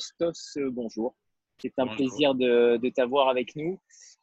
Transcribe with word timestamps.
Christos, 0.00 0.56
bonjour. 0.72 1.14
C'est 1.60 1.78
un 1.78 1.86
plaisir 1.86 2.34
de, 2.34 2.78
de 2.78 2.88
t'avoir 2.88 3.28
avec 3.28 3.54
nous. 3.54 3.78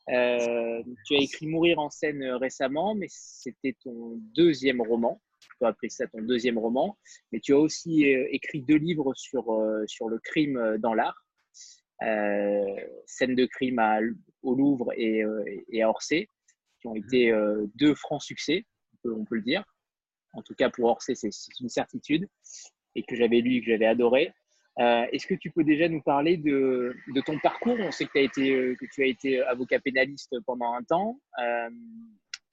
Euh, 0.10 0.82
tu 1.06 1.16
as 1.16 1.20
écrit 1.20 1.46
Mourir 1.46 1.78
en 1.78 1.92
scène 1.92 2.24
récemment, 2.24 2.96
mais 2.96 3.06
c'était 3.12 3.76
ton 3.84 4.16
deuxième 4.34 4.82
roman. 4.82 5.22
Tu 5.40 5.50
peux 5.60 5.68
appeler 5.68 5.92
ça 5.92 6.08
ton 6.08 6.20
deuxième 6.24 6.58
roman. 6.58 6.98
Mais 7.32 7.40
tu 7.40 7.54
as 7.54 7.60
aussi 7.60 8.06
écrit 8.06 8.64
deux 8.64 8.78
livres 8.78 9.14
sur, 9.14 9.46
sur 9.86 10.10
le 10.10 10.18
crime 10.18 10.78
dans 10.80 10.96
l'art. 10.96 11.24
scène 12.02 13.36
de 13.36 13.46
crime 13.46 13.78
à, 13.78 14.00
au 14.42 14.56
Louvre 14.56 14.92
et, 14.96 15.24
et, 15.70 15.84
à 15.84 15.90
Orsay, 15.90 16.28
qui 16.82 16.88
ont 16.88 16.96
mmh. 16.96 17.06
été 17.06 17.32
deux 17.76 17.94
francs 17.94 18.24
succès, 18.24 18.66
on 18.94 18.98
peut, 19.04 19.14
on 19.14 19.26
peut 19.26 19.36
le 19.36 19.44
dire. 19.44 19.64
En 20.34 20.42
tout 20.42 20.56
cas, 20.56 20.72
pour 20.72 20.86
Orsay, 20.86 21.14
c'est 21.14 21.30
une 21.60 21.70
certitude 21.70 22.28
et 22.96 23.04
que 23.04 23.16
j'avais 23.16 23.42
lu 23.42 23.58
et 23.58 23.62
que 23.62 23.68
j'avais 23.68 23.86
adoré. 23.86 24.34
Euh, 24.80 25.06
est-ce 25.12 25.26
que 25.26 25.34
tu 25.34 25.50
peux 25.50 25.64
déjà 25.64 25.90
nous 25.90 26.02
parler 26.02 26.38
de, 26.38 26.96
ton 27.26 27.40
parcours? 27.40 27.78
On 27.80 27.92
sait 27.92 28.06
que, 28.06 28.20
été, 28.20 28.54
euh, 28.54 28.78
tu 28.94 29.04
as 29.04 29.08
été 29.08 29.42
avocat 29.42 29.80
pénaliste 29.80 30.36
pendant 30.46 30.74
un 30.74 30.84
temps. 30.84 31.20
Euh, 31.40 31.70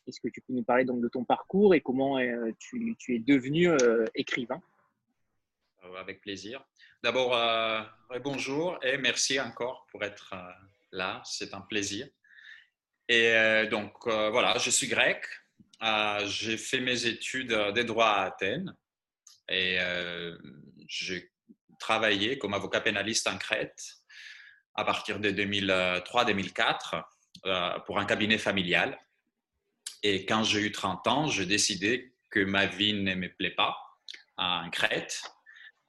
est-ce 0.07 0.21
que 0.21 0.29
tu 0.29 0.41
peux 0.41 0.55
nous 0.55 0.65
parler 0.65 0.85
donc 0.85 1.03
de 1.03 1.09
ton 1.09 1.25
parcours 1.25 1.75
et 1.75 1.81
comment 1.81 2.19
tu, 2.59 2.97
es 3.09 3.19
devenu 3.19 3.71
écrivain? 4.15 4.61
Avec 5.97 6.21
plaisir. 6.21 6.63
D'abord, 7.03 7.35
bonjour 8.23 8.79
et 8.83 8.99
merci 8.99 9.41
encore 9.41 9.87
pour 9.91 10.05
être 10.05 10.35
là. 10.93 11.23
C'est 11.25 11.55
un 11.55 11.63
plaisir. 11.63 12.07
Et 13.09 13.33
donc, 13.71 14.07
voilà, 14.07 14.59
je 14.59 14.69
suis 14.69 14.89
grec. 14.89 15.25
J'ai 16.27 16.59
fait 16.59 16.81
mes 16.81 17.07
études 17.07 17.55
des 17.75 17.85
droits 17.85 18.11
à 18.11 18.25
Athènes 18.27 18.77
et 19.49 19.79
j'ai 20.87 21.31
travaillé 21.85 22.39
comme 22.39 22.55
avocat 22.55 22.81
pénaliste 22.81 23.27
en 23.29 23.37
Crète 23.37 23.79
à 24.75 24.85
partir 24.85 25.21
de 25.21 25.31
2003-2004 25.31 27.03
euh, 27.45 27.79
pour 27.81 27.99
un 27.99 28.07
cabinet 28.07 28.39
familial. 28.39 28.99
Et 30.03 30.25
quand 30.25 30.45
j'ai 30.45 30.61
eu 30.61 30.73
30 30.73 31.07
ans, 31.09 31.27
j'ai 31.27 31.45
décidé 31.45 32.15
que 32.31 32.41
ma 32.41 32.65
vie 32.65 32.95
ne 32.95 33.15
me 33.15 33.29
plaît 33.29 33.55
pas 33.55 33.77
en 34.39 34.71
Crète. 34.71 35.23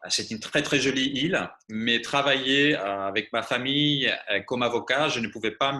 C'est 0.09 0.29
une 0.31 0.39
très 0.39 0.61
très 0.61 0.79
jolie 0.79 1.11
île, 1.23 1.49
mais 1.69 2.01
travailler 2.01 2.77
euh, 2.77 3.07
avec 3.07 3.31
ma 3.31 3.41
famille 3.41 4.13
euh, 4.29 4.41
comme 4.41 4.63
avocat, 4.63 5.07
je 5.07 5.21
ne 5.21 5.29
pouvais 5.29 5.51
pas 5.51 5.71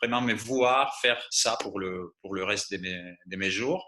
vraiment 0.00 0.22
me 0.22 0.32
voir 0.32 0.98
faire 1.00 1.20
ça 1.30 1.58
pour 1.60 1.80
le, 1.80 2.14
pour 2.22 2.34
le 2.36 2.44
reste 2.44 2.70
de 2.72 2.78
mes, 2.78 3.16
de 3.26 3.36
mes 3.36 3.50
jours. 3.50 3.84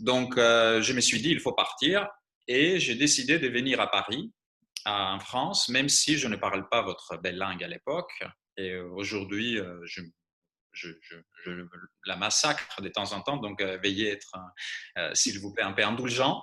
Donc, 0.00 0.34
je 0.36 0.92
me 0.92 1.00
suis 1.00 1.22
dit, 1.22 1.30
il 1.30 1.40
faut 1.40 1.54
partir. 1.54 2.06
Et 2.48 2.78
j'ai 2.78 2.94
décidé 2.94 3.38
de 3.38 3.48
venir 3.48 3.80
à 3.80 3.90
Paris, 3.90 4.32
en 4.84 5.18
France, 5.18 5.68
même 5.68 5.88
si 5.88 6.16
je 6.16 6.28
ne 6.28 6.36
parle 6.36 6.68
pas 6.68 6.82
votre 6.82 7.16
belle 7.16 7.38
langue 7.38 7.62
à 7.64 7.68
l'époque. 7.68 8.22
Et 8.56 8.70
euh, 8.70 8.88
aujourd'hui, 8.92 9.58
euh, 9.58 9.80
je, 9.84 10.02
la 12.04 12.16
massacre 12.16 12.80
de 12.82 12.88
temps 12.88 13.12
en 13.12 13.22
temps, 13.22 13.38
donc 13.38 13.60
euh, 13.60 13.78
veuillez 13.82 14.12
être, 14.12 14.36
s'il 15.14 15.40
vous 15.40 15.52
plaît, 15.52 15.64
un 15.64 15.72
peu 15.72 15.82
indulgent. 15.82 16.42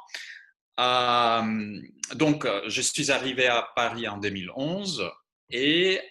donc, 0.78 2.48
je 2.68 2.82
suis 2.82 3.12
arrivé 3.12 3.48
à 3.48 3.70
Paris 3.76 4.08
en 4.08 4.18
2011 4.18 5.10
et 5.50 6.02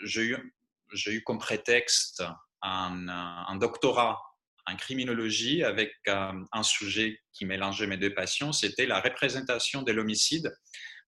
j'ai 0.00 0.22
eu, 0.22 1.22
comme 1.24 1.38
prétexte 1.38 2.22
un 2.62 3.56
doctorat 3.56 4.25
en 4.66 4.76
criminologie 4.76 5.62
avec 5.62 5.92
euh, 6.08 6.32
un 6.52 6.62
sujet 6.62 7.20
qui 7.32 7.46
mélangeait 7.46 7.86
mes 7.86 7.96
deux 7.96 8.14
passions, 8.14 8.52
c'était 8.52 8.86
la 8.86 9.00
représentation 9.00 9.82
de 9.82 9.92
l'homicide 9.92 10.52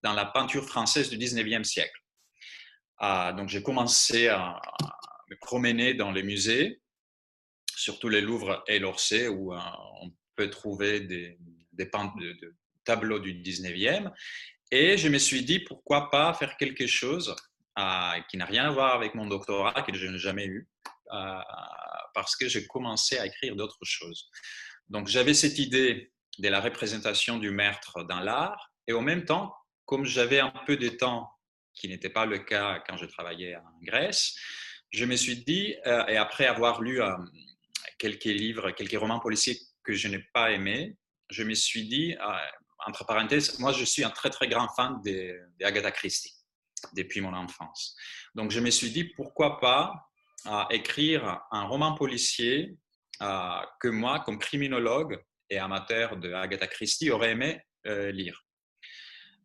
dans 0.03 0.13
la 0.13 0.27
peinture 0.27 0.65
française 0.65 1.11
du 1.11 1.19
19e 1.19 1.65
siècle. 1.65 2.01
Ah, 2.99 3.33
donc 3.37 3.49
j'ai 3.49 3.63
commencé 3.63 4.29
à, 4.29 4.61
me 5.31 5.37
promener 5.41 5.95
dans 5.95 6.11
les 6.11 6.23
musées, 6.23 6.81
surtout 7.77 8.09
les 8.09 8.21
Louvres 8.21 8.63
et 8.67 8.79
l'Orsay, 8.79 9.29
où 9.29 9.53
euh, 9.53 9.59
on 10.01 10.11
peut 10.37 10.49
trouver 10.49 11.01
des, 11.01 11.37
des 11.73 11.85
de, 11.85 12.57
tableaux 12.85 13.19
du 13.19 13.35
19e. 13.35 14.11
Et 14.71 14.97
je 14.97 15.09
me 15.09 15.19
suis 15.19 15.45
dit, 15.45 15.61
pourquoi 15.61 16.11
pas 16.11 16.33
faire 16.35 16.57
quelque 16.57 16.87
chose 16.87 17.35
euh, 17.79 18.21
qui 18.31 18.37
n'a 18.37 18.47
rien 18.47 18.65
à 18.65 18.71
voir 18.71 18.95
avec 18.95 19.15
mon 19.15 19.27
doctorat, 19.27 19.83
que 19.83 19.95
je 19.95 20.07
n'ai 20.07 20.19
jamais 20.19 20.47
eu, 20.47 20.69
parce 22.15 22.37
que 22.37 22.49
j'ai 22.49 22.67
commencé 22.67 23.19
à 23.19 23.27
écrire 23.27 23.57
d'autres 23.57 23.85
choses. 23.85 24.31
Donc 24.89 25.09
j'avais 25.09 25.35
cette 25.35 25.59
idée 25.59 26.13
de 26.39 26.49
la 26.49 26.61
représentation 26.61 27.39
du 27.39 27.51
maître 27.51 28.05
dans 28.05 28.21
l'art, 28.21 28.71
et 28.87 28.93
en 28.93 29.03
même 29.03 29.25
temps, 29.25 29.55
comme 29.85 30.05
j'avais 30.05 30.41
un 30.41 30.53
peu 30.67 30.77
de 30.77 30.89
temps, 30.89 31.31
qui 31.75 31.89
n'était 31.89 32.11
pas 32.11 32.27
le 32.27 32.39
cas 32.39 32.83
quand 32.87 32.97
je 32.97 33.07
travaillais 33.07 33.57
en 33.57 33.79
Grèce, 33.83 34.35
je 34.91 35.05
me 35.05 35.17
suis 35.17 35.45
dit, 35.45 35.77
euh, 35.87 36.07
et 36.07 36.17
après 36.17 36.47
avoir 36.47 36.81
lu 36.81 37.01
euh, 37.01 37.15
quelques 37.99 38.25
livres, 38.25 38.71
quelques 38.73 38.99
romans 38.99 39.21
policiers 39.21 39.59
que 39.85 39.93
je 39.95 40.09
n'ai 40.09 40.25
pas 40.33 40.51
aimés, 40.51 40.97
je 41.31 41.43
me 41.43 41.55
suis 41.55 41.87
dit, 41.87 42.17
euh, 42.21 42.39
entre 42.87 43.05
parenthèses, 43.05 43.59
moi 43.59 43.73
je 43.73 43.85
suis 43.85 44.05
un 44.05 44.11
très 44.11 44.31
très 44.31 44.49
grand 44.49 44.69
fan 44.75 45.01
d'Agatha 45.59 45.91
Christie 45.91 46.35
depuis 46.95 47.21
mon 47.21 47.35
enfance. 47.35 47.97
Donc 48.35 48.51
je 48.51 48.61
me 48.61 48.71
suis 48.71 48.91
dit, 48.91 49.05
pourquoi 49.05 49.61
pas 49.61 50.08
à 50.45 50.69
écrire 50.71 51.41
un 51.51 51.65
roman 51.65 51.95
policier 51.95 52.77
euh, 53.23 53.61
que 53.81 53.89
moi, 53.89 54.21
comme 54.21 54.39
criminologue 54.39 55.21
et 55.51 55.59
amateur 55.59 56.17
de 56.17 56.33
Agatha 56.33 56.67
Christie, 56.67 57.11
aurais 57.11 57.33
aimé 57.33 57.61
euh, 57.87 58.11
lire. 58.13 58.45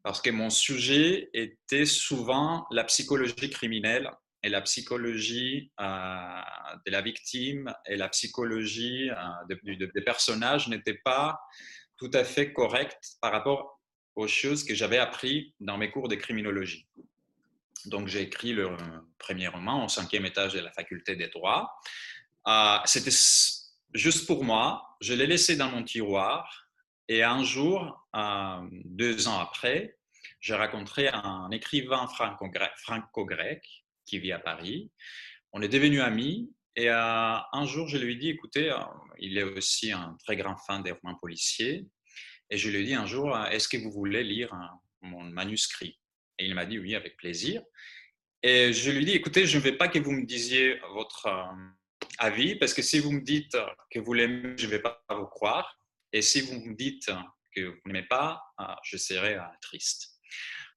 Parce 0.04 0.22
que 0.22 0.30
mon 0.30 0.50
sujet 0.50 1.30
était 1.34 1.86
souvent 1.86 2.68
la 2.72 2.84
psychologie 2.84 3.50
criminelle 3.50 4.12
et 4.44 4.50
la 4.50 4.62
psychologie 4.62 5.72
euh, 5.80 6.42
de 6.86 6.92
la 6.92 7.02
victime 7.02 7.74
et 7.86 7.96
la 7.96 8.10
psychologie 8.10 9.10
des 9.48 10.02
personnages 10.02 10.68
n'étaient 10.68 11.00
pas 11.06 11.40
tout 11.98 12.12
à 12.14 12.26
fait 12.26 12.52
correctes 12.52 13.16
par 13.22 13.32
rapport 13.32 13.80
aux 14.16 14.28
choses 14.28 14.64
que 14.64 14.76
j'avais 14.76 14.98
appris 14.98 15.56
dans 15.60 15.78
mes 15.78 15.90
cours 15.90 16.10
de 16.10 16.16
criminologie. 16.16 16.88
Donc, 17.86 18.08
j'ai 18.08 18.22
écrit 18.22 18.54
le 18.54 18.76
premier 19.18 19.48
roman 19.48 19.86
au 19.86 19.90
cinquième 19.90 20.26
étage 20.26 20.54
de 20.54 20.60
la 20.60 20.72
faculté 20.72 21.16
des 21.16 21.28
droits. 21.28 21.72
Euh, 22.48 22.78
c'était 22.86 23.16
juste 23.94 24.28
pour 24.28 24.44
moi. 24.44 24.98
Je 25.02 25.14
l'ai 25.14 25.28
laissé 25.28 25.56
dans 25.56 25.70
mon 25.70 25.84
tiroir. 25.84 26.68
Et 27.08 27.24
un 27.24 27.44
jour, 27.44 28.08
euh, 28.16 28.62
deux 28.72 29.28
ans 29.28 29.40
après, 29.40 29.98
j'ai 30.40 30.56
rencontré 30.56 31.10
un 31.10 31.50
écrivain 31.52 32.08
franco-grec 32.08 33.64
qui 34.06 34.20
vit 34.20 34.32
à 34.32 34.40
Paris. 34.40 34.92
On 35.52 35.62
est 35.62 35.70
devenus 35.70 36.02
amis. 36.02 36.52
Et 36.76 36.90
euh, 36.90 37.38
un 37.52 37.66
jour, 37.66 37.88
je 37.88 37.98
lui 37.98 38.14
ai 38.14 38.16
dit, 38.16 38.30
écoutez, 38.30 38.74
il 39.20 39.38
est 39.38 39.44
aussi 39.44 39.92
un 39.92 40.18
très 40.24 40.36
grand 40.36 40.58
fan 40.58 40.82
des 40.82 40.92
romans 40.92 41.18
policiers. 41.20 41.86
Et 42.50 42.58
je 42.58 42.70
lui 42.70 42.78
ai 42.80 42.84
dit 42.84 42.96
un 42.96 43.06
jour, 43.06 43.38
est-ce 43.48 43.68
que 43.68 43.78
vous 43.78 43.92
voulez 43.92 44.24
lire 44.24 44.54
mon 45.02 45.24
manuscrit? 45.24 46.00
Et 46.44 46.48
il 46.48 46.56
m'a 46.56 46.66
dit 46.66 46.80
oui, 46.80 46.96
avec 46.96 47.16
plaisir. 47.18 47.64
Et 48.42 48.74
je 48.74 48.92
lui 48.92 49.06
dit, 49.06 49.14
écoutez, 49.14 49.48
je 49.48 49.58
ne 49.58 49.64
veux 49.64 49.78
pas 49.78 49.88
que 49.88 50.00
vous 50.00 50.12
me 50.12 50.26
disiez 50.26 50.78
votre 50.94 51.28
euh, 51.28 52.06
avis, 52.18 52.56
parce 52.56 52.74
que 52.74 52.82
si 52.82 53.00
vous 53.00 53.12
me 53.12 53.22
dites 53.22 53.58
que 53.90 54.00
vous 54.00 54.14
l'aimez, 54.14 54.56
je 54.58 54.66
ne 54.66 54.72
vais 54.72 54.80
pas 54.80 55.02
vous 55.10 55.28
croire. 55.28 55.80
Et 56.12 56.22
si 56.22 56.42
vous 56.42 56.60
me 56.60 56.76
dites 56.76 57.10
que 57.56 57.62
vous 57.62 57.80
n'aimez 57.86 58.04
pas, 58.04 58.44
euh, 58.60 58.66
je 58.84 58.98
serai 58.98 59.36
euh, 59.36 59.44
triste. 59.62 60.20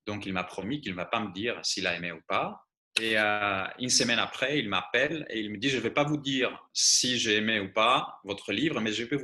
Donc, 0.06 0.26
il 0.26 0.32
m'a 0.32 0.44
promis 0.44 0.80
qu'il 0.80 0.92
ne 0.92 0.96
va 0.96 1.06
pas 1.06 1.18
me 1.18 1.32
dire 1.32 1.58
s'il 1.64 1.88
a 1.88 1.96
aimé 1.96 2.12
ou 2.12 2.20
pas. 2.28 2.62
Et 2.98 3.18
une 3.18 3.90
semaine 3.90 4.18
après, 4.18 4.58
il 4.58 4.70
m'appelle 4.70 5.26
et 5.28 5.40
il 5.40 5.50
me 5.50 5.58
dit, 5.58 5.68
je 5.68 5.76
ne 5.76 5.82
vais 5.82 5.90
pas 5.90 6.04
vous 6.04 6.16
dire 6.16 6.66
si 6.72 7.18
j'ai 7.18 7.34
aimé 7.36 7.60
ou 7.60 7.70
pas 7.70 8.20
votre 8.24 8.52
livre, 8.52 8.80
mais 8.80 8.90
je 8.90 9.04
peux 9.04 9.16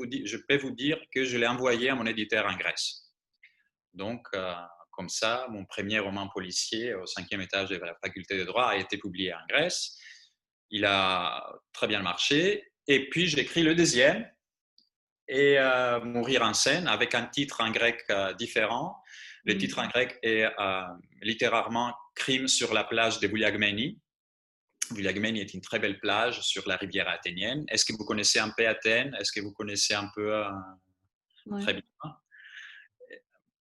vous 0.58 0.70
dire 0.70 1.00
que 1.10 1.24
je 1.24 1.38
l'ai 1.38 1.46
envoyé 1.46 1.88
à 1.88 1.94
mon 1.94 2.04
éditeur 2.04 2.44
en 2.44 2.54
Grèce. 2.54 3.14
Donc, 3.94 4.28
comme 4.92 5.08
ça, 5.08 5.46
mon 5.50 5.64
premier 5.64 5.98
roman 5.98 6.28
policier 6.28 6.94
au 6.94 7.06
cinquième 7.06 7.40
étage 7.40 7.70
de 7.70 7.76
la 7.76 7.94
faculté 8.02 8.38
de 8.38 8.44
droit 8.44 8.66
a 8.66 8.76
été 8.76 8.98
publié 8.98 9.34
en 9.34 9.44
Grèce. 9.48 9.98
Il 10.70 10.84
a 10.84 11.44
très 11.72 11.86
bien 11.88 12.02
marché. 12.02 12.72
Et 12.86 13.08
puis 13.10 13.26
j'écris 13.26 13.62
le 13.62 13.74
deuxième, 13.74 14.28
et 15.28 15.58
euh, 15.58 16.00
Mourir 16.04 16.42
en 16.42 16.54
scène, 16.54 16.86
avec 16.88 17.14
un 17.14 17.26
titre 17.26 17.60
en 17.60 17.70
grec 17.70 18.04
euh, 18.10 18.32
différent. 18.34 18.96
Le 19.44 19.56
titre 19.56 19.78
en 19.78 19.88
grec 19.88 20.18
est 20.22 20.44
euh, 20.44 20.82
littérairement 21.22 21.94
Crime 22.14 22.48
sur 22.48 22.74
la 22.74 22.84
plage 22.84 23.18
de 23.18 23.26
Vouliagmeni. 23.26 23.98
Vouliagmeni 24.90 25.40
est 25.40 25.54
une 25.54 25.60
très 25.60 25.78
belle 25.78 25.98
plage 25.98 26.42
sur 26.42 26.68
la 26.68 26.76
rivière 26.76 27.08
athénienne. 27.08 27.64
Est-ce 27.68 27.84
que 27.84 27.92
vous 27.92 28.04
connaissez 28.04 28.38
un 28.38 28.50
peu 28.50 28.68
Athènes? 28.68 29.16
Est-ce 29.18 29.32
que 29.32 29.40
vous 29.40 29.52
connaissez 29.52 29.94
un 29.94 30.10
peu 30.14 30.44
Très 31.62 31.74
bien? 31.74 31.82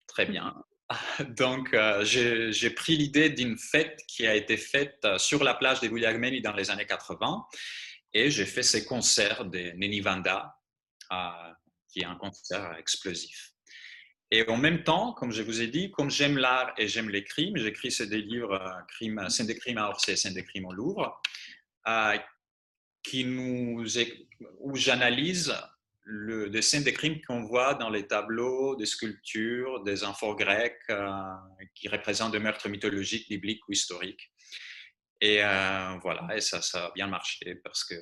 Très 0.07 0.25
bien. 0.25 0.55
Donc, 1.37 1.73
euh, 1.73 2.03
j'ai 2.05 2.69
pris 2.69 2.95
l'idée 2.95 3.29
d'une 3.29 3.57
fête 3.57 4.03
qui 4.07 4.25
a 4.25 4.35
été 4.35 4.57
faite 4.57 4.99
euh, 5.05 5.17
sur 5.17 5.43
la 5.43 5.53
plage 5.53 5.81
de 5.81 5.87
Vouliagmeni 5.87 6.41
dans 6.41 6.53
les 6.53 6.69
années 6.71 6.85
80 6.85 7.45
et 8.13 8.31
j'ai 8.31 8.45
fait 8.45 8.63
ces 8.63 8.85
concerts 8.85 9.45
de 9.45 9.71
Neni 9.75 9.99
Vanda, 9.99 10.55
euh, 11.11 11.53
qui 11.89 12.01
est 12.01 12.05
un 12.05 12.15
concert 12.15 12.75
explosif. 12.77 13.51
Et 14.31 14.47
en 14.49 14.57
même 14.57 14.83
temps, 14.83 15.13
comme 15.13 15.31
je 15.31 15.41
vous 15.41 15.61
ai 15.61 15.67
dit, 15.67 15.91
comme 15.91 16.09
j'aime 16.09 16.37
l'art 16.37 16.73
et 16.77 16.87
j'aime 16.87 17.09
les 17.09 17.23
crimes, 17.23 17.57
j'écris 17.57 17.95
des 18.07 18.21
livres, 18.21 18.85
crimes, 18.89 19.29
scènes 19.29 19.47
des 19.47 19.57
crimes 19.57 19.77
à 19.77 19.87
Orsay, 19.87 20.15
scènes 20.15 20.33
des 20.33 20.43
crimes 20.43 20.65
au 20.65 20.73
Louvre, 20.73 21.21
qui 23.03 23.23
nous, 23.23 23.85
où 24.59 24.75
j'analyse 24.75 25.53
le, 26.09 26.49
des 26.49 26.61
scènes 26.61 26.83
des 26.83 26.93
crimes 26.93 27.19
qu'on 27.27 27.43
voit 27.43 27.73
dans 27.73 27.89
les 27.89 28.07
tableaux, 28.07 28.77
des 28.77 28.85
sculptures, 28.85 29.83
des 29.83 30.05
infos 30.05 30.35
grecs 30.35 30.89
qui 31.75 31.89
représentent 31.89 32.31
des 32.31 32.39
meurtres 32.39 32.69
mythologiques, 32.69 33.27
bibliques 33.27 33.67
ou 33.67 33.73
historiques. 33.73 34.31
Et 35.19 35.43
euh, 35.43 35.97
voilà, 36.01 36.27
et 36.33 36.39
ça, 36.39 36.61
ça 36.61 36.85
a 36.85 36.91
bien 36.93 37.07
marché 37.07 37.55
parce 37.55 37.83
que 37.83 37.95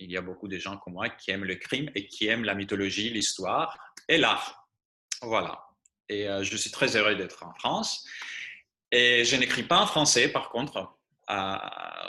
il 0.00 0.10
y 0.10 0.16
a 0.16 0.22
beaucoup 0.22 0.48
de 0.48 0.58
gens 0.58 0.78
comme 0.78 0.94
moi 0.94 1.10
qui 1.10 1.30
aiment 1.30 1.44
le 1.44 1.56
crime 1.56 1.90
et 1.94 2.06
qui 2.06 2.26
aiment 2.26 2.44
la 2.44 2.54
mythologie, 2.54 3.10
l'histoire 3.10 3.78
et 4.08 4.16
l'art. 4.16 4.66
Voilà. 5.20 5.62
Et 6.08 6.28
euh, 6.28 6.42
je 6.42 6.56
suis 6.56 6.70
très 6.70 6.96
heureux 6.96 7.14
d'être 7.14 7.44
en 7.44 7.52
France. 7.54 8.08
Et 8.90 9.24
je 9.24 9.36
n'écris 9.36 9.64
pas 9.64 9.80
en 9.80 9.86
français, 9.86 10.28
par 10.28 10.48
contre. 10.48 10.96
Euh, 11.30 11.56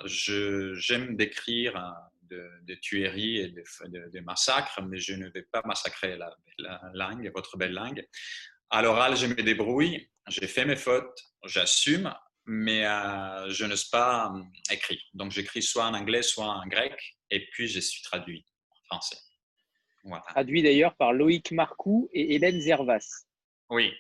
j'aime 0.06 1.16
décrire 1.16 1.94
de, 2.30 2.50
de, 2.64 2.76
tueries 2.76 3.38
et 3.38 3.50
de, 3.50 3.64
de, 4.10 4.20
massacres, 4.22 4.82
mais 4.82 4.98
je 4.98 5.14
ne 5.14 5.30
vais 5.30 5.44
pas 5.44 5.62
massacrer 5.66 6.18
la, 6.18 6.36
la 6.60 6.82
langue, 6.94 7.32
votre 7.34 7.58
belle 7.58 7.74
langue. 7.74 8.06
À 8.70 8.82
l'oral, 8.82 9.16
je 9.16 9.28
me 9.28 9.36
débrouille, 9.36 10.10
j'ai 10.28 10.48
fait 10.48 10.66
mes 10.66 10.76
fautes, 10.76 11.20
j'assume, 11.46 12.14
mais 12.46 12.86
euh, 12.86 13.50
je 13.50 13.66
n'ose 13.66 13.86
pas 13.86 14.32
euh, 14.34 14.42
écrire. 14.74 15.02
Donc, 15.14 15.32
j'écris 15.32 15.62
soit 15.62 15.86
en 15.86 15.94
anglais, 15.94 16.22
soit 16.22 16.48
en 16.48 16.66
grec, 16.68 16.94
et 17.32 17.48
puis 17.48 17.68
je 17.68 17.80
suis 17.80 18.04
traduit 18.04 18.46
en 18.72 18.96
français. 18.96 19.18
Traduit 20.30 20.62
d'ailleurs 20.62 20.96
par 20.96 21.14
Loïc 21.14 21.52
Marcoux 21.52 22.10
et 22.14 22.36
Hélène 22.36 22.62
Zervas. 22.62 23.26
Oui. 23.70 23.92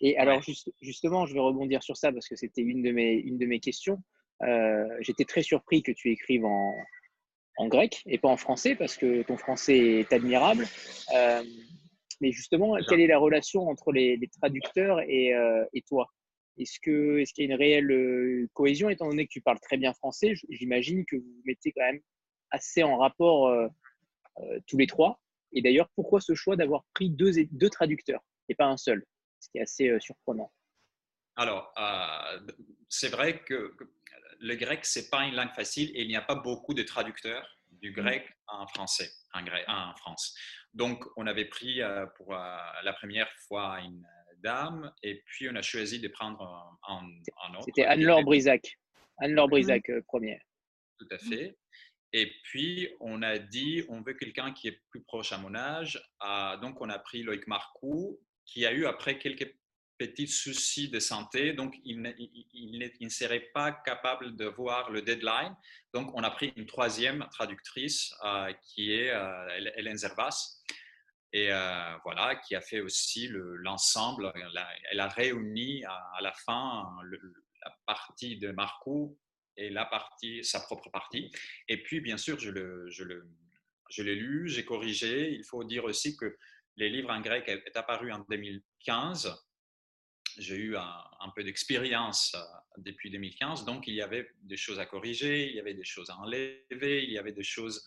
Et 0.00 0.16
alors, 0.16 0.40
justement, 0.80 1.26
je 1.26 1.34
vais 1.34 1.40
rebondir 1.40 1.82
sur 1.82 1.96
ça 1.96 2.12
parce 2.12 2.28
que 2.28 2.36
c'était 2.36 2.62
une, 2.62 2.82
de 2.82 2.92
mes, 2.92 3.14
une 3.14 3.38
de 3.38 3.46
mes 3.46 3.58
questions. 3.58 4.02
Euh, 4.42 4.86
j'étais 5.00 5.24
très 5.24 5.42
surpris 5.42 5.82
que 5.82 5.92
tu 5.92 6.10
écrives 6.12 6.44
en, 6.44 6.72
en, 7.56 7.68
grec 7.68 8.02
et 8.06 8.18
pas 8.18 8.28
en 8.28 8.36
français 8.36 8.74
parce 8.74 8.96
que 8.96 9.22
ton 9.22 9.36
français 9.36 10.00
est 10.00 10.12
admirable. 10.12 10.66
mais 12.20 12.32
justement, 12.32 12.76
quelle 12.88 13.00
est 13.00 13.06
la 13.06 13.18
relation 13.18 13.68
entre 13.68 13.92
les, 13.92 14.18
traducteurs 14.40 15.00
et, 15.00 15.32
et 15.72 15.82
toi? 15.82 16.08
Est-ce 16.56 16.78
qu'il 16.78 17.18
est 17.18 17.32
qu'il 17.32 17.44
y 17.44 17.50
a 17.50 17.52
une 17.52 17.58
réelle 17.58 17.90
euh, 17.90 18.48
cohésion, 18.52 18.88
étant 18.88 19.08
donné 19.08 19.26
que 19.26 19.32
tu 19.32 19.40
parles 19.40 19.58
très 19.60 19.76
bien 19.76 19.92
français 19.92 20.34
J'imagine 20.50 21.04
que 21.04 21.16
vous 21.16 21.22
vous 21.22 21.42
mettez 21.44 21.72
quand 21.72 21.82
même 21.82 22.00
assez 22.50 22.82
en 22.82 22.98
rapport 22.98 23.48
euh, 23.48 23.66
euh, 24.38 24.60
tous 24.66 24.76
les 24.76 24.86
trois. 24.86 25.20
Et 25.52 25.62
d'ailleurs, 25.62 25.88
pourquoi 25.96 26.20
ce 26.20 26.34
choix 26.34 26.56
d'avoir 26.56 26.84
pris 26.94 27.10
deux, 27.10 27.32
deux 27.50 27.70
traducteurs 27.70 28.22
et 28.48 28.54
pas 28.54 28.66
un 28.66 28.76
seul? 28.76 29.04
Ce 29.40 29.48
qui 29.50 29.58
est 29.58 29.62
assez 29.62 29.98
surprenant. 30.00 30.50
Alors, 31.36 31.74
c'est 32.88 33.08
vrai 33.08 33.42
que 33.42 33.74
le 34.44 34.56
grec, 34.56 34.84
ce 34.84 35.00
n'est 35.00 35.08
pas 35.08 35.24
une 35.24 35.34
langue 35.34 35.54
facile 35.54 35.90
et 35.94 36.02
il 36.02 36.08
n'y 36.08 36.16
a 36.16 36.22
pas 36.22 36.34
beaucoup 36.34 36.74
de 36.74 36.82
traducteurs 36.82 37.58
du 37.70 37.90
mmh. 37.90 37.94
grec 37.94 38.28
en 38.46 38.66
français, 38.66 39.10
en, 39.32 39.42
grec, 39.42 39.64
en 39.66 39.94
France. 39.96 40.36
Donc, 40.74 41.04
on 41.16 41.26
avait 41.26 41.46
pris 41.46 41.80
pour 42.16 42.34
la 42.34 42.92
première 42.98 43.30
fois 43.48 43.80
une 43.80 44.04
dame, 44.44 44.92
et 45.02 45.22
puis 45.26 45.48
on 45.48 45.56
a 45.56 45.62
choisi 45.62 45.98
de 45.98 46.08
prendre 46.08 46.78
un, 46.86 47.54
autre. 47.54 47.64
C'était 47.64 47.84
Anne-Laure 47.84 48.22
Brisac. 48.22 48.78
Anne-Laure 49.18 49.48
Brisac, 49.48 49.88
euh, 49.88 50.02
première. 50.02 50.42
Tout 50.98 51.08
à 51.10 51.18
fait. 51.18 51.56
Et 52.12 52.30
puis, 52.44 52.88
on 53.00 53.22
a 53.22 53.38
dit, 53.38 53.84
on 53.88 54.02
veut 54.02 54.14
quelqu'un 54.14 54.52
qui 54.52 54.68
est 54.68 54.80
plus 54.90 55.02
proche 55.02 55.32
à 55.32 55.38
mon 55.38 55.54
âge. 55.54 56.00
Ah, 56.20 56.58
donc, 56.60 56.80
on 56.80 56.90
a 56.90 56.98
pris 56.98 57.22
Loïc 57.22 57.46
Marcoux, 57.46 58.20
qui 58.44 58.66
a 58.66 58.72
eu 58.72 58.86
après 58.86 59.18
quelques 59.18 59.56
petits 59.98 60.28
soucis 60.28 60.88
de 60.88 60.98
santé. 60.98 61.52
Donc, 61.52 61.74
il, 61.84 62.00
ne 62.02 63.08
serait 63.08 63.48
pas 63.52 63.72
capable 63.72 64.36
de 64.36 64.46
voir 64.46 64.90
le 64.90 65.02
deadline. 65.02 65.54
Donc, 65.92 66.10
on 66.14 66.22
a 66.22 66.30
pris 66.30 66.52
une 66.56 66.66
troisième 66.66 67.26
traductrice 67.30 68.12
euh, 68.24 68.52
qui 68.62 68.92
est 68.92 69.10
euh, 69.10 69.72
Hélène 69.76 69.96
Zervas 69.96 70.60
et 71.32 71.52
euh, 71.52 71.96
voilà, 72.04 72.36
qui 72.36 72.54
a 72.54 72.60
fait 72.60 72.80
aussi 72.80 73.28
l'ensemble. 73.30 74.32
elle 74.90 75.00
a 75.00 75.08
réuni 75.08 75.84
à, 75.84 76.20
la 76.20 76.32
fin 76.32 76.86
la 77.64 77.76
partie 77.86 78.38
de 78.38 78.52
Marco 78.52 79.18
et 79.56 79.70
la 79.70 79.84
partie, 79.84 80.44
sa 80.44 80.60
propre 80.60 80.90
partie. 80.90 81.32
Et 81.68 81.82
puis, 81.82 82.00
bien 82.00 82.18
sûr, 82.18 82.38
je 82.38 82.50
l'ai 84.02 84.14
lu, 84.14 84.48
j'ai 84.48 84.64
corrigé. 84.64 85.32
Il 85.32 85.44
faut 85.44 85.64
dire 85.64 85.84
aussi 85.84 86.16
que 86.16 86.36
les 86.76 86.88
livres 86.88 87.10
en 87.10 87.20
grec 87.20 87.48
est 87.48 87.76
apparu 87.76 88.12
en 88.12 88.20
2015. 88.28 89.44
J'ai 90.38 90.56
eu 90.56 90.76
un, 90.76 91.30
peu 91.34 91.44
d'expérience 91.44 92.34
euh, 92.34 92.40
depuis 92.78 93.10
2015, 93.10 93.64
donc 93.64 93.86
il 93.86 93.94
y 93.94 94.02
avait 94.02 94.28
des 94.42 94.56
choses 94.56 94.78
à 94.78 94.86
corriger, 94.86 95.48
il 95.48 95.54
y 95.54 95.60
avait 95.60 95.74
des 95.74 95.84
choses 95.84 96.10
à 96.10 96.16
enlever, 96.18 97.04
il 97.04 97.10
y 97.10 97.18
avait 97.18 97.32
des 97.32 97.44
choses 97.44 97.86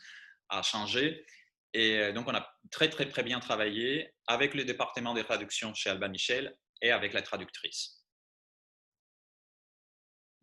à 0.50 0.62
changer. 0.62 1.26
Et 1.74 2.00
euh, 2.00 2.14
donc, 2.14 2.28
on 2.28 2.34
a 2.34 2.48
très, 2.72 2.90
très, 2.90 3.08
très 3.08 3.24
bien 3.24 3.40
travaillé 3.40 4.12
avec 4.28 4.54
le 4.54 4.64
département 4.64 5.14
des 5.14 5.24
traductions 5.24 5.74
chez 5.74 5.90
Alba 5.90 6.08
Michel 6.08 6.56
et 6.82 6.92
avec 6.92 7.14
la 7.14 7.22
traductrice. 7.22 8.04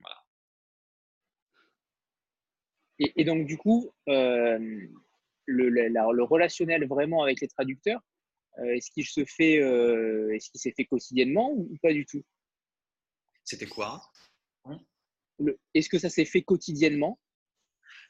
Voilà. 0.00 0.22
Et, 2.98 3.24
donc, 3.24 3.46
du 3.46 3.56
coup, 3.56 3.90
euh, 4.08 4.58
le, 5.46 6.22
relationnel 6.24 6.86
vraiment 6.86 7.22
avec 7.22 7.40
les 7.40 7.48
traducteurs, 7.48 8.00
est-ce 8.58 8.90
qu'il 8.90 9.06
se 9.06 9.24
fait, 9.24 9.56
est-ce 9.56 10.50
qu'il 10.50 10.60
s'est 10.60 10.74
fait 10.76 10.84
quotidiennement 10.84 11.52
ou, 11.52 11.76
pas 11.82 11.92
du 11.92 12.06
tout? 12.06 12.22
C'était 13.42 13.66
quoi? 13.66 14.02
Est-ce 15.74 15.88
que 15.88 15.98
ça 15.98 16.08
s'est 16.08 16.24
fait 16.24 16.42
quotidiennement? 16.42 17.18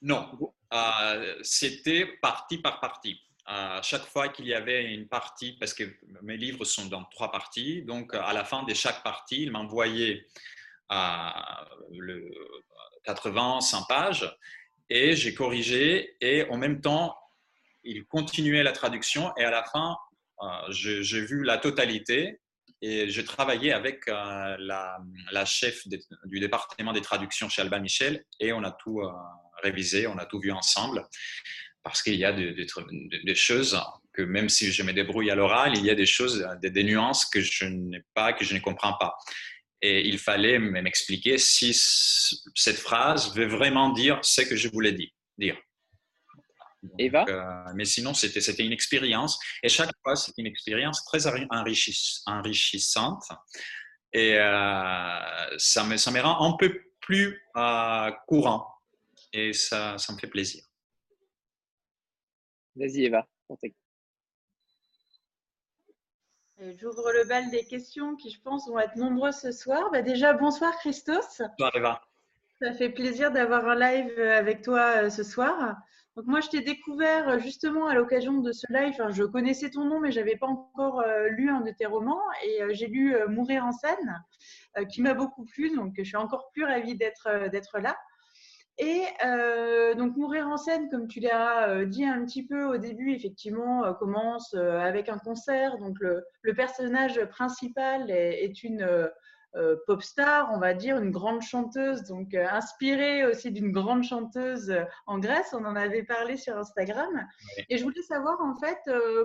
Non, 0.02 0.38
euh, 0.72 1.38
c'était 1.42 2.06
partie 2.20 2.58
par 2.58 2.80
partie. 2.80 3.20
À 3.46 3.82
chaque 3.82 4.04
fois 4.04 4.28
qu'il 4.28 4.46
y 4.46 4.54
avait 4.54 4.92
une 4.92 5.08
partie, 5.08 5.56
parce 5.58 5.74
que 5.74 5.84
mes 6.22 6.36
livres 6.36 6.64
sont 6.64 6.86
dans 6.86 7.04
trois 7.04 7.30
parties, 7.30 7.82
donc 7.82 8.14
à 8.14 8.32
la 8.32 8.44
fin 8.44 8.62
de 8.62 8.74
chaque 8.74 9.02
partie, 9.02 9.42
il 9.42 9.50
m'envoyait 9.50 10.26
euh, 10.92 11.28
le 11.90 12.30
80, 13.04 13.60
100 13.60 13.84
pages, 13.84 14.38
et 14.88 15.14
j'ai 15.14 15.34
corrigé, 15.34 16.16
et 16.20 16.48
en 16.50 16.56
même 16.56 16.80
temps, 16.80 17.16
il 17.82 18.06
continuait 18.06 18.62
la 18.62 18.72
traduction, 18.72 19.34
et 19.36 19.44
à 19.44 19.50
la 19.50 19.64
fin, 19.64 19.90
euh, 19.90 20.13
j'ai 20.70 21.20
vu 21.24 21.42
la 21.42 21.58
totalité, 21.58 22.40
et 22.82 23.08
j'ai 23.08 23.24
travaillé 23.24 23.72
avec 23.72 24.06
la, 24.06 24.98
chef 25.46 25.86
du 26.26 26.40
département 26.40 26.92
des 26.92 27.00
traductions 27.00 27.48
chez 27.48 27.62
Alba 27.62 27.78
Michel, 27.78 28.24
et 28.40 28.52
on 28.52 28.62
a 28.62 28.72
tout 28.72 29.00
révisé, 29.62 30.06
on 30.06 30.18
a 30.18 30.26
tout 30.26 30.38
vu 30.38 30.52
ensemble, 30.52 31.06
parce 31.82 32.02
qu'il 32.02 32.16
y 32.16 32.24
a 32.24 32.32
des, 32.32 33.34
choses 33.34 33.80
que 34.12 34.22
même 34.22 34.48
si 34.48 34.72
je 34.72 34.82
me 34.82 34.92
débrouille 34.92 35.30
à 35.30 35.34
l'oral, 35.34 35.76
il 35.76 35.84
y 35.84 35.90
a 35.90 35.94
des 35.94 36.06
choses, 36.06 36.46
des, 36.60 36.84
nuances 36.84 37.26
que 37.26 37.40
je 37.40 37.64
n'ai 37.64 38.02
pas, 38.14 38.32
que 38.32 38.44
je 38.44 38.54
ne 38.54 38.60
comprends 38.60 38.96
pas. 38.98 39.16
Et 39.80 40.06
il 40.08 40.18
fallait 40.18 40.58
m'expliquer 40.58 41.36
si 41.36 41.72
cette 41.74 42.78
phrase 42.78 43.34
veut 43.34 43.46
vraiment 43.46 43.90
dire 43.90 44.18
ce 44.22 44.40
que 44.40 44.56
je 44.56 44.68
voulais 44.68 44.92
dire. 45.38 45.56
Eva 46.98 47.24
euh, 47.28 47.72
Mais 47.74 47.84
sinon, 47.84 48.14
c'était 48.14 48.64
une 48.64 48.72
expérience. 48.72 49.38
Et 49.62 49.68
chaque 49.68 49.90
fois, 50.02 50.16
c'est 50.16 50.32
une 50.38 50.46
expérience 50.46 51.04
très 51.04 51.26
enrichissante. 51.26 53.24
Et 54.12 54.38
euh, 54.38 55.58
ça, 55.58 55.84
me, 55.84 55.96
ça 55.96 56.10
me 56.10 56.20
rend 56.20 56.52
un 56.52 56.56
peu 56.56 56.80
plus 57.00 57.42
euh, 57.56 58.10
courant 58.28 58.66
et 59.32 59.52
ça, 59.52 59.98
ça 59.98 60.12
me 60.12 60.18
fait 60.18 60.28
plaisir. 60.28 60.62
Vas-y, 62.76 63.06
Eva. 63.06 63.26
J'ouvre 66.78 67.12
le 67.12 67.28
bal 67.28 67.50
des 67.50 67.64
questions 67.64 68.14
qui, 68.16 68.30
je 68.30 68.40
pense, 68.40 68.68
vont 68.68 68.78
être 68.78 68.96
nombreuses 68.96 69.40
ce 69.40 69.52
soir. 69.52 69.90
Bah 69.90 70.02
déjà, 70.02 70.32
bonsoir 70.32 70.72
Christos. 70.78 71.42
Bonsoir 71.58 71.72
Eva. 71.74 72.02
Ça 72.60 72.72
fait 72.72 72.90
plaisir 72.90 73.32
d'avoir 73.32 73.68
un 73.68 73.74
live 73.74 74.18
avec 74.20 74.62
toi 74.62 75.10
ce 75.10 75.24
soir. 75.24 75.76
Donc 76.16 76.26
moi, 76.26 76.40
je 76.40 76.48
t'ai 76.48 76.60
découvert 76.60 77.28
euh, 77.28 77.38
justement 77.38 77.86
à 77.86 77.94
l'occasion 77.94 78.38
de 78.38 78.52
ce 78.52 78.66
live. 78.70 78.94
je 79.10 79.24
connaissais 79.24 79.70
ton 79.70 79.84
nom, 79.84 80.00
mais 80.00 80.12
je 80.12 80.20
n'avais 80.20 80.36
pas 80.36 80.46
encore 80.46 81.00
euh, 81.00 81.28
lu 81.28 81.50
un 81.50 81.60
de 81.60 81.70
tes 81.70 81.86
romans. 81.86 82.22
Et 82.44 82.60
j'ai 82.74 82.86
lu 82.86 83.16
Mourir 83.28 83.64
en 83.64 83.72
scène, 83.72 84.24
qui 84.90 85.02
m'a 85.02 85.14
beaucoup 85.14 85.44
plu. 85.44 85.74
Donc 85.74 85.94
je 85.96 86.04
suis 86.04 86.16
encore 86.16 86.50
plus 86.52 86.64
ravie 86.64 86.96
d'être 86.96 87.78
là. 87.80 87.96
Et 88.78 89.04
euh, 89.24 89.94
donc 89.94 90.16
mourir 90.16 90.48
en 90.48 90.56
scène, 90.56 90.90
comme 90.90 91.06
tu 91.06 91.20
l'as 91.20 91.68
euh, 91.68 91.84
dit 91.84 92.04
un 92.04 92.24
petit 92.24 92.44
peu 92.44 92.64
au 92.64 92.76
début, 92.76 93.12
effectivement, 93.12 93.84
euh, 93.84 93.92
commence 93.92 94.54
avec 94.54 95.08
un 95.08 95.18
concert. 95.18 95.78
Donc 95.78 95.96
le, 96.00 96.24
personnage 96.54 97.24
principal 97.26 98.10
est, 98.10 98.64
une 98.64 99.10
pop 99.86 100.02
star, 100.02 100.50
on 100.52 100.58
va 100.58 100.74
dire, 100.74 100.98
une 100.98 101.10
grande 101.10 101.42
chanteuse, 101.42 102.02
donc 102.04 102.34
inspirée 102.34 103.24
aussi 103.24 103.52
d'une 103.52 103.72
grande 103.72 104.02
chanteuse 104.02 104.74
en 105.06 105.18
Grèce. 105.18 105.54
On 105.56 105.64
en 105.64 105.76
avait 105.76 106.02
parlé 106.02 106.36
sur 106.36 106.56
Instagram. 106.56 107.26
Et 107.68 107.78
je 107.78 107.84
voulais 107.84 108.02
savoir 108.02 108.40
en 108.40 108.56
fait 108.56 108.78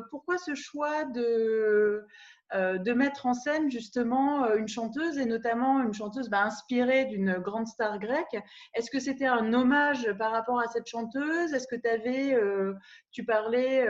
pourquoi 0.09 0.37
ce 0.37 0.55
choix 0.55 1.05
de 1.05 1.21
euh, 1.21 2.07
de 2.53 2.93
mettre 2.93 3.25
en 3.25 3.33
scène 3.33 3.69
justement 3.69 4.45
euh, 4.45 4.57
une 4.57 4.67
chanteuse 4.67 5.17
et 5.17 5.25
notamment 5.25 5.81
une 5.83 5.93
chanteuse 5.93 6.29
bah, 6.29 6.43
inspirée 6.43 7.05
d'une 7.05 7.33
grande 7.33 7.67
star 7.67 7.99
grecque. 7.99 8.37
Est-ce 8.73 8.89
que 8.89 8.99
c'était 8.99 9.25
un 9.27 9.53
hommage 9.53 10.11
par 10.13 10.31
rapport 10.31 10.59
à 10.59 10.67
cette 10.67 10.87
chanteuse? 10.87 11.53
Est-ce 11.53 11.67
que 11.67 11.75
tu 11.75 11.87
avais, 11.87 12.33
euh, 12.33 12.73
tu 13.11 13.23
parlais 13.23 13.85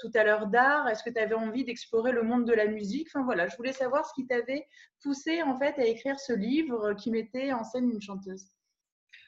tout 0.00 0.10
à 0.14 0.24
l'heure 0.24 0.46
d'art, 0.46 0.88
est-ce 0.88 1.02
que 1.02 1.10
tu 1.10 1.20
avais 1.20 1.34
envie 1.34 1.64
d'explorer 1.64 2.12
le 2.12 2.22
monde 2.22 2.46
de 2.46 2.52
la 2.52 2.66
musique? 2.66 3.08
Enfin 3.12 3.24
voilà, 3.24 3.48
je 3.48 3.56
voulais 3.56 3.72
savoir 3.72 4.06
ce 4.06 4.12
qui 4.14 4.26
t'avait 4.26 4.66
poussé 5.02 5.42
en 5.42 5.58
fait 5.58 5.78
à 5.78 5.84
écrire 5.84 6.18
ce 6.18 6.32
livre 6.32 6.94
qui 6.94 7.10
mettait 7.10 7.52
en 7.52 7.64
scène 7.64 7.90
une 7.90 8.00
chanteuse. 8.00 8.46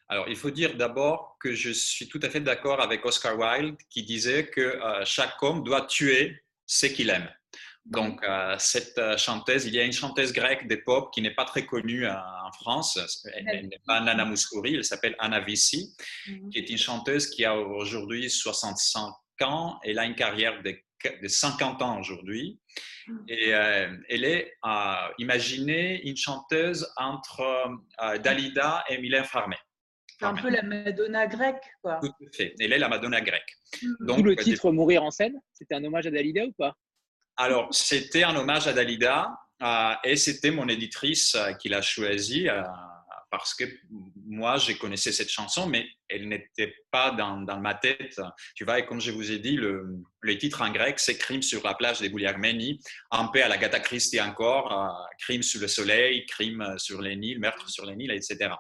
Alors, 0.08 0.28
il 0.28 0.36
faut 0.36 0.50
dire 0.50 0.76
d'abord 0.76 1.36
que 1.40 1.54
je 1.54 1.70
suis 1.70 2.08
tout 2.08 2.20
à 2.22 2.28
fait 2.28 2.40
d'accord 2.40 2.80
avec 2.82 3.06
Oscar 3.06 3.38
Wilde 3.38 3.76
qui 3.88 4.02
disait 4.02 4.46
que 4.46 4.78
chaque 5.04 5.42
homme 5.42 5.62
doit 5.62 5.86
tuer 5.86 6.42
ce 6.66 6.86
qu'il 6.86 7.10
aime. 7.10 7.28
Donc, 7.86 8.24
euh, 8.24 8.56
cette 8.58 8.96
euh, 8.96 9.16
chanteuse, 9.18 9.66
il 9.66 9.74
y 9.74 9.78
a 9.78 9.84
une 9.84 9.92
chanteuse 9.92 10.32
grecque 10.32 10.66
des 10.66 10.78
pop 10.78 11.12
qui 11.12 11.20
n'est 11.20 11.34
pas 11.34 11.44
très 11.44 11.66
connue 11.66 12.06
euh, 12.06 12.12
en 12.12 12.52
France. 12.52 12.98
Elle, 13.34 13.68
n'est 13.68 13.80
pas 13.86 14.00
Nana 14.00 14.24
Mouskouri, 14.24 14.76
elle 14.76 14.84
s'appelle 14.84 15.14
Anna 15.18 15.40
Vissi, 15.40 15.94
mhm. 16.26 16.50
qui 16.50 16.58
est 16.58 16.70
une 16.70 16.78
chanteuse 16.78 17.28
qui 17.28 17.44
a 17.44 17.54
aujourd'hui 17.54 18.30
65 18.30 19.12
ans. 19.42 19.78
Elle 19.82 19.98
a 19.98 20.06
une 20.06 20.14
carrière 20.14 20.62
de, 20.62 20.74
50 21.26 21.82
ans 21.82 22.00
aujourd'hui. 22.00 22.58
Mhm. 23.06 23.24
Et 23.28 23.48
elle 23.50 24.24
est, 24.24 24.54
imaginez, 25.18 26.00
une 26.08 26.16
chanteuse 26.16 26.90
entre 26.96 27.44
Dalida 28.22 28.82
et 28.88 28.96
Mylène 28.96 29.24
Farmer. 29.24 29.58
C'est 30.18 30.24
un 30.24 30.34
peu 30.34 30.48
la 30.48 30.62
Madonna 30.62 31.26
grecque, 31.26 31.64
quoi. 31.82 31.98
Tout 32.00 32.06
à 32.08 32.32
fait. 32.32 32.54
Elle 32.60 32.72
est 32.72 32.78
la 32.78 32.88
Madonna 32.88 33.20
grecque. 33.20 33.52
Mhm. 33.82 33.96
Donc, 34.06 34.24
le 34.24 34.36
titre 34.36 34.70
Mourir 34.72 35.02
en 35.02 35.10
scène, 35.10 35.38
c'était 35.52 35.74
un 35.74 35.84
hommage 35.84 36.06
à 36.06 36.10
Dalida 36.10 36.46
ou 36.46 36.52
pas? 36.52 36.74
Alors, 37.36 37.68
c'était 37.72 38.22
un 38.22 38.36
hommage 38.36 38.68
à 38.68 38.72
Dalida 38.72 39.36
euh, 39.62 39.94
et 40.04 40.16
c'était 40.16 40.50
mon 40.50 40.68
éditrice 40.68 41.34
euh, 41.34 41.52
qui 41.54 41.68
l'a 41.68 41.82
choisi 41.82 42.48
euh, 42.48 42.62
parce 43.30 43.54
que 43.54 43.64
moi, 44.26 44.56
je 44.56 44.72
connaissais 44.74 45.10
cette 45.10 45.30
chanson, 45.30 45.66
mais 45.66 45.88
elle 46.08 46.28
n'était 46.28 46.72
pas 46.92 47.10
dans, 47.10 47.60
ma 47.60 47.74
tête. 47.74 48.20
Tu 48.54 48.64
vois, 48.64 48.78
et 48.78 48.86
comme 48.86 49.00
je 49.00 49.10
vous 49.10 49.32
ai 49.32 49.38
dit, 49.40 49.56
le, 49.56 50.04
titre 50.38 50.62
en 50.62 50.70
grec, 50.70 51.00
c'est 51.00 51.18
Crime 51.18 51.42
sur 51.42 51.64
la 51.64 51.74
plage 51.74 52.00
de 52.00 52.06
Gouliarménie, 52.06 52.80
un 53.10 53.26
peu 53.26 53.42
à 53.42 53.48
la 53.48 53.56
Gata 53.56 53.80
Christie 53.80 54.20
encore, 54.20 55.08
Crime 55.18 55.42
sur 55.42 55.60
le 55.60 55.66
soleil, 55.66 56.26
Crime 56.26 56.74
sur 56.78 57.02
les 57.02 57.16
Nils, 57.16 57.40
Meurtre 57.40 57.68
sur 57.68 57.86
les 57.86 57.96
Nils, 57.96 58.12
etc. 58.12 58.50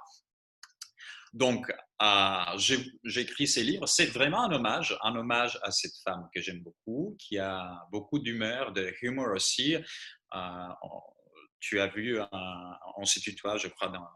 Donc, 1.32 1.70
euh, 2.02 2.58
j'ai 3.04 3.20
écrit 3.20 3.46
ces 3.46 3.62
livres. 3.62 3.86
C'est 3.86 4.06
vraiment 4.06 4.44
un 4.44 4.52
hommage, 4.52 4.96
un 5.02 5.14
hommage 5.14 5.58
à 5.62 5.70
cette 5.70 5.96
femme 6.02 6.28
que 6.34 6.40
j'aime 6.40 6.60
beaucoup, 6.60 7.16
qui 7.18 7.38
a 7.38 7.86
beaucoup 7.92 8.18
d'humeur, 8.18 8.72
de 8.72 8.92
humour 9.02 9.28
aussi. 9.34 9.76
Euh, 9.76 10.68
tu 11.60 11.80
as 11.80 11.86
vu, 11.86 12.18
on 12.96 13.04
se 13.04 13.20
tutoie, 13.20 13.56
je 13.56 13.68
crois, 13.68 13.88
dans 13.88 14.06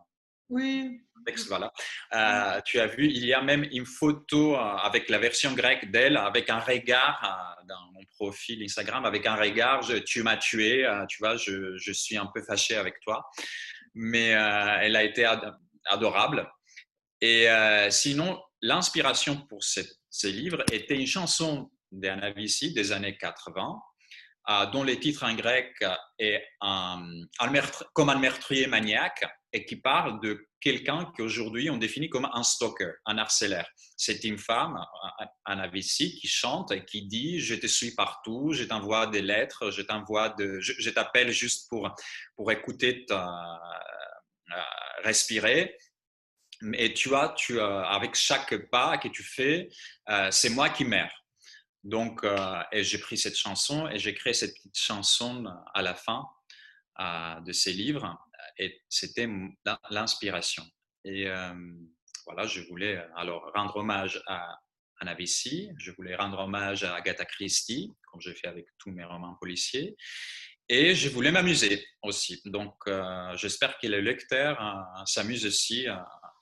oui. 0.50 1.02
Voilà. 1.48 1.70
Euh, 2.14 2.62
tu 2.64 2.80
as 2.80 2.86
vu, 2.86 3.06
il 3.06 3.26
y 3.26 3.34
a 3.34 3.42
même 3.42 3.64
une 3.70 3.84
photo 3.84 4.56
avec 4.56 5.10
la 5.10 5.18
version 5.18 5.52
grecque 5.52 5.90
d'elle, 5.90 6.16
avec 6.16 6.48
un 6.48 6.58
regard 6.58 7.58
dans 7.68 7.92
mon 7.92 8.00
profil 8.16 8.62
Instagram, 8.62 9.04
avec 9.04 9.26
un 9.26 9.34
regard, 9.34 9.86
tu 10.06 10.22
m'as 10.22 10.38
tué, 10.38 10.90
tu 11.10 11.18
vois, 11.18 11.36
je, 11.36 11.76
je, 11.76 11.92
suis 11.92 12.16
un 12.16 12.30
peu 12.34 12.42
fâché 12.42 12.76
avec 12.76 12.98
toi. 13.00 13.28
Mais 13.92 14.28
elle 14.28 14.96
a 14.96 15.04
été 15.04 15.26
adorable. 15.84 16.50
Et 17.20 17.48
euh, 17.48 17.90
sinon, 17.90 18.40
l'inspiration 18.62 19.36
pour 19.48 19.62
ces 19.62 20.32
livres 20.32 20.62
était 20.72 20.96
une 20.96 21.06
chanson 21.06 21.70
d'Anna 21.90 22.30
Vissi 22.30 22.72
des 22.72 22.92
années 22.92 23.16
80, 23.16 23.80
euh, 24.50 24.66
dont 24.66 24.84
le 24.84 24.98
titre 24.98 25.24
en 25.24 25.34
grec 25.34 25.74
est 26.18 26.42
un, 26.60 27.02
comme 27.92 28.10
un 28.10 28.18
meurtrier 28.18 28.66
maniaque 28.66 29.24
et 29.52 29.64
qui 29.64 29.76
parle 29.76 30.20
de 30.20 30.46
quelqu'un 30.60 31.10
qu'aujourd'hui 31.16 31.70
on 31.70 31.76
définit 31.76 32.08
comme 32.08 32.28
un 32.32 32.42
stalker, 32.42 32.92
un 33.06 33.18
harcelaire. 33.18 33.68
C'est 33.96 34.24
une 34.24 34.38
femme, 34.38 34.78
Anna 35.44 35.68
Vissi, 35.68 36.14
qui 36.16 36.28
chante 36.28 36.72
et 36.72 36.84
qui 36.84 37.06
dit 37.06 37.40
Je 37.40 37.54
te 37.54 37.66
suis 37.66 37.94
partout, 37.94 38.52
je 38.52 38.64
t'envoie 38.64 39.06
des 39.06 39.22
lettres, 39.22 39.70
je 39.70 39.82
t'envoie 39.82 40.34
je, 40.38 40.90
t'appelle 40.90 41.30
juste 41.30 41.68
pour, 41.68 41.94
pour 42.36 42.52
écouter, 42.52 43.04
ta, 43.06 43.60
euh, 44.50 44.60
respirer 45.04 45.76
et 46.74 46.92
tu 46.92 47.08
vois, 47.08 47.34
tu, 47.36 47.60
avec 47.60 48.14
chaque 48.14 48.68
pas 48.70 48.98
que 48.98 49.08
tu 49.08 49.22
fais, 49.22 49.68
euh, 50.08 50.30
c'est 50.30 50.50
moi 50.50 50.70
qui 50.70 50.84
meurs. 50.84 51.24
Donc, 51.84 52.24
euh, 52.24 52.60
et 52.72 52.82
j'ai 52.82 52.98
pris 52.98 53.16
cette 53.16 53.36
chanson 53.36 53.88
et 53.88 53.98
j'ai 53.98 54.14
créé 54.14 54.34
cette 54.34 54.54
petite 54.54 54.78
chanson 54.78 55.44
à 55.74 55.82
la 55.82 55.94
fin 55.94 56.26
euh, 57.00 57.40
de 57.40 57.52
ces 57.52 57.72
livres. 57.72 58.18
Et 58.58 58.82
c'était 58.88 59.28
l'inspiration. 59.90 60.64
Et 61.04 61.26
voilà, 62.26 62.46
je 62.46 62.60
voulais 62.62 63.00
alors 63.16 63.52
rendre 63.54 63.76
hommage 63.76 64.20
à 64.26 64.58
Anna 64.98 65.14
Vissi, 65.14 65.70
je 65.78 65.92
voulais 65.92 66.16
rendre 66.16 66.40
hommage 66.40 66.82
à 66.82 66.96
Agatha 66.96 67.24
Christie, 67.24 67.94
comme 68.10 68.20
je 68.20 68.32
fais 68.32 68.48
avec 68.48 68.66
tous 68.78 68.90
mes 68.90 69.04
romans 69.04 69.36
policiers. 69.40 69.96
Et 70.68 70.96
je 70.96 71.08
voulais 71.08 71.30
m'amuser 71.30 71.86
aussi. 72.02 72.42
Donc, 72.46 72.74
j'espère 73.34 73.78
que 73.78 73.86
les 73.86 74.02
lecteurs 74.02 74.58
s'amusent 75.06 75.46
aussi 75.46 75.86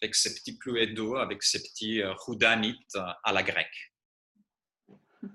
avec 0.02 0.14
ces 0.14 0.34
petits 0.34 0.58
d'eau, 0.94 1.16
avec 1.16 1.42
ces 1.42 1.62
petits 1.62 2.02
roudanites 2.04 2.94
euh, 2.96 3.06
à 3.24 3.32
la 3.32 3.42
grecque. 3.42 3.92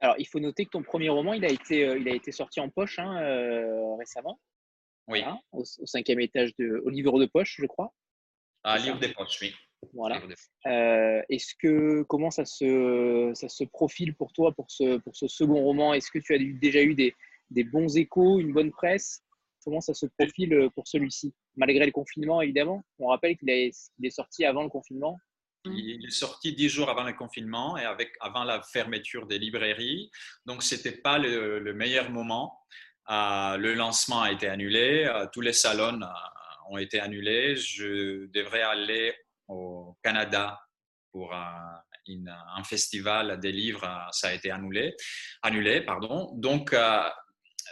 Alors, 0.00 0.16
il 0.18 0.26
faut 0.26 0.40
noter 0.40 0.64
que 0.64 0.70
ton 0.70 0.82
premier 0.82 1.10
roman, 1.10 1.34
il 1.34 1.44
a 1.44 1.50
été, 1.50 1.86
euh, 1.86 1.98
il 1.98 2.08
a 2.08 2.14
été 2.14 2.32
sorti 2.32 2.60
en 2.60 2.70
poche 2.70 2.98
hein, 2.98 3.20
euh, 3.22 3.94
récemment. 3.96 4.40
Oui. 5.06 5.22
au, 5.52 5.64
cinquième 5.64 6.20
étage 6.20 6.54
de, 6.58 6.82
au 6.84 6.90
livre 6.90 7.18
de 7.18 7.24
poche, 7.24 7.56
je 7.58 7.64
crois. 7.66 7.94
Ah, 8.62 8.76
livre 8.76 8.98
des 8.98 9.08
poches, 9.08 9.38
oui. 9.40 9.54
Voilà. 9.94 10.20
Est-ce 11.30 11.54
que 11.54 12.02
comment 12.02 12.30
ça 12.30 12.44
se, 12.44 13.30
ça 13.32 13.48
se 13.48 13.64
profile 13.64 14.14
pour 14.14 14.34
toi 14.34 14.52
pour 14.52 14.70
ce, 14.70 14.98
pour 14.98 15.16
ce 15.16 15.26
second 15.28 15.62
roman? 15.62 15.94
Est-ce 15.94 16.10
que 16.10 16.18
tu 16.18 16.34
as 16.34 16.38
déjà 16.38 16.82
eu 16.82 16.94
des, 16.94 17.14
des 17.50 17.64
bons 17.64 17.96
échos, 17.96 18.38
une 18.40 18.52
bonne 18.52 18.70
presse? 18.70 19.24
Comment 19.68 19.82
ça 19.82 19.92
se 19.92 20.06
profile 20.06 20.54
euh, 20.54 20.70
pour 20.70 20.88
celui-ci 20.88 21.34
Malgré 21.54 21.84
le 21.84 21.92
confinement, 21.92 22.40
évidemment. 22.40 22.82
On 22.98 23.08
rappelle 23.08 23.36
qu'il 23.36 23.50
est, 23.50 23.70
sorti 24.08 24.46
avant 24.46 24.62
le 24.62 24.70
confinement. 24.70 25.18
Il 25.66 26.06
est 26.06 26.10
sorti 26.10 26.54
dix 26.54 26.70
jours 26.70 26.88
avant 26.88 27.02
le 27.02 27.12
confinement 27.12 27.76
et 27.76 27.84
avec, 27.84 28.14
avant 28.20 28.44
la 28.44 28.62
fermeture 28.62 29.26
des 29.26 29.38
librairies. 29.38 30.10
Donc, 30.46 30.62
ce 30.62 30.74
n'était 30.74 30.92
pas 30.92 31.18
le, 31.18 31.74
meilleur 31.74 32.08
moment. 32.10 32.58
Euh, 33.10 33.58
le 33.58 33.74
lancement 33.74 34.22
a 34.22 34.32
été 34.32 34.48
annulé. 34.48 35.04
Euh, 35.04 35.26
tous 35.30 35.42
les 35.42 35.52
salons 35.52 36.00
ont 36.70 36.78
été 36.78 36.98
annulés. 36.98 37.54
Je 37.54 38.24
devrais 38.28 38.62
aller 38.62 39.14
au 39.48 39.98
Canada 40.02 40.58
pour 41.12 41.34
un 41.34 42.64
festival 42.64 43.38
des 43.38 43.52
livres. 43.52 44.08
Ça 44.12 44.28
a 44.28 44.32
été 44.32 44.50
annulé. 44.50 44.96
annulé 45.42 45.82
pardon. 45.82 46.32
Donc, 46.36 46.74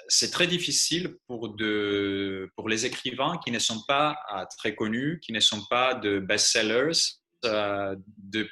c'est 0.09 0.31
très 0.31 0.47
difficile 0.47 1.17
pour, 1.27 1.57
les 1.59 2.87
écrivains 2.87 3.39
qui 3.45 3.51
ne 3.51 3.59
sont 3.59 3.83
pas 3.87 4.17
euh, 4.35 4.45
très 4.59 4.75
connus, 4.75 5.21
qui 5.21 5.33
ne 5.33 5.41
sont 5.41 5.65
pas 5.69 5.95
de 5.95 6.19
best-sellers, 6.19 6.93
euh, 7.45 7.97
de, 8.19 8.49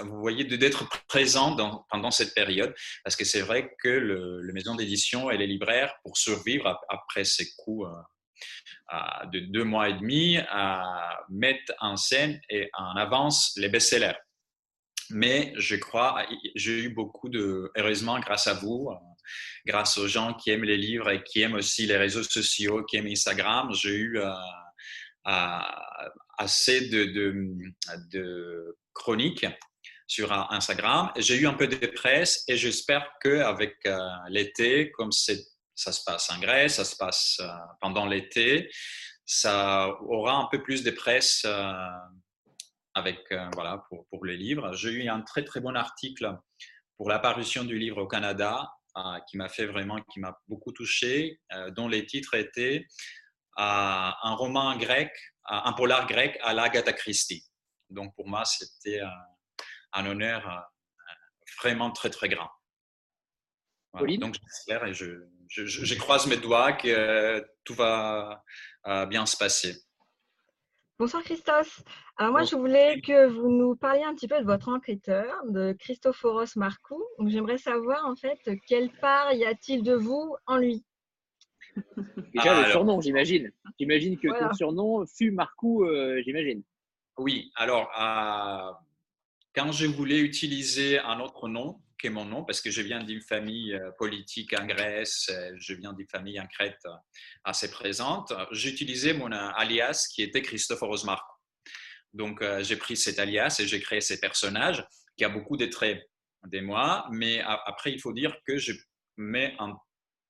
vous 0.00 0.20
voyez, 0.20 0.44
d'être 0.44 0.88
présents 1.08 1.56
pendant 1.90 2.10
cette 2.10 2.34
période. 2.34 2.74
Parce 3.04 3.16
que 3.16 3.24
c'est 3.24 3.40
vrai 3.40 3.74
que 3.82 3.88
le, 3.88 4.42
les 4.42 4.52
maisons 4.52 4.74
d'édition 4.74 5.30
et 5.30 5.38
les 5.38 5.46
libraires, 5.46 5.94
pour 6.02 6.16
survivre 6.16 6.78
après 6.88 7.24
ces 7.24 7.46
coups 7.56 7.88
euh, 7.88 9.26
de 9.32 9.40
deux 9.40 9.64
mois 9.64 9.88
et 9.88 9.94
demi, 9.94 10.38
mettent 11.30 11.72
en 11.80 11.96
scène 11.96 12.40
et 12.50 12.68
en 12.74 12.96
avance 12.96 13.54
les 13.56 13.68
best-sellers. 13.68 14.18
Mais 15.10 15.52
je 15.56 15.76
crois, 15.76 16.26
j'ai 16.56 16.82
eu 16.82 16.88
beaucoup 16.88 17.28
de, 17.28 17.70
heureusement 17.76 18.18
grâce 18.18 18.48
à 18.48 18.54
vous, 18.54 18.90
grâce 19.66 19.98
aux 19.98 20.08
gens 20.08 20.34
qui 20.34 20.50
aiment 20.50 20.64
les 20.64 20.76
livres 20.76 21.10
et 21.10 21.22
qui 21.22 21.42
aiment 21.42 21.54
aussi 21.54 21.86
les 21.86 21.96
réseaux 21.96 22.22
sociaux, 22.22 22.84
qui 22.84 22.96
aiment 22.96 23.08
Instagram, 23.08 23.72
j'ai 23.72 23.94
eu 23.94 24.18
euh, 24.18 24.30
euh, 25.28 25.58
assez 26.38 26.88
de, 26.88 28.76
chroniques 28.94 29.46
sur 30.06 30.32
Instagram. 30.32 31.10
J'ai 31.16 31.36
eu 31.36 31.46
un 31.46 31.54
peu 31.54 31.66
de 31.66 31.86
presse 31.86 32.44
et 32.48 32.56
j'espère 32.56 33.06
qu'avec 33.20 33.74
euh, 33.86 33.98
l'été, 34.28 34.90
comme 34.92 35.12
ça 35.12 35.92
se 35.92 36.04
passe 36.04 36.30
en 36.30 36.38
Grèce, 36.38 36.76
ça 36.76 36.84
se 36.84 36.96
passe 36.96 37.40
pendant 37.80 38.06
l'été, 38.06 38.70
ça 39.24 39.88
aura 40.02 40.34
un 40.34 40.48
peu 40.50 40.62
plus 40.62 40.84
de 40.84 40.90
presse 40.92 41.44
avec, 42.94 43.18
voilà, 43.54 43.84
pour, 43.88 44.06
pour 44.06 44.24
les 44.24 44.36
livres. 44.36 44.72
J'ai 44.74 44.90
eu 44.90 45.08
un 45.08 45.20
très 45.20 45.44
très 45.44 45.60
bon 45.60 45.74
article 45.74 46.38
pour 46.96 47.10
la 47.10 47.18
parution 47.18 47.64
du 47.64 47.78
livre 47.78 47.98
au 47.98 48.06
Canada 48.06 48.62
euh, 48.62 48.75
qui 49.28 49.36
m'a 49.36 49.48
fait 49.48 49.66
vraiment, 49.66 50.00
qui 50.12 50.20
m'a 50.20 50.38
beaucoup 50.48 50.72
touché, 50.72 51.40
euh, 51.52 51.70
dont 51.70 51.88
les 51.88 52.06
titres 52.06 52.34
étaient 52.34 52.86
euh, 53.58 54.10
un 54.22 54.34
roman 54.34 54.76
grec, 54.76 55.12
un 55.44 55.72
polar 55.72 56.06
grec 56.06 56.38
à 56.42 56.52
l'Agatha 56.52 56.92
Christie. 56.92 57.44
Donc 57.90 58.14
pour 58.14 58.26
moi, 58.26 58.44
c'était 58.44 59.00
un 59.92 60.06
honneur 60.06 60.68
vraiment 61.62 61.92
très 61.92 62.10
très 62.10 62.28
grand. 62.28 62.50
donc 63.94 64.34
j'espère 64.42 64.84
et 64.84 64.92
je, 64.92 65.24
je, 65.48 65.94
croise 65.94 66.26
mes 66.26 66.36
doigts 66.36 66.72
que 66.72 67.46
tout 67.64 67.74
va 67.74 68.42
bien 69.08 69.24
se 69.24 69.36
passer. 69.36 69.85
Bonsoir 70.98 71.22
Christos. 71.24 71.84
Alors 72.16 72.32
moi, 72.32 72.44
je 72.44 72.56
voulais 72.56 73.02
que 73.02 73.26
vous 73.26 73.50
nous 73.50 73.76
parliez 73.76 74.02
un 74.02 74.14
petit 74.14 74.28
peu 74.28 74.40
de 74.40 74.46
votre 74.46 74.70
enquêteur, 74.70 75.44
de 75.46 75.76
Christophoros 75.78 76.56
Marcou. 76.56 77.04
Donc 77.18 77.28
j'aimerais 77.28 77.58
savoir 77.58 78.06
en 78.06 78.16
fait 78.16 78.38
quelle 78.66 78.90
part 78.90 79.30
y 79.34 79.44
a-t-il 79.44 79.82
de 79.82 79.92
vous 79.92 80.34
en 80.46 80.56
lui? 80.56 80.86
Déjà 82.34 82.62
le 82.62 82.70
surnom, 82.70 83.02
j'imagine. 83.02 83.52
J'imagine 83.78 84.18
que 84.18 84.28
ton 84.38 84.54
surnom 84.54 85.04
fut 85.04 85.32
Marcou, 85.32 85.84
euh, 85.84 86.22
j'imagine. 86.24 86.62
Oui, 87.18 87.52
alors 87.56 87.90
euh, 88.00 88.72
quand 89.54 89.72
je 89.72 89.84
voulais 89.84 90.20
utiliser 90.20 90.98
un 90.98 91.20
autre 91.20 91.46
nom, 91.48 91.78
qui 91.98 92.08
est 92.08 92.10
mon 92.10 92.24
nom, 92.24 92.44
parce 92.44 92.60
que 92.60 92.70
je 92.70 92.82
viens 92.82 93.02
d'une 93.02 93.22
famille 93.22 93.74
euh, 93.74 93.90
politique 93.98 94.52
en 94.58 94.66
Grèce, 94.66 95.30
je 95.56 95.74
viens 95.74 95.92
d'une 95.92 96.08
famille 96.08 96.38
en 96.40 96.46
Crète 96.46 96.84
assez 97.44 97.70
présente, 97.70 98.32
j'utilisais 98.52 99.14
mon 99.14 99.32
alias 99.32 100.08
qui 100.14 100.22
était 100.22 100.42
Christophe 100.42 101.04
Marcou. 101.04 101.32
Donc, 102.12 102.42
j'ai 102.60 102.76
pris 102.76 102.96
cet 102.96 103.18
alias 103.18 103.56
et 103.60 103.66
j'ai 103.66 103.80
créé 103.80 104.00
ces 104.00 104.18
personnages 104.18 104.86
qui 105.18 105.24
a 105.24 105.28
beaucoup 105.28 105.56
de 105.58 105.66
traits 105.66 106.02
des 106.46 106.62
moi, 106.62 107.06
mais 107.10 107.40
après, 107.40 107.92
il 107.92 108.00
faut 108.00 108.12
dire 108.12 108.34
que 108.46 108.56
je 108.56 108.72
mets 109.18 109.54
un 109.58 109.76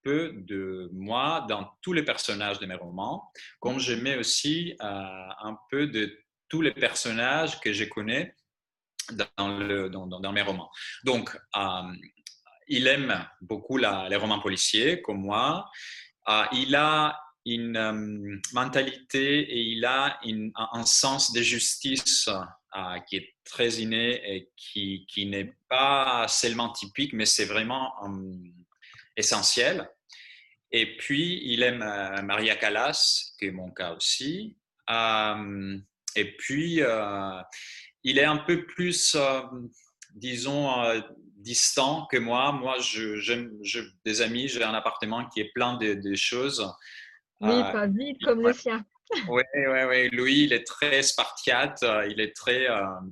peu 0.03 0.33
de 0.35 0.89
moi 0.93 1.45
dans 1.49 1.77
tous 1.83 1.93
les 1.93 2.05
personnages 2.05 2.59
de 2.59 2.67
mes 2.67 2.75
romans, 2.75 3.31
comme 3.61 3.79
je 3.79 3.95
mets 3.95 4.17
aussi 4.17 4.77
un 4.81 5.57
peu 5.71 5.87
de 5.87 6.17
tous 6.49 6.63
les 6.63 6.73
personnages 6.73 7.61
que 7.61 7.73
je 7.73 7.85
connais 7.85 8.35
dans, 9.13 10.33
mes 10.33 10.43
romans. 10.43 10.71
Donc, 11.05 11.37
euh, 11.57 11.95
il 12.69 12.87
aime 12.87 13.27
beaucoup 13.41 13.77
les 13.77 14.17
romans 14.17 14.41
policiers, 14.41 15.03
comme 15.03 15.21
moi. 15.21 15.69
Euh, 16.29 16.45
il 16.53 16.75
a 16.75 17.21
une 17.45 17.77
euh, 17.77 18.41
mentalité 18.53 19.41
et 19.41 19.61
il 19.61 19.85
a 19.85 20.19
un, 20.73 20.85
sens 20.85 21.33
de 21.33 21.43
justice 21.43 22.29
qui 23.09 23.17
est 23.17 23.35
très 23.45 23.77
inné 23.77 24.21
et 24.37 24.51
qui, 24.55 25.07
qui 25.09 25.25
n'est 25.27 25.57
pas 25.69 26.27
seulement 26.29 26.71
typique, 26.71 27.15
mais 27.15 27.25
c'est 27.25 27.47
vraiment 27.47 27.95
essentiel. 29.17 29.89
Et 30.73 30.97
puis, 30.99 31.41
il 31.45 31.63
aime 31.63 31.79
Maria 32.25 32.57
Callas, 32.57 33.33
qui 33.39 33.47
est 33.47 33.51
mon 33.51 33.71
cas 33.71 33.95
aussi. 33.95 34.59
et 36.17 36.37
puis, 36.37 36.83
il 38.07 38.21
est 38.21 38.25
un 38.25 38.39
peu 38.39 38.65
plus, 38.65 39.17
euh, 39.17 39.43
disons, 40.15 40.81
euh, 40.81 41.01
distant 41.39 42.07
que 42.07 42.17
moi. 42.17 42.53
Moi, 42.53 42.77
j'ai 42.79 43.85
des 44.05 44.23
amis, 44.23 44.49
j'ai 44.49 44.63
un 44.63 44.75
appartement 44.75 45.29
qui 45.29 45.41
est 45.41 45.51
plein 45.53 45.77
de, 45.77 46.15
choses. 46.15 46.73
Oui, 47.41 47.51
euh, 47.51 47.73
pas 47.73 47.89
vite 47.89 48.19
comme 48.25 48.43
le 48.43 48.53
sien. 48.53 48.83
Oui, 49.29 49.43
oui, 49.55 49.83
oui. 49.89 50.09
Louis, 50.11 50.45
il 50.45 50.53
est 50.53 50.65
très 50.65 51.03
spartiate. 51.03 51.85
Il 52.09 52.21
est 52.21 52.35
très. 52.35 52.69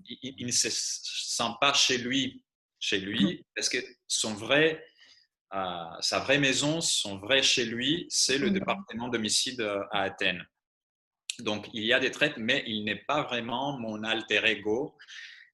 il, 0.09 0.47
ne 0.47 0.53
se 0.53 0.69
sent 0.71 1.53
pas 1.61 1.73
chez 1.73 1.99
lui, 1.99 2.43
chez 2.79 2.99
lui, 2.99 3.25
mm. 3.25 3.39
parce 3.55 3.69
que 3.69 3.79
son 4.07 4.35
vrai, 4.35 4.85
sa 6.01 6.21
vraie 6.21 6.39
maison, 6.39 6.81
son 6.81 7.19
vrai 7.19 7.43
chez 7.43 7.65
lui, 7.65 8.07
c'est 8.09 8.38
le 8.38 8.51
mm. 8.51 8.55
département 8.55 9.09
d'homicide 9.09 9.61
à 9.90 10.03
Athènes. 10.03 10.45
Donc, 11.40 11.68
il 11.73 11.85
y 11.85 11.92
a 11.92 12.01
des 12.01 12.11
traits, 12.11 12.37
mais 12.37 12.62
il 12.66 12.85
n'est 12.85 13.03
pas 13.07 13.23
vraiment 13.23 13.79
mon 13.79 14.03
alter 14.05 14.40
ego. 14.44 14.97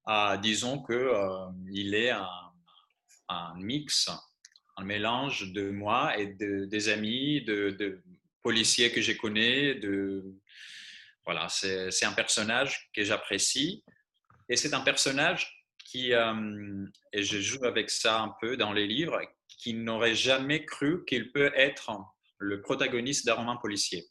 Euh, 0.09 0.37
disons 0.38 0.83
qu'il 0.83 0.97
euh, 0.97 1.47
il 1.73 1.95
est 1.95 2.11
un, 3.29 3.55
mix, 3.57 4.11
un 4.77 4.85
mélange 4.85 5.53
de 5.53 5.71
moi 5.71 6.19
et 6.19 6.27
de, 6.27 6.64
des 6.64 6.88
amis, 6.88 7.43
de, 7.43 8.03
policiers 8.43 8.90
que 8.90 9.01
je 9.01 9.12
connais. 9.12 9.79
Voilà, 11.25 11.49
c'est 11.49 12.05
un 12.05 12.12
personnage 12.12 12.90
que 12.95 13.05
j'apprécie. 13.05 13.85
Et 14.49 14.57
c'est 14.57 14.75
un 14.75 14.81
personnage 14.81 15.64
qui, 15.85 16.12
euh, 16.12 16.87
et 17.12 17.23
je 17.23 17.38
joue 17.38 17.64
avec 17.64 17.90
ça 17.90 18.21
un 18.21 18.35
peu 18.40 18.57
dans 18.57 18.73
les 18.73 18.87
livres, 18.87 19.21
qui 19.47 19.75
n'aurait 19.75 20.14
jamais 20.14 20.64
cru 20.64 21.05
qu'il 21.05 21.31
peut 21.33 21.53
être 21.55 21.90
le 22.38 22.62
protagoniste 22.62 23.27
d'un 23.27 23.35
roman 23.35 23.57
policier 23.59 24.09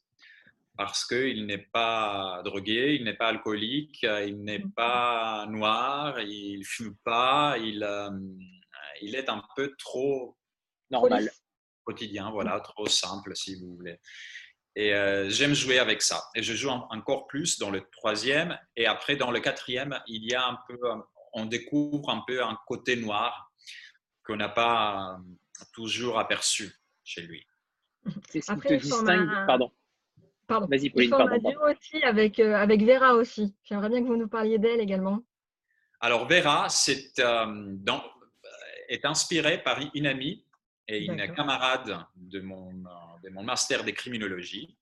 parce 0.80 1.06
qu'il 1.06 1.46
n'est 1.46 1.68
pas 1.74 2.42
drogué, 2.46 2.96
il 2.98 3.04
n'est 3.04 3.18
pas 3.18 3.28
alcoolique, 3.28 4.04
il 4.04 4.42
n'est 4.46 4.60
mmh. 4.60 4.72
pas 4.72 5.46
noir, 5.50 6.22
il 6.22 6.60
ne 6.60 6.64
fume 6.64 6.96
pas, 7.04 7.58
il, 7.58 7.84
euh, 7.84 8.10
il 9.02 9.14
est 9.14 9.28
un 9.28 9.44
peu 9.58 9.76
trop 9.78 10.38
normal, 10.90 11.30
quotidien, 11.84 12.32
voilà, 12.32 12.62
trop 12.62 12.88
simple 12.88 13.36
si 13.36 13.56
vous 13.60 13.76
voulez. 13.76 14.00
Et 14.78 14.94
euh, 14.94 15.30
j'aime 15.30 15.54
jouer 15.54 15.80
avec 15.80 16.02
ça. 16.02 16.24
Et 16.34 16.44
je 16.44 16.54
joue 16.54 16.70
encore 16.70 17.28
plus 17.28 17.60
dans 17.60 17.72
le 17.72 17.86
troisième. 17.92 18.58
Et 18.78 18.86
après, 18.86 19.18
dans 19.18 19.32
le 19.32 19.42
quatrième, 19.42 20.02
il 20.08 20.32
y 20.32 20.34
a 20.34 20.48
un 20.48 20.60
peu, 20.66 20.80
on 21.34 21.46
découvre 21.46 22.10
un 22.10 22.24
peu 22.26 22.42
un 22.42 22.58
côté 22.68 22.96
noir 22.96 23.52
qu'on 24.24 24.38
n'a 24.38 24.48
pas 24.48 25.20
toujours 25.74 26.20
aperçu 26.20 26.74
chez 27.04 27.24
lui. 27.24 27.46
C'est 28.30 28.40
ce 28.40 28.54
qui 28.54 28.62
te 28.62 28.74
distingue, 28.76 29.46
pardon. 29.46 29.74
Pardon. 30.50 30.68
Vas-y, 30.68 30.90
Pauline. 30.90 31.14
aussi 31.14 32.04
avec, 32.04 32.40
euh, 32.40 32.56
avec 32.56 32.82
Vera 32.82 33.14
aussi. 33.14 33.54
J'aimerais 33.64 33.90
bien 33.90 34.02
que 34.02 34.08
vous 34.08 34.18
nous 34.18 34.28
parliez 34.28 34.58
d'elle 34.58 34.80
également. 34.80 35.22
Alors, 36.02 36.28
Vera 36.28 36.68
c'est, 36.70 37.20
euh, 37.20 37.76
est 38.88 39.06
inspirée 39.06 39.62
par 39.62 39.80
une 39.94 40.08
amie 40.08 40.44
et 40.88 41.06
une 41.06 41.32
camarade 41.36 42.00
de 42.16 42.40
mon, 42.40 42.74
de 43.24 43.30
mon 43.30 43.44
master 43.44 43.84
de 43.84 43.92
criminologie. 43.92 44.76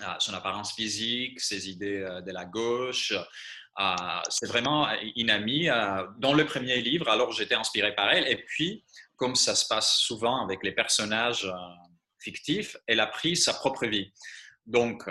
Ah, 0.00 0.16
son 0.18 0.34
apparence 0.34 0.74
physique, 0.74 1.38
ses 1.38 1.68
idées 1.70 2.00
euh, 2.00 2.20
de 2.20 2.32
la 2.32 2.44
gauche. 2.44 3.14
Ah, 3.76 4.24
c'est 4.30 4.48
vraiment 4.48 4.88
une 5.14 5.30
amie. 5.30 5.68
Dans 6.18 6.34
le 6.34 6.44
premier 6.44 6.80
livre, 6.80 7.08
alors 7.08 7.30
j'étais 7.30 7.54
inspiré 7.54 7.94
par 7.94 8.10
elle. 8.10 8.26
Et 8.26 8.36
puis, 8.36 8.84
comme 9.14 9.36
ça 9.36 9.54
se 9.54 9.68
passe 9.68 9.98
souvent 9.98 10.44
avec 10.44 10.64
les 10.64 10.72
personnages 10.72 11.48
fictifs, 12.18 12.76
elle 12.88 12.98
a 12.98 13.06
pris 13.06 13.36
sa 13.36 13.54
propre 13.54 13.86
vie. 13.86 14.12
Donc, 14.66 15.08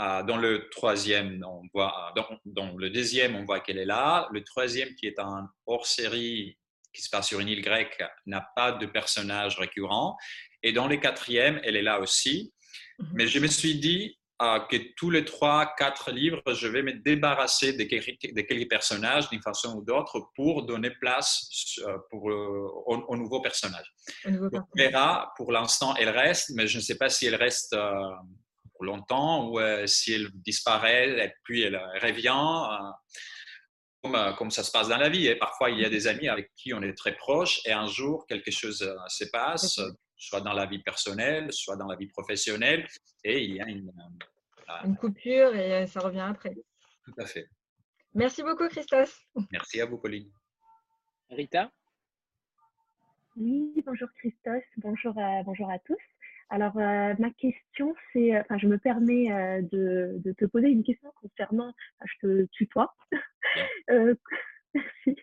euh, 0.00 0.22
dans 0.24 0.36
le 0.36 0.68
troisième, 0.70 1.44
on 1.46 1.62
voit, 1.72 2.12
dans, 2.46 2.76
le 2.76 2.90
deuxième, 2.90 3.36
on 3.36 3.44
voit 3.44 3.60
qu'elle 3.60 3.78
est 3.78 3.84
là. 3.84 4.28
Le 4.32 4.42
troisième, 4.42 4.94
qui 4.94 5.06
est 5.06 5.18
un 5.18 5.48
hors-série 5.66 6.58
qui 6.92 7.02
se 7.02 7.10
passe 7.10 7.28
sur 7.28 7.40
une 7.40 7.48
île 7.48 7.62
grecque, 7.62 8.02
n'a 8.26 8.46
pas 8.56 8.72
de 8.72 8.86
personnage 8.86 9.58
récurrent. 9.58 10.16
Et 10.62 10.72
dans 10.72 10.88
le 10.88 10.96
quatrième, 10.96 11.60
elle 11.64 11.76
est 11.76 11.82
là 11.82 12.00
aussi. 12.00 12.52
Mhm. 12.98 13.08
Mais 13.14 13.26
je 13.26 13.38
me 13.38 13.46
suis 13.46 13.76
dit 13.76 14.18
euh, 14.42 14.58
que 14.68 14.76
tous 14.96 15.10
les 15.10 15.24
trois, 15.24 15.74
quatre 15.76 16.10
livres, 16.10 16.42
je 16.52 16.66
vais 16.66 16.82
me 16.82 16.92
débarrasser 16.92 17.72
de 17.72 17.84
quelques, 17.84 18.68
personnages 18.68 19.28
d'une 19.28 19.42
façon 19.42 19.76
ou 19.76 19.84
d'autre 19.84 20.28
pour 20.34 20.66
donner 20.66 20.90
place 20.90 21.48
euh, 21.86 21.98
pour, 22.10 22.24
aux, 22.24 23.16
nouveaux 23.16 23.40
personnages. 23.40 23.92
Vera, 24.76 25.32
pour 25.36 25.52
l'instant, 25.52 25.94
elle 25.96 26.08
reste, 26.08 26.50
mais 26.54 26.66
je 26.66 26.78
ne 26.78 26.82
sais 26.82 26.96
pas 26.96 27.08
si 27.08 27.26
elle 27.26 27.36
reste 27.36 27.76
pour 28.84 28.96
longtemps 28.96 29.48
ou 29.48 29.58
euh, 29.58 29.86
si 29.86 30.14
elle 30.14 30.30
disparaît 30.32 31.24
et 31.24 31.32
puis 31.42 31.62
elle 31.62 31.76
revient. 32.02 32.30
Euh, 32.30 32.90
comme, 34.02 34.16
euh, 34.16 34.32
comme, 34.34 34.50
ça 34.50 34.62
se 34.62 34.70
passe 34.70 34.88
dans 34.88 34.98
la 34.98 35.08
vie. 35.08 35.26
Et 35.28 35.36
parfois, 35.36 35.70
il 35.70 35.78
y 35.78 35.84
a 35.84 35.88
des 35.88 36.06
amis 36.06 36.28
avec 36.28 36.52
qui 36.56 36.74
on 36.74 36.82
est 36.82 36.92
très 36.92 37.16
proche 37.16 37.60
et 37.64 37.72
un 37.72 37.86
jour, 37.86 38.26
quelque 38.26 38.50
chose 38.50 38.86
se 39.08 39.24
passe, 39.32 39.80
soit 40.16 40.42
dans 40.42 40.52
la 40.52 40.66
vie 40.66 40.82
personnelle, 40.82 41.50
soit 41.52 41.76
dans 41.76 41.86
la 41.86 41.96
vie 41.96 42.08
professionnelle, 42.08 42.86
et 43.24 43.42
il 43.42 43.54
y 43.54 43.60
a 43.62 43.66
une, 43.66 43.90
une 44.84 44.96
coupure 44.96 45.54
et 45.54 45.86
ça 45.86 46.00
revient 46.00 46.20
après. 46.20 46.54
Tout 47.04 47.14
à 47.18 47.24
fait. 47.24 47.48
Merci 48.12 48.42
beaucoup, 48.42 48.68
Christophe. 48.68 49.18
Merci 49.50 49.80
à 49.80 49.86
vous, 49.86 49.96
Pauline. 49.96 50.30
Rita? 51.30 51.72
Oui, 53.36 53.72
bonjour 53.86 54.08
Christophe, 54.16 54.64
bonjour 54.76 55.14
bonjour 55.44 55.70
à 55.70 55.78
tous. 55.78 55.96
Alors, 56.50 56.76
euh, 56.76 57.14
ma 57.18 57.30
question, 57.30 57.94
c'est, 58.12 58.34
euh, 58.34 58.40
enfin, 58.40 58.58
je 58.58 58.66
me 58.66 58.78
permets 58.78 59.32
euh, 59.32 59.62
de, 59.72 60.14
de, 60.18 60.32
te 60.32 60.44
poser 60.44 60.68
une 60.68 60.84
question 60.84 61.10
concernant, 61.20 61.72
je 62.04 62.26
te 62.26 62.46
tutoie. 62.52 62.94
merci. 64.74 65.16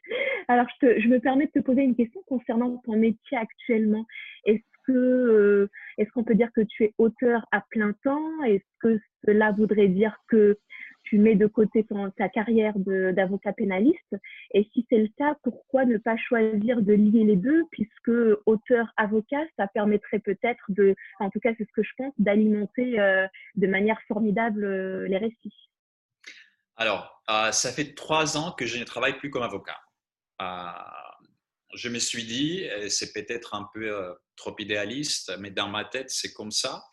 Alors, 0.48 0.66
je, 0.70 0.88
te, 0.88 1.00
je, 1.00 1.08
me 1.08 1.20
permets 1.20 1.46
de 1.48 1.52
te 1.52 1.60
poser 1.60 1.82
une 1.84 1.96
question 1.96 2.22
concernant 2.28 2.78
ton 2.86 2.96
métier 2.98 3.38
actuellement. 3.38 4.06
Est-ce 4.46 4.62
que, 4.86 5.70
est-ce 5.98 6.10
qu'on 6.12 6.24
peut 6.24 6.36
dire 6.36 6.52
que 6.54 6.62
tu 6.62 6.86
es 6.86 6.94
auteur 6.98 7.46
à 7.52 7.62
plein 7.70 7.94
temps? 8.04 8.44
Est-ce 8.44 8.66
que 8.80 9.00
cela 9.26 9.52
voudrait 9.52 9.90
dire 9.90 10.18
que 10.28 10.58
tu 11.12 11.18
mets 11.18 11.36
de 11.36 11.46
côté 11.46 11.86
ta 12.18 12.30
carrière 12.30 12.74
d'avocat 12.78 13.52
pénaliste 13.52 14.16
Et 14.54 14.66
si 14.72 14.88
c'est 14.90 14.98
le 14.98 15.10
cas, 15.18 15.36
pourquoi 15.44 15.84
ne 15.84 15.98
pas 15.98 16.16
choisir 16.16 16.82
de 16.82 16.94
lier 16.94 17.26
les 17.26 17.36
deux 17.36 17.66
Puisque 17.70 18.12
auteur-avocat, 18.46 19.44
ça 19.58 19.68
permettrait 19.68 20.20
peut-être 20.20 20.64
de, 20.70 20.96
en 21.20 21.30
tout 21.30 21.42
cas 21.42 21.50
c'est 21.58 21.66
ce 21.68 21.74
que 21.74 21.84
je 21.84 21.92
pense, 21.98 22.14
d'alimenter 22.18 22.98
euh, 22.98 23.28
de 23.56 23.68
manière 23.68 24.00
formidable 24.08 24.64
euh, 24.64 25.06
les 25.10 25.18
récits. 25.18 25.70
Alors, 26.78 27.22
euh, 27.30 27.52
ça 27.52 27.74
fait 27.74 27.94
trois 27.94 28.38
ans 28.38 28.54
que 28.54 28.66
je 28.66 28.80
ne 28.80 28.86
travaille 28.86 29.18
plus 29.18 29.30
comme 29.30 29.44
avocat. 29.44 29.82
je 31.74 31.90
me 31.90 32.00
suis 32.00 32.24
dit, 32.24 32.70
c'est 32.88 33.12
peut-être 33.12 33.54
un 33.54 33.68
peu 33.74 34.16
trop 34.38 34.56
idéaliste, 34.60 35.34
mais 35.40 35.52
dans 35.52 35.68
ma 35.68 35.84
tête, 35.84 36.10
c'est 36.10 36.32
comme 36.32 36.52
ça, 36.52 36.86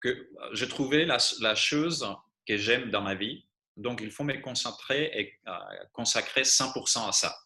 que 0.00 0.28
trouvais 0.66 1.04
la, 1.04 1.18
la 1.40 1.56
chose 1.56 2.06
que 2.46 2.56
j'aime 2.56 2.90
dans 2.90 3.02
ma 3.02 3.16
vie. 3.16 3.44
Donc, 3.76 4.00
il 4.02 4.10
faut 4.10 4.24
me 4.24 4.40
concentrer 4.40 5.10
et 5.14 5.38
euh, 5.48 5.52
consacrer 5.92 6.42
100% 6.42 7.08
à 7.08 7.12
ça. 7.12 7.36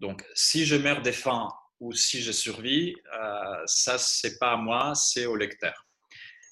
Donc, 0.00 0.24
si 0.34 0.66
je 0.66 0.76
meurs 0.76 1.02
de 1.02 1.12
faim 1.12 1.48
ou 1.80 1.92
si 1.92 2.22
je 2.22 2.32
survis, 2.32 2.94
euh, 3.16 3.62
ça, 3.66 3.98
c'est 3.98 4.38
pas 4.38 4.52
à 4.52 4.56
moi, 4.56 4.94
c'est 4.94 5.26
au 5.26 5.36
lecteur. 5.36 5.86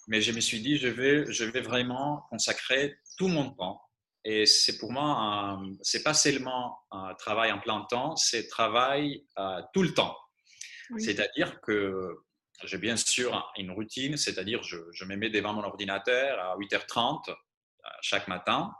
Mais 0.08 0.20
je 0.20 0.32
me 0.32 0.40
suis 0.40 0.60
dit, 0.60 0.78
je 0.78 0.88
vais, 0.88 1.30
je 1.32 1.44
vais 1.44 1.60
vraiment 1.60 2.26
consacrer 2.30 2.96
tout 3.18 3.28
mon 3.28 3.50
temps. 3.50 3.80
Et 4.24 4.46
c'est 4.46 4.78
pour 4.78 4.92
moi, 4.92 5.60
c'est 5.80 6.04
pas 6.04 6.14
seulement 6.14 6.78
un 6.92 7.14
travail 7.14 7.50
en 7.50 7.58
plein 7.58 7.84
temps, 7.90 8.14
c'est 8.14 8.46
travail 8.46 9.26
euh, 9.38 9.60
tout 9.72 9.82
le 9.82 9.92
temps. 9.94 10.16
C'est-à-dire 10.98 11.60
que 11.62 12.18
j'ai 12.64 12.78
bien 12.78 12.96
sûr 12.96 13.50
une 13.56 13.70
routine, 13.70 14.16
c'est-à-dire 14.16 14.62
je, 14.62 14.76
je 14.92 15.04
me 15.04 15.16
mets 15.16 15.30
devant 15.30 15.54
mon 15.54 15.62
ordinateur 15.62 16.38
à 16.38 16.56
8h30 16.58 17.30
euh, 17.30 17.34
chaque 18.02 18.28
matin, 18.28 18.72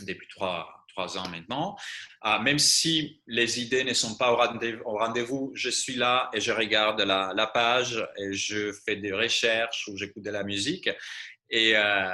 depuis 0.00 0.28
trois, 0.28 0.84
trois 0.88 1.18
ans 1.18 1.28
maintenant. 1.28 1.76
Euh, 2.24 2.38
même 2.40 2.58
si 2.58 3.22
les 3.26 3.60
idées 3.60 3.84
ne 3.84 3.94
sont 3.94 4.16
pas 4.16 4.32
au 4.32 4.96
rendez-vous, 4.96 5.52
je 5.54 5.70
suis 5.70 5.94
là 5.94 6.30
et 6.32 6.40
je 6.40 6.52
regarde 6.52 7.00
la, 7.00 7.32
la, 7.34 7.46
page 7.46 8.06
et 8.18 8.32
je 8.32 8.72
fais 8.72 8.96
des 8.96 9.12
recherches 9.12 9.88
ou 9.88 9.96
j'écoute 9.96 10.24
de 10.24 10.30
la 10.30 10.44
musique. 10.44 10.88
Et 11.50 11.76
euh, 11.76 12.12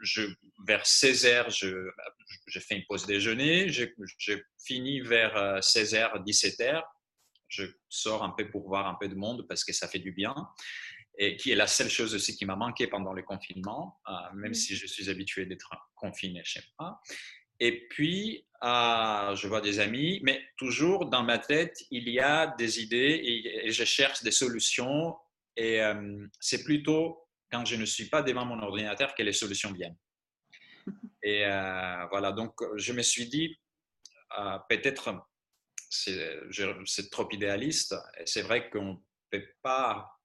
je, 0.00 0.22
vers 0.66 0.86
16 0.86 1.26
heures, 1.26 1.50
je, 1.50 1.88
je, 2.46 2.60
fais 2.60 2.76
une 2.76 2.84
pause 2.86 3.06
déjeuner. 3.06 3.68
Je, 3.68 3.84
je 4.18 4.34
finis 4.64 5.00
vers 5.00 5.62
16 5.62 5.94
h 5.94 6.24
17 6.24 6.58
h 6.60 6.82
je 7.48 7.64
sors 7.88 8.22
un 8.22 8.30
peu 8.30 8.50
pour 8.50 8.66
voir 8.66 8.86
un 8.86 8.94
peu 8.94 9.08
de 9.08 9.14
monde 9.14 9.46
parce 9.48 9.64
que 9.64 9.72
ça 9.72 9.88
fait 9.88 9.98
du 9.98 10.12
bien 10.12 10.34
et 11.18 11.36
qui 11.36 11.50
est 11.50 11.56
la 11.56 11.66
seule 11.66 11.88
chose 11.88 12.14
aussi 12.14 12.36
qui 12.36 12.44
m'a 12.44 12.56
manqué 12.56 12.86
pendant 12.86 13.12
le 13.12 13.22
confinement, 13.22 14.00
euh, 14.08 14.12
même 14.34 14.54
si 14.54 14.76
je 14.76 14.86
suis 14.86 15.08
habitué 15.08 15.46
d'être 15.46 15.70
confiné 15.94 16.42
chez 16.44 16.60
moi. 16.78 17.00
Et 17.58 17.88
puis, 17.88 18.46
euh, 18.62 19.34
je 19.34 19.48
vois 19.48 19.62
des 19.62 19.80
amis, 19.80 20.20
mais 20.22 20.42
toujours 20.58 21.08
dans 21.08 21.22
ma 21.22 21.38
tête, 21.38 21.78
il 21.90 22.08
y 22.08 22.20
a 22.20 22.48
des 22.58 22.80
idées 22.82 23.20
et, 23.64 23.70
je 23.70 23.84
cherche 23.84 24.22
des 24.22 24.30
solutions. 24.30 25.16
Et 25.56 25.80
euh, 25.80 26.26
c'est 26.38 26.64
plutôt 26.64 27.26
quand 27.50 27.64
je 27.64 27.76
ne 27.76 27.86
suis 27.86 28.10
pas 28.10 28.22
devant 28.22 28.44
mon 28.44 28.60
ordinateur 28.60 29.14
que 29.14 29.22
les 29.22 29.32
solutions 29.32 29.72
viennent. 29.72 29.96
Et 31.22 31.44
voilà, 32.10 32.30
donc 32.30 32.54
je 32.76 32.92
me 32.92 33.02
suis 33.02 33.26
dit, 33.28 33.58
peut-être 34.68 35.26
c'est 35.88 37.10
trop 37.10 37.28
idéaliste. 37.32 37.96
Et 38.20 38.26
c'est 38.26 38.42
vrai 38.42 38.70
qu'on 38.70 38.92
ne 38.92 38.98
peut 39.30 39.46
pas 39.62 40.15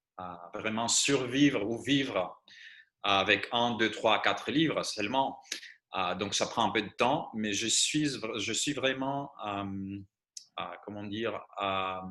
vraiment 0.54 0.88
survivre 0.88 1.64
ou 1.64 1.82
vivre 1.82 2.42
avec 3.04 3.48
un, 3.52 3.72
deux, 3.78 3.92
trois, 3.92 4.22
quatre 4.22 4.52
livres 4.52 4.84
seulement. 4.84 5.42
Ah, 5.92 6.16
donc 6.16 6.34
ça 6.34 6.46
prend 6.46 6.66
un 6.68 6.72
peu 6.72 6.82
de 6.82 6.90
temps, 6.90 7.30
mais 7.34 7.54
je 7.54 7.68
suis, 7.68 8.10
je 8.38 8.54
suis 8.54 8.74
vraiment, 8.74 9.32
euh, 9.46 10.00
euh, 10.60 10.64
comment 10.86 11.04
dire, 11.04 11.46
euh, 11.62 12.02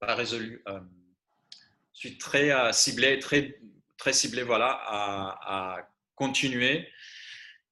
pas 0.00 0.14
résolu. 0.14 0.64
je 0.66 1.98
suis 1.98 2.18
très 2.18 2.72
ciblé, 2.72 3.18
très, 3.20 3.60
très 3.96 4.12
ciblé, 4.12 4.42
voilà, 4.42 4.80
à 4.86 5.88
continuer 6.16 6.88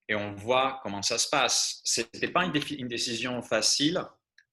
et 0.08 0.14
on 0.14 0.32
voit 0.32 0.80
comment 0.82 1.02
ça 1.02 1.18
se 1.18 1.28
passe. 1.28 1.80
Ce 1.84 2.02
n'était 2.02 2.28
pas 2.28 2.44
une, 2.44 2.52
décision 2.88 3.42
facile 3.42 4.04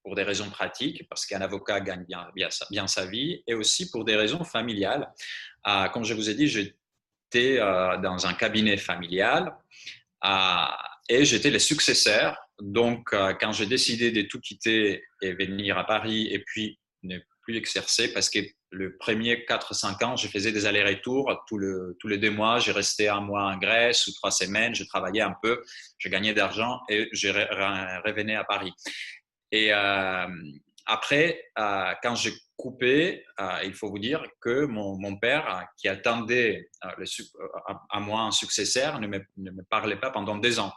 pour 0.04 0.16
des 0.16 0.24
raisons 0.24 0.50
pratiques, 0.50 1.08
parce 1.10 1.26
qu'un 1.26 1.42
avocat 1.42 1.80
gagne 1.80 2.06
bien, 2.06 2.28
bien, 2.36 2.88
sa 2.88 3.06
vie, 3.06 3.44
et 3.48 3.54
aussi 3.54 3.90
pour 3.92 4.04
des 4.04 4.16
raisons 4.16 4.44
familiales. 4.44 5.12
Euh, 5.68 5.88
comme 5.90 6.04
je 6.04 6.14
vous 6.14 6.30
ai 6.30 6.34
dit, 6.34 6.48
j'étais 6.48 7.60
euh, 7.60 7.98
dans 7.98 8.26
un 8.26 8.34
cabinet 8.34 8.78
familial 8.78 9.56
euh, 10.26 10.66
et 11.10 11.26
j'étais 11.26 11.52
le 11.52 11.60
successeur. 11.60 12.38
Donc, 12.60 13.10
quand 13.12 13.52
j'ai 13.54 13.66
décidé 13.66 14.12
de 14.12 14.22
tout 14.24 14.40
quitter 14.40 15.04
et 15.22 15.34
venir 15.34 15.78
à 15.80 15.84
Paris 15.86 16.28
et 16.32 16.40
puis 16.40 16.80
ne 17.02 17.18
plus 17.42 17.58
exercer, 17.58 18.14
parce 18.14 18.30
que 18.30 18.40
le 18.70 18.98
premier 18.98 19.46
4-5 19.48 20.06
ans, 20.06 20.16
je 20.16 20.28
faisais 20.28 20.52
des 20.52 20.66
allers-retours 20.66 21.44
tous, 21.48 21.58
le, 21.58 21.98
tous 22.00 22.08
les 22.08 22.18
deux 22.18 22.30
mois. 22.30 22.60
J'ai 22.60 22.72
resté 22.72 23.10
un 23.10 23.20
mois 23.20 23.44
en 23.44 23.58
Grèce 23.58 24.08
ou 24.08 24.14
trois 24.14 24.32
semaines. 24.32 24.74
Je 24.76 24.84
travaillais 24.86 25.22
un 25.22 25.36
peu, 25.42 25.62
je 25.98 26.08
gagnais 26.08 26.34
d'argent 26.34 26.80
et 26.88 27.10
je 27.12 27.30
revenais 28.08 28.36
à 28.36 28.44
Paris. 28.44 28.72
Et 29.52 29.74
euh, 29.74 30.28
après, 30.86 31.44
euh, 31.60 31.94
quand 32.02 32.16
j'ai 32.16 32.34
coupé, 32.56 33.26
euh, 33.40 33.60
il 33.64 33.74
faut 33.74 33.90
vous 33.90 34.00
dire 34.00 34.24
que 34.40 34.66
mon, 34.66 34.98
mon 34.98 35.18
père, 35.18 35.68
qui 35.78 35.88
attendait 35.88 36.70
le, 36.98 37.06
à 37.90 38.00
moi 38.00 38.22
un 38.22 38.32
successeur, 38.32 39.00
ne 39.00 39.08
me, 39.08 39.20
ne 39.38 39.52
me, 39.52 39.64
parlait 39.64 40.00
pas 40.00 40.10
pendant 40.12 40.38
deux 40.38 40.60
ans. 40.60 40.74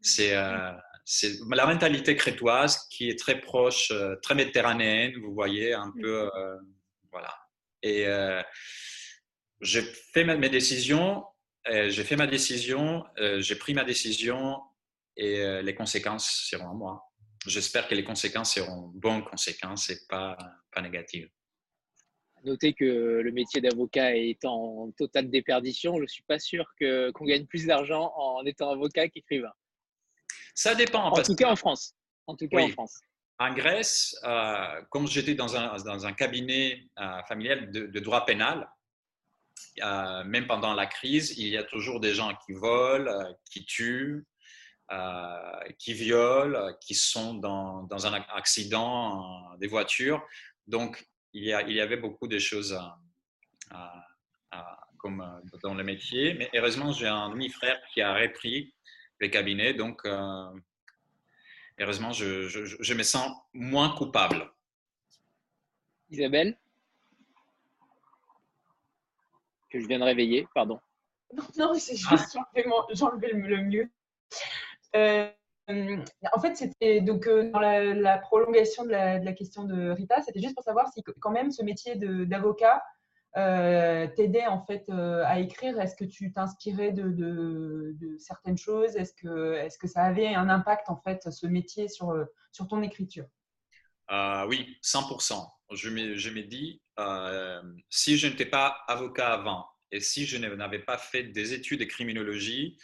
C'est 0.00 0.34
la 0.34 1.66
mentalité 1.66 2.14
crétoise 2.14 2.86
qui 2.90 3.08
est 3.08 3.18
très 3.18 3.40
proche, 3.40 3.92
très 4.22 4.34
méditerranéenne, 4.34 5.14
vous 5.20 5.34
voyez, 5.34 5.72
un 5.72 5.92
peu. 6.00 6.30
voilà. 7.10 7.34
Et 7.82 8.06
j'ai 9.60 9.82
fait 10.12 10.24
mes 10.24 10.48
décisions, 10.48 11.24
j'ai 11.68 12.04
fait 12.04 12.16
ma 12.16 12.26
décision, 12.26 13.04
j'ai 13.38 13.56
pris 13.56 13.74
ma 13.74 13.84
décision 13.84 14.60
et 15.16 15.62
les 15.62 15.74
conséquences 15.74 16.46
seront 16.48 16.70
à 16.70 16.74
moi 16.74 17.05
j'espère 17.46 17.88
que 17.88 17.94
les 17.94 18.04
conséquences 18.04 18.54
seront 18.54 18.90
bonnes 18.94 19.24
conséquences 19.24 19.90
et 19.90 19.98
pas, 20.08 20.36
pas 20.72 20.80
négatives. 20.82 21.30
Notez 22.44 22.74
que 22.74 22.84
le 22.84 23.32
métier 23.32 23.60
d'avocat 23.60 24.16
est 24.16 24.44
en 24.44 24.92
totale 24.96 25.30
déperdition. 25.30 25.96
Je 25.96 26.02
ne 26.02 26.06
suis 26.06 26.22
pas 26.22 26.38
sûr 26.38 26.64
qu'on 26.78 27.24
gagne 27.24 27.46
plus 27.46 27.66
d'argent 27.66 28.12
en 28.16 28.44
étant 28.44 28.70
avocat 28.70 29.08
qu'écrivain. 29.08 29.52
Ça 30.54 30.74
dépend. 30.74 31.10
En 31.10 31.22
tout 31.22 31.34
cas 31.34 31.50
en 31.50 31.56
France. 31.56 31.94
En 32.26 32.36
tout 32.36 32.48
cas 32.48 32.62
en 32.62 32.68
France. 32.68 33.00
En 33.38 33.52
Grèce, 33.52 34.16
euh, 34.24 34.82
comme 34.90 35.06
j'étais 35.06 35.34
dans 35.34 35.56
un, 35.56 35.76
dans 35.76 36.06
un 36.06 36.12
cabinet 36.12 36.82
euh, 36.98 37.22
familial 37.28 37.70
de, 37.70 38.00
droit 38.00 38.24
pénal, 38.24 38.66
euh, 39.82 40.24
même 40.24 40.46
pendant 40.46 40.72
la 40.72 40.86
crise, 40.86 41.36
il 41.38 41.48
y 41.48 41.56
a 41.58 41.64
toujours 41.64 42.00
des 42.00 42.14
gens 42.14 42.34
qui 42.46 42.52
volent, 42.52 43.12
qui 43.50 43.66
tuent, 43.66 44.24
euh, 44.24 44.35
qui 45.78 45.92
violent, 45.94 46.74
qui 46.80 46.94
sont 46.94 47.34
dans, 47.34 47.82
dans 47.84 48.06
un 48.06 48.12
accident 48.34 49.56
des 49.58 49.66
voitures. 49.66 50.24
Donc, 50.66 51.06
il 51.32 51.44
y, 51.44 51.52
a, 51.52 51.62
il 51.62 51.74
y 51.74 51.80
avait 51.80 51.96
beaucoup 51.96 52.28
de 52.28 52.38
choses 52.38 52.78
comme 54.96 55.20
euh, 55.20 55.58
dans 55.62 55.74
le 55.74 55.84
métier. 55.84 56.34
Mais 56.34 56.50
heureusement, 56.54 56.92
j'ai 56.92 57.06
un 57.06 57.30
demi-frère 57.30 57.80
qui 57.92 58.02
a 58.02 58.14
repris 58.14 58.74
le 59.18 59.28
cabinet. 59.28 59.74
Donc, 59.74 60.04
euh, 60.04 60.50
heureusement, 61.78 62.12
je, 62.12 62.48
je, 62.48 62.64
je, 62.64 62.94
me 62.94 63.02
sens 63.02 63.30
moins 63.52 63.90
coupable. 63.96 64.50
Isabelle? 66.10 66.56
Que 69.70 69.80
je 69.80 69.86
viens 69.86 69.98
de 69.98 70.04
réveiller, 70.04 70.46
pardon. 70.54 70.80
Non, 71.32 71.44
non 71.56 71.74
c'est 71.74 71.96
juste 71.96 72.36
ah. 72.38 72.86
j'enlevais 72.92 73.32
le 73.32 73.62
mieux. 73.62 73.90
Euh, 74.96 75.28
en 76.32 76.40
fait, 76.40 76.56
c'était 76.56 77.00
donc 77.00 77.26
euh, 77.26 77.50
dans 77.50 77.58
la, 77.58 78.18
prolongation 78.18 78.84
de 78.84 78.90
la, 78.90 79.32
question 79.32 79.64
de 79.64 79.90
Rita, 79.90 80.22
c'était 80.22 80.40
juste 80.40 80.54
pour 80.54 80.64
savoir 80.64 80.88
si 80.92 81.02
quand 81.20 81.30
même 81.30 81.50
ce 81.50 81.62
métier 81.62 81.96
d'avocat 81.96 82.82
euh, 83.36 84.06
t'aidait 84.16 84.46
en 84.46 84.64
fait 84.64 84.88
à 84.90 85.40
écrire. 85.40 85.78
Est-ce 85.80 85.96
que 85.96 86.04
tu 86.04 86.32
t'inspirais 86.32 86.92
de, 86.92 87.94
certaines 88.18 88.58
choses? 88.58 88.96
Est-ce 88.96 89.12
que, 89.14 89.54
est 89.54 89.76
que 89.78 89.88
ça 89.88 90.02
avait 90.02 90.34
un 90.34 90.48
impact 90.48 90.88
en 90.88 90.96
fait 90.96 91.30
ce 91.30 91.46
métier 91.46 91.88
sur, 91.88 92.14
sur 92.52 92.68
ton 92.68 92.82
écriture? 92.82 93.26
Oui, 94.10 94.78
100%. 94.84 95.50
Je 95.72 95.90
me, 95.90 96.14
je 96.14 96.30
me 96.30 96.42
dis, 96.42 96.80
si 97.90 98.16
je 98.16 98.28
n'étais 98.28 98.46
pas 98.46 98.84
avocat 98.86 99.32
avant 99.32 99.66
et 99.90 100.00
si 100.00 100.26
je 100.26 100.36
n'avais 100.38 100.78
pas 100.78 100.96
fait 100.96 101.24
des 101.24 101.54
études 101.54 101.80
de 101.80 101.84
criminologie, 101.84 102.78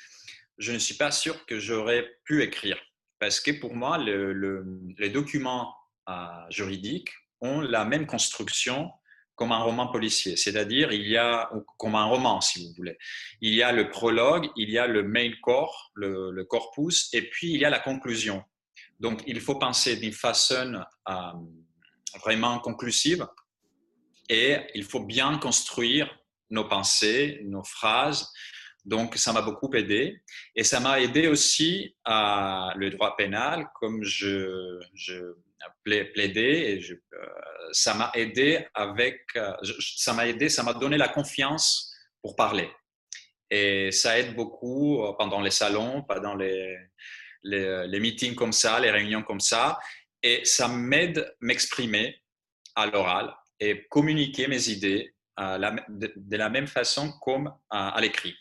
je 0.63 0.73
ne 0.73 0.79
suis 0.79 0.95
pas 0.95 1.11
sûr 1.11 1.45
que 1.47 1.59
j'aurais 1.59 2.09
pu 2.25 2.43
écrire. 2.43 2.79
Parce 3.19 3.41
que 3.41 3.51
pour 3.51 3.75
moi, 3.75 3.99
les 3.99 5.11
documents 5.11 5.75
euh, 6.09 6.27
juridiques 6.51 7.11
ont 7.41 7.61
la 7.61 7.85
même 7.85 8.07
construction 8.07 8.91
comme 9.35 9.51
un 9.51 9.63
roman 9.63 9.89
policier. 9.89 10.37
C'est-à-dire, 10.37 10.93
il 10.93 11.09
y 11.09 11.17
a, 11.17 11.51
comme 11.79 11.97
un 11.97 12.05
roman, 12.05 12.41
si 12.41 12.65
vous 12.65 12.75
voulez. 12.77 12.97
Il 13.41 13.55
y 13.55 13.63
a 13.63 13.73
le 13.73 13.91
prologue, 13.91 14.49
il 14.57 14.71
y 14.71 14.79
a 14.79 14.87
le 14.87 15.03
main 15.03 15.33
core, 15.43 15.91
le, 15.95 16.45
corpus, 16.45 17.13
et 17.13 17.23
puis 17.23 17.53
il 17.55 17.61
y 17.61 17.65
a 17.65 17.71
la 17.71 17.81
conclusion. 17.81 18.45
Donc, 19.01 19.23
il 19.27 19.41
faut 19.41 19.57
penser 19.57 19.97
d'une 19.97 20.13
façon 20.13 20.81
euh, 21.09 21.15
vraiment 22.23 22.61
conclusive 22.61 23.27
et 24.29 24.59
il 24.75 24.85
faut 24.85 25.01
bien 25.01 25.39
construire 25.39 26.09
nos 26.51 26.69
pensées, 26.69 27.41
nos 27.45 27.65
phrases, 27.65 28.31
Donc, 28.85 29.17
ça 29.17 29.33
m'a 29.33 29.43
beaucoup 29.43 29.73
aidé. 29.75 30.21
Et 30.57 30.65
ça 30.65 30.81
m'a 30.81 31.01
aidé 31.01 31.29
aussi 31.29 31.97
à 32.05 32.73
le 32.77 32.91
droit 32.91 33.17
pénal, 33.17 33.69
comme 33.79 34.03
je, 34.03 34.81
je 34.95 35.35
plaidais. 35.85 36.81
Euh, 36.91 37.27
ça 37.73 37.95
m'a 37.95 38.11
aidé 38.15 38.67
avec, 38.75 39.21
euh, 39.37 39.53
ça 39.81 40.13
m'a 40.13 40.27
aidé, 40.27 40.49
ça 40.49 40.63
m'a 40.63 40.75
donné 40.75 40.97
la 40.97 41.09
confiance 41.09 41.95
pour 42.21 42.37
parler. 42.37 42.71
Et 43.51 43.91
ça 43.93 44.19
aide 44.19 44.35
beaucoup 44.35 45.03
euh, 45.03 45.13
pendant 45.19 45.41
les 45.41 45.51
salons, 45.51 46.03
pendant 46.03 46.35
les 46.35 48.01
meetings 48.01 48.35
comme 48.35 48.53
ça, 48.53 48.81
les 48.81 48.91
réunions 48.91 49.23
comme 49.23 49.41
ça. 49.41 49.79
Et 50.23 50.45
ça 50.45 50.69
m'aide 50.69 51.35
m'exprimer 51.41 52.17
à 52.75 52.87
l'oral 52.87 53.35
et 53.59 53.87
communiquer 53.89 54.47
mes 54.47 54.69
idées 54.69 55.15
de, 55.39 56.37
la 56.37 56.49
même 56.49 56.67
façon 56.67 57.13
comme 57.21 57.53
à 57.71 57.99
l'écrit. 58.01 58.35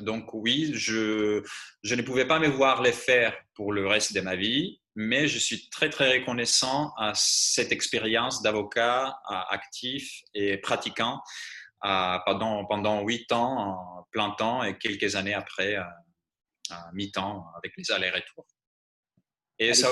Donc 0.00 0.32
oui, 0.34 0.72
je, 0.74 1.42
je 1.82 1.94
ne 1.94 2.02
pouvais 2.02 2.26
pas 2.26 2.38
me 2.38 2.48
voir 2.48 2.82
les 2.82 2.92
faire 2.92 3.36
pour 3.54 3.72
le 3.72 3.86
reste 3.86 4.14
de 4.14 4.20
ma 4.20 4.36
vie, 4.36 4.80
mais 4.94 5.28
je 5.28 5.38
suis 5.38 5.68
très 5.70 5.90
très 5.90 6.18
reconnaissant 6.18 6.92
à 6.96 7.12
cette 7.14 7.72
expérience 7.72 8.42
d'avocat 8.42 9.18
actif 9.50 10.20
et 10.34 10.58
pratiquant 10.58 11.20
pendant 11.80 12.64
pendant 12.66 13.02
huit 13.02 13.30
ans 13.32 14.06
plein 14.10 14.30
temps 14.32 14.62
et 14.62 14.76
quelques 14.78 15.16
années 15.16 15.34
après 15.34 15.76
à 15.76 16.90
mi-temps 16.92 17.46
avec 17.56 17.72
les 17.76 17.90
allers-retours. 17.90 18.46
Et 19.58 19.72
ça, 19.72 19.88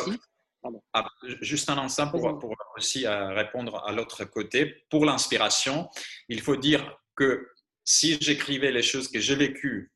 ah, 0.93 1.07
juste 1.40 1.69
un 1.69 1.79
instant 1.79 2.11
pour, 2.11 2.38
pour 2.38 2.55
aussi 2.77 3.07
euh, 3.07 3.29
répondre 3.35 3.83
à 3.87 3.93
l'autre 3.93 4.25
côté. 4.25 4.85
Pour 4.90 5.05
l'inspiration, 5.05 5.88
il 6.29 6.40
faut 6.40 6.57
dire 6.57 6.99
que 7.17 7.49
si 7.85 8.19
j'écrivais 8.21 8.73
les 8.73 8.83
choses 8.83 9.09
que 9.09 9.21
j'ai 9.21 9.37
vécues 9.37 9.93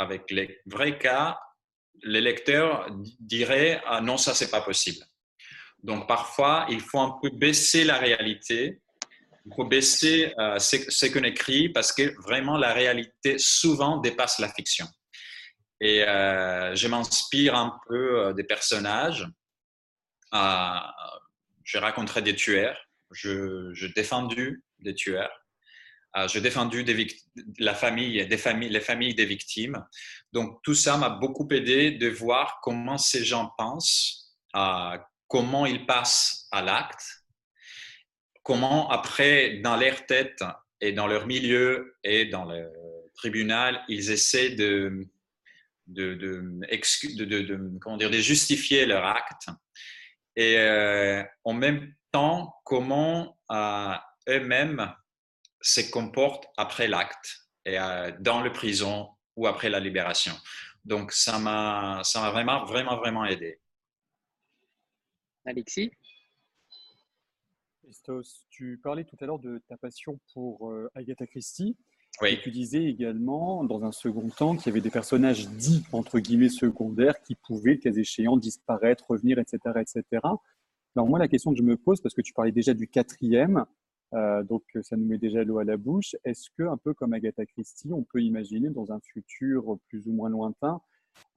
avec 0.00 0.30
les 0.30 0.60
vrais 0.64 0.98
cas, 0.98 1.38
les 2.02 2.22
lecteurs 2.22 2.86
diraient 3.20 3.82
ah 3.86 4.00
non, 4.00 4.16
ça, 4.16 4.34
c'est 4.34 4.50
pas 4.50 4.62
possible. 4.62 5.04
Donc, 5.82 6.08
parfois, 6.08 6.66
il 6.70 6.80
faut 6.80 7.00
un 7.00 7.18
peu 7.22 7.30
baisser 7.30 7.84
la 7.84 7.98
réalité. 7.98 8.80
Il 9.46 9.54
faut 9.54 9.64
baisser 9.64 10.34
euh, 10.38 10.58
ce, 10.58 11.06
qu'on 11.06 11.24
écrit 11.24 11.68
parce 11.68 11.92
que 11.92 12.14
vraiment, 12.22 12.56
la 12.56 12.72
réalité 12.72 13.36
souvent 13.38 13.98
dépasse 13.98 14.38
la 14.38 14.52
fiction. 14.52 14.86
Et 15.80 16.02
euh, 16.02 16.74
je 16.74 16.88
m'inspire 16.88 17.54
un 17.54 17.78
peu 17.88 18.20
euh, 18.20 18.32
des 18.32 18.44
personnages. 18.44 19.26
je 20.32 21.78
raconterai 21.78 22.22
des 22.22 22.34
tueurs. 22.34 22.78
Je 23.12 23.86
défendu 23.94 24.62
des 24.78 24.94
tueurs. 24.94 25.39
Euh, 26.16 26.26
j'ai 26.26 26.40
défendu 26.40 26.84
la 27.58 27.74
famille, 27.74 28.26
des 28.26 28.68
les 28.68 28.80
familles 28.80 29.14
des 29.14 29.24
victimes. 29.24 29.84
Donc 30.32 30.60
tout 30.62 30.74
ça 30.74 30.96
m'a 30.96 31.08
beaucoup 31.08 31.48
aidé 31.52 31.92
de 31.92 32.08
voir 32.08 32.60
comment 32.62 32.98
ces 32.98 33.24
gens 33.24 33.52
pensent, 33.56 34.34
euh, 34.56 34.98
comment 35.28 35.66
ils 35.66 35.86
passent 35.86 36.48
à 36.50 36.62
l'acte, 36.62 37.24
comment 38.42 38.90
après, 38.90 39.60
dans 39.62 39.76
leur 39.76 40.04
tête 40.06 40.42
et 40.80 40.92
dans 40.92 41.06
leur 41.06 41.26
milieu 41.26 41.96
et 42.02 42.24
dans 42.24 42.44
le 42.44 42.68
tribunal, 43.14 43.84
ils 43.88 44.10
essaient 44.10 44.50
de, 44.50 45.06
de, 45.86 46.14
de, 46.14 46.42
de 48.08 48.18
justifier 48.18 48.86
leur 48.86 49.04
acte. 49.04 49.48
Et 50.34 50.56
euh, 50.58 51.22
en 51.44 51.52
même 51.52 51.94
temps, 52.10 52.54
comment 52.64 53.38
eux-mêmes 54.28 54.92
se 55.60 55.90
comporte 55.90 56.46
après 56.56 56.88
l'acte, 56.88 57.46
et 57.64 57.78
euh, 57.78 58.12
dans 58.20 58.40
le 58.40 58.52
prison 58.52 59.10
ou 59.36 59.46
après 59.46 59.68
la 59.68 59.80
libération. 59.80 60.32
Donc, 60.84 61.12
ça 61.12 61.38
m'a, 61.38 62.02
ça 62.04 62.20
m'a 62.20 62.30
vraiment, 62.30 62.64
vraiment, 62.64 62.96
vraiment 62.96 63.24
aidé. 63.24 63.60
Alexis? 65.44 65.90
Christos, 67.82 68.46
tu 68.50 68.78
parlais 68.82 69.04
tout 69.04 69.16
à 69.20 69.26
l'heure 69.26 69.38
de 69.38 69.60
ta 69.68 69.76
passion 69.76 70.18
pour 70.32 70.70
euh, 70.70 70.90
Agatha 70.94 71.26
Christie. 71.26 71.76
Oui. 72.22 72.30
Et 72.30 72.40
tu 72.40 72.50
disais 72.50 72.84
également, 72.84 73.64
dans 73.64 73.84
un 73.84 73.92
second 73.92 74.28
temps, 74.28 74.56
qu'il 74.56 74.66
y 74.66 74.70
avait 74.70 74.80
des 74.80 74.90
personnages 74.90 75.48
dits, 75.48 75.84
entre 75.92 76.18
guillemets, 76.18 76.48
secondaires, 76.48 77.20
qui 77.22 77.34
pouvaient, 77.34 77.78
cas 77.78 77.92
échéant, 77.92 78.36
disparaître, 78.36 79.04
revenir, 79.08 79.38
etc., 79.38 79.58
etc. 79.80 80.04
Alors 80.96 81.08
moi, 81.08 81.18
la 81.18 81.28
question 81.28 81.52
que 81.52 81.58
je 81.58 81.62
me 81.62 81.76
pose, 81.76 82.00
parce 82.00 82.14
que 82.14 82.20
tu 82.20 82.32
parlais 82.32 82.52
déjà 82.52 82.74
du 82.74 82.88
quatrième, 82.88 83.64
euh, 84.14 84.42
donc, 84.42 84.64
ça 84.82 84.96
nous 84.96 85.06
met 85.06 85.18
déjà 85.18 85.44
l'eau 85.44 85.58
à 85.58 85.64
la 85.64 85.76
bouche. 85.76 86.16
Est-ce 86.24 86.50
que, 86.56 86.64
un 86.64 86.76
peu 86.76 86.94
comme 86.94 87.12
Agatha 87.12 87.46
Christie, 87.46 87.92
on 87.92 88.02
peut 88.02 88.20
imaginer 88.20 88.70
dans 88.70 88.92
un 88.92 89.00
futur 89.00 89.78
plus 89.88 90.06
ou 90.06 90.12
moins 90.12 90.30
lointain 90.30 90.80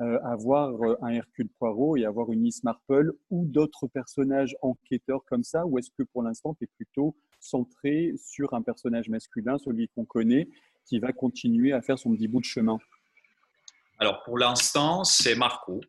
euh, 0.02 0.20
avoir 0.24 0.82
euh, 0.84 0.96
un 1.02 1.10
Hercule 1.10 1.50
Poirot 1.60 1.98
et 1.98 2.06
avoir 2.06 2.32
une 2.32 2.42
Miss 2.42 2.64
Marple 2.64 3.12
ou 3.30 3.46
d'autres 3.46 3.88
personnages 3.88 4.56
enquêteurs 4.62 5.24
comme 5.26 5.44
ça? 5.44 5.66
Ou 5.66 5.78
est-ce 5.78 5.92
que 5.92 6.04
pour 6.04 6.24
l'instant, 6.24 6.56
tu 6.56 6.64
es 6.64 6.68
plutôt 6.68 7.16
centré 7.40 8.14
sur 8.18 8.54
un 8.54 8.62
personnage 8.62 9.10
masculin, 9.10 9.58
celui 9.58 9.90
qu'on 9.90 10.06
connaît, 10.06 10.48
qui 10.86 11.00
va 11.00 11.12
continuer 11.12 11.74
à 11.74 11.82
faire 11.82 12.00
son 12.00 12.14
petit 12.16 12.28
bout 12.28 12.40
de 12.40 12.46
chemin? 12.46 12.78
Alors, 14.00 14.24
pour 14.24 14.38
l'instant, 14.38 15.04
c'est 15.04 15.36
Marco. 15.36 15.82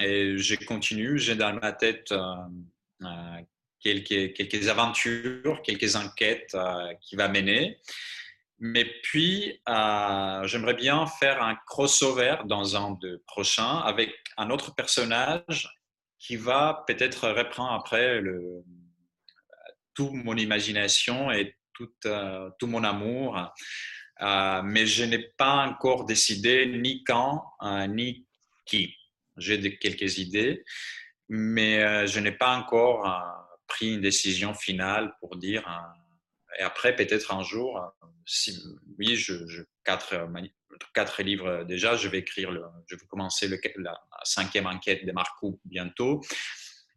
Et 0.00 0.36
je 0.36 0.54
continue, 0.66 1.18
j'ai 1.18 1.36
dans 1.36 1.58
ma 1.60 1.72
tête 1.72 2.12
quelques, 3.80 4.68
aventures, 4.68 5.62
quelques 5.62 5.96
enquêtes 5.96 6.54
euh, 6.54 6.92
qui 7.00 7.16
va 7.16 7.28
mener. 7.28 7.78
Mais 8.58 8.84
puis, 9.02 9.60
euh, 9.68 10.46
j'aimerais 10.46 10.74
bien 10.74 11.06
faire 11.06 11.42
un 11.42 11.56
crossover 11.66 12.36
dans 12.46 12.76
un 12.76 12.92
de 13.02 13.22
prochains 13.26 13.80
avec 13.80 14.14
un 14.38 14.50
autre 14.50 14.74
personnage 14.74 15.68
qui 16.18 16.36
va 16.36 16.84
peut-être 16.86 17.28
reprendre 17.28 17.72
après 17.72 18.20
le, 18.20 18.64
toute 19.94 20.12
mon 20.12 20.36
imagination 20.36 21.30
et 21.30 21.54
tout, 21.74 21.92
euh, 22.06 22.50
tout 22.58 22.66
mon 22.66 22.82
amour. 22.82 23.38
mais 24.64 24.86
je 24.86 25.04
n'ai 25.04 25.18
pas 25.36 25.66
encore 25.66 26.06
décidé 26.06 26.66
ni 26.66 27.04
quand, 27.04 27.44
ni 27.88 28.26
qui. 28.64 28.96
J'ai 29.36 29.76
quelques 29.76 30.16
idées, 30.16 30.64
mais 31.28 32.06
je 32.06 32.18
n'ai 32.20 32.32
pas 32.32 32.56
encore 32.56 33.04
pris 33.66 33.94
une 33.94 34.00
décision 34.00 34.54
finale 34.54 35.14
pour 35.20 35.36
dire. 35.36 35.64
Et 36.58 36.62
après, 36.62 36.94
peut-être 36.96 37.34
un 37.34 37.42
jour, 37.42 37.78
euh, 37.78 38.06
si, 38.24 38.62
oui, 38.98 39.16
je, 39.16 39.34
quatre, 39.84 40.14
euh, 40.14 40.26
quatre, 40.94 41.22
livres 41.22 41.64
déjà, 41.64 41.96
je 41.96 42.08
vais 42.08 42.18
écrire, 42.18 42.50
je 42.86 42.96
vais 42.96 43.06
commencer 43.06 43.48
le, 43.48 43.58
la 43.78 44.00
cinquième 44.24 44.66
enquête 44.66 45.04
de 45.04 45.12
Marco 45.12 45.60
bientôt. 45.64 46.20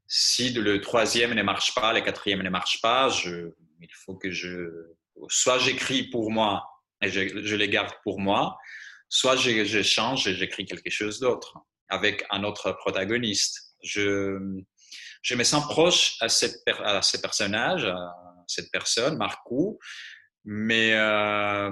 Si 0.08 0.52
le 0.54 0.82
troisième 0.82 1.34
ne 1.34 1.44
marche 1.44 1.76
pas, 1.76 1.94
le 1.94 2.02
quatrième 2.02 2.42
ne 2.42 2.50
marche 2.50 2.82
pas, 2.82 3.10
il 3.26 3.94
faut 3.94 4.16
que 4.16 4.32
je. 4.32 4.94
Soit 5.28 5.60
j'écris 5.60 6.04
pour 6.04 6.32
moi 6.32 6.66
et 7.02 7.10
je, 7.10 7.44
je, 7.44 7.56
les 7.56 7.68
garde 7.68 7.94
pour 8.04 8.20
moi, 8.20 8.58
soit 9.10 9.36
je, 9.36 9.66
je 9.66 9.82
change 9.84 10.28
et 10.28 10.34
j'écris 10.34 10.66
quelque 10.66 10.90
chose 10.90 11.20
d'autre 11.20 11.58
avec 11.90 12.24
un 12.30 12.44
autre 12.44 12.72
protagoniste. 12.72 13.76
Je, 13.84 14.40
je 15.22 15.36
me 15.36 15.44
sens 15.44 15.66
proche 15.66 16.18
à, 16.22 16.30
cette, 16.30 16.62
à 16.68 17.02
ce 17.02 17.18
personnage, 17.18 17.86
à 17.86 18.44
cette 18.48 18.72
personne, 18.72 19.18
Marco, 19.18 19.80
mais 20.46 20.94
euh, 20.94 21.72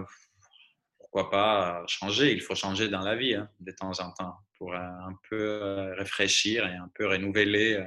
pourquoi 1.00 1.30
pas 1.30 1.84
changer? 1.88 2.34
Il 2.34 2.42
faut 2.42 2.56
changer 2.56 2.90
dans 2.90 3.02
la 3.02 3.16
vie 3.16 3.36
hein, 3.36 3.50
de 3.60 3.72
temps 3.72 4.00
en 4.00 4.12
temps 4.12 4.36
pour 4.58 4.76
un 4.76 5.14
peu 5.30 5.40
euh, 5.40 5.96
réfléchir 5.96 6.66
et 6.68 6.76
un 6.76 6.90
peu 6.94 7.08
renouveler 7.08 7.76
euh, 7.76 7.86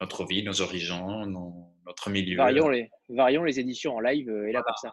notre 0.00 0.24
vie, 0.24 0.42
nos 0.42 0.60
horizons, 0.60 1.26
notre 1.86 2.10
milieu. 2.10 2.36
Varions 2.36 2.68
les, 2.68 2.90
varions 3.08 3.44
les 3.44 3.60
éditions 3.60 3.96
en 3.96 4.00
live 4.00 4.28
et 4.48 4.52
là 4.52 4.62
pour 4.66 4.78
ça. 4.78 4.90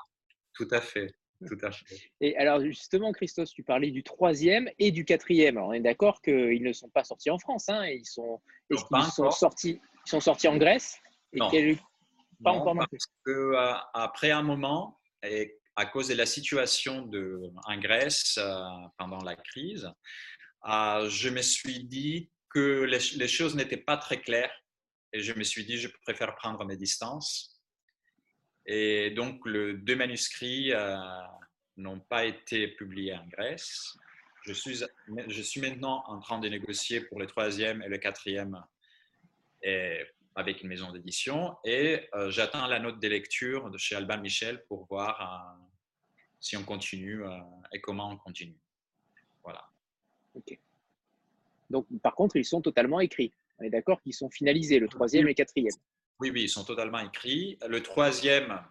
Tout 0.54 0.68
à 0.72 0.82
fait. 0.82 1.14
Tout 1.48 1.58
à 1.62 1.72
fait. 1.72 1.86
Et 2.20 2.36
alors 2.38 2.60
justement, 2.62 3.12
Christos, 3.12 3.52
tu 3.54 3.64
parlais 3.64 3.92
du 3.92 4.04
troisième 4.04 4.70
et 4.78 4.92
du 4.92 5.06
quatrième. 5.06 5.58
Alors 5.58 5.70
on 5.70 5.74
est 5.74 5.80
d'accord 5.80 6.22
qu'ils 6.22 6.64
ne 6.64 6.74
sont 6.74 6.90
pas 6.90 7.04
sortis 7.04 7.30
en 7.30 7.40
France. 7.40 7.70
Hein, 7.70 7.86
ils 7.88 8.06
sont, 8.06 8.42
sortis, 9.32 9.80
ils 10.06 10.10
sont 10.10 10.20
sortis 10.20 10.48
en 10.48 10.58
Grèce? 10.58 11.00
Et 11.32 11.40
non. 11.40 11.50
pas 12.44 12.52
encore 12.52 12.76
parce 12.76 13.06
que, 13.26 13.32
euh, 13.32 13.74
après 13.94 14.32
un 14.32 14.42
moment, 14.42 15.00
et 15.24 15.58
à 15.76 15.86
cause 15.86 16.10
de 16.10 16.16
la 16.16 16.26
situation 16.26 17.04
de, 17.04 17.40
en 17.66 17.78
Grèce 17.80 18.38
euh, 18.38 18.62
pendant 18.98 19.24
la 19.24 19.36
crise, 19.36 19.90
euh, 20.68 21.08
je 21.10 21.30
me 21.30 21.42
suis 21.42 21.86
dit 21.86 22.30
que 22.50 22.84
les, 22.84 23.00
les 23.16 23.28
choses 23.28 23.56
n'étaient 23.56 23.78
pas 23.78 23.96
très 23.96 24.20
claires 24.20 24.52
et 25.14 25.22
je 25.22 25.34
me 25.34 25.44
suis 25.44 25.66
dit 25.66 25.78
je 25.78 25.88
préfère 26.04 26.36
prendre 26.36 26.66
mes 26.66 26.76
distances 26.76 27.59
et 28.72 29.10
donc, 29.10 29.48
les 29.48 29.74
deux 29.74 29.96
manuscrits 29.96 30.72
euh, 30.74 30.96
n'ont 31.76 32.00
pas 32.00 32.26
été 32.26 32.68
publiés 32.68 33.16
en 33.16 33.26
Grèce. 33.26 33.98
Je 34.46 34.54
suis, 34.54 35.60
maintenant 35.60 36.04
en 36.06 36.20
train 36.20 36.38
de 36.38 36.48
négocier 36.48 37.02
pour 37.02 37.20
le 37.20 37.26
troisième 37.26 37.82
et 37.82 37.90
le 37.90 37.98
quatrième 37.98 38.64
et 39.64 40.06
avec 40.36 40.62
une 40.62 40.70
maison 40.70 40.92
d'édition 40.92 41.58
et 41.66 42.08
euh, 42.14 42.30
j'attends 42.30 42.66
la 42.68 42.80
note 42.80 43.00
de 43.00 43.08
lecture 43.08 43.70
de 43.72 43.78
chez 43.78 43.96
Alban 43.96 44.20
Michel 44.20 44.64
pour 44.68 44.86
voir 44.86 45.20
euh, 45.20 45.66
si 46.40 46.56
on 46.56 46.64
continue 46.64 47.24
et 47.74 47.82
comment 47.82 48.12
on 48.12 48.18
continue. 48.18 48.58
Voilà. 49.44 49.68
Ok. 50.36 50.58
Donc, 51.72 51.88
par 52.04 52.14
contre, 52.14 52.36
ils 52.36 52.46
sont 52.46 52.62
totalement 52.62 53.00
écrits. 53.00 53.34
On 53.58 53.64
est 53.64 53.70
d'accord 53.72 54.00
qu'ils 54.02 54.14
sont 54.14 54.30
finalisés, 54.30 54.78
le 54.78 54.88
troisième 54.88 55.26
et 55.26 55.30
le 55.30 55.34
quatrième. 55.34 55.74
Oui, 56.20 56.32
oui, 56.32 56.44
ils 56.44 56.50
sont 56.50 56.66
totalement 56.66 57.00
écrits. 57.00 57.58
Le 57.66 57.82
troisième 57.82 58.62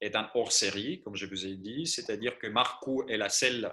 est 0.00 0.16
un 0.16 0.28
hors-série, 0.34 1.00
comme 1.02 1.14
je 1.14 1.26
vous 1.26 1.46
ai 1.46 1.54
dit, 1.54 1.86
c'est-à-dire 1.86 2.38
que 2.38 2.48
Marcou 2.48 3.04
est 3.08 3.16
la 3.16 3.28
seule, 3.28 3.72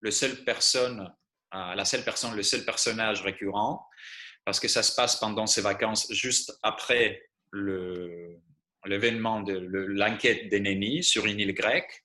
le 0.00 0.10
seul 0.10 0.44
personne, 0.44 1.10
euh, 1.54 1.74
la 1.74 1.84
seule 1.86 2.04
personne, 2.04 2.36
le 2.36 2.42
seul 2.42 2.64
personnage 2.66 3.22
récurrent, 3.22 3.88
parce 4.44 4.60
que 4.60 4.68
ça 4.68 4.82
se 4.82 4.94
passe 4.94 5.16
pendant 5.16 5.46
ses 5.46 5.62
vacances, 5.62 6.12
juste 6.12 6.52
après 6.62 7.30
l'événement 8.84 9.40
de 9.40 9.54
l'enquête 9.54 10.50
d'Eneni 10.50 11.02
sur 11.02 11.24
une 11.24 11.40
île 11.40 11.54
grecque. 11.54 12.04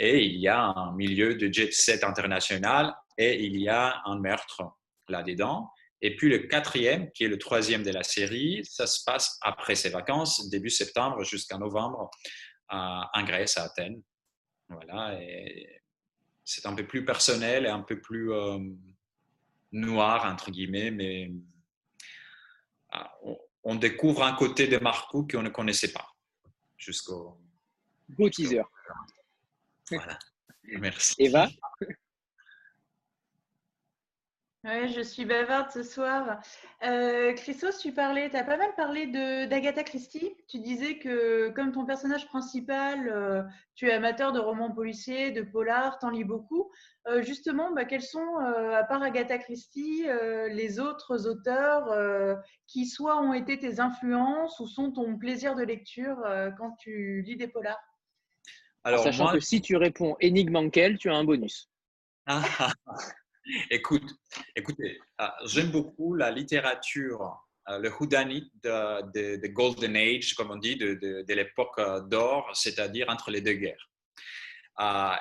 Et 0.00 0.24
il 0.24 0.38
y 0.40 0.48
a 0.48 0.64
un 0.64 0.92
milieu 0.96 1.36
de 1.36 1.52
jet 1.52 1.72
set 1.72 2.02
international 2.02 2.92
et 3.18 3.44
il 3.44 3.56
y 3.56 3.68
a 3.68 4.02
un 4.04 4.18
meurtre 4.18 4.62
là-dedans. 5.08 5.70
Et 6.02 6.16
puis 6.16 6.28
le 6.28 6.38
quatrième, 6.38 7.10
qui 7.12 7.24
est 7.24 7.28
le 7.28 7.38
troisième 7.38 7.84
de 7.84 7.92
la 7.92 8.02
série, 8.02 8.64
ça 8.64 8.88
se 8.88 9.04
passe 9.04 9.38
après 9.40 9.76
ses 9.76 9.88
vacances, 9.88 10.50
début 10.50 10.68
septembre 10.68 11.22
jusqu'à 11.22 11.58
novembre, 11.58 12.10
en 12.68 13.24
Grèce, 13.24 13.56
à 13.56 13.64
Athènes. 13.64 14.02
Voilà, 14.68 15.20
et 15.22 15.82
c'est 16.44 16.66
un 16.66 16.74
peu 16.74 16.86
plus 16.86 17.04
personnel 17.04 17.66
et 17.66 17.68
un 17.68 17.82
peu 17.82 18.00
plus 18.00 18.32
euh, 18.32 18.58
noir, 19.70 20.24
entre 20.24 20.50
guillemets, 20.50 20.90
mais 20.90 21.30
ah, 22.90 23.12
on, 23.62 23.76
découvre 23.76 24.24
un 24.24 24.34
côté 24.34 24.66
de 24.66 24.78
Marco 24.78 25.26
qu'on 25.26 25.42
ne 25.42 25.50
connaissait 25.50 25.92
pas 25.92 26.08
jusqu'au. 26.76 27.38
Beau 28.08 28.28
teaser. 28.28 28.62
Voilà. 29.90 30.18
Merci. 30.64 31.14
Eva? 31.18 31.48
Oui, 34.64 34.92
je 34.92 35.00
suis 35.00 35.24
bavarde 35.24 35.72
ce 35.72 35.82
soir. 35.82 36.40
Euh, 36.84 37.32
Christos, 37.32 37.78
tu 37.80 37.92
parlais, 37.92 38.30
tu 38.30 38.36
as 38.36 38.44
pas 38.44 38.56
mal 38.56 38.72
parlé 38.76 39.08
d'Agatha 39.48 39.82
Christie. 39.82 40.36
Tu 40.46 40.60
disais 40.60 40.98
que 40.98 41.48
comme 41.48 41.72
ton 41.72 41.84
personnage 41.84 42.28
principal, 42.28 43.08
euh, 43.08 43.42
tu 43.74 43.88
es 43.88 43.92
amateur 43.92 44.32
de 44.32 44.38
romans 44.38 44.70
policiers, 44.70 45.32
de 45.32 45.42
polar, 45.42 45.98
t'en 45.98 46.10
lis 46.10 46.22
beaucoup. 46.22 46.70
Euh, 47.08 47.22
justement, 47.22 47.72
bah, 47.72 47.84
quels 47.84 48.02
sont, 48.02 48.36
à 48.36 48.84
part 48.84 49.02
Agatha 49.02 49.36
Christie, 49.38 50.06
les 50.50 50.78
autres 50.78 51.26
auteurs 51.26 52.38
qui 52.68 52.86
soit 52.86 53.20
ont 53.20 53.34
été 53.34 53.58
tes 53.58 53.80
influences 53.80 54.60
ou 54.60 54.68
sont 54.68 54.92
ton 54.92 55.18
plaisir 55.18 55.56
de 55.56 55.64
lecture 55.64 56.18
quand 56.56 56.76
tu 56.78 57.22
lis 57.22 57.36
des 57.36 57.48
polars? 57.48 57.82
Alors, 58.84 59.02
Sachant 59.02 59.32
que 59.32 59.40
si 59.40 59.60
tu 59.60 59.76
réponds 59.76 60.16
énigme 60.20 60.52
Mankel, 60.52 60.98
tu 60.98 61.10
as 61.10 61.14
un 61.14 61.24
bonus. 61.24 61.68
Ah, 62.26 62.42
ah, 62.60 62.72
ah. 62.86 62.98
Écoute, 63.70 64.08
écoutez, 64.54 65.00
euh, 65.20 65.26
j'aime 65.46 65.70
beaucoup 65.70 66.14
la 66.14 66.30
littérature, 66.30 67.44
euh, 67.68 67.78
le 67.78 67.90
whodunit 67.90 68.52
de, 68.62 69.36
de, 69.40 69.46
Golden 69.48 69.96
Age, 69.96 70.34
comme 70.34 70.52
on 70.52 70.56
dit, 70.56 70.76
de, 70.76 70.94
de 70.94 71.34
l'époque 71.34 71.76
euh, 71.78 72.00
d'or, 72.02 72.48
c'est-à-dire 72.54 73.08
entre 73.08 73.30
les 73.30 73.40
deux 73.40 73.54
guerres. 73.54 73.90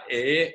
et 0.09 0.53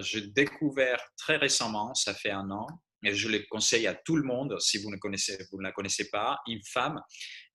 j'ai 0.00 0.28
découvert 0.28 1.00
très 1.16 1.36
récemment, 1.36 1.92
ça 1.94 2.14
fait 2.14 2.30
un 2.30 2.50
an, 2.50 2.66
et 3.02 3.14
je 3.14 3.28
le 3.28 3.40
conseille 3.50 3.86
à 3.88 3.94
tout 3.94 4.16
le 4.16 4.22
monde 4.22 4.56
si 4.60 4.78
vous 4.78 4.90
ne, 4.90 4.96
connaissez, 4.96 5.38
vous 5.50 5.58
ne 5.58 5.64
la 5.64 5.72
connaissez 5.72 6.08
pas, 6.10 6.38
une 6.46 6.62
femme 6.64 7.00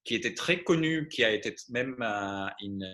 qui 0.04 0.16
était 0.16 0.34
très 0.34 0.64
connue, 0.64 1.08
qui 1.08 1.24
a 1.24 1.32
été 1.32 1.56
même 1.70 1.96
une, 2.60 2.86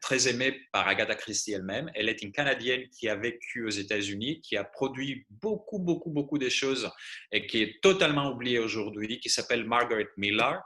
très 0.00 0.28
aimée 0.28 0.60
par 0.72 0.86
Agatha 0.88 1.14
Christie 1.14 1.52
elle-même. 1.52 1.90
Elle 1.94 2.08
est 2.08 2.22
une 2.22 2.32
Canadienne 2.32 2.88
qui 2.90 3.08
a 3.08 3.16
vécu 3.16 3.64
aux 3.64 3.70
États-Unis, 3.70 4.40
qui 4.40 4.56
a 4.56 4.64
produit 4.64 5.26
beaucoup, 5.30 5.78
beaucoup, 5.78 6.10
beaucoup 6.10 6.38
de 6.38 6.48
choses 6.48 6.90
et 7.32 7.46
qui 7.46 7.62
est 7.62 7.80
totalement 7.82 8.30
oubliée 8.30 8.58
aujourd'hui, 8.58 9.20
qui 9.20 9.30
s'appelle 9.30 9.64
Margaret 9.64 10.08
Miller, 10.16 10.60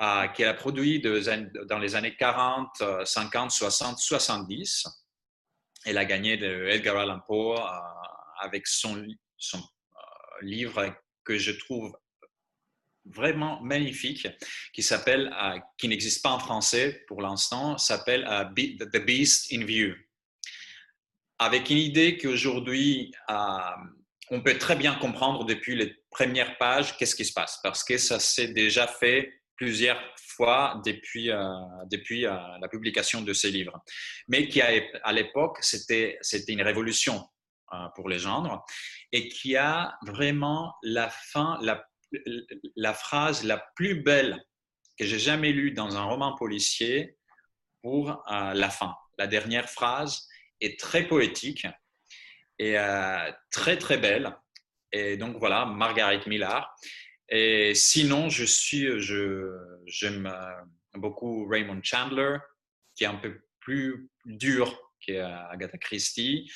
euh, 0.00 0.26
qui 0.28 0.44
a 0.44 0.54
produit 0.54 1.00
dans 1.00 1.78
les 1.78 1.94
années 1.94 2.16
40, 2.16 3.04
50, 3.04 3.50
60, 3.50 3.98
70. 3.98 4.86
Elle 5.84 5.98
a 5.98 6.04
gagné 6.04 6.36
de 6.36 6.66
Edgar 6.66 6.96
Allan 6.96 7.20
Poe 7.20 7.54
euh, 7.54 7.62
avec 8.40 8.66
son, 8.66 9.06
son 9.36 9.58
euh, 9.58 10.00
livre 10.42 10.94
que 11.24 11.38
je 11.38 11.52
trouve 11.52 11.96
vraiment 13.14 13.60
magnifique 13.62 14.26
qui 14.72 14.82
s'appelle, 14.82 15.34
euh, 15.40 15.58
qui 15.78 15.88
n'existe 15.88 16.22
pas 16.22 16.30
en 16.30 16.38
français 16.38 17.04
pour 17.06 17.22
l'instant, 17.22 17.78
s'appelle 17.78 18.26
euh, 18.28 18.44
The 18.44 19.04
Beast 19.04 19.52
in 19.52 19.64
View. 19.64 19.94
Avec 21.38 21.70
une 21.70 21.78
idée 21.78 22.16
qu'aujourd'hui, 22.16 23.12
euh, 23.30 23.58
on 24.30 24.42
peut 24.42 24.58
très 24.58 24.76
bien 24.76 24.94
comprendre 24.94 25.44
depuis 25.44 25.76
les 25.76 25.94
premières 26.10 26.58
pages 26.58 26.96
qu'est-ce 26.96 27.14
qui 27.14 27.24
se 27.24 27.32
passe, 27.32 27.60
parce 27.62 27.84
que 27.84 27.98
ça 27.98 28.18
s'est 28.18 28.48
déjà 28.48 28.86
fait 28.86 29.32
plusieurs 29.56 30.00
fois 30.16 30.82
depuis, 30.84 31.30
depuis 31.90 32.22
la 32.22 32.68
publication 32.70 33.22
de 33.22 33.32
ces 33.32 33.50
livres. 33.50 33.82
Mais 34.28 34.48
qui, 34.48 34.60
à 34.60 35.12
l'époque, 35.12 35.58
c'était 35.62 36.18
une 36.48 36.60
révolution 36.60 37.26
pour 37.94 38.10
les 38.10 38.18
genres 38.18 38.66
et 39.12 39.28
qui 39.28 39.56
a 39.56 39.96
vraiment 40.02 40.74
la 40.82 41.08
fin, 41.08 41.58
la 41.62 41.86
la 42.76 42.94
phrase 42.94 43.44
la 43.44 43.58
plus 43.74 44.02
belle 44.02 44.42
que 44.98 45.04
j'ai 45.04 45.18
jamais 45.18 45.52
lue 45.52 45.72
dans 45.72 45.96
un 45.96 46.04
roman 46.04 46.34
policier 46.36 47.16
pour 47.82 48.10
euh, 48.10 48.54
la 48.54 48.70
fin. 48.70 48.94
La 49.18 49.26
dernière 49.26 49.68
phrase 49.68 50.26
est 50.60 50.78
très 50.78 51.06
poétique 51.06 51.66
et 52.58 52.78
euh, 52.78 53.30
très 53.50 53.76
très 53.76 53.98
belle. 53.98 54.34
Et 54.92 55.16
donc 55.16 55.36
voilà, 55.38 55.66
Margaret 55.66 56.20
Miller. 56.26 56.68
Et 57.28 57.74
sinon, 57.74 58.28
je 58.28 58.44
suis, 58.44 59.00
je, 59.00 59.52
j'aime 59.86 60.26
euh, 60.26 60.98
beaucoup 60.98 61.46
Raymond 61.46 61.80
Chandler, 61.82 62.38
qui 62.94 63.04
est 63.04 63.08
un 63.08 63.16
peu 63.16 63.42
plus 63.60 64.08
dur 64.24 64.78
qu'Agatha 65.00 65.76
Christie. 65.78 66.50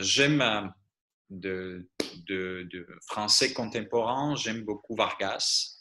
j'aime 0.00 0.72
de, 1.30 1.88
de, 2.26 2.86
français 3.06 3.52
contemporain, 3.52 4.34
j'aime 4.36 4.62
beaucoup 4.62 4.94
Vargas. 4.94 5.78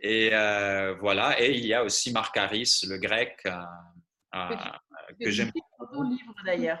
Et 0.00 0.30
euh, 0.32 0.94
voilà, 1.00 1.40
et 1.40 1.52
il 1.52 1.64
y 1.66 1.74
a 1.74 1.82
aussi 1.82 2.12
Marc 2.12 2.36
Harris, 2.36 2.80
le 2.86 2.98
grec, 2.98 3.38
euh, 3.46 3.50
euh, 4.34 4.56
que 5.20 5.30
j'aime 5.30 5.50
beaucoup. 5.52 6.02
livre 6.04 6.34
d'ailleurs. 6.44 6.80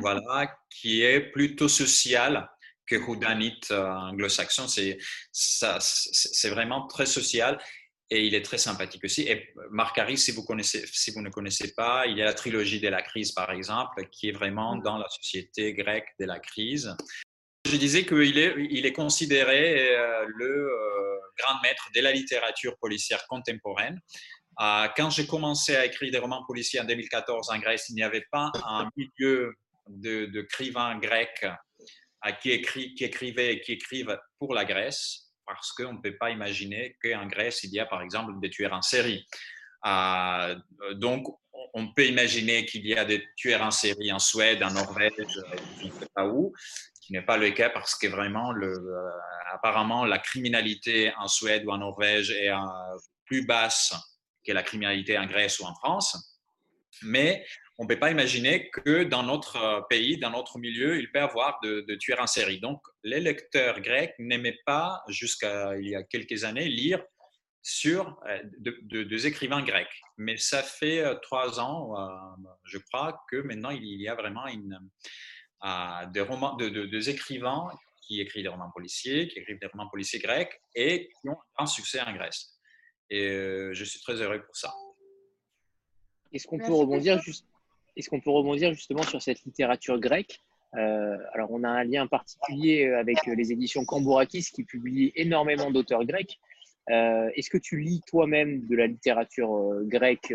Voilà, 0.00 0.56
qui 0.70 1.02
est 1.02 1.20
plutôt 1.20 1.68
social 1.68 2.50
que 2.86 2.96
Houdanit 2.96 3.60
anglo-saxon. 3.70 4.66
C'est, 4.66 4.98
c'est 5.30 6.50
vraiment 6.50 6.86
très 6.86 7.06
social 7.06 7.58
et 8.10 8.26
il 8.26 8.34
est 8.34 8.44
très 8.44 8.58
sympathique 8.58 9.04
aussi. 9.04 9.22
Et 9.22 9.52
Marc 9.70 9.98
Harris, 9.98 10.18
si 10.18 10.30
vous, 10.30 10.44
connaissez, 10.44 10.84
si 10.86 11.10
vous 11.10 11.22
ne 11.22 11.30
connaissez 11.30 11.74
pas, 11.74 12.06
il 12.06 12.16
y 12.16 12.22
a 12.22 12.24
la 12.24 12.34
trilogie 12.34 12.80
de 12.80 12.88
la 12.88 13.02
crise, 13.02 13.32
par 13.32 13.50
exemple, 13.50 14.08
qui 14.10 14.28
est 14.28 14.32
vraiment 14.32 14.76
dans 14.76 14.98
la 14.98 15.08
société 15.08 15.72
grecque 15.72 16.08
de 16.20 16.26
la 16.26 16.38
crise. 16.38 16.94
Je 17.66 17.76
disais 17.76 18.04
qu'il 18.04 18.38
est, 18.38 18.92
considéré 18.92 19.96
euh, 19.96 20.26
le 20.36 20.68
euh, 20.68 21.16
grand 21.38 21.60
maître 21.62 21.88
de 21.94 22.00
la 22.02 22.12
littérature 22.12 22.76
policière 22.78 23.26
contemporaine. 23.26 23.98
Euh, 24.60 24.86
quand 24.94 25.08
j'ai 25.08 25.26
commencé 25.26 25.74
à 25.74 25.86
écrire 25.86 26.12
des 26.12 26.18
romans 26.18 26.44
policiers 26.46 26.80
en 26.80 26.84
2014 26.84 27.50
en 27.50 27.58
Grèce, 27.58 27.86
il 27.88 27.94
n'y 27.94 28.02
avait 28.02 28.26
pas 28.30 28.52
un 28.66 28.88
milieu 28.96 29.54
de, 29.88 30.26
de 30.26 30.46
grecs 31.00 31.46
qui, 32.42 32.62
qui 32.62 33.04
écrivaient 33.04 33.54
et 33.54 33.60
qui 33.60 33.72
écrivent 33.72 34.18
pour 34.38 34.52
la 34.52 34.66
Grèce 34.66 35.32
parce 35.46 35.72
qu'on 35.72 35.94
ne 35.94 35.98
peut 36.00 36.16
pas 36.18 36.30
imaginer 36.30 36.96
qu'en 37.02 37.26
Grèce, 37.26 37.64
il 37.64 37.72
y 37.72 37.80
a 37.80 37.86
par 37.86 38.02
exemple 38.02 38.32
des 38.40 38.50
tueurs 38.50 38.74
en 38.74 38.82
série. 38.82 39.26
Donc, 40.92 41.26
on 41.74 41.92
peut 41.92 42.06
imaginer 42.06 42.64
qu'il 42.64 42.86
y 42.86 42.94
a 42.94 43.04
des 43.04 43.24
tueurs 43.36 43.62
en 43.62 43.70
série 43.70 44.12
en 44.12 44.18
Suède, 44.18 44.62
en 44.62 44.70
Norvège, 44.70 45.12
je 45.18 45.86
ne 45.86 45.90
sais 45.90 46.08
pas 46.14 46.26
où, 46.26 46.52
qui 47.04 47.12
n'est 47.12 47.22
pas 47.22 47.36
le 47.36 47.50
cas 47.50 47.68
parce 47.68 47.94
que 47.94 48.06
vraiment, 48.06 48.54
euh, 48.54 49.10
apparemment, 49.52 50.04
la 50.04 50.18
criminalité 50.18 51.12
en 51.18 51.28
Suède 51.28 51.64
ou 51.66 51.70
en 51.70 51.78
Norvège 51.78 52.30
est 52.30 52.50
euh, 52.50 52.56
plus 53.26 53.46
basse 53.46 53.94
que 54.46 54.52
la 54.52 54.62
criminalité 54.62 55.18
en 55.18 55.26
Grèce 55.26 55.58
ou 55.60 55.64
en 55.64 55.74
France. 55.74 56.40
Mais 57.02 57.44
on 57.78 57.84
ne 57.84 57.88
peut 57.88 57.98
pas 57.98 58.10
imaginer 58.10 58.70
que 58.70 59.04
dans 59.04 59.22
notre 59.22 59.56
euh, 59.56 59.80
pays, 59.90 60.18
dans 60.18 60.30
notre 60.30 60.58
milieu, 60.58 60.98
il 60.98 61.10
peut 61.12 61.18
y 61.18 61.22
avoir 61.22 61.58
de, 61.62 61.94
tueurs 61.96 62.20
en 62.20 62.26
série. 62.26 62.60
Donc, 62.60 62.80
les 63.02 63.20
lecteurs 63.20 63.80
grecs 63.80 64.14
n'aimaient 64.18 64.60
pas, 64.64 65.02
jusqu'à 65.08 65.76
il 65.76 65.88
y 65.88 65.96
a 65.96 66.02
quelques 66.04 66.44
années, 66.44 66.68
lire 66.68 67.02
sur 67.62 68.18
euh, 68.28 68.42
deux 68.82 69.26
écrivains 69.26 69.62
grecs. 69.62 70.02
Mais 70.16 70.36
ça 70.36 70.62
fait 70.62 71.02
trois 71.22 71.60
ans, 71.60 71.94
je 72.64 72.76
crois, 72.76 73.24
que 73.30 73.36
maintenant 73.36 73.70
il 73.70 74.02
y 74.02 74.06
a 74.06 74.14
vraiment 74.14 74.46
une, 74.46 74.78
des, 76.12 76.20
romans, 76.20 76.54
de, 76.56 77.10
écrivains 77.10 77.70
qui 78.02 78.20
écrivent 78.20 78.42
des 78.42 78.48
romans 78.48 78.70
policiers, 78.74 79.28
qui 79.28 79.38
écrivent 79.38 79.58
des 79.60 79.66
romans 79.66 79.88
policiers 79.88 80.18
grecs 80.18 80.60
et 80.74 81.08
qui 81.20 81.28
ont 81.28 81.38
un 81.58 81.66
succès 81.66 82.00
en 82.00 82.12
Grèce. 82.12 82.58
Et 83.10 83.28
je 83.72 83.84
suis 83.84 84.00
très 84.00 84.14
heureux 84.14 84.42
pour 84.44 84.56
ça. 84.56 84.74
Est-ce 86.32 86.46
qu'on 86.46 86.58
peut 86.58 86.72
rebondir 86.72 87.20
juste 87.20 87.46
est-ce 87.96 88.10
qu'on 88.10 88.20
peut 88.20 88.30
rebondir 88.30 88.74
justement 88.74 89.02
sur 89.02 89.22
cette 89.22 89.42
littérature 89.44 89.98
grecque? 89.98 90.40
Alors, 90.72 91.50
on 91.50 91.62
a 91.62 91.68
un 91.68 91.84
lien 91.84 92.06
particulier 92.06 92.86
avec 92.88 93.24
les 93.26 93.52
éditions 93.52 93.84
Cambourakis 93.84 94.50
qui 94.52 94.64
publient 94.64 95.12
énormément 95.14 95.70
d'auteurs 95.70 96.04
grecs. 96.04 96.40
Est-ce 96.88 97.48
que 97.48 97.58
tu 97.58 97.78
lis 97.80 98.00
toi-même 98.08 98.66
de 98.66 98.76
la 98.76 98.88
littérature 98.88 99.80
grecque? 99.84 100.34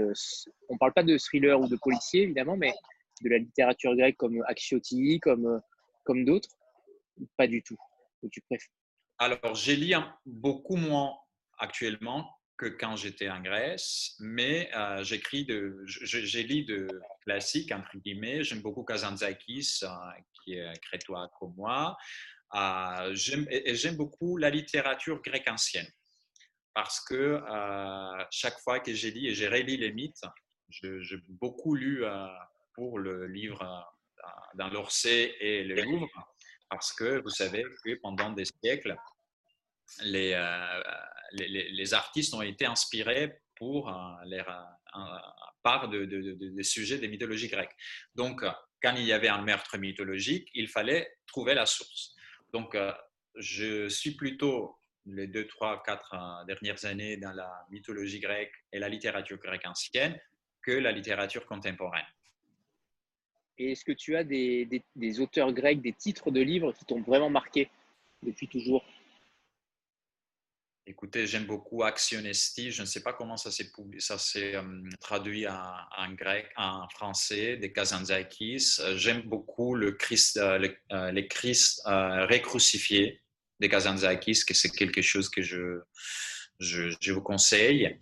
On 0.69 0.73
ne 0.75 0.79
parle 0.79 0.93
pas 0.93 1.03
de 1.03 1.17
thriller 1.17 1.59
ou 1.59 1.67
de 1.67 1.75
policier, 1.75 2.23
évidemment, 2.23 2.55
mais 2.55 2.73
de 3.21 3.29
la 3.29 3.37
littérature 3.37 3.95
grecque 3.95 4.17
comme 4.17 4.43
Axioti, 4.47 5.19
comme, 5.19 5.61
comme 6.03 6.25
d'autres 6.25 6.49
Pas 7.37 7.47
du 7.47 7.61
tout. 7.61 7.77
Alors, 9.17 9.55
j'ai 9.55 9.75
lu 9.75 9.93
beaucoup 10.25 10.75
moins 10.75 11.17
actuellement 11.57 12.29
que 12.59 12.65
quand 12.65 12.97
j'étais 12.97 13.29
en 13.29 13.41
Grèce, 13.41 14.15
mais 14.19 14.69
euh, 14.75 15.01
j'écris 15.03 15.45
de, 15.45 15.81
j'ai 15.85 16.43
lu 16.43 16.63
de 16.65 16.87
classiques, 17.23 17.71
entre 17.71 17.97
guillemets. 17.97 18.43
J'aime 18.43 18.61
beaucoup 18.61 18.83
Kazantzakis, 18.83 19.79
euh, 19.83 19.87
qui 20.43 20.55
est 20.55 20.79
crétois 20.81 21.31
comme 21.39 21.53
moi. 21.55 21.97
Euh, 22.53 23.13
j'aime, 23.13 23.47
et 23.49 23.75
j'aime 23.75 23.95
beaucoup 23.95 24.35
la 24.35 24.49
littérature 24.49 25.21
grecque 25.21 25.47
ancienne, 25.47 25.87
parce 26.73 26.99
que 26.99 27.39
chaque 28.31 28.59
fois 28.59 28.79
que 28.79 28.93
j'ai 28.93 29.11
lu 29.11 29.27
et 29.27 29.33
j'ai 29.33 29.47
relu 29.47 29.77
les 29.77 29.93
mythes, 29.93 30.25
j'ai 30.69 31.17
beaucoup 31.27 31.75
lu 31.75 32.03
pour 32.79 32.97
le 32.97 33.27
livre 33.27 33.61
dans 34.55 34.69
l'Orsay 34.69 35.35
et 35.41 35.65
le 35.65 35.81
Louvre, 35.81 36.33
parce 36.69 36.93
que 36.93 37.21
vous 37.21 37.29
savez 37.29 37.65
que 37.83 37.95
pendant 37.95 38.31
des 38.31 38.45
siècles, 38.45 38.95
les, 40.03 40.31
les, 41.33 41.93
artistes 41.93 42.33
ont 42.33 42.41
été 42.41 42.65
inspirés 42.65 43.41
pour 43.57 43.89
euh, 43.89 43.93
les, 44.25 44.41
par 45.61 45.89
de, 45.89 46.05
des 46.05 46.63
sujets 46.63 46.99
des 46.99 47.09
mythologies 47.09 47.49
grecques. 47.49 47.75
Donc, 48.15 48.45
quand 48.81 48.95
il 48.95 49.03
y 49.03 49.11
avait 49.11 49.27
un 49.27 49.41
meurtre 49.41 49.77
mythologique, 49.77 50.49
il 50.53 50.69
fallait 50.69 51.17
trouver 51.27 51.55
la 51.55 51.65
source. 51.65 52.15
Donc, 52.53 52.75
euh, 52.75 52.93
je 53.35 53.89
suis 53.89 54.15
plutôt 54.15 54.79
les 55.05 55.27
deux, 55.27 55.47
trois, 55.47 55.83
quatre 55.83 56.13
euh, 56.13 56.45
dernières 56.45 56.85
années 56.85 57.17
dans 57.17 57.33
la 57.33 57.51
mythologie 57.71 58.21
grecque 58.21 58.53
et 58.71 58.79
la 58.79 58.87
littérature 58.87 59.37
grecque 59.37 59.65
ancienne 59.65 60.17
que 60.61 60.71
la 60.71 60.93
littérature 60.93 61.45
contemporaine. 61.45 62.07
Et 63.59 63.73
est-ce 63.73 63.83
que 63.83 63.91
tu 63.91 64.15
as 64.15 64.23
des, 64.23 65.19
auteurs 65.19 65.51
grecs, 65.51 65.81
des 65.81 65.91
titres 65.91 66.31
de 66.31 66.39
livres 66.39 66.71
qui 66.71 66.85
t'ont 66.85 67.01
vraiment 67.01 67.29
marqué 67.29 67.69
depuis 68.23 68.47
toujours? 68.47 68.85
Écoutez, 70.87 71.27
j'aime 71.27 71.45
beaucoup 71.45 71.83
Actionesti. 71.83 72.71
Je 72.71 72.81
ne 72.81 72.87
sais 72.87 73.03
pas 73.03 73.11
comment 73.11 73.35
ça 73.35 73.51
s'est 73.51 74.55
euh, 74.55 74.89
traduit 75.01 75.45
en, 75.45 76.13
grec, 76.13 76.49
en 76.55 76.87
français, 76.87 77.57
des 77.57 77.71
Kazantzakis. 77.71 78.77
Euh, 78.79 78.97
j'aime 78.97 79.21
beaucoup 79.23 79.75
le 79.75 79.91
Christ, 79.91 80.37
euh, 80.37 80.57
le, 80.57 81.11
les 81.11 81.27
Christ 81.27 81.83
récrucifiés 81.85 83.21
des 83.59 83.67
Kazantzakis, 83.67 84.45
que 84.47 84.53
c'est 84.53 84.69
quelque 84.69 85.01
chose 85.01 85.29
que 85.29 85.41
je, 85.41 85.81
je, 86.59 87.11
vous 87.11 87.21
conseille. 87.21 87.99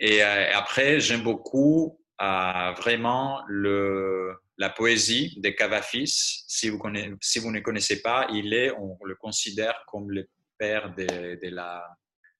Et 0.00 0.22
après, 0.22 0.98
j'aime 0.98 1.22
beaucoup 1.22 2.00
vraiment 2.18 3.42
le, 3.46 4.34
la 4.58 4.70
poésie 4.70 5.38
de 5.40 5.48
Cavafis. 5.50 6.44
Si 6.46 6.68
vous, 6.68 6.80
ne 6.80 7.60
connaissez 7.60 8.02
pas, 8.02 8.26
il 8.32 8.52
est, 8.52 8.72
on 8.72 8.98
le 9.04 9.14
considère 9.14 9.84
comme 9.86 10.10
le 10.10 10.28
père 10.58 10.94
de, 10.94 11.38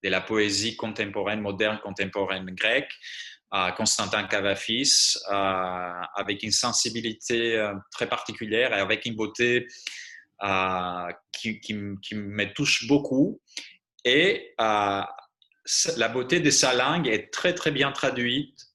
la 0.03 0.21
poésie 0.21 0.77
contemporaine, 0.77 1.41
moderne 1.41 1.79
contemporaine 1.83 2.51
grecque, 2.51 2.93
Constantin 3.77 4.25
Cavafis, 4.25 5.17
avec 5.29 6.43
une 6.43 6.53
sensibilité 6.53 7.57
euh, 7.57 7.73
très 7.93 8.07
particulière 8.07 8.75
et 8.75 8.81
avec 8.81 9.07
une 9.07 9.15
beauté 9.15 9.67
qui, 11.33 11.75
me 11.75 12.53
touche 12.53 12.87
beaucoup. 12.89 13.41
Et 14.05 14.55
la 14.59 16.09
beauté 16.13 16.41
de 16.41 16.51
sa 16.51 16.75
langue 16.75 17.07
est 17.07 17.33
très 17.33 17.55
très 17.55 17.71
bien 17.71 17.93
traduite 17.93 18.68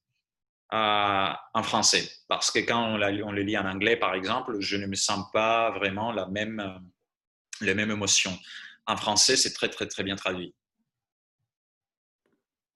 en 0.74 1.64
français. 1.64 2.10
Parce 2.28 2.50
que 2.50 2.60
quand 2.60 2.82
on, 2.82 2.96
on, 2.96 3.32
le 3.32 3.42
lit 3.42 3.58
en 3.58 3.66
anglais, 3.66 3.96
par 3.96 4.16
exemple, 4.16 4.60
je 4.60 4.78
ne 4.78 4.88
me 4.88 4.96
sens 4.96 5.26
pas 5.32 5.72
vraiment 5.72 6.12
la 6.12 6.26
même, 6.28 6.82
la 7.62 7.74
même 7.74 7.92
émotion. 7.92 8.38
En 8.86 8.98
français, 8.98 9.36
c'est 9.36 9.54
très 9.54 9.70
très 9.70 9.88
très 9.88 10.04
bien 10.04 10.16
traduit. 10.16 10.54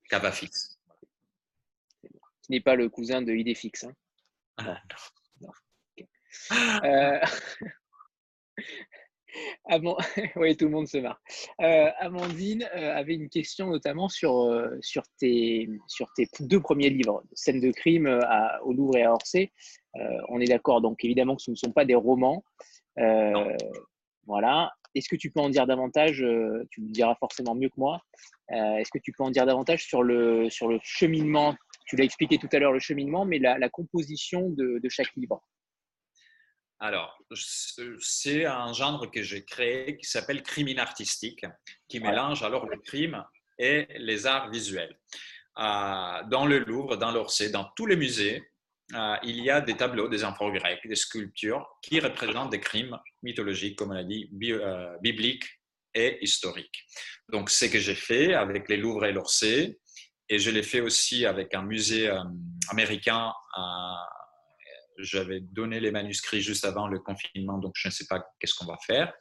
Cavafix. 0.10 0.78
Qui 2.44 2.52
n'est 2.52 2.62
pas 2.62 2.76
le 2.76 2.88
cousin 2.90 3.22
de 3.22 3.34
Idéfix. 3.34 3.84
Hein. 3.84 3.94
Ah, 4.58 4.80
non. 5.42 5.52
Euh, 6.84 7.20
oui, 10.36 10.56
tout 10.58 10.66
le 10.66 10.72
monde 10.72 10.88
se 10.88 10.98
marre. 10.98 11.22
Euh, 11.62 11.90
Amandine 12.00 12.68
euh, 12.76 12.96
avait 12.96 13.16
une 13.16 13.30
question 13.30 13.68
notamment 13.68 14.10
sur, 14.10 14.50
sur, 14.82 15.04
tes, 15.20 15.70
sur 15.88 16.08
tes 16.16 16.28
deux 16.40 16.62
premiers 16.62 16.90
livres, 16.90 17.24
Scène 17.34 17.60
de 17.60 17.72
crime 17.72 18.08
à, 18.08 18.62
au 18.64 18.74
Louvre 18.74 18.98
et 18.98 19.04
à 19.04 19.14
Orsay. 19.14 19.52
on 20.30 20.40
est 20.40 20.48
d'accord, 20.48 20.82
donc 20.82 21.04
évidemment 21.04 21.36
que 21.36 21.42
ce 21.42 21.52
ne 21.52 21.56
sont 21.56 21.72
pas 21.72 21.86
des 21.86 21.96
romans. 21.96 22.44
voilà. 24.26 24.72
Est-ce 24.96 25.10
que 25.10 25.16
tu 25.16 25.30
peux 25.30 25.42
en 25.42 25.50
dire 25.50 25.68
davantage 25.68 26.26
Tu 26.72 26.82
me 26.82 26.90
diras 26.90 27.16
forcément 27.16 27.54
mieux 27.54 27.70
que 27.70 27.80
moi. 27.80 28.02
Euh, 28.52 28.78
est-ce 28.78 28.92
que 28.92 29.00
tu 29.00 29.12
peux 29.12 29.24
en 29.24 29.32
dire 29.32 29.46
davantage 29.46 29.86
sur 29.86 30.04
le, 30.04 30.50
sur 30.50 30.68
le 30.68 30.80
cheminement? 30.82 31.56
Tu 31.86 31.96
l'as 31.96 32.06
expliqué 32.06 32.38
tout 32.38 32.50
à 32.52 32.60
l'heure, 32.60 32.72
le 32.72 32.80
cheminement, 32.80 33.26
mais 33.26 33.40
la, 33.40 33.70
composition 33.70 34.50
de, 34.50 34.82
chaque 34.90 35.14
livre. 35.16 35.42
Alors, 36.80 37.20
c'est 38.02 38.46
un 38.46 38.72
genre 38.74 39.10
que 39.10 39.24
j'ai 39.24 39.44
créé 39.44 39.98
qui 39.98 40.08
s'appelle 40.08 40.44
crimin 40.44 40.78
artistique, 40.78 41.46
qui 41.88 42.00
mélange 42.00 42.44
alors 42.44 42.68
le 42.68 42.78
crime 42.78 43.24
et 43.58 43.88
les 43.98 44.28
arts 44.28 44.52
visuels. 44.52 45.00
Euh, 45.58 46.24
dans 46.30 46.46
le 46.46 46.60
Louvre, 46.60 46.98
dans 46.98 47.12
l'Orsay, 47.12 47.50
dans 47.50 47.72
tous 47.76 47.88
les 47.88 47.96
musées, 47.96 48.44
euh, 48.94 49.16
il 49.24 49.42
y 49.44 49.50
a 49.50 49.60
des 49.60 49.76
tableaux, 49.76 50.08
des 50.08 50.24
enfants 50.24 50.52
grecs, 50.52 50.88
des 50.88 50.96
sculptures 50.96 51.68
qui 51.82 52.00
représentent 52.00 52.52
des 52.52 52.60
crimes 52.60 52.98
mythologiques, 53.24 53.78
comme 53.78 53.92
on 53.92 53.96
a 53.96 54.04
dit, 54.04 54.30
bibliques 54.32 55.60
et 55.96 56.20
historique. 56.22 56.86
Donc, 57.28 57.50
c'est 57.50 57.68
ce 57.68 57.74
que 57.74 57.80
j'ai 57.80 57.96
fait 57.96 58.36
avec 58.36 58.70
les 58.70 58.78
Louvres 58.78 59.06
et 59.06 59.12
l'Orsay, 59.12 59.80
et 60.30 60.40
je 60.40 60.52
l'ai 60.52 60.64
fait 60.64 60.82
aussi 60.82 61.26
avec 61.26 61.56
un 61.56 61.64
musée 61.64 62.08
euh, 62.08 62.22
américain. 62.70 63.34
J'avais 64.98 65.40
donné 65.42 65.80
les 65.80 65.92
manuscrits 65.92 66.42
juste 66.42 66.66
avant 66.66 66.88
le 66.88 67.00
confinement, 67.00 67.58
donc 67.58 67.74
je 67.76 67.88
ne 67.88 67.94
sais 67.94 68.06
pas 68.08 68.24
qu'est-ce 68.40 68.56
qu'on 68.56 68.66
va 68.66 68.78
faire. 68.86 69.14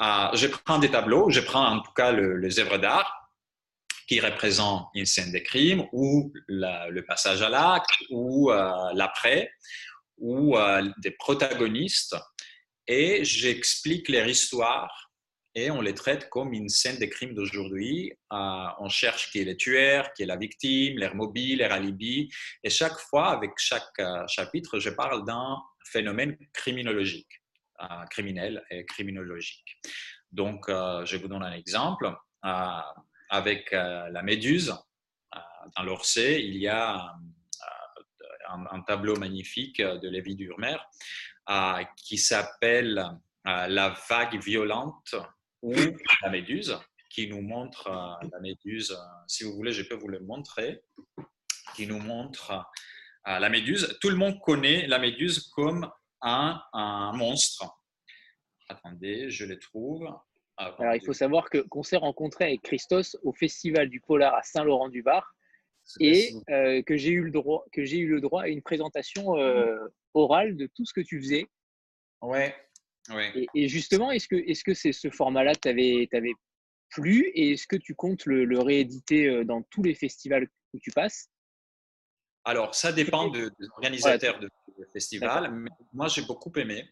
Euh, 0.00 0.36
je 0.36 0.46
prends 0.46 0.78
des 0.78 0.90
tableaux, 0.90 1.30
je 1.30 1.40
prends 1.40 1.66
en 1.66 1.80
tout 1.80 1.92
cas 1.92 2.12
les 2.12 2.58
œuvres 2.60 2.78
d'art 2.78 3.12
qui 4.06 4.20
représentent 4.20 4.88
une 4.94 5.06
scène 5.06 5.32
de 5.32 5.38
crime 5.38 5.84
ou 5.92 6.32
le 6.48 7.00
passage 7.02 7.42
à 7.42 7.48
l'acte 7.48 7.90
ou 8.10 8.50
euh, 8.50 8.72
l'après 8.94 9.50
ou 10.16 10.56
des 10.98 11.12
protagonistes 11.12 12.16
et 12.88 13.22
j'explique 13.22 14.08
leur 14.08 14.26
histoire 14.26 15.07
et 15.54 15.70
on 15.70 15.80
les 15.80 15.94
traite 15.94 16.28
comme 16.28 16.52
une 16.52 16.68
scène 16.68 16.98
de 16.98 17.06
crime 17.06 17.34
d'aujourd'hui. 17.34 18.12
Euh, 18.32 18.66
on 18.78 18.88
cherche 18.88 19.30
qui 19.30 19.40
est 19.40 19.44
le 19.44 19.56
tueur, 19.56 20.12
qui 20.12 20.22
est 20.22 20.26
la 20.26 20.36
victime, 20.36 20.98
l'air 20.98 21.14
mobile, 21.14 21.58
l'air 21.58 21.72
alibi. 21.72 22.30
Et 22.62 22.70
chaque 22.70 22.98
fois, 22.98 23.30
avec 23.30 23.52
chaque 23.56 23.98
euh, 23.98 24.26
chapitre, 24.28 24.78
je 24.78 24.90
parle 24.90 25.24
d'un 25.24 25.56
phénomène 25.84 26.36
criminologique, 26.52 27.42
euh, 27.80 28.04
criminel 28.10 28.62
et 28.70 28.84
criminologique. 28.84 29.80
Donc, 30.30 30.66
je 30.68 31.16
vous 31.16 31.26
donne 31.26 31.42
un 31.42 31.52
exemple. 31.52 32.12
avec 33.30 33.72
la 33.72 34.22
méduse, 34.22 34.74
dans 35.74 35.82
l'Orsay, 35.82 36.42
il 36.44 36.58
y 36.58 36.68
a 36.68 37.14
un, 38.46 38.82
tableau 38.82 39.16
magnifique 39.16 39.80
de 39.80 40.08
Lévi 40.08 40.36
Durmer 40.36 40.76
qui 41.96 42.18
s'appelle 42.18 43.02
La 43.44 43.96
vague 44.10 44.38
violente 44.42 45.14
ou 45.62 45.74
la 46.22 46.30
méduse, 46.30 46.78
qui 47.10 47.28
nous 47.28 47.40
montre 47.40 47.88
euh, 47.88 48.28
la 48.32 48.40
méduse, 48.40 48.92
euh, 48.92 49.24
si 49.26 49.44
vous 49.44 49.52
voulez, 49.52 49.72
je 49.72 49.82
peux 49.82 49.94
vous 49.94 50.08
le 50.08 50.20
montrer, 50.20 50.82
qui 51.74 51.86
nous 51.86 51.98
montre 51.98 52.52
euh, 53.26 53.38
la 53.38 53.48
méduse. 53.48 53.98
Tout 54.00 54.10
le 54.10 54.16
monde 54.16 54.40
connaît 54.40 54.86
la 54.86 54.98
méduse 54.98 55.48
comme 55.54 55.90
un, 56.22 56.60
un 56.72 57.12
monstre. 57.12 57.64
Attendez, 58.68 59.30
je 59.30 59.46
le 59.46 59.58
trouve. 59.58 60.06
Alors, 60.56 60.94
il 60.94 61.04
faut 61.04 61.12
savoir 61.12 61.48
que 61.50 61.58
qu'on 61.58 61.84
s'est 61.84 61.96
rencontré 61.96 62.44
avec 62.46 62.62
Christos 62.62 63.16
au 63.22 63.32
Festival 63.32 63.88
du 63.88 64.00
Polar 64.00 64.34
à 64.34 64.42
Saint-Laurent-du-Var 64.42 65.34
et 66.00 66.34
que 66.84 66.96
j'ai 66.96 67.12
eu 67.12 67.22
le 67.22 67.30
droit 67.30 67.64
que 67.72 67.84
j'ai 67.84 67.98
eu 67.98 68.08
le 68.08 68.20
droit 68.20 68.42
à 68.42 68.48
une 68.48 68.60
présentation 68.60 69.36
orale 70.14 70.56
de 70.56 70.66
tout 70.66 70.84
ce 70.84 70.92
que 70.92 71.00
tu 71.00 71.20
faisais. 71.20 71.46
Ouais, 72.20 72.54
et, 73.54 73.68
justement, 73.68 74.10
est-ce 74.10 74.28
que 74.28 74.36
est-ce 74.36 74.62
que 74.64 74.74
c'est 74.74 74.92
ce 74.92 75.10
format-là 75.10 75.52
avais 75.64 76.08
plu 76.90 77.30
et 77.34 77.52
est-ce 77.52 77.66
que 77.66 77.76
tu 77.76 77.94
comptes 77.94 78.26
le, 78.26 78.58
rééditer 78.58 79.28
euh, 79.28 79.44
dans 79.44 79.62
tous 79.62 79.82
les 79.82 79.94
festivals 79.94 80.48
où 80.72 80.78
tu 80.80 80.90
passes? 80.90 81.28
Alors, 82.44 82.74
ça 82.74 82.92
dépend 82.92 83.28
de, 83.28 83.50
des 83.58 83.66
organisateurs 83.76 84.38
de, 84.38 84.48
festivals. 84.92 85.50
Mais 85.52 85.70
moi, 85.92 86.08
j'ai 86.08 86.22
beaucoup 86.22 86.52
aimé. 86.56 86.88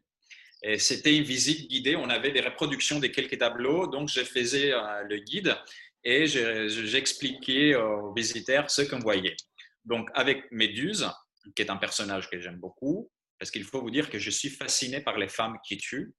Et 0.62 0.78
c'était 0.78 1.16
une 1.16 1.22
visite 1.22 1.68
guidée. 1.68 1.96
On 1.96 2.08
avait 2.08 2.32
des 2.32 2.40
reproductions 2.40 2.98
de 2.98 3.06
quelques 3.06 3.38
tableaux. 3.38 3.86
Donc, 3.86 4.08
je 4.08 4.22
faisais 4.22 4.72
euh, 4.72 5.02
le 5.04 5.18
guide 5.18 5.56
et 6.04 6.26
j'expliquais 6.26 7.74
aux 7.74 8.12
visiteurs 8.12 8.70
ce 8.70 8.82
qu'on 8.82 8.98
voyait. 8.98 9.36
Donc, 9.84 10.08
avec 10.14 10.50
Méduse, 10.52 11.08
qui 11.54 11.62
est 11.62 11.70
un 11.70 11.76
personnage 11.76 12.28
que 12.30 12.40
j'aime 12.40 12.58
beaucoup, 12.58 13.10
parce 13.38 13.50
qu'il 13.50 13.64
faut 13.64 13.80
vous 13.80 13.90
dire 13.90 14.10
que 14.10 14.18
je 14.18 14.30
suis 14.30 14.50
fasciné 14.50 15.00
par 15.00 15.18
les 15.18 15.28
femmes 15.28 15.58
qui 15.66 15.78
tuent. 15.78 16.14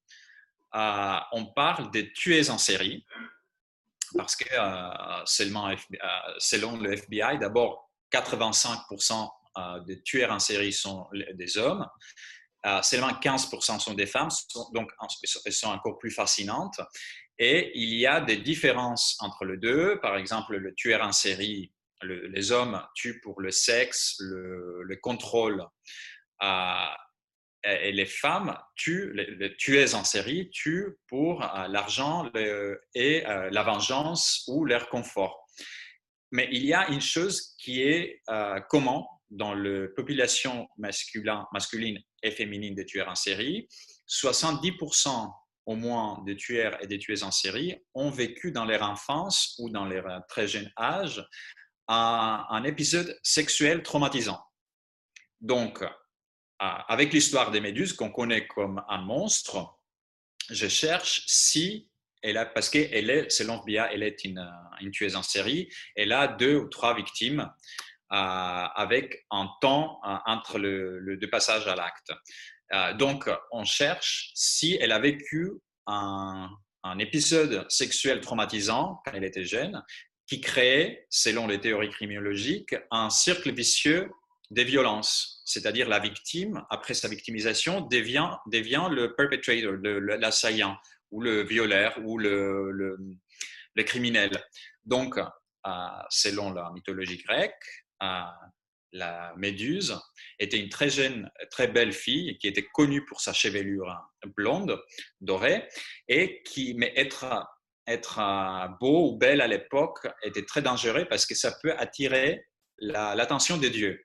Euh, 0.75 1.19
on 1.31 1.45
parle 1.45 1.91
des 1.91 2.11
tueuses 2.13 2.49
en 2.49 2.57
série, 2.57 3.05
parce 4.15 4.35
que 4.35 4.45
euh, 4.51 5.25
seulement, 5.25 5.73
selon 6.37 6.77
le 6.77 6.93
FBI, 6.93 7.39
d'abord, 7.39 7.91
85% 8.11 9.29
des 9.85 10.01
tueurs 10.03 10.31
en 10.31 10.39
série 10.39 10.71
sont 10.71 11.07
des 11.33 11.57
hommes. 11.57 11.87
Euh, 12.65 12.81
seulement 12.81 13.11
15% 13.11 13.79
sont 13.79 13.93
des 13.93 14.07
femmes, 14.07 14.29
donc 14.73 14.91
elles 15.45 15.53
sont 15.53 15.69
encore 15.69 15.97
plus 15.99 16.11
fascinantes. 16.11 16.81
Et 17.39 17.71
il 17.75 17.93
y 17.93 18.07
a 18.07 18.19
des 18.19 18.37
différences 18.37 19.15
entre 19.19 19.45
les 19.45 19.57
deux. 19.57 19.99
Par 20.01 20.17
exemple, 20.17 20.57
le 20.57 20.73
tueur 20.73 21.01
en 21.01 21.11
série, 21.11 21.71
les 22.01 22.51
hommes 22.51 22.83
tuent 22.95 23.21
pour 23.21 23.41
le 23.41 23.51
sexe, 23.51 24.15
le, 24.19 24.99
contrôle. 25.01 25.63
Euh, 26.41 26.85
et 27.63 27.91
les 27.91 28.05
femmes 28.05 28.57
tuent, 28.75 29.13
les, 29.13 29.55
tueuses 29.57 29.95
en 29.95 30.03
série 30.03 30.49
tuent 30.51 30.97
pour 31.07 31.43
euh, 31.43 31.67
l'argent 31.67 32.29
et 32.93 33.23
la 33.25 33.63
vengeance 33.63 34.43
ou 34.47 34.65
leur 34.65 34.89
confort. 34.89 35.45
Mais 36.31 36.47
il 36.51 36.65
y 36.65 36.73
a 36.73 36.87
une 36.89 37.01
chose 37.01 37.55
qui 37.57 37.81
est 37.81 38.21
comment 38.69 39.09
dans 39.29 39.53
la 39.53 39.87
population 39.95 40.67
masculine 40.77 41.99
et 42.23 42.31
féminine 42.31 42.75
des 42.75 42.85
tueurs 42.85 43.09
en 43.09 43.15
série, 43.15 43.67
70% 44.07 45.31
au 45.65 45.75
moins 45.75 46.23
des 46.25 46.37
tueurs 46.37 46.81
et 46.81 46.87
des 46.87 46.97
tueuses 46.97 47.23
en 47.23 47.31
série 47.31 47.75
ont 47.93 48.09
vécu 48.09 48.51
dans 48.51 48.65
leur 48.65 48.83
enfance 48.83 49.55
ou 49.59 49.69
dans 49.69 49.85
leur 49.85 50.25
très 50.27 50.47
jeune 50.47 50.71
âge 50.79 51.25
un, 51.89 52.63
épisode 52.63 53.17
sexuel 53.23 53.83
traumatisant. 53.83 54.41
Donc, 55.39 55.83
avec 56.59 57.13
l'histoire 57.13 57.51
des 57.51 57.61
méduses 57.61 57.93
qu'on 57.93 58.11
connaît 58.11 58.47
comme 58.47 58.83
un 58.87 59.01
monstre, 59.01 59.77
je 60.49 60.67
cherche 60.67 61.23
si 61.27 61.89
elle 62.21 62.37
a, 62.37 62.45
parce 62.45 62.69
qu'elle 62.69 63.09
est, 63.09 63.29
selon 63.29 63.63
Bia, 63.63 63.91
elle 63.93 64.03
est 64.03 64.23
une, 64.23 64.43
une, 64.81 64.91
tueuse 64.91 65.15
en 65.15 65.23
série, 65.23 65.69
elle 65.95 66.11
a 66.11 66.27
deux 66.27 66.55
ou 66.55 66.67
trois 66.67 66.95
victimes 66.95 67.51
avec 68.09 69.25
un 69.31 69.49
temps 69.61 69.99
euh, 70.05 70.15
entre 70.25 70.59
le, 70.59 71.17
deux 71.17 71.29
passages 71.29 71.67
à 71.67 71.75
l'acte. 71.75 72.11
Euh, 72.73 72.93
donc, 72.93 73.29
on 73.51 73.63
cherche 73.63 74.31
si 74.35 74.77
elle 74.79 74.91
a 74.91 74.99
vécu 74.99 75.51
un, 75.87 76.49
épisode 76.99 77.69
sexuel 77.69 78.21
traumatisant 78.21 79.01
quand 79.03 79.11
elle 79.13 79.25
était 79.25 79.43
jeune, 79.43 79.83
qui 80.25 80.39
créait, 80.39 81.05
selon 81.09 81.45
les 81.45 81.59
théories 81.59 81.89
criminologiques, 81.89 82.75
un 82.91 83.09
cercle 83.09 83.51
vicieux 83.51 84.09
des 84.51 84.63
violences. 84.63 85.36
C'est-à-dire 85.47 85.87
la 85.87 85.99
victime, 85.99 86.61
après 86.69 86.93
sa 86.93 87.07
victimisation, 87.07 87.79
devient, 87.79 88.29
devient 88.47 88.89
le 88.91 89.15
perpetrator, 89.15 89.77
l'assaillant, 90.19 90.77
ou 91.09 91.21
le 91.21 91.43
violeur, 91.43 91.97
ou 92.03 92.17
le, 92.17 92.97
criminel. 93.77 94.31
Donc, 94.83 95.17
euh, 95.17 95.71
selon 96.09 96.51
la 96.51 96.69
mythologie 96.73 97.23
grecque, 97.23 97.63
la 98.91 99.33
Méduse 99.37 99.97
était 100.37 100.59
une 100.59 100.67
très 100.67 100.89
jeune, 100.89 101.31
très 101.49 101.69
belle 101.69 101.93
fille 101.93 102.37
qui 102.39 102.47
était 102.47 102.65
connue 102.65 103.05
pour 103.05 103.21
sa 103.21 103.31
chevelure 103.31 103.95
blonde, 104.35 104.77
dorée, 105.21 105.65
et 106.09 106.43
qui, 106.43 106.73
mais 106.73 106.91
être, 106.97 107.47
être 107.87 108.19
beau 108.81 109.13
ou 109.13 109.17
belle 109.17 109.39
à 109.39 109.47
l'époque 109.47 110.07
était 110.23 110.43
très 110.43 110.61
dangereux 110.61 111.05
parce 111.09 111.25
que 111.25 111.35
ça 111.35 111.57
peut 111.61 111.73
attirer 111.77 112.43
l'attention 112.79 113.55
des 113.55 113.69
dieux. 113.69 114.03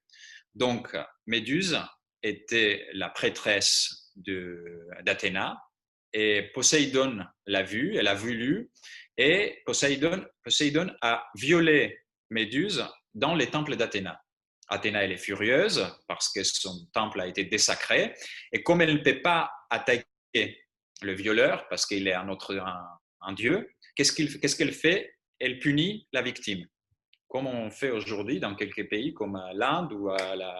Donc, 0.55 0.96
Méduse 1.26 1.78
était 2.22 2.86
la 2.92 3.09
prêtresse 3.09 4.12
d'Athéna 4.16 5.59
et 6.12 6.50
Poséidon 6.55 7.24
l'a 7.46 7.62
vue, 7.62 7.96
elle 7.96 8.09
a 8.09 8.14
voulu, 8.14 8.70
et 9.16 9.62
Poséidon, 9.64 10.24
Poséidon 10.44 10.94
a 11.00 11.26
violé 11.34 11.98
Méduse 12.30 12.84
dans 13.14 13.34
les 13.34 13.48
temples 13.48 13.76
d'Athéna. 13.76 14.20
Athéna, 14.68 15.05
elle 15.05 15.12
est 15.12 15.18
furieuse 15.18 15.86
parce 16.09 16.30
que 16.32 16.42
son 16.42 16.86
temple 16.92 17.20
a 17.20 17.26
été 17.26 17.44
désacré. 17.44 18.14
Et 18.53 18.62
comme 18.62 18.80
elle 18.80 18.94
ne 18.94 19.03
peut 19.03 19.20
pas 19.20 19.50
attaquer 19.70 20.07
le 21.03 21.12
violeur 21.12 21.68
parce 21.68 21.84
qu'il 21.84 22.09
est 22.09 22.14
un 22.14 22.28
autre 22.28 22.57
un, 23.20 23.32
dieu, 23.34 23.68
qu'est-ce 23.94 24.57
qu'elle 24.57 24.72
fait? 24.72 25.14
Elle 25.38 25.59
punit 25.59 26.09
la 26.12 26.22
victime. 26.22 26.66
Comme 27.33 27.47
on 27.47 27.70
fait 27.70 27.91
aujourd'hui 27.91 28.41
dans 28.41 28.55
quelques 28.55 28.91
pays 28.91 29.14
comme 29.14 29.43
l'Inde 29.55 29.91
ou 29.95 30.09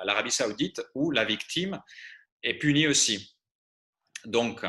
l'Arabie 0.07 0.31
saoudite, 0.31 0.81
où 0.95 1.11
la 1.11 1.27
victime 1.27 1.79
est 2.43 2.55
punie 2.55 2.87
aussi. 2.87 3.37
Donc, 4.25 4.65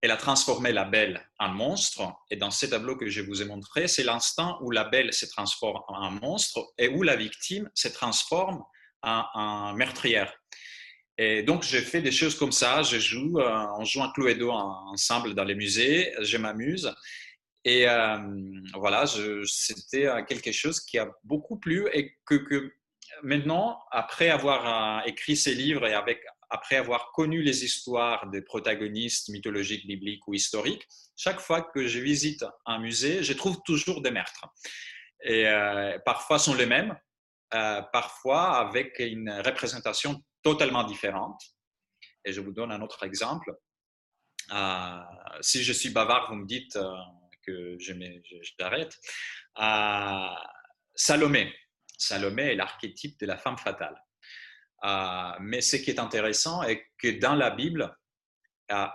elle 0.00 0.12
a 0.12 0.16
transformé 0.16 0.72
la 0.72 0.84
belle 0.84 1.28
en 1.38 1.50
monstre. 1.50 2.10
Et 2.30 2.36
dans 2.36 2.50
ce 2.50 2.64
tableau 2.64 2.96
que 2.96 3.10
je 3.10 3.20
vous 3.20 3.42
ai 3.42 3.44
montré, 3.44 3.86
c'est 3.86 4.02
l'instant 4.02 4.56
où 4.62 4.70
la 4.70 4.84
belle 4.84 5.12
se 5.12 5.26
transforme 5.26 5.82
en 5.88 6.10
monstre 6.10 6.72
et 6.78 6.88
où 6.88 7.02
la 7.02 7.16
victime 7.16 7.68
se 7.74 7.88
transforme 7.88 8.62
en, 9.02 9.74
meurtrière. 9.74 10.32
Et 11.18 11.42
donc, 11.42 11.64
je 11.64 11.76
fais 11.76 12.00
des 12.00 12.12
choses 12.12 12.34
comme 12.34 12.52
ça. 12.52 12.82
Je 12.82 12.98
joue, 12.98 13.38
euh, 13.40 13.66
on 13.78 13.84
joue 13.84 14.02
un 14.02 14.10
Cluedo 14.12 14.50
ensemble 14.52 15.34
dans 15.34 15.44
les 15.44 15.54
musées. 15.54 16.14
Je 16.22 16.38
m'amuse. 16.38 16.94
Et 17.64 17.88
euh, 17.88 18.18
voilà, 18.74 19.04
c'était 19.46 20.06
euh, 20.06 20.22
quelque 20.24 20.52
chose 20.52 20.80
qui 20.80 20.98
a 20.98 21.08
beaucoup 21.22 21.58
plu 21.58 21.88
et 21.92 22.16
que, 22.26 22.72
maintenant, 23.22 23.78
après 23.90 24.30
avoir 24.30 25.06
écrit 25.06 25.36
ces 25.36 25.54
livres 25.54 25.86
et 25.86 25.94
avec, 25.94 26.20
après 26.50 26.76
avoir 26.76 27.12
connu 27.12 27.42
les 27.42 27.64
histoires 27.64 28.28
des 28.30 28.42
protagonistes 28.42 29.28
mythologiques, 29.28 29.86
bibliques 29.86 30.26
ou 30.26 30.34
historiques, 30.34 30.86
chaque 31.16 31.40
fois 31.40 31.62
que 31.62 31.86
je 31.86 32.00
visite 32.00 32.44
un 32.66 32.78
musée, 32.78 33.22
je 33.22 33.32
trouve 33.32 33.60
toujours 33.64 34.02
des 34.02 34.10
meurtres. 34.10 34.44
Et 35.22 35.46
euh, 35.46 35.98
parfois 36.04 36.38
sont 36.38 36.54
les 36.54 36.66
mêmes, 36.66 36.98
euh, 37.54 37.80
parfois 37.92 38.58
avec 38.58 38.98
une 38.98 39.30
représentation 39.30 40.22
totalement 40.42 40.84
différente. 40.84 41.40
Et 42.24 42.32
je 42.32 42.40
vous 42.40 42.52
donne 42.52 42.72
un 42.72 42.82
autre 42.82 43.04
exemple. 43.04 43.52
Euh, 44.52 44.98
si 45.40 45.62
je 45.62 45.72
suis 45.72 45.90
bavard, 45.90 46.28
vous 46.28 46.36
me 46.36 46.46
dites 46.46 46.76
que 47.46 47.76
j'arrête. 48.58 48.98
Salomé. 50.94 51.52
Salomé 51.98 52.52
est 52.52 52.54
l'archétype 52.54 53.18
de 53.20 53.26
la 53.26 53.36
femme 53.36 53.58
fatale. 53.58 53.96
Euh, 54.84 55.32
mais 55.40 55.60
ce 55.60 55.76
qui 55.76 55.90
est 55.90 56.00
intéressant 56.00 56.62
est 56.64 56.88
que 56.98 57.20
dans 57.20 57.34
la 57.34 57.50
Bible, 57.50 57.96
euh, 58.72 58.86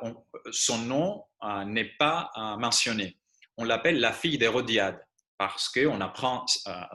son 0.51 0.79
nom 0.79 1.23
n'est 1.65 1.95
pas 1.97 2.31
mentionné. 2.59 3.17
On 3.57 3.63
l'appelle 3.63 3.99
la 3.99 4.11
fille 4.11 4.37
d'Hérodiade 4.37 4.99
parce 5.37 5.69
qu'on 5.69 6.01
apprend, 6.01 6.45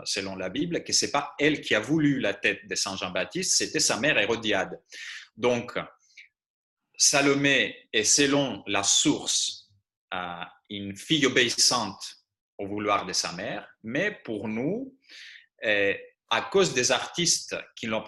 selon 0.05 0.35
la 0.35 0.49
Bible, 0.49 0.83
que 0.83 0.93
ce 0.93 1.07
n'est 1.07 1.13
pas 1.13 1.33
elle 1.39 1.61
qui 1.61 1.75
a 1.77 1.81
voulu 1.81 2.19
la 2.19 2.35
tête 2.35 2.67
de 2.67 2.75
Saint 2.75 2.97
Jean-Baptiste, 2.97 3.57
c'était 3.57 3.81
sa 3.81 3.99
mère 4.01 4.19
Hérodiade. 4.19 4.81
Donc, 5.37 5.79
Salomé 6.97 7.89
est, 7.93 8.05
selon 8.05 8.63
la 8.67 8.83
source, 8.83 9.62
une 10.71 10.97
fille 10.97 11.27
obéissante 11.27 12.03
au 12.59 12.67
vouloir 12.67 13.07
de 13.07 13.13
sa 13.13 13.33
mère, 13.33 13.67
mais 13.83 14.11
pour 14.25 14.49
nous, 14.49 14.97
à 15.63 16.41
cause 16.51 16.75
des 16.75 16.93
artistes 16.93 17.57
qui 17.77 17.87
l'ont 17.87 18.05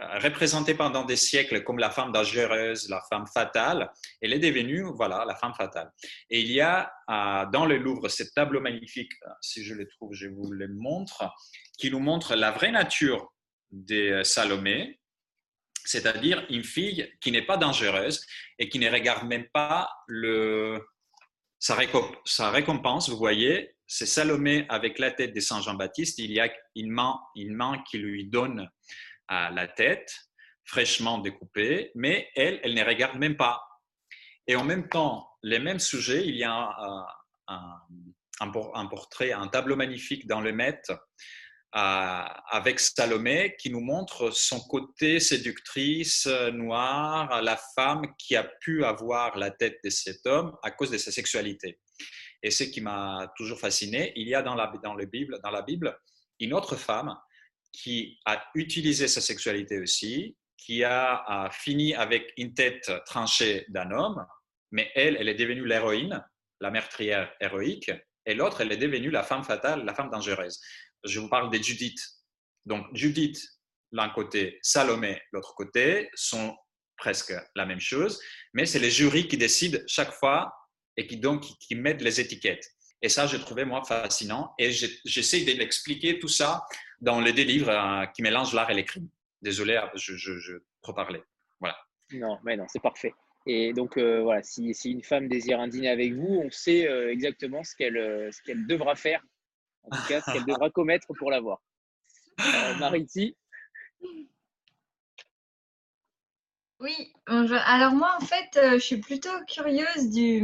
euh, 0.00 0.18
représentée 0.18 0.74
pendant 0.74 1.04
des 1.04 1.16
siècles 1.16 1.62
comme 1.62 1.78
la 1.78 1.90
femme 1.90 2.12
dangereuse, 2.12 2.88
la 2.88 3.02
femme 3.10 3.26
fatale, 3.26 3.90
elle 4.22 4.32
est 4.32 4.38
devenue, 4.38 4.84
voilà, 4.94 5.24
la 5.26 5.34
femme 5.34 5.52
fatale. 5.54 5.90
Et 6.30 6.40
il 6.40 6.50
y 6.50 6.60
a 6.60 6.90
euh, 7.10 7.44
dans 7.50 7.66
le 7.66 7.76
Louvre 7.76 8.08
ce 8.08 8.22
tableau 8.22 8.60
magnifique, 8.60 9.12
euh, 9.26 9.30
si 9.42 9.64
je 9.64 9.74
le 9.74 9.86
trouve, 9.88 10.14
je 10.14 10.28
vous 10.28 10.50
le 10.52 10.68
montre, 10.68 11.30
qui 11.78 11.90
nous 11.90 11.98
montre 11.98 12.34
la 12.34 12.50
vraie 12.50 12.70
nature 12.70 13.32
de 13.72 14.22
Salomé, 14.22 15.00
c'est-à-dire 15.84 16.46
une 16.48 16.64
fille 16.64 17.12
qui 17.20 17.30
n'est 17.30 17.44
pas 17.44 17.56
dangereuse 17.56 18.24
et 18.58 18.68
qui 18.68 18.78
ne 18.78 18.90
regarde 18.90 19.26
même 19.26 19.48
pas 19.52 19.90
le, 20.06 20.82
sa, 21.60 22.50
récompense. 22.50 23.08
Vous 23.08 23.16
voyez, 23.16 23.76
c'est 23.86 24.06
Salomé 24.06 24.66
avec 24.68 24.98
la 24.98 25.12
tête 25.12 25.34
de 25.34 25.40
Saint 25.40 25.60
Jean-Baptiste. 25.60 26.18
Il 26.18 26.32
y 26.32 26.40
a 26.40 26.50
une 26.74 26.90
main, 26.90 27.20
une 27.36 27.54
main 27.54 27.82
qui 27.88 27.98
lui 27.98 28.28
donne 28.28 28.68
à 29.28 29.50
la 29.50 29.68
tête, 29.68 30.12
fraîchement 30.64 31.18
découpée, 31.18 31.92
mais 31.94 32.28
elle, 32.34 32.60
elle 32.64 32.74
ne 32.74 32.84
regarde 32.84 33.18
même 33.18 33.36
pas. 33.36 33.62
Et 34.46 34.56
en 34.56 34.64
même 34.64 34.88
temps, 34.88 35.28
les 35.42 35.60
mêmes 35.60 35.78
sujets, 35.78 36.26
il 36.26 36.34
y 36.34 36.44
a 36.44 36.74
un, 37.46 37.76
un, 38.40 38.86
portrait, 38.86 39.32
un 39.32 39.48
tableau 39.48 39.76
magnifique 39.76 40.26
dans 40.26 40.40
le 40.40 40.52
Met 40.52 40.82
avec 41.72 42.80
Salomé 42.80 43.54
qui 43.58 43.70
nous 43.70 43.80
montre 43.80 44.30
son 44.30 44.60
côté 44.60 45.20
séductrice 45.20 46.26
noire, 46.52 47.42
la 47.42 47.56
femme 47.74 48.02
qui 48.18 48.34
a 48.36 48.44
pu 48.44 48.84
avoir 48.84 49.36
la 49.38 49.50
tête 49.50 49.78
de 49.84 49.90
cet 49.90 50.26
homme 50.26 50.56
à 50.62 50.70
cause 50.72 50.90
de 50.90 50.98
sa 50.98 51.12
sexualité. 51.12 51.78
Et 52.42 52.50
ce 52.50 52.64
qui 52.64 52.80
m'a 52.80 53.32
toujours 53.36 53.60
fasciné, 53.60 54.12
il 54.16 54.26
y 54.26 54.34
a 54.34 54.42
dans 54.42 54.54
la, 54.54 54.72
le 54.96 55.06
Bible, 55.06 55.38
dans 55.42 55.50
la 55.50 55.62
Bible 55.62 55.96
une 56.40 56.54
autre 56.54 56.76
femme 56.76 57.16
qui 57.72 58.18
a 58.24 58.42
utilisé 58.54 59.06
sa 59.08 59.20
sexualité 59.20 59.78
aussi, 59.78 60.36
qui 60.56 60.84
a, 60.84 61.48
fini 61.52 61.94
avec 61.94 62.32
une 62.36 62.54
tête 62.54 62.90
tranchée 63.06 63.64
d'un 63.68 63.90
homme, 63.90 64.26
mais 64.72 64.90
elle, 64.94 65.16
elle 65.18 65.28
est 65.28 65.34
devenue 65.34 65.66
l'héroïne, 65.66 66.24
la 66.60 66.70
meurtrière 66.70 67.32
héroïque, 67.40 67.90
et 68.26 68.34
l'autre, 68.34 68.60
elle 68.60 68.72
est 68.72 68.76
devenue 68.76 69.10
la 69.10 69.22
femme 69.22 69.44
fatale, 69.44 69.84
la 69.84 69.94
femme 69.94 70.10
dangereuse. 70.10 70.60
Je 71.04 71.20
vous 71.20 71.28
parle 71.28 71.50
de 71.50 71.62
Judith. 71.62 72.00
Donc, 72.66 72.86
Judith, 72.94 73.38
l'un 73.92 74.10
côté, 74.10 74.58
Salomé, 74.62 75.20
l'autre 75.32 75.54
côté, 75.54 76.10
sont 76.14 76.56
presque 76.96 77.32
la 77.54 77.64
même 77.64 77.80
chose, 77.80 78.20
mais 78.52 78.66
c'est 78.66 78.78
les 78.78 78.90
jurys 78.90 79.26
qui 79.26 79.38
décident 79.38 79.78
chaque 79.86 80.12
fois 80.12 80.52
et 80.96 81.06
qui 81.06 81.16
donc 81.16 81.42
qui 81.58 81.74
mettent 81.74 82.02
les 82.02 82.20
étiquettes. 82.20 82.66
Et 83.02 83.08
ça, 83.08 83.26
j'ai 83.26 83.38
trouvé 83.38 83.64
moi 83.64 83.82
fascinant. 83.82 84.52
Et 84.58 84.70
j'essaie 84.70 85.44
de 85.44 85.58
l'expliquer 85.58 86.18
tout 86.18 86.28
ça 86.28 86.64
dans 87.00 87.20
les 87.20 87.32
deux 87.32 87.44
livres 87.44 87.70
euh, 87.70 88.06
qui 88.06 88.22
mélangent 88.22 88.54
l'art 88.54 88.70
et 88.70 88.74
l'écrit. 88.74 89.08
Désolé, 89.40 89.76
euh, 89.76 89.86
je, 89.94 90.16
je. 90.16 90.52
Voilà. 90.84 91.76
Non, 92.12 92.38
mais 92.44 92.56
non, 92.56 92.66
c'est 92.68 92.82
parfait. 92.82 93.14
Et 93.46 93.72
donc, 93.72 93.96
euh, 93.96 94.20
voilà, 94.20 94.42
si, 94.42 94.72
une 94.84 95.02
femme 95.02 95.28
désire 95.28 95.60
un 95.60 95.68
dîner 95.68 95.88
avec 95.88 96.12
vous, 96.12 96.42
on 96.44 96.50
sait 96.50 96.82
exactement 97.10 97.64
ce 97.64 97.74
qu'elle 97.74 98.30
ce 98.32 98.42
qu'elle 98.42 98.66
devra 98.66 98.96
faire, 98.96 99.22
en 99.84 99.96
tout 99.96 100.02
cas, 100.08 100.20
qu'elle 100.20 100.44
devra 100.44 100.70
commettre 100.70 101.06
pour 101.18 101.30
l'avoir. 101.30 101.60
Euh, 102.40 102.74
Mariti 102.76 103.36
oui, 106.80 107.12
alors 107.26 107.92
moi 107.92 108.16
en 108.18 108.24
fait, 108.24 108.56
euh, 108.56 108.72
je 108.72 108.78
suis 108.78 108.96
plutôt 108.96 109.28
curieuse 109.46 110.08
du, 110.08 110.42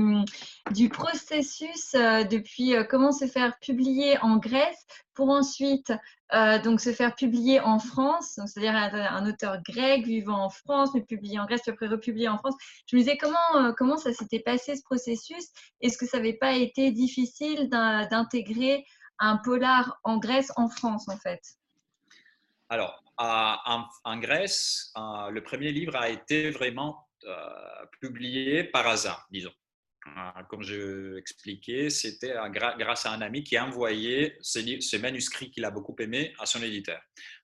du 0.72 0.91
processus 0.91 1.95
euh, 1.95 2.24
depuis 2.24 2.76
euh, 2.76 2.84
comment 2.84 3.11
se 3.11 3.26
faire 3.26 3.59
publier 3.59 4.18
en 4.20 4.37
Grèce 4.37 4.87
pour 5.14 5.30
ensuite 5.30 5.95
donc 6.64 6.80
se 6.80 6.93
faire 6.93 7.14
publier 7.14 7.61
en 7.61 7.78
France, 7.78 8.41
c'est-à-dire 8.47 8.74
un, 8.74 9.28
auteur 9.28 9.62
grec 9.62 10.05
vivant 10.05 10.47
en 10.47 10.51
France, 10.51 10.91
mais 10.93 11.01
publié 11.01 11.39
en 11.39 11.47
Grèce, 11.47 11.62
puis 11.62 11.70
après 11.70 11.87
republié 11.87 12.28
en 12.28 12.37
France. 12.37 12.57
Je 12.91 12.97
me 12.97 13.01
disais 13.01 13.16
comment, 13.16 13.72
comment 13.78 13.97
ça 13.97 14.12
s'était 14.12 14.41
passé 14.41 14.74
ce 14.74 14.82
processus? 14.82 15.47
Est-ce 15.80 15.97
que 15.97 16.05
ça 16.05 16.16
n'avait 16.16 16.32
pas 16.32 16.55
été 16.55 16.91
difficile 16.91 17.70
d'intégrer 17.70 18.84
un 19.19 19.39
polar 19.39 19.99
en 20.05 20.19
Grèce 20.19 20.53
en 20.57 20.69
France 20.69 21.09
en 21.09 21.17
fait 21.17 21.41
Alors, 22.69 23.03
en, 23.19 24.19
Grèce, 24.19 24.93
le 24.97 25.41
premier 25.41 25.73
livre 25.73 25.97
a 25.97 26.09
été 26.09 26.51
vraiment 26.51 27.07
euh, 27.25 27.87
publié 28.01 28.64
par 28.64 28.87
hasard, 28.87 29.27
disons. 29.31 29.53
Euh, 30.07 30.43
comme 30.49 30.62
je 30.62 31.17
expliquais, 31.19 31.91
c'était 31.91 32.35
grâce 32.79 33.07
à 33.07 33.12
un 33.12 33.21
ami 33.23 33.43
qui 33.43 33.57
a 33.57 33.64
envoyé 33.64 34.37
ce, 34.41 34.97
manuscrit 34.97 35.51
qu'il 35.51 35.64
a 35.64 35.71
beaucoup 35.71 35.97
aimé 35.99 36.35
à 36.39 36.47
son 36.47 36.62
éditeur. 36.62 37.01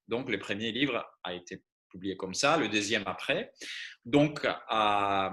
Donc, 0.07 0.31
le 0.31 0.39
premier 0.39 0.71
livre 0.73 1.05
a 1.25 1.35
été 1.35 1.63
publié 1.91 2.17
comme 2.17 2.35
ça, 2.35 2.57
le 2.57 2.69
deuxième 2.69 3.03
après. 3.07 3.53
Donc, 4.05 4.45
euh, 4.45 5.31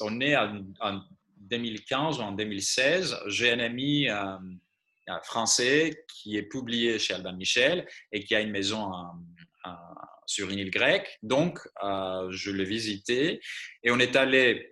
on 0.00 0.20
est 0.20 0.36
en, 0.36 1.02
2015 1.38 2.18
ou 2.18 2.22
en 2.22 2.32
2016. 2.32 3.20
J'ai 3.26 3.52
un 3.52 3.60
ami 3.60 4.06
français 5.22 6.04
qui 6.08 6.36
est 6.36 6.42
publié 6.42 6.98
chez 6.98 7.14
Albin 7.14 7.32
Michel 7.32 7.86
et 8.12 8.24
qui 8.24 8.34
a 8.34 8.40
une 8.40 8.50
maison 8.50 8.90
sur 10.28 10.50
une 10.50 10.58
île 10.58 10.70
grecque. 10.70 11.18
Donc, 11.22 11.58
euh, 11.82 12.30
je 12.30 12.50
l'ai 12.50 12.64
visité 12.64 13.40
et 13.82 13.90
on 13.90 13.98
est 13.98 14.14
allé, 14.14 14.70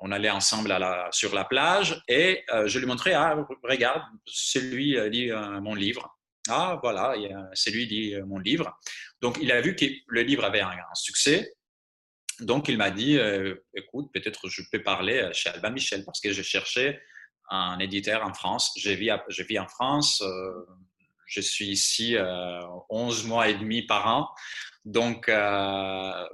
on, 0.00 0.10
allait 0.10 0.30
ensemble 0.30 0.74
sur 1.12 1.34
la 1.34 1.44
plage 1.44 2.02
et 2.08 2.42
euh, 2.52 2.66
je 2.66 2.78
lui 2.78 2.86
montrais, 2.86 3.12
ah, 3.12 3.36
regarde, 3.62 4.02
c'est 4.26 4.60
lui 4.60 4.96
lit 5.10 5.30
euh, 5.30 5.60
mon 5.60 5.74
livre. 5.74 6.18
Ah, 6.48 6.78
voilà, 6.82 7.14
c'est 7.54 7.70
lui 7.70 7.86
dit 7.86 8.14
mon 8.26 8.38
livre. 8.38 8.78
Donc, 9.22 9.38
il 9.40 9.50
a 9.52 9.60
vu 9.62 9.76
que 9.76 9.86
le 10.08 10.22
livre 10.22 10.44
avait 10.44 10.60
un, 10.60 10.68
un 10.68 10.94
succès. 10.94 11.54
Donc, 12.40 12.68
il 12.68 12.76
m'a 12.76 12.90
dit, 12.90 13.18
écoute, 13.74 14.10
peut-être 14.12 14.48
je 14.48 14.60
peux 14.70 14.82
parler 14.82 15.30
chez 15.32 15.48
Albin 15.48 15.70
Michel 15.70 16.04
parce 16.04 16.20
que 16.20 16.32
je 16.32 16.42
cherchais 16.42 17.00
un 17.50 17.78
éditeur 17.78 18.24
en 18.24 18.32
France. 18.34 18.72
Je 18.76 18.90
vis, 18.90 19.58
en 19.58 19.68
France. 19.68 20.22
Euh, 20.22 20.66
je 21.26 21.40
suis 21.40 21.68
ici 21.68 22.16
11 22.88 23.24
euh, 23.24 23.28
mois 23.28 23.48
et 23.48 23.54
demi 23.54 23.82
par 23.82 24.06
an. 24.06 24.28
Donc, 24.84 25.28
euh, 25.28 26.26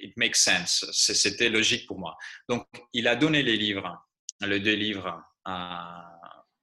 it 0.00 0.16
makes 0.16 0.36
sense. 0.36 0.86
C'était 0.92 1.48
logique 1.48 1.86
pour 1.86 1.98
moi. 1.98 2.16
Donc, 2.48 2.66
il 2.92 3.08
a 3.08 3.16
donné 3.16 3.42
les 3.42 3.56
livres, 3.56 3.96
les 4.42 4.60
deux 4.60 4.74
livres 4.74 5.22
à, 5.44 6.04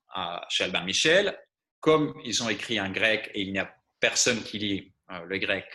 à 0.10 0.46
chez 0.50 0.66
Albin 0.66 0.84
Michel. 0.84 1.38
Comme 1.80 2.14
ils 2.24 2.44
ont 2.44 2.50
écrit 2.50 2.80
en 2.80 2.90
grec 2.92 3.30
et 3.34 3.42
il 3.42 3.52
n'y 3.52 3.60
a 3.60 3.74
personne 4.00 4.42
qui 4.44 4.60
lit 4.60 4.94
le 5.26 5.38
grec 5.38 5.66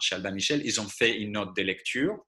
chez 0.00 0.14
Albin 0.14 0.30
Michel, 0.30 0.62
ils 0.64 0.80
ont 0.80 0.88
fait 0.88 1.16
une 1.16 1.32
note 1.32 1.56
de 1.56 1.62
lecture 1.62 2.24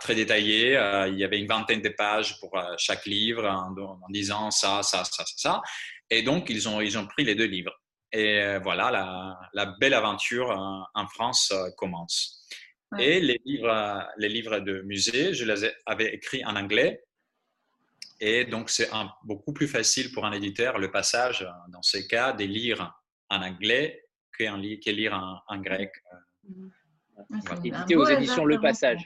très 0.00 0.14
détaillé. 0.14 0.76
Euh, 0.76 1.08
il 1.08 1.18
y 1.18 1.24
avait 1.24 1.38
une 1.38 1.48
vingtaine 1.48 1.82
de 1.82 1.88
pages 1.88 2.38
pour 2.40 2.56
euh, 2.56 2.74
chaque 2.78 3.04
livre 3.06 3.44
en, 3.46 3.98
disant 4.10 4.50
ça, 4.50 4.82
ça, 4.82 5.04
ça, 5.04 5.24
ça, 5.24 5.34
ça. 5.36 5.62
Et 6.08 6.22
donc, 6.22 6.50
ils 6.50 6.68
ont, 6.68 6.80
ils 6.80 6.96
ont 6.96 7.06
pris 7.06 7.24
les 7.24 7.34
deux 7.34 7.46
livres. 7.46 7.74
Et 8.12 8.40
euh, 8.40 8.60
voilà, 8.60 8.90
la, 8.90 9.38
la 9.52 9.66
belle 9.80 9.94
aventure 9.94 10.50
en 10.50 11.06
France 11.08 11.52
commence. 11.76 12.46
Et 12.98 13.20
les 13.20 13.40
livres, 13.44 14.08
les 14.16 14.28
livres 14.28 14.60
de 14.60 14.82
musée, 14.82 15.34
je 15.34 15.44
les 15.44 15.68
avais 15.86 16.14
écrits 16.14 16.44
en 16.44 16.54
anglais. 16.54 17.02
Et 18.20 18.44
donc, 18.44 18.70
c'est 18.70 18.88
beaucoup 19.24 19.52
plus 19.52 19.66
facile 19.66 20.12
pour 20.12 20.24
un 20.24 20.32
éditeur, 20.32 20.78
le 20.78 20.90
passage, 20.90 21.46
dans 21.68 21.82
ces 21.82 22.06
cas, 22.06 22.32
de 22.32 22.44
lire 22.44 22.94
en 23.28 23.42
anglais 23.42 24.04
que, 24.38 24.44
lire 24.90 25.42
en, 25.48 25.58
grec. 25.58 25.90
Édité 27.64 27.96
aux 27.96 28.06
éditions 28.06 28.44
Le 28.44 28.60
Passage. 28.60 29.04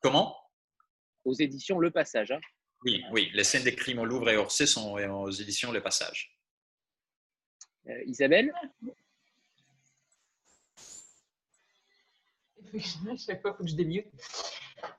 Comment? 0.00 0.36
Aux 1.24 1.34
éditions 1.34 1.78
Le 1.78 1.90
Passage. 1.90 2.32
Hein. 2.32 2.40
oui, 2.84 3.02
oui, 3.12 3.30
les 3.34 3.44
scènes 3.44 3.64
des 3.64 3.74
crimes 3.74 3.98
au 3.98 4.06
Louvre 4.06 4.30
et 4.30 4.36
Orsay 4.36 4.66
sont 4.66 4.94
aux 4.94 5.30
éditions 5.30 5.72
Le 5.72 5.82
Passage. 5.82 6.36
Euh, 7.88 8.02
Isabelle? 8.06 8.52
Chaque 13.18 13.42
fois, 13.42 13.50
il 13.50 13.56
faut 13.56 13.64
que 13.64 13.70
je 13.70 13.74
démute. 13.74 14.06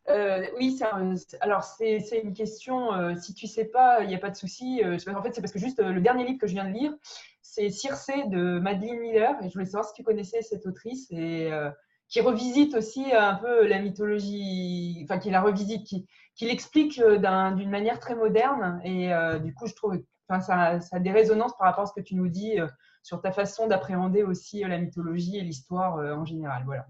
Euh, 0.10 0.46
oui, 0.58 0.80
alors 1.40 1.64
c'est 1.64 2.22
une 2.24 2.34
question. 2.34 2.94
Euh, 2.94 3.16
si 3.16 3.34
tu 3.34 3.48
sais 3.48 3.66
pas, 3.66 4.02
il 4.02 4.08
n'y 4.10 4.16
a 4.16 4.20
pas 4.20 4.30
de 4.30 4.36
souci. 4.36 4.82
en 4.84 5.24
fait, 5.24 5.34
c'est 5.34 5.42
parce 5.42 5.54
que 5.54 5.60
juste 5.60 5.80
le 5.80 6.02
dernier 6.02 6.26
livre 6.26 6.40
que 6.40 6.48
je 6.48 6.54
viens 6.54 6.66
de 6.66 6.74
lire, 6.74 6.94
c'est 7.42 7.70
Circé 7.70 8.26
de 8.28 8.60
Madeleine 8.60 9.00
Miller. 9.00 9.36
Et 9.42 9.48
je 9.48 9.54
voulais 9.54 9.66
savoir 9.66 9.86
si 9.86 9.94
tu 9.94 10.04
connaissais 10.04 10.42
cette 10.42 10.66
autrice. 10.68 11.10
Et 11.12 11.50
qui 12.12 12.20
revisite 12.20 12.76
aussi 12.76 13.14
un 13.14 13.36
peu 13.36 13.66
la 13.66 13.80
mythologie, 13.80 15.00
enfin 15.06 15.18
qui 15.18 15.32
la 15.32 15.42
revisite, 15.42 15.88
qui, 15.88 16.06
qui 16.36 16.46
l'explique 16.46 17.00
euh, 17.00 17.18
d'une 17.56 17.70
manière 17.70 18.00
très 18.00 18.16
moderne. 18.16 18.82
Et 18.84 19.14
euh, 19.14 19.40
du 19.40 19.54
coup, 19.54 19.66
je 19.66 19.74
trouve, 19.74 19.98
enfin, 20.28 20.42
ça, 20.42 20.82
ça, 20.82 20.98
a 20.98 21.00
des 21.00 21.12
résonances 21.12 21.58
par 21.58 21.68
rapport 21.68 21.86
à 21.86 21.88
ce 21.88 21.94
que 21.94 22.06
tu 22.06 22.16
nous 22.16 22.28
dis 22.28 22.60
euh, 22.60 22.68
sur 23.02 23.22
ta 23.22 23.32
façon 23.32 23.68
d'appréhender 23.68 24.24
aussi 24.24 24.60
la 24.60 24.78
mythologie 24.78 25.38
et 25.38 25.42
l'histoire 25.42 25.96
en 25.96 26.26
général. 26.26 26.64
Voilà. 26.66 26.86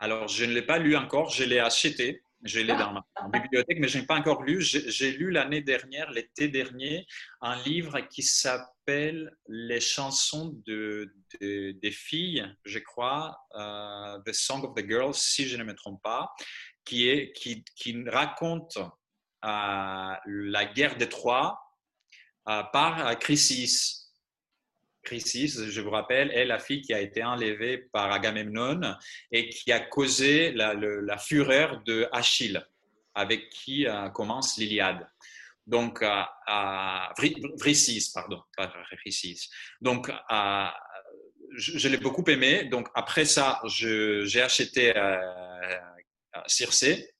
Alors, 0.00 0.28
je 0.28 0.44
ne 0.44 0.52
l'ai 0.52 0.62
pas 0.62 0.78
lu 0.78 0.96
encore, 0.96 1.30
je 1.30 1.44
l'ai 1.44 1.60
acheté. 1.60 2.22
Je 2.42 2.60
l'ai 2.60 2.76
dans 2.76 2.92
ma 2.92 3.02
bibliothèque, 3.32 3.78
mais 3.80 3.88
je 3.88 3.98
n'ai 3.98 4.04
pas 4.04 4.16
encore 4.16 4.42
lu. 4.42 4.60
J'ai 4.60 5.12
lu 5.12 5.30
l'année 5.30 5.62
dernière, 5.62 6.10
l'été 6.10 6.48
dernier, 6.48 7.06
un 7.40 7.56
livre 7.62 8.00
qui 8.00 8.22
s'appelle 8.22 8.75
Les 8.88 9.80
chansons 9.80 10.62
de, 10.64 11.12
des 11.40 11.90
filles, 11.90 12.46
je 12.64 12.78
crois, 12.78 13.36
euh, 13.56 14.18
The 14.24 14.32
Song 14.32 14.64
of 14.64 14.74
the 14.74 14.86
Girls, 14.86 15.14
si 15.14 15.48
je 15.48 15.56
ne 15.56 15.64
me 15.64 15.74
trompe 15.74 16.00
pas, 16.02 16.32
qui, 16.84 17.08
est, 17.08 17.32
qui, 17.32 17.64
qui 17.74 18.08
raconte 18.08 18.76
euh, 18.76 20.14
la 20.24 20.64
guerre 20.66 20.96
des 20.96 21.08
Trois 21.08 21.58
euh, 22.48 22.62
par 22.72 23.18
Chrysis. 23.18 24.12
Chrysis, 25.02 25.68
je 25.68 25.80
vous 25.80 25.90
rappelle, 25.90 26.30
est 26.30 26.44
la 26.44 26.60
fille 26.60 26.82
qui 26.82 26.94
a 26.94 27.00
été 27.00 27.24
enlevée 27.24 27.78
par 27.78 28.12
Agamemnon 28.12 28.96
et 29.32 29.48
qui 29.48 29.72
a 29.72 29.80
causé 29.80 30.52
la, 30.52 31.18
fureur 31.18 31.82
de 31.82 32.08
Achille, 32.12 32.64
avec 33.14 33.50
qui 33.50 33.86
commence 34.14 34.58
l'Iliade. 34.58 35.08
Donc, 35.66 36.00
à 36.02 37.12
pardon, 38.14 38.42
pas. 38.56 38.70
Donc, 39.80 40.10
je, 41.56 41.88
l'ai 41.88 41.96
beaucoup 41.96 42.24
aimé. 42.30 42.64
Donc, 42.64 42.88
après 42.94 43.24
ça, 43.24 43.60
j'ai 43.64 44.42
acheté 44.42 44.96
euh, 44.96 45.16
Circé, 46.46 47.10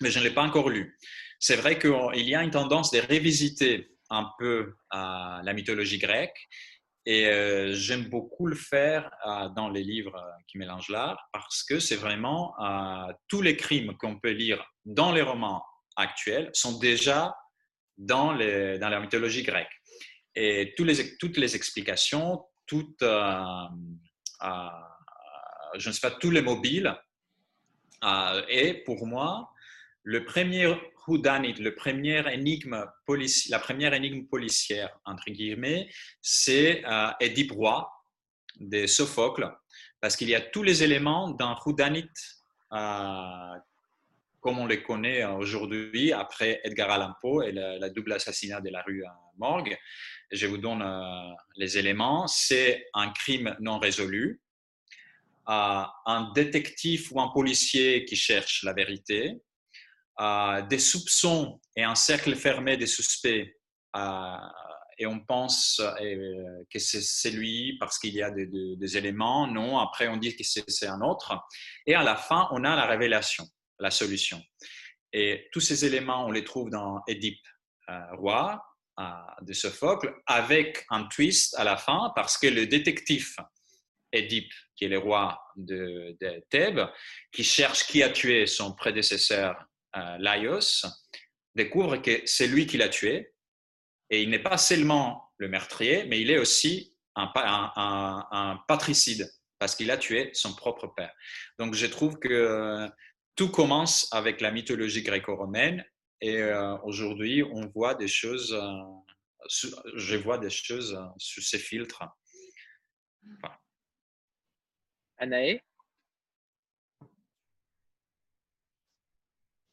mais 0.00 0.10
je 0.10 0.18
ne 0.18 0.24
l'ai 0.24 0.30
pas 0.30 0.42
encore 0.42 0.70
lu. 0.70 0.98
C'est 1.38 1.56
vrai 1.56 1.78
qu'il 1.78 2.28
y 2.28 2.34
a 2.34 2.42
une 2.42 2.50
tendance 2.50 2.90
de 2.90 2.98
révisiter 2.98 3.90
un 4.10 4.30
peu 4.38 4.74
euh, 4.94 5.42
la 5.42 5.52
mythologie 5.52 5.98
grecque 5.98 6.48
Et 7.04 7.26
euh, 7.26 7.74
j'aime 7.74 8.08
beaucoup 8.08 8.46
le 8.46 8.56
faire 8.56 9.10
dans 9.54 9.68
les 9.68 9.84
livres 9.84 10.18
qui 10.48 10.58
mélangent 10.58 10.88
l'art 10.88 11.28
parce 11.32 11.62
que 11.62 11.78
c'est 11.78 11.96
vraiment 11.96 12.54
tous 13.28 13.42
les 13.42 13.56
crimes 13.56 13.96
qu'on 13.98 14.18
peut 14.18 14.30
lire 14.30 14.64
dans 14.84 15.12
les 15.12 15.22
romans 15.22 15.62
actuels 15.96 16.50
sont 16.54 16.78
déjà 16.78 17.36
dans, 17.98 18.32
la 18.32 19.00
mythologie 19.00 19.42
grecque. 19.42 19.68
Et 20.34 20.74
toutes 20.76 21.36
les 21.36 21.56
explications, 21.56 22.44
toutes, 22.66 23.02
je 23.02 23.68
ne 25.88 25.92
sais 25.92 26.00
pas, 26.00 26.12
tous 26.12 26.30
les 26.30 26.42
mobiles. 26.42 26.94
et 28.48 28.74
pour 28.84 29.06
moi, 29.06 29.50
le 30.04 30.24
premier 30.24 30.74
whodunit, 31.06 31.54
la 31.60 31.72
première 31.72 32.28
énigme 32.28 32.86
policière, 34.26 34.98
entre 35.04 35.30
guillemets, 35.30 35.88
c'est 36.22 36.82
euh, 36.86 37.10
Édipe 37.20 37.52
Roi 37.52 37.90
de 38.58 38.86
Sophocle, 38.86 39.50
parce 40.00 40.16
qu'il 40.16 40.28
y 40.28 40.34
a 40.34 40.40
tous 40.40 40.62
les 40.62 40.82
éléments 40.82 41.30
d'un 41.30 41.56
whodunit 41.64 42.08
euh, 42.72 43.54
comme 44.40 44.58
on 44.58 44.66
les 44.66 44.82
connaît 44.82 45.24
aujourd'hui 45.24 46.12
après 46.12 46.60
Edgar 46.64 46.90
Allan 46.90 47.14
Poe 47.20 47.42
et 47.42 47.52
le, 47.52 47.88
double 47.90 48.12
assassinat 48.12 48.60
de 48.60 48.70
la 48.70 48.82
rue 48.82 49.04
Morgue. 49.38 49.76
Je 50.30 50.46
vous 50.46 50.58
donne 50.58 50.82
euh, 50.82 51.34
les 51.56 51.78
éléments. 51.78 52.26
C'est 52.26 52.86
un 52.92 53.10
crime 53.10 53.56
non 53.60 53.78
résolu, 53.78 54.40
euh, 55.48 55.82
un 56.06 56.32
détective 56.34 57.08
ou 57.12 57.20
un 57.20 57.28
policier 57.28 58.04
qui 58.04 58.16
cherche 58.16 58.62
la 58.62 58.72
vérité, 58.72 59.40
des 60.68 60.80
soupçons 60.80 61.60
et 61.76 61.84
un 61.84 61.94
cercle 61.94 62.34
fermé 62.34 62.76
des 62.76 62.88
suspects. 62.88 63.56
et 64.98 65.06
on 65.06 65.20
pense 65.20 65.80
euh, 65.80 66.64
que 66.68 66.78
c'est 66.80 67.30
lui 67.30 67.78
parce 67.78 68.00
qu'il 68.00 68.14
y 68.14 68.22
a 68.22 68.30
des, 68.32 68.96
éléments. 68.96 69.46
Non, 69.46 69.78
après 69.78 70.08
on 70.08 70.16
dit 70.16 70.36
que 70.36 70.42
c'est 70.44 70.88
un 70.88 71.00
autre. 71.00 71.38
Et 71.86 71.94
à 71.94 72.02
la 72.02 72.16
fin, 72.16 72.48
on 72.50 72.64
a 72.64 72.74
la 72.74 72.86
révélation, 72.86 73.46
la 73.78 73.90
solution. 73.90 74.42
Et 75.12 75.48
tous 75.52 75.60
ces 75.60 75.84
éléments, 75.84 76.26
on 76.26 76.30
les 76.30 76.44
trouve 76.44 76.70
dans 76.70 77.02
Édipe 77.06 77.44
euh, 77.90 78.16
roi 78.16 78.62
euh, 79.00 79.04
de 79.42 79.52
Sophocle, 79.52 80.14
avec 80.26 80.84
un 80.90 81.04
twist 81.04 81.54
à 81.58 81.64
la 81.64 81.76
fin 81.76 82.12
parce 82.14 82.36
que 82.36 82.46
le 82.46 82.66
détective 82.66 83.34
Édipe, 84.12 84.52
qui 84.76 84.84
est 84.84 84.88
le 84.88 84.98
roi 84.98 85.40
de, 85.56 86.16
Thèbes, 86.50 86.86
qui 87.32 87.44
cherche 87.44 87.86
qui 87.86 88.02
a 88.02 88.10
tué 88.10 88.46
son 88.46 88.74
prédécesseur 88.74 89.56
euh, 89.96 90.18
Laios, 90.18 90.86
découvre 91.54 91.96
que 91.98 92.22
c'est 92.24 92.46
lui 92.46 92.66
qui 92.66 92.76
l'a 92.76 92.88
tué. 92.88 93.32
Et 94.10 94.22
il 94.22 94.30
n'est 94.30 94.42
pas 94.42 94.58
seulement 94.58 95.30
le 95.36 95.48
meurtrier, 95.48 96.04
mais 96.04 96.20
il 96.20 96.30
est 96.30 96.38
aussi 96.38 96.96
un, 97.14 97.30
un, 97.36 98.58
patricide, 98.68 99.30
parce 99.58 99.74
qu'il 99.74 99.90
a 99.90 99.96
tué 99.96 100.30
son 100.32 100.54
propre 100.54 100.86
père. 100.88 101.12
Donc 101.58 101.74
je 101.74 101.86
trouve 101.86 102.18
que 102.18 102.88
tout 103.38 103.50
commence 103.52 104.12
avec 104.12 104.40
la 104.40 104.50
mythologie 104.50 105.04
gréco-romaine, 105.04 105.84
et 106.20 106.38
euh, 106.38 106.76
aujourd'hui 106.78 107.44
on 107.44 107.68
voit 107.68 107.94
des 107.94 108.08
choses, 108.08 108.52
euh, 108.52 109.84
je 109.94 110.16
vois 110.16 110.38
des 110.38 110.50
choses 110.50 111.00
sous 111.18 111.40
ces 111.40 111.60
filtres. 111.60 112.02
Anaé 115.18 115.62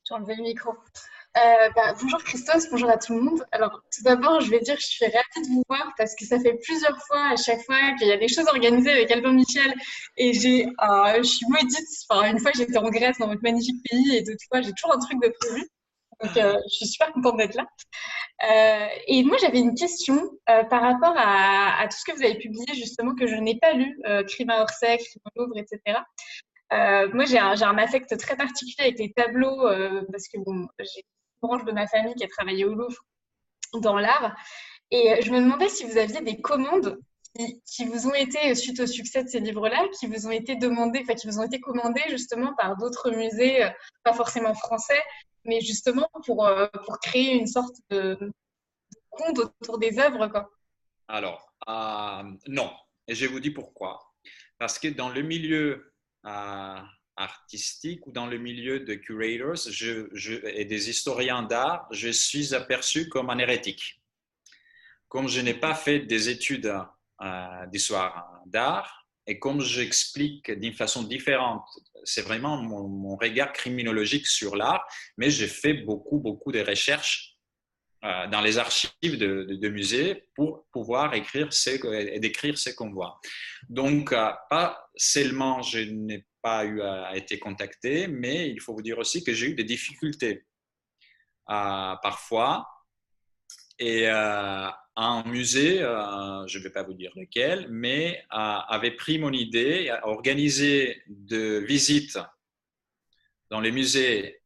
J'ai 0.08 0.14
enlevé 0.14 0.36
le 0.36 0.44
micro. 0.44 0.72
Euh, 1.38 1.70
bah, 1.76 1.94
bonjour 2.02 2.24
Christophe, 2.24 2.64
bonjour 2.72 2.90
à 2.90 2.98
tout 2.98 3.14
le 3.14 3.20
monde. 3.20 3.46
Alors 3.52 3.82
tout 3.94 4.04
d'abord, 4.04 4.40
je 4.40 4.50
vais 4.50 4.62
dire 4.62 4.76
que 4.76 4.82
je 4.82 4.88
suis 4.88 5.06
ravie 5.06 5.48
de 5.48 5.54
vous 5.54 5.64
voir 5.68 5.92
parce 5.98 6.16
que 6.16 6.24
ça 6.24 6.40
fait 6.40 6.54
plusieurs 6.64 6.98
fois 7.08 7.32
à 7.32 7.36
chaque 7.36 7.62
fois 7.64 7.76
qu'il 8.00 8.08
y 8.08 8.14
a 8.14 8.18
des 8.18 8.30
choses 8.30 8.48
organisées 8.48 8.92
avec 8.92 9.12
Albin 9.12 9.34
Michel 9.34 9.74
et 10.16 10.32
j'ai, 10.32 10.66
euh, 10.66 11.18
je 11.18 11.24
suis 11.24 11.46
maudite. 11.50 11.88
Enfin, 12.10 12.32
une 12.32 12.40
fois 12.40 12.52
j'étais 12.56 12.78
en 12.78 12.90
Grèce 12.90 13.18
dans 13.18 13.28
votre 13.28 13.42
magnifique 13.44 13.76
pays 13.90 14.16
et 14.16 14.22
d'autres 14.22 14.46
fois 14.50 14.62
j'ai 14.62 14.72
toujours 14.72 14.96
un 14.96 15.00
truc 15.00 15.22
de 15.22 15.28
prévu. 15.42 15.68
Donc 16.24 16.38
euh, 16.38 16.58
je 16.70 16.76
suis 16.76 16.88
super 16.88 17.12
contente 17.12 17.36
d'être 17.36 17.56
là. 17.56 17.68
et 19.06 19.22
moi 19.24 19.36
j'avais 19.42 19.60
une 19.60 19.76
question 19.76 20.22
par 20.46 20.82
rapport 20.84 21.16
à, 21.18 21.86
tout 21.90 21.98
ce 21.98 22.10
que 22.10 22.18
vous 22.18 22.24
avez 22.24 22.38
publié 22.38 22.66
justement 22.76 23.14
que 23.14 23.28
je 23.28 23.36
n'ai 23.36 23.60
pas 23.60 23.74
lu, 23.74 24.00
Crime 24.30 24.52
à 24.52 24.62
Orsay, 24.62 24.98
Crime 25.00 25.22
au 25.36 25.42
Louvre, 25.42 25.58
etc. 25.58 26.00
Moi, 27.14 27.26
j'ai 27.26 27.40
un, 27.40 27.62
un, 27.62 27.78
affect 27.78 28.18
très 28.18 28.38
particulier 28.38 28.88
avec 28.88 29.00
les 29.00 29.12
tableaux 29.12 29.68
parce 30.12 30.30
que 30.30 30.38
bon, 30.38 30.68
j'ai 30.80 31.04
branche 31.46 31.66
de 31.66 31.72
ma 31.72 31.88
famille 31.88 32.16
qui 32.16 32.24
a 32.24 32.28
travaillé 32.28 32.66
au 32.66 32.74
Louvre 32.74 33.06
dans 33.74 33.98
l'art. 33.98 34.36
Et 34.92 35.14
euh, 35.14 35.18
je 35.22 35.32
me 35.32 35.40
demandais 35.40 35.70
si 35.70 35.86
vous 35.86 35.98
aviez 35.98 36.22
des 36.22 36.42
commandes 36.42 37.00
qui, 37.66 37.86
vous 37.86 38.08
ont 38.08 38.14
été, 38.14 38.56
suite 38.56 38.80
au 38.80 38.88
succès 38.88 39.24
de 39.24 39.28
ces 39.28 39.42
livres-là, 39.42 39.86
qui 40.00 40.08
vous 40.08 40.26
ont 40.26 40.32
été 40.32 40.56
demandées, 40.56 41.02
enfin, 41.04 41.16
qui 41.16 41.28
vous 41.28 41.40
ont 41.40 41.44
été 41.44 41.60
commandées 41.60 42.04
justement 42.10 42.54
par 42.56 42.78
d'autres 42.78 43.12
musées, 43.12 43.70
pas 44.04 44.14
forcément 44.14 44.54
français, 44.54 45.02
mais 45.44 45.60
justement 45.60 46.10
pour, 46.26 46.50
pour 46.86 47.00
créer 47.00 47.34
une 47.34 47.48
sorte 47.48 47.76
de, 47.90 48.18
conte 49.16 49.40
autour 49.40 49.80
des 49.80 50.00
œuvres. 50.00 50.28
Quoi. 50.28 50.50
Alors, 51.08 51.54
non. 52.48 52.72
Et 53.08 53.16
je 53.16 53.28
vous 53.28 53.40
dis 53.40 53.52
pourquoi. 53.52 54.00
Parce 54.58 54.80
que 54.80 54.88
dans 54.88 55.10
le 55.10 55.22
milieu 55.22 55.94
artistique 57.18 58.06
ou 58.08 58.12
dans 58.12 58.28
le 58.28 58.38
milieu 58.38 58.80
de 58.80 58.94
curators 58.96 59.68
et 60.46 60.66
des 60.66 60.90
historiens 60.90 61.44
d'art, 61.44 61.88
je 61.92 62.10
suis 62.10 62.54
aperçu 62.54 63.10
comme 63.10 63.30
un 63.30 63.38
hérétique. 63.38 64.02
Comme 65.08 65.28
je 65.28 65.40
n'ai 65.42 65.54
pas 65.54 65.76
fait 65.76 66.00
des 66.00 66.30
études 66.30 66.74
euh, 67.22 67.66
d'histoire 67.68 68.42
d'art 68.46 69.08
et 69.28 69.40
comme 69.40 69.62
j'explique 69.62 70.52
d'une 70.52 70.74
façon 70.74 71.04
différente, 71.04 71.66
c'est 72.04 72.22
vraiment 72.22 72.58
mon, 72.58 73.16
regard 73.16 73.54
criminologique 73.54 74.28
sur 74.28 74.56
l'art, 74.56 74.86
mais 75.18 75.30
j'ai 75.30 75.48
fait 75.48 75.74
beaucoup, 75.74 76.20
beaucoup 76.20 76.52
de 76.52 76.60
recherches 76.60 77.35
dans 78.32 78.42
les 78.42 78.58
archives 78.58 79.18
de, 79.18 79.70
musées 79.70 80.28
pour 80.36 80.68
pouvoir 80.72 81.14
écrire 81.16 81.50
et 81.92 82.20
décrire 82.20 82.58
ce 82.58 82.70
qu'on 82.70 82.92
voit. 82.92 83.20
Donc, 83.70 84.12
euh, 84.12 84.32
pas 84.50 84.90
seulement 84.96 85.62
je 85.62 85.80
n'ai 85.80 86.26
pas 86.42 86.66
être 87.16 87.40
contacté, 87.40 88.08
mais 88.08 88.50
il 88.50 88.62
faut 88.62 88.74
vous 88.74 88.84
dire 88.84 89.00
aussi 89.00 89.24
que 89.24 89.34
j'ai 89.34 89.48
eu 89.48 89.56
des 89.56 89.64
difficultés 89.64 90.46
euh, 91.50 91.96
parfois. 92.04 92.68
Et 93.80 94.08
un 94.08 95.24
musée, 95.26 95.80
je 95.80 96.58
ne 96.58 96.64
vais 96.64 96.70
pas 96.70 96.84
vous 96.84 96.94
dire 96.94 97.12
lequel, 97.16 97.68
mais 97.70 98.24
avait 98.30 98.96
pris 98.96 99.20
mon 99.20 99.34
idée, 99.34 99.90
a 99.90 100.08
organisé 100.08 101.02
de 101.08 101.58
visites 101.58 102.20
dans 103.50 103.60
les 103.60 103.72
musées 103.72 104.40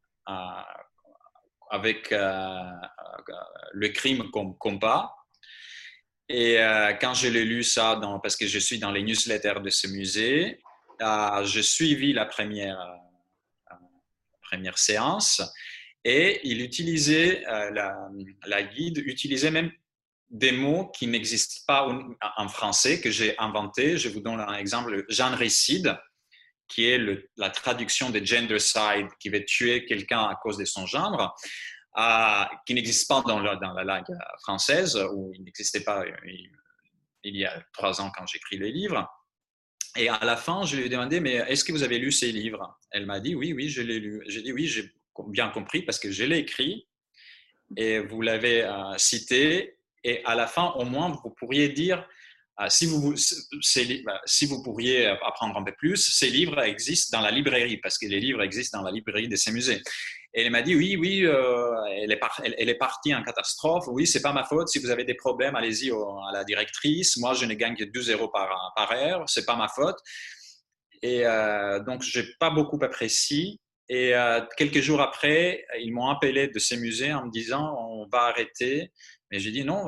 avec 1.69 2.11
le 2.11 3.87
crime 3.89 4.29
comme 4.31 4.57
combat. 4.57 5.13
Et 6.29 6.59
euh, 6.59 6.93
quand 6.93 7.15
je 7.15 7.27
l'ai 7.27 7.43
lu 7.43 7.63
ça, 7.63 7.99
parce 8.21 8.35
que 8.35 8.45
je 8.45 8.59
suis 8.59 8.77
dans 8.77 8.91
les 8.91 9.01
newsletters 9.01 9.61
de 9.63 9.69
ce 9.69 9.87
musée, 9.87 10.61
euh, 11.01 11.43
je 11.43 11.61
suivi 11.61 12.13
la 12.13 12.25
première, 12.25 12.79
euh, 12.79 14.71
séance 14.75 15.41
et 16.03 16.39
il 16.43 16.61
utilisait, 16.61 17.43
la, 17.71 18.09
la, 18.45 18.63
guide 18.63 18.97
utilisait 19.05 19.51
même 19.51 19.71
des 20.29 20.51
mots 20.51 20.87
qui 20.87 21.05
n'existent 21.07 21.61
pas 21.67 21.87
en 22.37 22.47
français, 22.47 22.99
que 22.99 23.11
j'ai 23.11 23.37
inventé. 23.37 23.97
Je 23.97 24.09
vous 24.09 24.21
donne 24.21 24.39
un 24.39 24.55
exemple, 24.55 25.05
genricide, 25.09 25.95
qui 26.69 26.85
est 26.85 27.01
la 27.35 27.49
traduction 27.49 28.09
de 28.11 28.23
gendercide, 28.23 29.07
qui 29.19 29.29
veut 29.29 29.43
tuer 29.43 29.85
quelqu'un 29.85 30.21
à 30.21 30.35
cause 30.35 30.57
de 30.57 30.65
son 30.65 30.85
genre 30.85 31.35
qui 32.65 32.73
n'existe 32.73 33.07
pas 33.07 33.21
dans, 33.21 33.39
la 33.39 33.83
langue 33.83 34.17
française, 34.41 34.97
ou 35.13 35.31
il 35.33 35.43
n'existait 35.43 35.81
pas 35.81 36.03
euh, 36.03 36.11
il, 37.23 37.35
y 37.35 37.45
a 37.45 37.63
trois 37.73 37.99
ans 38.01 38.11
quand 38.15 38.25
j'écris 38.27 38.57
les 38.57 38.71
livres. 38.71 39.07
Et 39.97 40.07
à 40.07 40.23
la 40.23 40.37
fin, 40.37 40.65
je 40.65 40.77
lui 40.77 40.85
ai 40.85 40.89
demandé, 40.89 41.19
mais 41.19 41.33
est-ce 41.33 41.63
que 41.63 41.71
vous 41.71 41.83
avez 41.83 41.97
lu 41.97 42.11
ces 42.11 42.31
livres? 42.31 42.79
Elle 42.91 43.05
m'a 43.05 43.19
dit, 43.19 43.35
oui, 43.35 43.53
oui, 43.53 43.69
je 43.69 43.81
l'ai 43.81 43.99
lu. 43.99 44.23
J'ai 44.27 44.41
dit, 44.41 44.53
oui, 44.53 44.67
j'ai 44.67 44.93
bien 45.27 45.49
compris 45.49 45.81
parce 45.81 45.99
que 45.99 46.11
je 46.11 46.23
l'ai 46.23 46.37
écrit 46.37 46.87
et 47.75 47.99
vous 47.99 48.21
l'avez 48.21 48.63
euh, 48.63 48.97
cité. 48.97 49.77
Et 50.03 50.23
à 50.25 50.35
la 50.35 50.47
fin, 50.47 50.71
au 50.73 50.85
moins, 50.85 51.09
vous 51.09 51.31
pourriez 51.31 51.69
dire, 51.69 51.99
euh, 51.99 52.03
si, 52.67 52.85
vous, 52.87 53.15
si 53.15 54.45
vous 54.45 54.63
pourriez 54.63 55.07
apprendre 55.07 55.57
un 55.57 55.63
peu 55.63 55.73
plus, 55.77 55.97
ces 55.97 56.29
livres 56.29 56.61
existent 56.61 57.17
dans 57.17 57.23
la 57.23 57.31
librairie, 57.31 57.77
parce 57.77 57.97
que 57.97 58.05
les 58.07 58.19
livres 58.19 58.41
existent 58.41 58.79
dans 58.79 58.83
la 58.83 58.91
librairie 58.91 59.29
de 59.29 59.35
ces 59.35 59.51
musées. 59.51 59.81
Et 60.33 60.43
elle 60.43 60.51
m'a 60.51 60.61
dit 60.61 60.75
oui, 60.75 60.95
oui, 60.95 61.25
euh, 61.25 61.73
elle, 61.91 62.11
est 62.11 62.19
elle, 62.43 62.69
est 62.69 62.77
partie 62.77 63.15
en 63.15 63.23
catastrophe. 63.23 63.85
Oui, 63.87 64.05
c'est 64.05 64.21
pas 64.21 64.33
ma 64.33 64.43
faute. 64.43 64.67
Si 64.67 64.77
vous 64.79 64.91
avez 64.91 65.03
des 65.03 65.15
problèmes, 65.15 65.55
allez-y 65.55 65.91
à 65.91 66.31
la 66.31 66.43
directrice. 66.43 67.17
Moi, 67.17 67.33
je 67.33 67.45
ne 67.45 67.53
gagne 67.55 67.75
que 67.75 67.83
2 67.83 68.11
euros 68.11 68.27
par, 68.27 68.73
par 68.75 68.91
heure. 68.91 69.23
C'est 69.27 69.45
pas 69.45 69.55
ma 69.55 69.67
faute. 69.67 69.97
Et 71.01 71.25
euh, 71.25 71.79
donc, 71.79 72.03
j'ai 72.03 72.23
pas 72.39 72.51
beaucoup 72.51 72.79
apprécié. 72.81 73.59
Et 73.87 74.13
euh, 74.13 74.41
quelques 74.55 74.81
jours 74.81 75.01
après, 75.01 75.65
ils 75.79 75.91
m'ont 75.91 76.09
appelé 76.09 76.47
de 76.47 76.59
ces 76.59 76.77
musées 76.77 77.11
en 77.11 77.25
me 77.25 77.31
disant 77.31 77.75
on 77.79 78.07
va 78.11 78.25
arrêter. 78.25 78.91
Mais 79.31 79.39
j'ai 79.39 79.51
dit 79.51 79.63
non, 79.63 79.87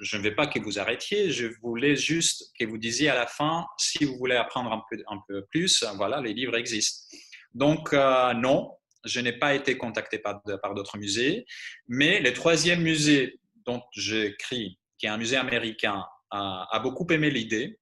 je 0.00 0.16
ne 0.16 0.22
veux 0.22 0.34
pas 0.34 0.46
que 0.46 0.58
vous 0.60 0.78
arrêtiez, 0.78 1.30
je 1.30 1.46
voulais 1.60 1.96
juste 1.96 2.52
que 2.58 2.64
vous 2.64 2.78
disiez 2.78 3.08
à 3.08 3.14
la 3.14 3.26
fin, 3.26 3.66
si 3.78 4.04
vous 4.04 4.16
voulez 4.16 4.36
apprendre 4.36 4.72
un 4.72 5.22
peu, 5.28 5.44
plus, 5.50 5.84
voilà, 5.96 6.20
les 6.20 6.32
livres 6.32 6.56
existent. 6.56 7.16
Donc, 7.54 7.92
euh, 7.92 8.32
non, 8.34 8.70
je 9.04 9.20
n'ai 9.20 9.32
pas 9.32 9.54
été 9.54 9.76
contacté 9.76 10.18
par, 10.18 10.40
d'autres 10.74 10.98
musées, 10.98 11.46
mais 11.88 12.20
le 12.20 12.32
troisième 12.32 12.82
musée 12.82 13.40
dont 13.66 13.82
j'écris, 13.92 14.78
qui 14.98 15.06
est 15.06 15.10
un 15.10 15.18
musée 15.18 15.36
américain, 15.36 16.04
a, 16.30 16.80
beaucoup 16.82 17.06
aimé 17.10 17.30
l'idée 17.30 17.78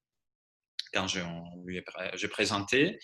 quand 0.94 1.08
je 1.08 1.20
ai 1.70 2.28
présenté, 2.28 2.98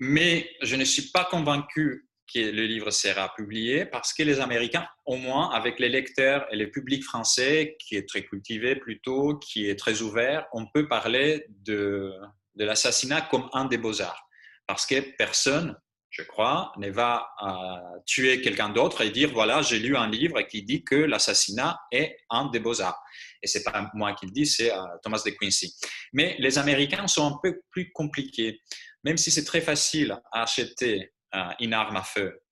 mais 0.00 0.50
je 0.62 0.74
ne 0.76 0.84
suis 0.84 1.10
pas 1.10 1.24
convaincu 1.24 2.08
le 2.34 2.66
livre 2.66 2.90
sera 2.90 3.34
publié 3.34 3.84
parce 3.84 4.12
que 4.12 4.22
les 4.22 4.40
Américains, 4.40 4.86
au 5.06 5.16
moins 5.16 5.50
avec 5.50 5.78
les 5.78 5.88
lecteurs 5.88 6.46
et 6.52 6.56
le 6.56 6.70
public 6.70 7.04
français 7.04 7.76
qui 7.78 7.96
est 7.96 8.08
très 8.08 8.24
cultivé 8.24 8.76
plutôt, 8.76 9.38
qui 9.38 9.68
est 9.68 9.76
très 9.76 10.02
ouvert, 10.02 10.46
on 10.52 10.66
peut 10.66 10.88
parler 10.88 11.46
de, 11.48 12.12
de 12.56 12.64
l'assassinat 12.64 13.22
comme 13.22 13.48
un 13.52 13.64
des 13.64 13.78
beaux-arts. 13.78 14.28
Parce 14.66 14.86
que 14.86 15.00
personne, 15.16 15.76
je 16.10 16.22
crois, 16.22 16.72
ne 16.76 16.90
va 16.90 17.26
euh, 17.42 17.98
tuer 18.06 18.40
quelqu'un 18.42 18.68
d'autre 18.68 19.00
et 19.00 19.10
dire 19.10 19.32
voilà, 19.32 19.62
j'ai 19.62 19.78
lu 19.78 19.96
un 19.96 20.08
livre 20.08 20.42
qui 20.42 20.62
dit 20.62 20.84
que 20.84 20.94
l'assassinat 20.94 21.78
est 21.90 22.18
un 22.30 22.50
des 22.50 22.60
beaux-arts. 22.60 23.02
Et 23.42 23.46
c'est 23.46 23.64
pas 23.64 23.90
moi 23.94 24.12
qui 24.14 24.26
le 24.26 24.32
dis, 24.32 24.46
c'est 24.46 24.72
euh, 24.72 24.82
Thomas 25.02 25.22
de 25.24 25.30
Quincy. 25.30 25.74
Mais 26.12 26.36
les 26.38 26.58
Américains 26.58 27.06
sont 27.06 27.26
un 27.26 27.38
peu 27.42 27.60
plus 27.70 27.90
compliqués. 27.92 28.60
Même 29.04 29.16
si 29.16 29.30
c'est 29.30 29.44
très 29.44 29.62
facile 29.62 30.16
à 30.32 30.42
acheter 30.42 31.12
une 31.60 31.72
arme 31.72 31.96
à 31.96 32.02
feu 32.02 32.42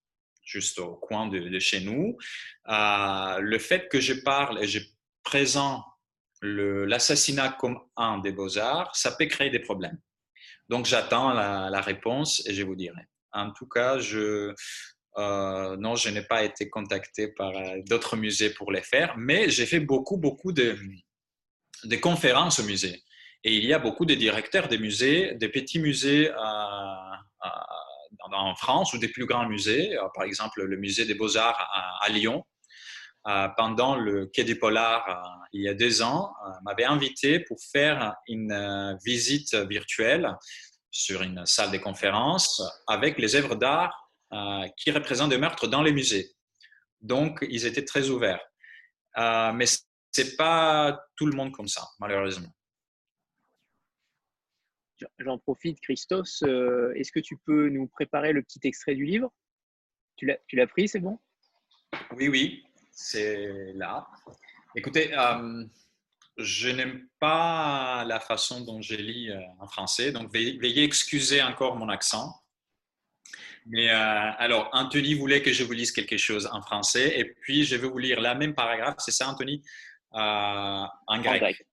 juste 0.51 0.79
au 0.79 0.97
coin 0.97 1.29
de, 1.29 1.59
chez 1.59 1.81
nous. 1.81 2.17
Euh, 2.69 3.39
le 3.39 3.59
fait 3.59 3.89
que 3.89 4.01
je 4.01 4.15
parle 4.15 4.63
et 4.63 4.67
je 4.67 4.81
présente 5.23 5.85
l'assassinat 6.43 7.57
comme 7.59 7.79
un 7.97 8.19
des 8.19 8.33
beaux-arts, 8.33 8.95
ça 8.97 9.13
peut 9.13 9.27
créer 9.27 9.51
des 9.51 9.59
problèmes. 9.59 9.99
Donc 10.69 10.87
j'attends 10.87 11.33
la, 11.33 11.81
réponse 11.81 12.43
et 12.47 12.55
je 12.55 12.63
vous 12.63 12.77
dirai. 12.77 13.03
En 13.33 13.53
tout 13.53 13.69
cas, 13.69 13.99
je, 13.99 14.55
euh, 15.19 15.77
non, 15.77 15.97
je 15.97 16.09
n'ai 16.09 16.23
pas 16.23 16.43
été 16.43 16.69
contacté 16.69 17.29
par 17.29 17.57
euh, 17.57 17.79
d'autres 17.87 18.17
musées 18.17 18.51
pour 18.51 18.73
les 18.73 18.83
faire, 18.83 19.17
mais 19.17 19.51
j'ai 19.51 19.67
fait 19.67 19.81
beaucoup, 19.81 20.17
beaucoup 20.17 20.53
de, 20.53 20.77
conférences 22.01 22.59
au 22.59 22.65
musée. 22.65 23.03
Et 23.45 23.57
il 23.57 23.65
y 23.65 23.73
a 23.73 23.79
beaucoup 23.79 24.05
de 24.05 24.15
directeurs 24.15 24.69
des 24.69 24.79
musées, 24.79 25.35
des 25.35 25.49
petits 25.49 25.79
musées 25.79 26.31
en 28.33 28.55
France 28.55 28.93
ou 28.93 28.99
des 28.99 29.09
plus 29.09 29.27
grands 29.27 29.47
musées, 29.47 29.97
euh, 29.97 30.09
par 30.15 30.25
exemple 30.25 30.63
le 30.63 30.77
musée 30.77 31.05
des 31.05 31.15
beaux-arts 31.15 31.69
à, 32.01 32.09
Lyon, 32.09 32.45
euh, 33.27 33.49
pendant 33.57 33.97
le 33.97 34.27
Quai 34.27 34.45
du 34.45 34.59
Polar 34.59 35.09
euh, 35.09 35.47
il 35.53 35.63
y 35.63 35.69
a 35.69 35.75
deux 35.75 36.03
ans, 36.03 36.33
m'avait 36.65 36.85
invité 36.85 37.41
pour 37.41 37.59
faire 37.73 38.15
une 38.29 38.99
visite 39.05 39.55
virtuelle 39.55 40.37
sur 40.91 41.23
une 41.23 41.45
salle 41.45 41.71
de 41.73 41.79
conférence 41.79 42.63
avec 42.87 43.19
les 43.19 43.35
œuvres 43.35 43.57
d'art 43.57 43.93
qui 44.77 44.93
représentent 44.93 45.31
des 45.31 45.39
meurtres 45.39 45.67
dans 45.67 45.83
les 45.83 45.93
musées. 45.93 46.31
Donc, 47.01 47.45
ils 47.51 47.67
étaient 47.67 47.85
très 47.85 48.11
ouverts. 48.11 48.41
mais 49.17 49.67
ce 49.67 49.81
n'est 50.19 50.37
pas 50.37 51.01
tout 51.17 51.27
le 51.27 51.35
monde 51.37 51.51
comme 51.51 51.67
ça, 51.67 51.85
malheureusement. 51.99 52.55
J'en 55.19 55.39
profite, 55.39 55.81
Christos. 55.81 56.43
Euh, 56.43 56.93
est-ce 56.95 57.13
que 57.13 57.21
tu 57.21 57.37
peux 57.37 57.69
nous 57.69 57.87
préparer 57.87 58.33
le 58.33 58.43
petit 58.43 58.61
extrait 58.65 58.95
du 58.95 59.05
livre? 59.05 59.33
Tu 60.17 60.27
l'as 60.27 60.67
pris, 60.67 60.89
c'est 60.89 61.01
bon? 61.01 61.19
Oui, 62.13 62.29
oui, 62.29 62.65
c'est 62.93 63.73
là. 63.75 64.07
Écoutez, 64.77 65.17
euh, 65.17 65.65
je 66.37 66.69
n'aime 66.69 67.09
pas 67.19 68.05
la 68.05 68.21
façon 68.21 68.61
dont 68.61 68.83
j'ai 68.83 68.99
lis 68.99 69.31
euh, 69.31 69.41
en 69.59 69.67
français, 69.67 70.13
donc 70.13 70.33
veuillez, 70.33 70.85
excuser 70.85 71.43
encore 71.43 71.77
mon 71.77 71.89
accent. 71.89 72.35
Mais 73.67 73.91
alors, 73.91 74.71
Anthony 74.73 75.15
voulait 75.15 75.43
que 75.43 75.53
je 75.53 75.65
vous 75.65 75.73
lise 75.73 75.93
quelque 75.93 76.17
chose 76.17 76.49
en 76.51 76.63
français, 76.63 77.19
et 77.19 77.25
puis 77.25 77.65
je 77.65 77.77
vais 77.77 77.87
vous 77.87 77.99
lire 77.99 78.21
la 78.21 78.35
même 78.35 78.55
paragraphe, 78.55 78.97
c'est 78.99 79.11
ça, 79.11 79.29
Anthony, 79.29 79.63
en 80.13 80.89
grec. 81.21 81.67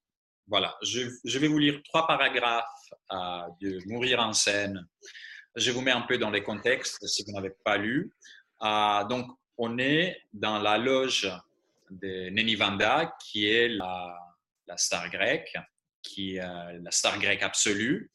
Voilà, 0.50 0.78
je, 0.82 1.39
vais 1.39 1.48
vous 1.50 1.60
lire 1.60 1.82
trois 1.84 2.08
paragraphes 2.08 2.64
euh, 3.12 3.41
de 3.62 3.80
Mourir 3.86 4.22
en 4.22 4.32
scène. 4.32 4.88
Je 5.58 5.72
vous 5.72 5.82
mets 5.82 5.91
un 5.91 6.02
peu 6.02 6.18
dans 6.18 6.30
les 6.30 6.41
contextes 6.41 7.06
si 7.06 7.26
vous 7.26 7.34
n'avez 7.34 7.52
pas 7.66 7.76
lu. 7.76 8.14
Euh, 8.64 9.04
donc, 9.06 9.30
on 9.58 9.78
est 9.78 10.22
dans 10.32 10.60
la 10.60 10.78
loge 10.78 11.30
de 11.89 12.30
Nenivanda, 12.30 13.14
qui 13.20 13.50
est 13.50 13.68
la, 13.68 14.16
star 14.78 15.10
grecque, 15.10 15.54
qui 16.02 16.38
est 16.38 16.41
euh, 16.41 16.80
la 16.82 16.91
star 16.91 17.20
grecque 17.20 17.43
absolue. 17.43 18.10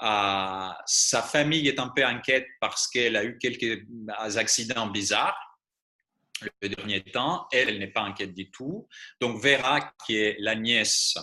sa 0.00 1.22
famille 1.22 1.66
est 1.66 1.80
un 1.80 1.88
peu 1.88 2.04
inquiète 2.04 2.46
parce 2.60 2.86
qu'elle 2.86 3.16
a 3.16 3.24
eu 3.24 3.36
quelques 3.38 3.84
accidents 4.36 4.86
bizarres 4.86 5.58
le 6.62 6.68
dernier 6.68 7.02
temps. 7.02 7.48
Elle, 7.50 7.70
elle 7.70 7.78
n'est 7.80 7.88
pas 7.88 8.02
inquiète 8.02 8.34
du 8.34 8.48
tout. 8.52 8.86
Donc, 9.20 9.42
Vera, 9.42 9.92
qui 10.06 10.18
est 10.18 10.36
la 10.38 10.54
nièce 10.54 11.16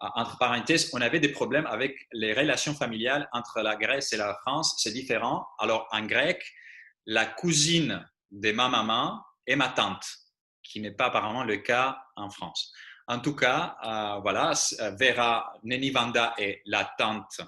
entre 0.00 0.38
parenthèses, 0.38 0.90
on 0.92 1.00
avait 1.00 1.20
des 1.20 1.30
problèmes 1.30 1.66
avec 1.66 1.96
les 2.12 2.32
relations 2.34 2.74
familiales 2.74 3.28
entre 3.32 3.60
la 3.62 3.76
Grèce 3.76 4.12
et 4.12 4.16
la 4.16 4.34
France. 4.42 4.76
C'est 4.78 4.92
différent. 4.92 5.46
Alors, 5.58 5.88
en 5.90 6.04
grec, 6.04 6.44
la 7.06 7.24
cousine 7.24 8.06
de 8.30 8.52
ma 8.52 8.68
maman 8.68 9.22
est 9.46 9.56
ma 9.56 9.68
tante, 9.68 10.06
qui 10.62 10.80
n'est 10.80 10.90
pas 10.90 11.06
apparemment 11.06 11.44
le 11.44 11.58
cas 11.58 11.98
en 12.16 12.28
France. 12.28 12.72
En 13.08 13.20
tout 13.20 13.36
cas, 13.36 13.76
euh, 13.84 14.20
voilà, 14.20 14.52
Vera 14.98 15.52
Nenivanda 15.62 16.34
est 16.38 16.62
la 16.66 16.92
tante 16.98 17.40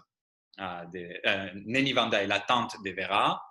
euh, 0.61 0.85
de, 0.87 1.21
euh, 1.27 1.51
Nenivanda 1.67 2.23
est 2.23 2.29
la 2.29 2.41
tante 2.41 2.77
de 2.85 2.91
Vera, 2.93 3.43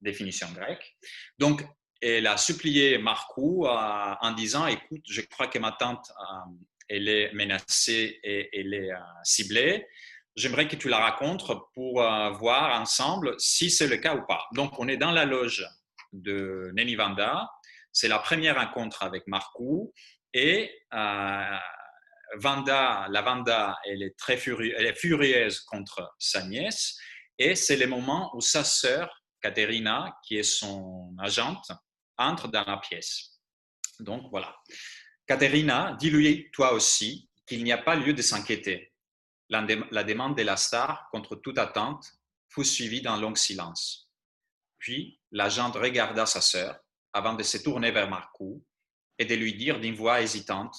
définition 0.00 0.48
grecque. 0.52 0.96
Donc, 1.38 1.64
elle 2.00 2.26
a 2.26 2.38
supplié 2.38 2.96
Marcou 2.96 3.66
en 3.66 4.32
disant, 4.32 4.66
écoute, 4.66 5.02
je 5.06 5.20
crois 5.20 5.48
que 5.48 5.58
ma 5.58 5.72
tante 5.72 6.10
elle 6.90 7.08
est 7.08 7.32
menacée 7.32 8.20
et 8.22 8.50
elle 8.60 8.74
est 8.74 8.92
euh, 8.92 8.98
ciblée. 9.22 9.86
J'aimerais 10.36 10.68
que 10.68 10.76
tu 10.76 10.88
la 10.88 10.98
racontes 10.98 11.44
pour 11.72 12.02
euh, 12.02 12.30
voir 12.30 12.80
ensemble 12.80 13.34
si 13.38 13.70
c'est 13.70 13.86
le 13.86 13.96
cas 13.96 14.16
ou 14.16 14.26
pas. 14.26 14.46
Donc, 14.54 14.78
on 14.78 14.88
est 14.88 14.96
dans 14.96 15.12
la 15.12 15.24
loge 15.24 15.66
de 16.12 16.70
Neni 16.74 16.96
Vanda. 16.96 17.48
C'est 17.92 18.08
la 18.08 18.18
première 18.18 18.56
rencontre 18.56 19.02
avec 19.04 19.26
Marcou. 19.28 19.92
Et 20.34 20.70
euh, 20.92 21.56
Vanda, 22.36 23.06
la 23.08 23.22
Vanda, 23.22 23.76
elle 23.84 24.02
est 24.02 24.16
très 24.18 24.40
elle 24.44 24.86
est 24.86 24.98
furieuse 24.98 25.60
contre 25.60 26.12
sa 26.18 26.44
nièce. 26.44 26.96
Et 27.38 27.54
c'est 27.54 27.76
le 27.76 27.86
moment 27.86 28.30
où 28.34 28.40
sa 28.40 28.64
sœur, 28.64 29.22
Katerina, 29.40 30.16
qui 30.24 30.38
est 30.38 30.42
son 30.42 31.14
agente, 31.18 31.70
entre 32.18 32.48
dans 32.48 32.64
la 32.64 32.76
pièce. 32.78 33.40
Donc, 34.00 34.24
voilà. 34.30 34.54
Caterina, 35.30 35.96
dis-lui 36.00 36.50
toi 36.50 36.72
aussi 36.72 37.28
qu'il 37.46 37.62
n'y 37.62 37.70
a 37.70 37.78
pas 37.78 37.94
lieu 37.94 38.12
de 38.12 38.20
s'inquiéter. 38.20 38.92
La, 39.48 39.62
demande 39.62 40.36
de 40.36 40.42
la 40.42 40.56
star, 40.56 41.08
contre 41.12 41.36
toute 41.36 41.56
attente, 41.56 42.04
fut 42.48 42.64
suivie 42.64 43.00
d'un 43.00 43.16
long 43.16 43.36
silence. 43.36 44.10
Puis, 44.78 45.20
l'agent 45.30 45.70
regarda 45.70 46.26
sa 46.26 46.40
sœur 46.40 46.80
avant 47.12 47.34
de 47.34 47.44
se 47.44 47.58
tourner 47.58 47.92
vers 47.92 48.10
Marcou 48.10 48.66
et 49.20 49.24
de 49.24 49.36
lui 49.36 49.54
dire 49.54 49.78
d'une 49.78 49.94
voix 49.94 50.20
hésitante 50.20 50.74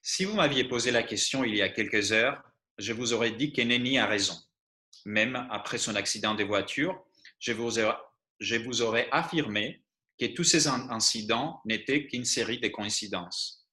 Si 0.00 0.24
vous 0.24 0.34
m'aviez 0.34 0.62
posé 0.62 0.92
la 0.92 1.02
question 1.02 1.42
il 1.42 1.56
y 1.56 1.62
a 1.62 1.70
quelques 1.70 2.12
heures, 2.12 2.40
je 2.78 2.92
vous 2.92 3.14
aurais 3.14 3.32
dit 3.32 3.52
que 3.52 3.62
Nenny 3.62 3.98
a 3.98 4.06
raison. 4.06 4.38
Même 5.06 5.48
après 5.50 5.78
son 5.78 5.96
accident 5.96 6.36
de 6.36 6.44
voiture, 6.44 7.02
je 7.40 7.50
vous 7.50 8.82
aurais 8.82 9.08
affirmé 9.10 9.82
que 10.20 10.26
tous 10.26 10.44
ces 10.44 10.68
incidents 10.68 11.62
n'étaient 11.64 12.06
qu'une 12.06 12.26
série 12.26 12.60
de 12.60 12.68
coïncidences. 12.68 13.66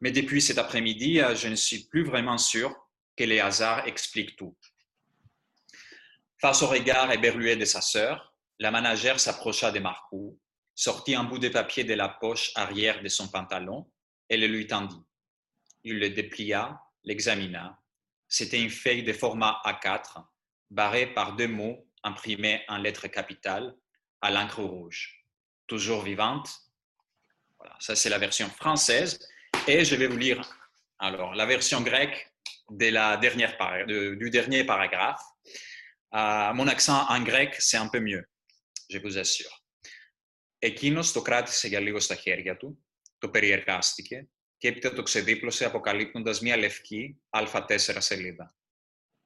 Mais 0.00 0.12
depuis 0.12 0.40
cet 0.40 0.56
après-midi, 0.56 1.20
euh, 1.20 1.34
je 1.34 1.48
ne 1.48 1.56
suis 1.56 1.88
plus 1.88 2.04
vraiment 2.04 2.38
sûr 2.38 2.72
que 3.16 3.24
les 3.24 3.40
hasards 3.40 3.88
expliquent 3.88 4.36
tout. 4.36 4.56
Face 6.40 6.62
au 6.62 6.68
regard 6.68 7.10
éberlué 7.10 7.56
de 7.56 7.64
sa 7.64 7.80
sœur, 7.80 8.32
la 8.60 8.70
managère 8.70 9.18
s'approcha 9.18 9.72
de 9.72 9.80
Marcou, 9.80 10.38
sortit 10.76 11.16
un 11.16 11.24
bout 11.24 11.38
de 11.38 11.48
papier 11.48 11.82
de 11.82 11.94
la 11.94 12.08
poche 12.08 12.52
arrière 12.54 13.02
de 13.02 13.08
son 13.08 13.28
pantalon 13.28 13.90
et 14.28 14.36
le 14.36 14.46
lui 14.46 14.68
tendit. 14.68 15.04
Il 15.82 15.98
le 15.98 16.10
déplia, 16.10 16.80
l'examina. 17.02 17.78
C'était 18.28 18.62
une 18.62 18.70
feuille 18.70 19.02
de 19.02 19.12
format 19.12 19.60
A4, 19.64 20.24
barrée 20.70 21.12
par 21.12 21.34
deux 21.34 21.48
mots 21.48 21.84
imprimés 22.04 22.62
en 22.68 22.78
lettres 22.78 23.08
capitales 23.08 23.74
à 24.22 24.30
l'encre 24.30 24.62
rouge 24.62 25.19
toujours 25.69 26.03
vivante. 26.03 26.49
Voilà, 27.59 27.75
ça 27.79 27.95
c'est 27.95 28.09
la 28.09 28.17
version 28.17 28.49
française. 28.49 29.19
Et 29.67 29.83
je 29.83 29.95
vais 29.95 30.07
vous 30.07 30.17
lire 30.17 30.41
alors 30.99 31.33
la 31.35 31.45
version 31.45 31.81
grecque 31.81 32.31
de 32.69 32.89
la 32.89 33.17
dernière 33.17 33.57
du 33.87 34.29
dernier 34.29 34.63
paragraphe. 34.63 35.21
Euh, 36.13 36.53
mon 36.53 36.67
accent 36.67 37.05
en 37.09 37.21
grec, 37.21 37.55
c'est 37.59 37.77
un 37.77 37.89
peu 37.89 37.99
mieux, 37.99 38.25
je 38.89 38.99
vous 38.99 39.17
assure. 39.17 39.61
Εκείνος 40.59 41.11
το 41.11 41.21
κράτησε 41.21 41.67
για 41.67 41.79
λίγο 41.79 41.99
στα 41.99 42.15
χέρια 42.15 42.57
του, 42.57 42.85
το 43.17 43.29
περιεργάστηκε, 43.29 44.27
και 44.57 44.67
έπειτα 44.67 44.93
το 44.93 45.03
ξεδίπλωσε 45.03 45.65
αποκαλύπτοντας 45.65 46.41
μια 46.41 46.57
λευκή 46.57 47.21
α4 47.29 47.97
σελίδα. 47.97 48.55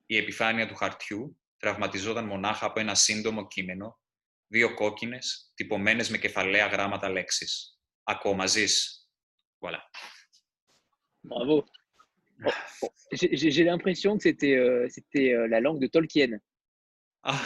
Η 0.06 0.18
επιφάνεια 0.18 0.68
του 0.68 0.76
χαρτιού 0.76 1.40
τραυματιζόταν 1.58 2.26
μονάχα 2.26 2.66
από 2.66 2.80
ένα 2.80 2.96
σύντομο 2.96 3.48
κείμενο, 3.48 4.00
δύο 4.48 4.74
κόκκινες, 4.74 5.52
τυπωμένες 5.56 6.10
με 6.10 6.18
κεφαλαία 6.18 6.68
γράμματα 6.68 7.10
λέξεις. 7.10 7.80
Ακόμα 8.04 8.46
ζεις. 8.46 8.94
Voilà. 9.62 9.80
Bravo. 11.30 11.58
Oh, 12.48 12.54
oh, 12.86 12.92
J'ai 13.54 13.64
l'impression 13.70 14.12
que 14.18 14.24
c'était 14.28 14.56
euh, 14.66 14.88
c'était, 14.96 15.30
euh, 15.34 15.48
la 15.54 15.60
langue 15.66 15.80
de 15.82 15.88
Tolkien. 15.88 16.32
Ah, 17.24 17.42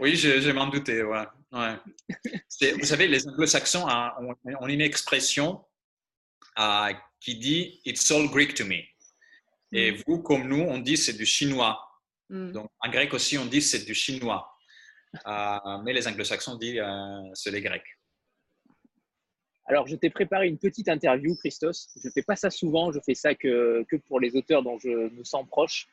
oui, 0.00 0.10
je, 0.16 0.40
je 0.40 0.50
m'en 0.50 0.66
doutais. 0.74 1.02
Ouais. 1.02 1.26
Ouais. 1.52 1.76
C'est- 2.48 2.72
Vous 2.80 2.84
savez, 2.92 3.06
les 3.14 3.22
anglo-saxons 3.28 3.84
ont, 3.88 4.34
ont 4.62 4.68
une 4.76 4.80
expression 4.90 5.48
euh, 6.58 6.92
qui 7.22 7.32
dit 7.46 7.80
It's 7.84 8.10
all 8.10 8.26
Greek 8.34 8.54
to 8.54 8.64
me. 8.72 8.80
Et 9.72 9.86
vous, 10.02 10.16
comme 10.28 10.44
nous, 10.52 10.62
on 10.74 10.78
dit 10.78 10.96
c'est 10.96 11.16
du 11.22 11.26
chinois. 11.36 11.74
Mm. 12.28 12.50
Donc, 12.56 12.68
en 12.84 12.88
grec 12.90 13.10
aussi, 13.14 13.38
on 13.38 13.46
dit 13.46 13.62
c'est 13.62 13.84
du 13.90 13.94
chinois. 13.94 14.42
Euh, 15.25 15.77
mais 15.83 15.93
les 15.93 16.07
anglo-saxons 16.07 16.55
disent 16.55 16.79
euh, 16.79 17.21
c'est 17.33 17.51
les 17.51 17.61
grecs. 17.61 17.97
Alors, 19.67 19.87
je 19.87 19.95
t'ai 19.95 20.11
préparé 20.11 20.47
une 20.47 20.59
petite 20.59 20.89
interview, 20.89 21.35
Christos. 21.35 21.87
Je 22.01 22.07
ne 22.07 22.11
fais 22.11 22.21
pas 22.21 22.35
ça 22.35 22.51
souvent, 22.51 22.91
je 22.91 22.99
fais 23.03 23.15
ça 23.15 23.33
que, 23.33 23.83
que 23.89 23.95
pour 23.95 24.19
les 24.19 24.35
auteurs 24.35 24.61
dont 24.61 24.77
je 24.77 24.89
me 24.89 25.23
sens 25.23 25.45
proche. 25.47 25.87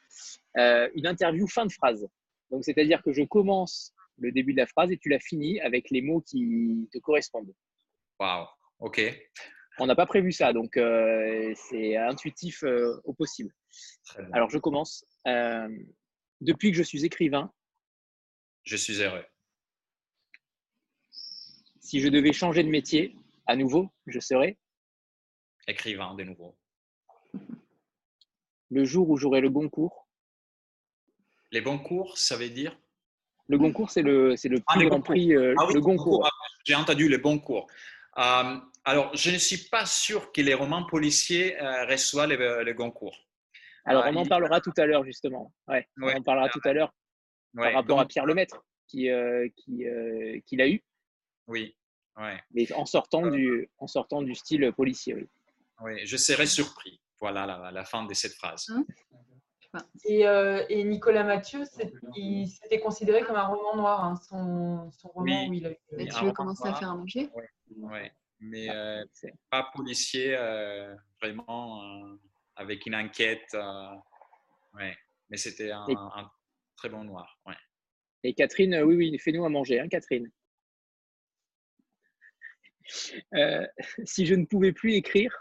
Euh, 0.58 0.90
une 0.94 1.06
interview 1.06 1.46
fin 1.46 1.64
de 1.64 1.72
phrase. 1.72 2.06
Donc, 2.50 2.64
c'est-à-dire 2.64 3.02
que 3.02 3.12
je 3.12 3.22
commence 3.22 3.94
le 4.18 4.30
début 4.30 4.52
de 4.52 4.58
la 4.58 4.66
phrase 4.66 4.92
et 4.92 4.98
tu 4.98 5.08
la 5.08 5.18
finis 5.18 5.58
avec 5.60 5.88
les 5.90 6.02
mots 6.02 6.20
qui 6.20 6.86
te 6.92 6.98
correspondent. 6.98 7.54
Waouh, 8.20 8.46
ok. 8.80 9.00
On 9.78 9.86
n'a 9.86 9.96
pas 9.96 10.04
prévu 10.04 10.32
ça, 10.32 10.52
donc 10.52 10.76
euh, 10.76 11.54
c'est 11.56 11.96
intuitif 11.96 12.62
euh, 12.62 13.00
au 13.04 13.14
possible. 13.14 13.54
Alors, 14.32 14.50
je 14.50 14.58
commence. 14.58 15.06
Depuis 16.42 16.72
que 16.72 16.76
je 16.76 16.82
suis 16.82 17.06
écrivain, 17.06 17.50
Je 18.64 18.76
suis 18.76 19.02
heureux. 19.02 19.24
si 21.80 22.00
je 22.00 22.08
devais 22.08 22.32
changer 22.32 22.62
de 22.62 22.68
métier, 22.68 23.16
à 23.46 23.56
nouveau, 23.56 23.90
je 24.06 24.18
serais 24.20 24.56
Écrivain 25.68 26.14
de 26.14 26.24
nouveau. 26.24 26.56
le 28.70 28.84
jour 28.84 29.10
où 29.10 29.16
j'aurai 29.16 29.40
le 29.40 29.50
Goncourt. 29.50 30.08
Les 31.50 31.60
bons 31.60 31.78
cours, 31.78 32.16
ça 32.16 32.36
veut 32.36 32.48
dire 32.48 32.76
Le 33.48 33.58
Goncourt, 33.58 33.90
c'est 33.90 34.00
le, 34.02 34.36
c'est 34.36 34.48
le 34.48 34.62
Ah, 34.66 34.74
plus 34.74 34.86
grand 34.88 34.96
Goncourt. 34.98 35.12
prix, 35.14 35.34
euh, 35.34 35.54
Ah 35.58 35.66
oui, 35.66 35.74
le 35.74 35.80
Goncourt. 35.80 36.20
cours. 36.20 36.30
J'ai 36.64 36.74
entendu 36.74 37.08
bons 37.18 37.38
cours. 37.38 37.66
Euh, 38.16 38.56
alors, 38.84 39.14
je 39.14 39.30
ne 39.30 39.38
suis 39.38 39.68
pas 39.68 39.84
sûr 39.84 40.32
que 40.32 40.40
les 40.40 40.54
romans 40.54 40.84
policiers 40.86 41.60
euh, 41.60 41.84
reçoivent 41.86 42.30
les, 42.30 42.64
les 42.64 42.74
Goncourt. 42.74 43.16
Alors, 43.84 44.04
Ah, 44.06 44.10
on 44.12 44.16
en 44.16 44.22
il- 44.22 44.28
parlera 44.28 44.60
tout 44.60 44.72
à 44.78 44.86
l'heure, 44.86 45.04
justement. 45.04 45.52
Ouais, 45.68 45.86
Ouais. 45.98 46.14
On 46.14 46.18
en 46.20 46.22
parlera 46.22 46.48
tout 46.48 46.60
à 46.64 46.72
l'heure 46.72 46.94
Ouais, 47.54 47.64
par 47.64 47.72
rapport 47.74 47.96
donc, 47.96 48.04
à 48.04 48.06
Pierre 48.06 48.26
Lemaître, 48.26 48.64
qui, 48.88 49.10
euh, 49.10 49.48
qui, 49.56 49.86
euh, 49.86 50.40
qui 50.46 50.56
l'a 50.56 50.68
eu, 50.68 50.82
Oui, 51.46 51.76
ouais, 52.16 52.42
mais 52.52 52.72
en 52.72 52.86
sortant, 52.86 53.26
du, 53.26 53.70
en 53.78 53.86
sortant 53.86 54.22
du 54.22 54.34
style 54.34 54.72
policier. 54.72 55.14
oui. 55.14 55.28
oui, 55.82 56.06
je 56.06 56.16
serais 56.16 56.46
surpris. 56.46 57.00
Voilà 57.20 57.46
la, 57.46 57.70
la 57.70 57.84
fin 57.84 58.04
de 58.04 58.14
cette 58.14 58.32
phrase. 58.34 58.66
Et, 60.04 60.26
euh, 60.26 60.64
et 60.68 60.82
Nicolas 60.84 61.24
Mathieu, 61.24 61.62
il 62.16 62.48
s'était 62.48 62.80
considéré 62.80 63.22
comme 63.22 63.36
un 63.36 63.46
roman 63.46 63.76
noir, 63.76 64.04
hein, 64.04 64.16
son, 64.28 64.90
son 64.90 65.08
roman 65.08 65.44
Oui. 65.44 65.48
où 65.48 65.52
il 65.54 65.66
a 65.66 65.70
eu. 65.70 65.76
Oui, 65.92 66.04
Et 66.04 66.10
un 66.10 66.18
tu 66.18 66.24
veux 66.26 66.32
commencer 66.32 66.68
à 66.68 66.74
faire 66.74 66.90
à 66.90 66.94
manger 66.94 67.30
Ouais, 67.76 68.12
mais 68.40 68.68
Ah, 68.68 68.74
euh, 68.74 69.04
pas 69.50 69.70
policier, 69.74 70.34
euh, 70.36 70.94
vraiment 71.20 71.82
euh, 72.04 72.16
avec 72.56 72.84
une 72.86 72.94
enquête. 72.96 73.48
euh, 73.54 73.94
ouais, 74.74 74.94
mais 75.30 75.36
c'était 75.38 75.70
un, 75.70 75.86
Et- 75.88 75.94
un 75.96 76.30
très 76.76 76.88
bon 76.88 77.04
noir. 77.04 77.38
Ouais. 77.46 77.56
Et 78.24 78.34
Catherine, 78.34 78.74
euh, 78.74 78.82
oui, 78.84 78.96
oui, 78.96 79.18
fais-nous 79.18 79.44
à 79.44 79.48
manger, 79.48 79.80
hein, 79.80 79.88
Catherine. 79.88 80.30
Euh, 83.34 83.64
si 84.04 84.26
je 84.26 84.34
ne 84.34 84.44
pouvais 84.44 84.72
plus 84.72 84.94
écrire, 84.94 85.32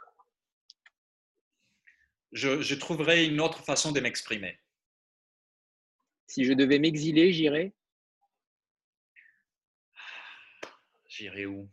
Je, 2.31 2.61
je 2.61 2.75
trouverais 2.75 3.25
une 3.25 3.41
autre 3.41 3.63
façon 3.65 3.91
de 3.91 3.99
m'exprimer. 3.99 4.57
si 6.27 6.45
je 6.45 6.53
devais 6.53 6.79
m'exiler, 6.79 7.33
j'irais. 7.33 7.73
J'irai 11.07 11.45
où? 11.47 11.69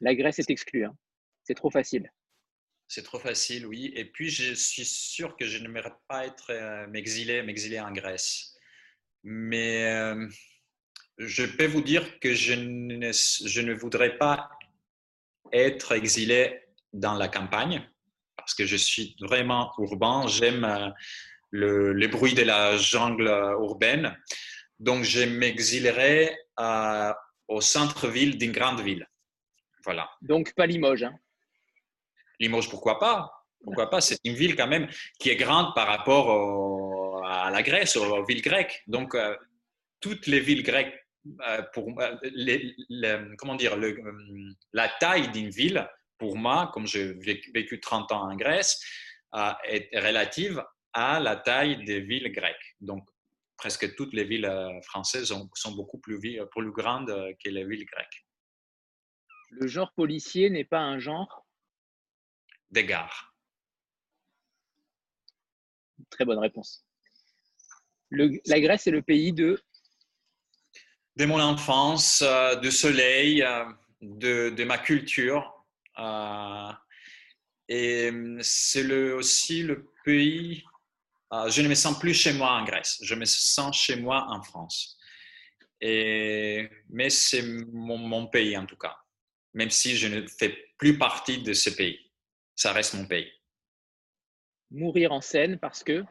La 0.00 0.14
Grèce 0.16 0.38
est 0.40 0.50
exclue. 0.50 0.84
hein. 0.86 0.96
C'est 1.44 1.54
trop 1.54 1.70
facile. 1.70 2.10
C'est 2.94 3.02
trop 3.02 3.18
facile, 3.18 3.66
oui. 3.66 3.92
Et 3.96 4.04
puis, 4.04 4.30
je 4.30 4.54
suis 4.54 4.84
sûr 4.84 5.36
que 5.36 5.48
je 5.48 5.58
n'aimerais 5.58 5.92
pas 6.06 6.26
être 6.26 6.50
euh, 6.50 6.86
m'exiler, 6.86 7.80
en 7.80 7.90
Grèce. 7.90 8.54
Mais 9.24 9.92
euh, 9.92 10.28
je 11.18 11.44
peux 11.44 11.66
vous 11.66 11.80
dire 11.80 12.20
que 12.20 12.34
je 12.34 12.54
ne, 12.54 13.72
voudrais 13.72 14.16
pas 14.16 14.48
être 15.50 15.90
exilé 15.90 16.60
dans 16.92 17.14
la 17.14 17.26
campagne 17.26 17.84
parce 18.36 18.54
que 18.54 18.64
je 18.64 18.76
suis 18.76 19.16
vraiment 19.18 19.72
urbain. 19.78 20.28
J'aime 20.28 20.62
euh, 20.64 20.90
le, 21.50 22.06
bruit 22.06 22.34
de 22.34 22.42
la 22.42 22.76
jungle 22.76 23.26
urbaine. 23.58 24.16
Donc, 24.78 25.02
je 25.02 25.24
m'exilerai 25.24 26.38
euh, 26.60 27.12
au 27.48 27.60
centre-ville 27.60 28.38
d'une 28.38 28.52
grande 28.52 28.82
ville. 28.82 29.04
Voilà. 29.82 30.08
Donc, 30.22 30.54
pas 30.54 30.66
Limoges. 30.66 31.02
hein. 31.02 31.18
Limoges, 32.40 32.68
pourquoi 32.68 32.98
pas? 32.98 33.30
Pourquoi 33.62 33.88
pas? 33.88 34.00
C'est 34.00 34.18
une 34.24 34.34
ville 34.34 34.56
quand 34.56 34.66
même 34.66 34.88
qui 35.18 35.30
est 35.30 35.36
grande 35.36 35.74
par 35.74 35.86
rapport 35.86 37.24
à 37.24 37.50
la 37.50 37.62
Grèce, 37.62 37.96
aux, 37.96 38.24
villes 38.24 38.42
grecques. 38.42 38.82
Donc, 38.86 39.14
euh, 39.14 39.36
toutes 40.00 40.26
les 40.26 40.40
villes 40.40 40.62
grecques, 40.62 40.94
euh, 41.48 41.62
pour 41.72 41.88
euh, 42.00 43.34
comment 43.38 43.54
dire, 43.54 43.76
la 44.72 44.88
taille 45.00 45.30
d'une 45.30 45.50
ville, 45.50 45.88
pour 46.18 46.36
moi, 46.36 46.70
comme 46.72 46.86
j'ai 46.86 47.14
vécu, 47.14 47.50
vécu 47.52 47.80
30 47.80 48.12
ans 48.12 48.30
en 48.30 48.36
Grèce, 48.36 48.80
est 49.64 49.98
relative 49.98 50.62
à 50.92 51.18
la 51.18 51.36
taille 51.36 51.84
des 51.84 52.00
villes 52.00 52.30
grecques. 52.32 52.76
Donc, 52.80 53.08
presque 53.56 53.94
toutes 53.96 54.12
les 54.12 54.24
villes 54.24 54.50
françaises 54.82 55.32
sont, 55.54 55.72
beaucoup 55.72 55.98
plus, 55.98 56.20
grandes 56.70 57.34
que 57.42 57.50
les 57.50 57.64
villes 57.64 57.86
grecques. 57.86 58.26
Le 59.50 59.66
genre 59.66 59.92
policier 59.92 60.50
n'est 60.50 60.64
pas 60.64 60.80
un 60.80 60.98
genre? 60.98 61.43
Des 62.74 62.84
gares. 62.84 63.32
Très 66.10 66.24
bonne 66.24 66.40
réponse. 66.40 66.84
Le- 68.10 68.40
la 68.46 68.60
Grèce 68.60 68.88
est 68.88 68.90
le 68.90 69.00
pays 69.02 69.32
de. 69.32 69.62
de 71.16 71.24
mon 71.24 71.38
enfance, 71.40 72.22
euh, 72.22 72.56
de 72.56 72.70
soleil, 72.70 73.42
euh, 73.44 73.64
de, 74.02 74.50
de 74.50 74.64
ma 74.64 74.78
culture. 74.78 75.64
euh, 76.00 76.72
et 77.68 78.08
hum, 78.10 78.40
c'est 78.42 78.82
le, 78.82 79.14
aussi 79.14 79.62
le 79.62 79.86
pays. 80.04 80.64
euh, 81.32 81.48
je 81.50 81.62
ne 81.62 81.68
me 81.68 81.74
sens 81.76 81.96
plus 81.98 82.12
chez 82.14 82.32
moi 82.32 82.50
en 82.58 82.64
Grèce, 82.64 82.98
je 83.02 83.14
me 83.14 83.24
sens 83.24 83.76
chez 83.76 83.94
moi 83.96 84.26
en 84.30 84.42
France. 84.42 84.98
Et, 85.80 86.68
mais 86.90 87.08
c'est 87.10 87.42
mon, 87.72 87.98
mon 87.98 88.26
pays 88.26 88.56
en 88.56 88.66
tout 88.66 88.76
cas, 88.76 88.96
même 89.54 89.70
si 89.70 89.96
je 89.96 90.08
ne 90.08 90.26
fais 90.26 90.50
plus 90.76 90.98
partie 90.98 91.40
de 91.42 91.52
ce 91.54 91.70
pays. 91.70 92.03
Ça 92.56 92.72
reste 92.72 92.94
mon 92.94 93.06
pays. 93.06 93.30
Mourir 94.70 95.12
en 95.12 95.20
scène 95.20 95.58
parce 95.58 95.84
que? 95.84 96.04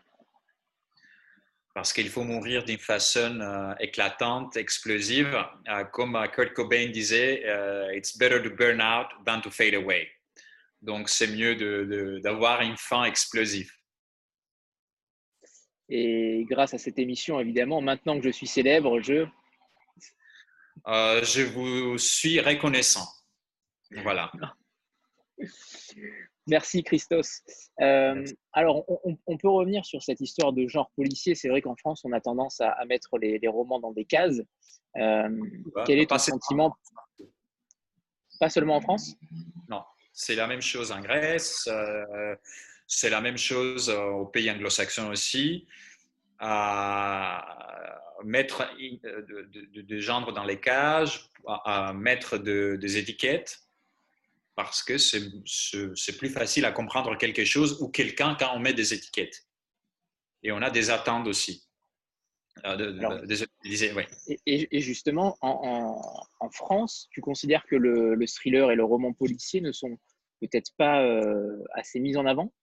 parce 1.73 1.91
qu'il 1.91 2.09
faut 2.09 2.23
mourir 2.23 2.63
d'une 2.63 2.77
façon 2.77 3.39
euh, 3.39 3.73
éclatante, 3.79 4.57
explosive. 4.57 5.35
Euh, 5.67 5.83
comme 5.85 6.15
euh, 6.15 6.27
Kurt 6.27 6.53
Cobain 6.53 6.89
disait, 6.89 7.43
euh, 7.45 7.95
It's 7.95 8.17
better 8.17 8.41
to 8.41 8.55
burn 8.55 8.79
out 8.79 9.07
than 9.25 9.41
to 9.41 9.49
fade 9.49 9.73
away. 9.73 10.07
Donc, 10.81 11.09
c'est 11.09 11.27
mieux 11.27 11.55
d'avoir 12.19 12.61
une 12.61 12.77
fin 12.77 13.05
explosive. 13.05 13.71
Et 15.89 16.45
grâce 16.49 16.73
à 16.73 16.77
cette 16.77 16.99
émission, 16.99 17.39
évidemment, 17.39 17.81
maintenant 17.81 18.19
que 18.19 18.25
je 18.25 18.31
suis 18.31 18.47
célèbre, 18.47 18.99
je. 19.01 19.25
Je 20.85 21.43
vous 21.43 21.97
suis 21.97 22.39
reconnaissant. 22.41 23.07
Voilà. 24.03 24.31
Merci 26.47 26.83
Christos. 26.83 27.41
Euh, 27.79 28.25
alors, 28.51 28.83
on, 29.27 29.37
peut 29.37 29.49
revenir 29.49 29.85
sur 29.85 30.03
cette 30.03 30.19
histoire 30.19 30.51
de 30.51 30.67
genre 30.67 30.91
policier. 30.95 31.35
C'est 31.35 31.47
vrai 31.47 31.61
qu'en 31.61 31.75
France, 31.75 32.01
on 32.03 32.11
a 32.11 32.19
tendance 32.19 32.59
à, 32.59 32.69
à 32.71 32.85
mettre 32.85 33.17
les, 33.17 33.39
les 33.39 33.47
romans 33.47 33.79
dans 33.79 33.91
des 33.91 34.05
cases. 34.05 34.41
Euh, 34.97 35.29
quel 35.85 35.99
est 35.99 36.09
ton 36.09 36.17
sentiment? 36.17 36.75
Pas 38.39 38.49
seulement 38.49 38.75
en 38.75 38.81
France? 38.81 39.15
C'est 40.15 40.35
la 40.35 40.45
même 40.45 40.61
chose 40.61 40.91
en 40.91 41.01
Grèce, 41.01 41.67
euh, 41.71 42.35
c'est 42.85 43.09
la 43.09 43.19
même 43.19 43.37
chose 43.37 43.89
aux 43.89 44.27
pays 44.27 44.51
anglo-saxons 44.51 45.09
aussi. 45.09 45.65
À 46.37 48.01
mettre 48.23 48.61
euh, 48.61 49.21
de, 49.21 49.41
de- 49.51 49.65
de- 49.73 49.81
de 49.81 49.97
genre 49.99 50.31
dans 50.33 50.43
les 50.43 50.59
cages, 50.59 51.29
à, 51.47 51.87
à 51.87 51.93
mettre 51.93 52.37
de- 52.37 52.77
des 52.79 52.97
étiquettes. 52.97 53.62
Parce 54.55 54.83
que 54.83 54.97
c'est 54.97 56.17
plus 56.17 56.29
facile 56.29 56.65
à 56.65 56.71
comprendre 56.71 57.17
quelque 57.17 57.45
chose 57.45 57.81
ou 57.81 57.89
quelqu'un 57.89 58.35
quand 58.39 58.55
on 58.55 58.59
met 58.59 58.73
des 58.73 58.93
étiquettes. 58.93 59.47
Et 60.43 60.51
on 60.51 60.61
a 60.61 60.69
des 60.69 60.89
attentes 60.89 61.27
aussi. 61.27 61.65
Euh, 62.65 63.25
et, 64.45 64.81
justement, 64.81 65.37
en, 65.41 66.49
France, 66.51 67.07
tu 67.11 67.21
considères 67.21 67.65
que 67.65 67.75
le, 67.75 68.25
thriller 68.27 68.71
et 68.71 68.75
le 68.75 68.83
roman 68.83 69.13
policier 69.13 69.61
ne 69.61 69.71
sont 69.71 69.97
peut-être 70.39 70.71
pas 70.77 71.01
euh, 71.01 71.63
assez 71.73 71.99
mis 71.99 72.15
en 72.15 72.25
avant? 72.25 72.53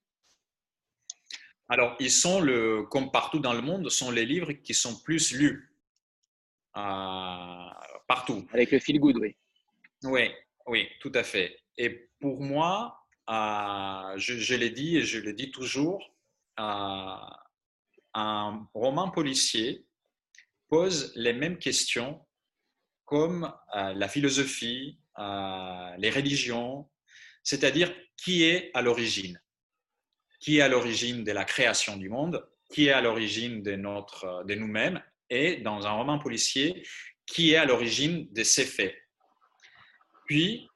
Alors, 1.68 1.96
ils 2.00 2.10
sont, 2.10 2.40
le, 2.40 2.84
comme 2.84 3.10
partout 3.10 3.38
dans 3.38 3.52
le 3.52 3.62
monde, 3.62 3.90
sont 3.90 4.10
les 4.10 4.26
livres 4.26 4.52
qui 4.52 4.74
sont 4.74 5.00
plus 5.02 5.32
lus 5.32 5.72
euh, 6.76 7.70
partout. 8.08 8.46
Avec 8.52 8.70
le 8.70 8.78
feel 8.78 8.98
good, 9.00 9.16
oui. 9.18 9.36
Oui, 10.04 10.30
oui, 10.66 10.88
tout 11.00 11.12
à 11.14 11.22
fait. 11.22 11.56
Et 11.82 12.10
pour 12.20 12.42
moi, 12.42 13.06
je, 13.26 14.36
je 14.36 14.54
l'ai 14.54 14.68
dit 14.68 14.98
et 14.98 15.02
je 15.02 15.18
le 15.18 15.32
dis 15.32 15.50
toujours, 15.50 16.14
un 16.58 17.26
roman 18.74 19.10
policier 19.10 19.86
pose 20.68 21.10
les 21.16 21.32
mêmes 21.32 21.58
questions 21.58 22.20
comme 23.06 23.52
euh, 23.74 23.94
la 23.94 24.08
philosophie, 24.08 25.00
euh, 25.18 25.96
les 25.96 26.10
religions, 26.10 26.88
c'est-à-dire 27.42 27.92
qui 28.16 28.44
est 28.44 28.70
à 28.74 28.82
l'origine. 28.82 29.40
Qui 30.38 30.58
est 30.58 30.60
à 30.60 30.68
l'origine 30.68 31.24
de 31.24 31.32
la 31.32 31.44
création 31.44 31.96
du 31.96 32.10
monde 32.10 32.46
Qui 32.72 32.88
est 32.88 32.92
à 32.92 33.00
l'origine 33.00 33.62
de, 33.62 33.72
de 33.72 34.54
nous-mêmes 34.54 35.02
Et 35.30 35.56
dans 35.56 35.86
un 35.86 35.92
roman 35.92 36.18
policier, 36.18 36.86
qui 37.26 37.52
est 37.52 37.56
à 37.56 37.64
l'origine 37.64 38.28
de 38.32 38.44
ces 38.44 38.66
faits. 38.66 38.94
Puis, 40.26 40.68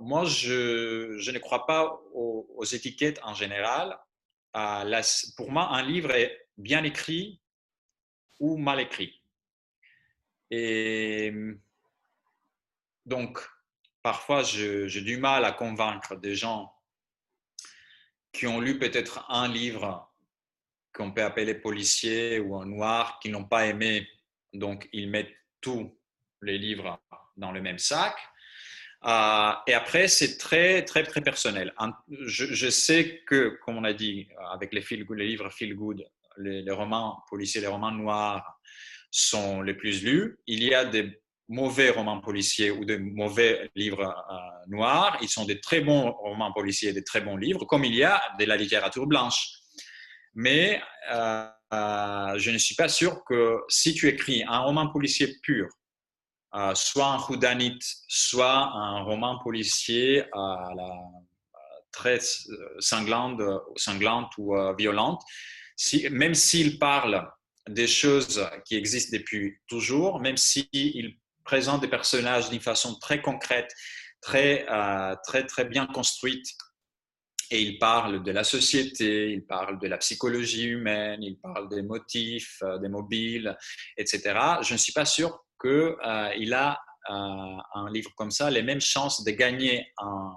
moi, 0.00 0.24
je, 0.24 1.30
ne 1.30 1.38
crois 1.38 1.66
pas 1.66 2.00
aux 2.12 2.64
étiquettes 2.64 3.20
en 3.22 3.34
général 3.34 3.98
pour 5.36 5.50
moi, 5.50 5.68
un 5.74 5.82
livre 5.82 6.12
est 6.12 6.48
bien 6.56 6.82
écrit 6.84 7.40
ou 8.40 8.56
mal 8.56 8.80
écrit. 8.80 9.22
Et 10.50 11.32
donc, 13.04 13.38
parfois, 14.02 14.42
j'ai 14.42 15.02
du 15.02 15.18
mal 15.18 15.44
à 15.44 15.52
convaincre 15.52 16.16
des 16.16 16.34
gens 16.34 16.72
qui 18.32 18.46
ont 18.46 18.60
lu 18.60 18.78
peut-être 18.78 19.30
un 19.30 19.48
livre 19.48 20.10
qu'on 20.94 21.12
peut 21.12 21.24
appeler 21.24 21.54
policier 21.54 22.38
ou 22.38 22.56
un 22.56 22.66
noir, 22.66 23.18
qui 23.20 23.28
n'ont 23.28 23.44
pas 23.44 23.66
aimé, 23.66 24.08
donc 24.54 24.88
ils 24.92 25.10
mettent 25.10 25.34
tous 25.60 25.98
les 26.40 26.56
livres 26.56 26.98
dans 27.36 27.52
le 27.52 27.60
même 27.60 27.78
sac. 27.78 28.16
Euh, 29.06 29.52
et 29.68 29.74
après, 29.74 30.08
c'est 30.08 30.36
très, 30.36 30.84
très, 30.84 31.04
très 31.04 31.20
personnel. 31.20 31.72
Je, 32.08 32.68
sais 32.70 33.22
que, 33.26 33.58
comme 33.64 33.76
on 33.76 33.84
a 33.84 33.92
dit, 33.92 34.28
avec 34.52 34.72
les, 34.72 34.82
livres 35.24 35.48
Feel 35.50 35.76
Good, 35.76 36.04
les, 36.38 36.70
romans 36.72 37.22
policiers, 37.30 37.60
les 37.60 37.68
romans 37.68 37.92
noirs 37.92 38.58
sont 39.10 39.62
les 39.62 39.74
plus 39.74 40.02
lus. 40.02 40.38
Il 40.48 40.62
y 40.62 40.74
a 40.74 40.84
des 40.84 41.20
mauvais 41.48 41.90
romans 41.90 42.20
policiers 42.20 42.72
ou 42.72 42.84
de 42.84 42.96
mauvais 42.96 43.70
livres 43.76 44.02
euh, 44.02 44.66
noirs. 44.66 45.16
Ils 45.22 45.28
sont 45.28 45.44
des 45.44 45.60
très 45.60 45.80
bons 45.80 46.10
romans 46.10 46.52
policiers, 46.52 46.92
des 46.92 47.04
très 47.04 47.20
bons 47.20 47.36
livres, 47.36 47.64
comme 47.64 47.84
il 47.84 47.94
y 47.94 48.02
a 48.02 48.20
de 48.40 48.44
la 48.44 48.56
littérature 48.56 49.06
blanche. 49.06 49.50
Mais 50.34 50.82
euh, 51.12 51.48
je 51.72 52.50
ne 52.50 52.58
suis 52.58 52.74
pas 52.74 52.88
sûr 52.88 53.22
que 53.24 53.60
si 53.68 53.94
tu 53.94 54.08
écris 54.08 54.42
un 54.48 54.58
roman 54.58 54.88
policier 54.88 55.36
pur, 55.44 55.68
euh, 56.54 56.74
soit 56.74 57.06
un 57.06 57.18
whodunit, 57.18 57.78
soit 58.08 58.70
un 58.72 59.02
roman 59.02 59.38
policier 59.42 60.24
à 60.32 60.70
la 60.74 60.90
très 61.92 62.18
cinglante, 62.78 63.40
ou 64.38 64.56
euh, 64.56 64.74
violente, 64.74 65.22
même 66.10 66.34
s'il 66.34 66.78
parle 66.78 67.28
des 67.68 67.86
choses 67.86 68.46
qui 68.64 68.76
existent 68.76 69.16
depuis 69.16 69.58
toujours, 69.66 70.20
même 70.20 70.36
s'il 70.36 71.18
présente 71.42 71.80
des 71.80 71.88
personnages 71.88 72.50
d'une 72.50 72.60
façon 72.60 72.98
très 72.98 73.20
concrète, 73.22 73.72
très, 74.20 74.66
euh, 74.70 75.14
très, 75.24 75.46
très 75.46 75.64
bien 75.64 75.86
construite, 75.86 76.46
et 77.50 77.62
il 77.62 77.78
parle 77.78 78.22
de 78.22 78.32
la 78.32 78.44
société, 78.44 79.30
il 79.30 79.46
parle 79.46 79.78
de 79.78 79.88
la 79.88 79.98
psychologie 79.98 80.66
humaine, 80.66 81.22
il 81.22 81.38
parle 81.38 81.68
des 81.68 81.82
motifs, 81.82 82.62
des 82.80 82.88
mobiles, 82.88 83.56
etc. 83.96 84.22
Je 84.62 84.72
ne 84.72 84.78
suis 84.78 84.92
pas 84.92 85.04
sûr 85.04 85.45
qu'il 85.60 85.70
euh, 85.70 86.56
a 86.56 86.80
euh, 87.10 87.56
un 87.74 87.90
livre 87.90 88.10
comme 88.16 88.30
ça 88.30 88.50
les 88.50 88.62
mêmes 88.62 88.80
chances 88.80 89.24
de 89.24 89.30
gagner 89.30 89.92
un, 89.98 90.34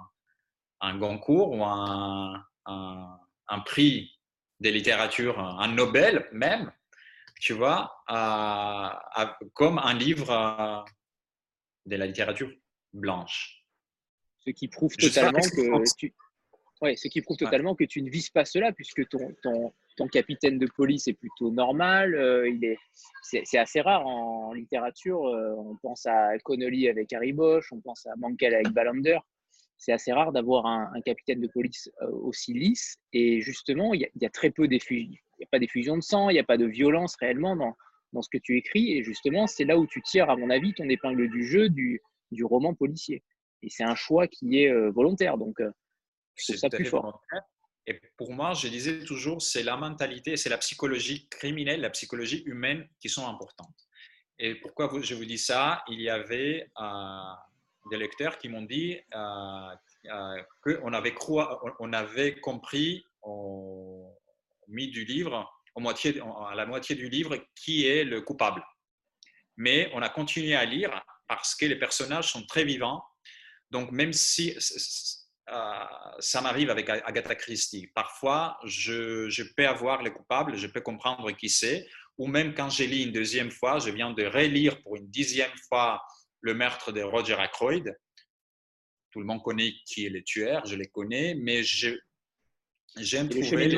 un 0.81 0.97
Goncourt 0.97 1.51
ou 1.51 1.63
un, 1.63 2.43
un, 2.65 3.59
prix 3.65 4.19
de 4.59 4.69
littérature, 4.69 5.39
un 5.39 5.67
Nobel 5.69 6.27
même, 6.31 6.71
tu 7.39 7.53
vois, 7.53 8.03
comme 9.53 9.79
un 9.79 9.93
livre 9.93 10.85
de 11.85 11.95
la 11.95 12.05
littérature 12.05 12.51
blanche. 12.93 13.65
Ce 14.39 14.51
qui 14.51 14.67
prouve 14.67 14.95
totalement 14.95 15.41
que, 15.41 15.95
tu, 15.97 16.13
ouais, 16.81 16.95
ce 16.95 17.07
qui 17.07 17.21
prouve 17.21 17.37
totalement 17.37 17.75
que 17.75 17.83
tu 17.83 18.01
ne 18.01 18.09
vises 18.09 18.29
pas 18.29 18.45
cela, 18.45 18.71
puisque 18.71 19.07
ton, 19.09 19.35
ton, 19.43 19.73
ton 19.99 20.07
capitaine 20.07 20.57
de 20.57 20.65
police 20.65 21.09
est 21.09 21.13
plutôt 21.13 21.51
normal. 21.51 22.15
Euh, 22.15 22.49
il 22.49 22.63
est, 22.63 22.77
c'est, 23.21 23.57
assez 23.57 23.81
rare 23.81 24.07
en, 24.07 24.53
littérature. 24.53 25.27
Euh, 25.27 25.53
on 25.57 25.75
pense 25.75 26.05
à 26.05 26.37
Connolly 26.39 26.87
avec 26.87 27.11
Harry 27.11 27.33
Bosch, 27.33 27.71
on 27.73 27.81
pense 27.81 28.05
à 28.05 28.15
Mankell 28.15 28.55
avec 28.55 28.69
Ballander. 28.69 29.19
C'est 29.77 29.91
assez 29.91 30.13
rare 30.13 30.31
d'avoir 30.31 30.65
un, 30.65 31.01
capitaine 31.05 31.41
de 31.41 31.47
police 31.47 31.91
euh, 32.01 32.11
aussi 32.11 32.53
lisse. 32.53 32.97
Et 33.11 33.41
justement, 33.41 33.93
il 33.93 34.07
y, 34.15 34.25
a, 34.25 34.29
très 34.29 34.51
peu 34.51 34.69
d'effusions. 34.69 35.11
Il 35.37 35.41
n'y 35.41 35.45
a 35.45 35.49
pas 35.51 35.59
d'effusion 35.59 35.97
de 35.97 36.01
sang, 36.01 36.29
il 36.29 36.33
n'y 36.33 36.39
a 36.39 36.45
pas 36.45 36.57
de 36.57 36.65
violence 36.65 37.17
réellement 37.17 37.57
dans, 37.57 37.75
dans 38.13 38.21
ce 38.21 38.29
que 38.29 38.37
tu 38.37 38.57
écris. 38.57 38.93
Et 38.93 39.03
justement, 39.03 39.47
c'est 39.47 39.65
là 39.65 39.77
où 39.77 39.85
tu 39.85 40.01
tires, 40.01 40.29
à 40.29 40.37
mon 40.37 40.49
avis, 40.49 40.73
ton 40.73 40.87
épingle 40.87 41.29
du 41.29 41.45
jeu 41.45 41.67
du, 41.67 42.01
du 42.31 42.45
roman 42.45 42.73
policier. 42.73 43.21
Et 43.63 43.69
c'est 43.69 43.83
un 43.83 43.95
choix 43.95 44.27
qui 44.29 44.63
est 44.63 44.73
volontaire. 44.91 45.37
Donc, 45.37 45.61
c'est 46.35 46.55
ça 46.55 46.69
plus 46.69 46.85
fort. 46.85 47.21
Et 47.89 47.99
pour 48.17 48.31
moi, 48.31 48.53
je 48.53 48.67
disais 48.67 49.03
toujours, 49.03 49.41
c'est 49.41 49.63
la 49.63 49.75
mentalité, 49.75 50.37
c'est 50.37 50.49
la 50.49 50.59
psychologie 50.59 51.27
criminelle, 51.27 51.81
la 51.81 51.89
psychologie 51.89 52.43
humaine 52.45 52.87
qui 52.99 53.09
sont 53.09 53.27
importantes. 53.27 53.87
Et 54.37 54.53
pourquoi 54.53 54.91
je 55.01 55.15
vous 55.15 55.25
dis 55.25 55.39
ça? 55.39 55.83
Il 55.87 55.99
y 55.99 56.07
avait 56.07 56.69
euh, 56.79 57.33
des 57.89 57.97
lecteurs 57.97 58.37
qui 58.37 58.47
m'ont 58.47 58.61
dit 58.61 58.99
euh, 59.15 59.75
euh, 60.05 60.43
qu'on 60.63 60.93
avait, 60.93 61.15
on 61.79 61.91
avait 61.91 62.39
compris 62.39 63.03
au 63.23 64.15
milieu 64.67 64.91
du 64.91 65.05
livre, 65.05 65.51
à 65.75 66.53
la 66.53 66.67
moitié 66.67 66.93
du 66.93 67.09
livre, 67.09 67.43
qui 67.55 67.87
est 67.87 68.03
le 68.03 68.21
coupable. 68.21 68.63
Mais 69.57 69.89
on 69.95 70.03
a 70.03 70.09
continué 70.09 70.53
à 70.53 70.63
lire 70.63 71.03
parce 71.27 71.55
que 71.55 71.65
les 71.65 71.79
personnages 71.79 72.31
sont 72.31 72.45
très 72.45 72.65
vivants. 72.65 73.03
Donc 73.71 73.89
même 73.91 74.13
si 74.13 74.55
ça 76.19 76.41
m'arrive 76.41 76.69
avec 76.69 76.89
Agatha 76.89 77.35
Christie. 77.35 77.87
Parfois, 77.95 78.57
je, 78.65 79.43
peux 79.55 79.67
avoir 79.67 80.03
les 80.03 80.11
coupables, 80.11 80.55
je 80.55 80.67
peux 80.67 80.81
comprendre 80.81 81.31
qui 81.31 81.49
c'est, 81.49 81.87
ou 82.17 82.27
même 82.27 82.53
quand 82.53 82.69
j'ai 82.69 82.87
lu 82.87 82.97
une 82.97 83.11
deuxième 83.11 83.51
fois, 83.51 83.79
je 83.79 83.89
viens 83.89 84.11
de 84.11 84.25
relire 84.25 84.81
pour 84.81 84.95
une 84.97 85.09
dixième 85.09 85.55
fois 85.67 86.01
le 86.41 86.53
meurtre 86.53 86.91
de 86.91 87.01
Roger 87.01 87.35
Ackroyd. 87.35 87.95
Tout 89.11 89.19
le 89.19 89.25
monde 89.25 89.41
connaît 89.41 89.73
qui 89.85 90.05
est 90.05 90.09
le 90.09 90.23
tueur, 90.23 90.65
je 90.65 90.75
les 90.75 90.87
connais, 90.87 91.35
mais 91.35 91.63
j'aime 91.63 93.29
trouver, 93.29 93.69
les, 93.69 93.77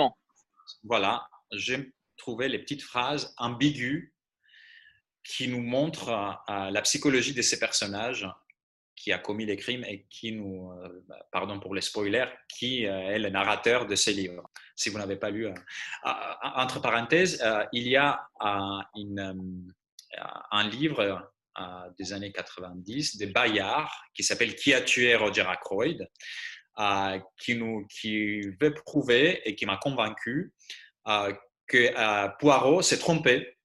voilà, 0.84 1.28
j'aime 1.54 1.90
trouver 2.18 2.50
les 2.50 2.60
petites 2.60 2.84
phrases 2.84 3.34
ambiguës 3.38 4.12
qui 5.24 5.48
nous 5.48 5.62
montrent 5.62 6.10
euh, 6.50 6.70
la 6.72 6.82
psychologie 6.82 7.34
de 7.34 7.42
ces 7.42 7.60
personnages 7.60 8.28
qui 9.02 9.12
a 9.12 9.18
commis 9.18 9.46
les 9.46 9.58
crimes 9.58 9.84
et 9.86 10.06
qui 10.10 10.32
nous, 10.32 10.72
euh, 10.72 11.04
bah, 11.08 11.26
pardon 11.32 11.60
pour 11.60 11.74
les 11.74 11.82
spoilers, 11.82 12.28
qui 12.48 12.86
euh, 12.86 13.10
est 13.10 13.18
le 13.18 13.30
narrateur 13.30 13.88
de 13.88 13.96
ces 13.96 14.14
livres. 14.14 14.48
Si 14.76 14.90
vous 14.90 15.00
n'avez 15.00 15.16
pas 15.16 15.32
lu, 15.32 15.48
euh, 15.48 15.54
entre 16.56 16.80
parenthèses, 16.82 17.44
il 17.74 17.88
y 17.88 17.96
a 17.98 18.28
un 20.52 20.70
livre 20.70 21.32
des 21.98 22.14
années 22.14 22.32
90 22.32 23.18
de 23.18 23.26
Bayard 23.28 23.92
qui 24.14 24.24
s'appelle 24.24 24.56
Qui 24.56 24.74
a 24.74 24.82
tué 24.82 25.16
Roger 25.16 25.46
Ackroyd, 25.48 26.08
qui, 27.38 27.56
nous, 27.56 27.88
qui 27.88 28.42
veut 28.60 28.74
prouver 28.74 29.42
et 29.48 29.56
qui 29.56 29.66
m'a 29.66 29.78
convaincu 29.78 30.54
que 31.68 32.38
Poirot 32.40 32.82
s'est 32.82 33.00
trompé 33.00 33.58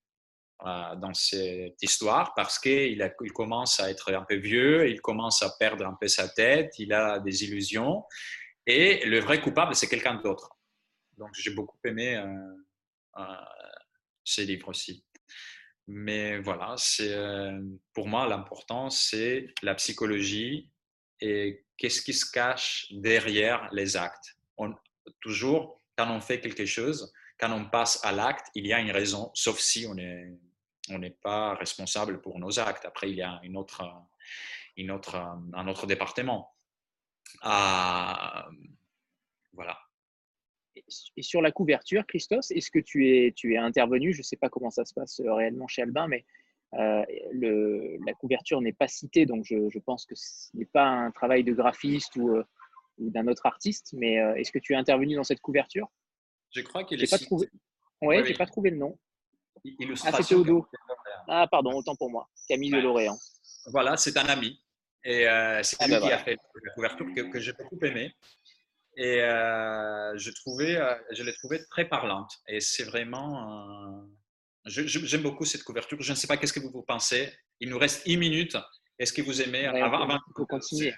dans 0.64 1.12
cette 1.12 1.82
histoire 1.82 2.32
parce 2.34 2.58
qu'il 2.58 3.12
il 3.20 3.32
commence 3.32 3.78
à 3.78 3.90
être 3.90 4.12
un 4.12 4.22
peu 4.22 4.36
vieux, 4.36 4.88
il 4.88 5.00
commence 5.00 5.42
à 5.42 5.50
perdre 5.58 5.86
un 5.86 5.96
peu 6.00 6.08
sa 6.08 6.28
tête, 6.28 6.78
il 6.78 6.92
a 6.92 7.18
des 7.18 7.44
illusions 7.44 8.04
et 8.66 9.04
le 9.06 9.20
vrai 9.20 9.40
coupable, 9.40 9.74
c'est 9.74 9.88
quelqu'un 9.88 10.14
d'autre. 10.16 10.50
Donc 11.16 11.30
j'ai 11.34 11.52
beaucoup 11.52 11.78
aimé 11.84 12.16
euh, 12.16 12.26
euh, 13.18 13.22
ces 14.24 14.44
livres 14.44 14.68
aussi. 14.68 15.04
Mais 15.86 16.40
voilà, 16.40 16.74
euh, 17.00 17.62
pour 17.92 18.08
moi 18.08 18.26
l'important, 18.26 18.90
c'est 18.90 19.46
la 19.62 19.74
psychologie 19.76 20.68
et 21.20 21.64
qu'est-ce 21.76 22.02
qui 22.02 22.12
se 22.12 22.28
cache 22.30 22.88
derrière 22.90 23.68
les 23.72 23.96
actes. 23.96 24.36
Toujours, 25.20 25.80
quand 25.96 26.10
on 26.10 26.20
fait 26.20 26.40
quelque 26.40 26.66
chose, 26.66 27.12
quand 27.38 27.52
on 27.52 27.70
passe 27.70 28.04
à 28.04 28.10
l'acte, 28.10 28.48
il 28.56 28.66
y 28.66 28.72
a 28.72 28.80
une 28.80 28.90
raison, 28.90 29.30
sauf 29.34 29.60
si 29.60 29.86
on 29.86 29.94
n'est 29.94 30.36
on 30.90 30.98
n'est 30.98 31.16
pas 31.22 31.54
responsable 31.54 32.20
pour 32.20 32.38
nos 32.38 32.58
actes. 32.58 32.84
Après, 32.84 33.10
il 33.10 33.16
y 33.16 33.22
a 33.22 33.40
une 33.42 33.56
autre, 33.56 33.84
une 34.76 34.90
autre, 34.90 35.16
un 35.16 35.68
autre 35.68 35.86
département. 35.86 36.54
Ah, 37.42 38.48
voilà. 39.52 39.78
Et 41.16 41.22
sur 41.22 41.40
la 41.40 41.50
couverture, 41.50 42.06
Christos, 42.06 42.50
est-ce 42.50 42.70
que 42.70 42.78
tu 42.78 43.08
es, 43.08 43.32
tu 43.32 43.54
es 43.54 43.56
intervenu? 43.56 44.12
Je 44.12 44.18
ne 44.18 44.22
sais 44.22 44.36
pas 44.36 44.48
comment 44.48 44.70
ça 44.70 44.84
se 44.84 44.94
passe 44.94 45.20
euh, 45.20 45.32
réellement 45.32 45.66
chez 45.66 45.82
Albin, 45.82 46.06
mais 46.06 46.24
euh, 46.74 47.04
le, 47.32 47.96
la 48.06 48.12
couverture 48.12 48.60
n'est 48.60 48.74
pas 48.74 48.86
citée, 48.86 49.24
donc 49.24 49.44
je, 49.44 49.68
je 49.70 49.78
pense 49.78 50.04
que 50.04 50.14
ce 50.14 50.54
n'est 50.54 50.66
pas 50.66 50.86
un 50.86 51.10
travail 51.10 51.44
de 51.44 51.52
graphiste 51.52 52.16
ou, 52.16 52.36
euh, 52.36 52.44
ou 52.98 53.10
d'un 53.10 53.26
autre 53.26 53.46
artiste. 53.46 53.94
Mais 53.94 54.16
est-ce 54.38 54.52
que 54.52 54.58
tu 54.58 54.74
es 54.74 54.76
intervenu 54.76 55.14
dans 55.16 55.24
cette 55.24 55.40
couverture? 55.40 55.88
Je 56.50 56.60
crois 56.60 56.84
qu'il 56.84 57.02
est. 57.02 57.10
Pas 57.10 57.18
trouvé... 57.18 57.48
Ouais, 58.02 58.20
oui, 58.20 58.28
j'ai 58.28 58.34
pas 58.34 58.46
trouvé 58.46 58.70
le 58.70 58.76
nom. 58.76 58.98
Ah, 60.04 60.12
c'est 60.12 60.24
Théodo. 60.24 60.66
Ah, 61.28 61.46
pardon, 61.50 61.72
autant 61.72 61.96
pour 61.96 62.10
moi. 62.10 62.28
Camille 62.48 62.70
de 62.70 62.78
Lorient. 62.78 63.16
Voilà, 63.66 63.96
c'est 63.96 64.16
un 64.16 64.26
ami. 64.26 64.60
Et 65.04 65.28
euh, 65.28 65.62
c'est 65.62 65.76
ah, 65.80 65.86
lui 65.86 65.94
ben 65.94 66.00
qui 66.00 66.12
a 66.12 66.18
fait 66.18 66.36
la 66.64 66.72
couverture 66.72 67.06
que, 67.14 67.20
que 67.22 67.40
j'ai 67.40 67.52
beaucoup 67.52 67.78
aimé. 67.84 68.12
Et 68.96 69.20
euh, 69.20 70.16
je, 70.16 70.30
trouvais, 70.30 70.76
euh, 70.76 70.94
je 71.12 71.22
l'ai 71.22 71.32
trouvé 71.34 71.60
très 71.70 71.88
parlante. 71.88 72.32
Et 72.48 72.60
c'est 72.60 72.84
vraiment. 72.84 74.04
J'aime 74.64 75.22
beaucoup 75.22 75.44
cette 75.44 75.62
couverture. 75.62 75.98
Je 76.00 76.10
ne 76.10 76.16
sais 76.16 76.26
pas 76.26 76.36
qu'est-ce 76.36 76.52
que 76.52 76.60
vous, 76.60 76.70
vous 76.70 76.82
pensez. 76.82 77.32
Il 77.60 77.70
nous 77.70 77.78
reste 77.78 78.02
une 78.06 78.18
minute. 78.18 78.56
Est-ce 78.98 79.12
que 79.12 79.22
vous 79.22 79.42
aimez 79.42 79.68
ouais, 79.68 79.80
avant, 79.80 80.08
on 80.08 80.32
peut 80.34 80.46
continuer. 80.46 80.92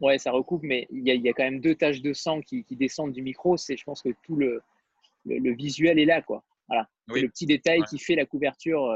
ouais, 0.00 0.16
ça 0.16 0.30
recoupe, 0.30 0.62
mais 0.62 0.86
il 0.90 1.06
y, 1.06 1.10
a, 1.10 1.14
il 1.14 1.22
y, 1.22 1.28
a, 1.28 1.32
quand 1.32 1.42
même 1.42 1.60
deux 1.60 1.74
taches 1.74 2.00
de 2.00 2.12
sang 2.12 2.40
qui, 2.40 2.64
qui 2.64 2.76
descendent 2.76 3.12
du 3.12 3.20
micro. 3.20 3.56
C'est, 3.56 3.76
je 3.76 3.82
pense 3.84 4.00
que 4.00 4.10
tout 4.22 4.36
le, 4.36 4.62
le, 5.26 5.38
le, 5.38 5.54
visuel 5.54 5.98
est 5.98 6.04
là, 6.04 6.22
quoi. 6.22 6.44
Voilà. 6.68 6.86
Le 7.08 7.28
petit 7.28 7.46
détail 7.46 7.82
qui 7.90 7.98
fait 7.98 8.14
la 8.14 8.26
couverture, 8.26 8.94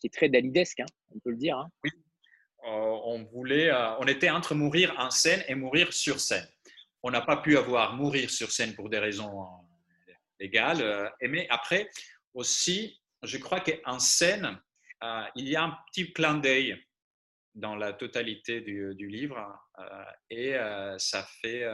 qui 0.00 0.08
est 0.08 0.14
très 0.14 0.28
dalidesque, 0.28 0.80
hein, 0.80 0.86
on 1.14 1.18
peut 1.20 1.30
le 1.30 1.36
dire. 1.36 1.58
Hein. 1.58 1.68
Oui, 1.84 1.90
euh, 2.66 2.98
on 3.04 3.24
voulait, 3.24 3.70
euh, 3.70 3.96
on 3.98 4.06
était 4.06 4.30
entre 4.30 4.54
mourir 4.54 4.94
en 4.96 5.10
scène 5.10 5.44
et 5.48 5.54
mourir 5.54 5.92
sur 5.92 6.18
scène. 6.18 6.48
On 7.02 7.10
n'a 7.10 7.20
pas 7.20 7.36
pu 7.36 7.58
avoir 7.58 7.94
mourir 7.94 8.30
sur 8.30 8.50
scène 8.50 8.74
pour 8.74 8.88
des 8.88 8.98
raisons 8.98 9.42
euh, 9.42 10.12
légales. 10.40 11.12
mais 11.20 11.46
après 11.50 11.90
aussi, 12.32 13.02
je 13.22 13.36
crois 13.36 13.60
qu'en 13.60 13.98
scène, 13.98 14.58
il 15.36 15.48
y 15.48 15.56
a 15.56 15.64
un 15.64 15.76
petit 15.90 16.12
clin 16.14 16.38
d'œil 16.38 16.82
dans 17.54 17.76
la 17.76 17.92
totalité 17.92 18.62
du, 18.62 19.06
livre 19.06 19.38
et 20.30 20.54
ça 20.96 21.26
fait 21.40 21.64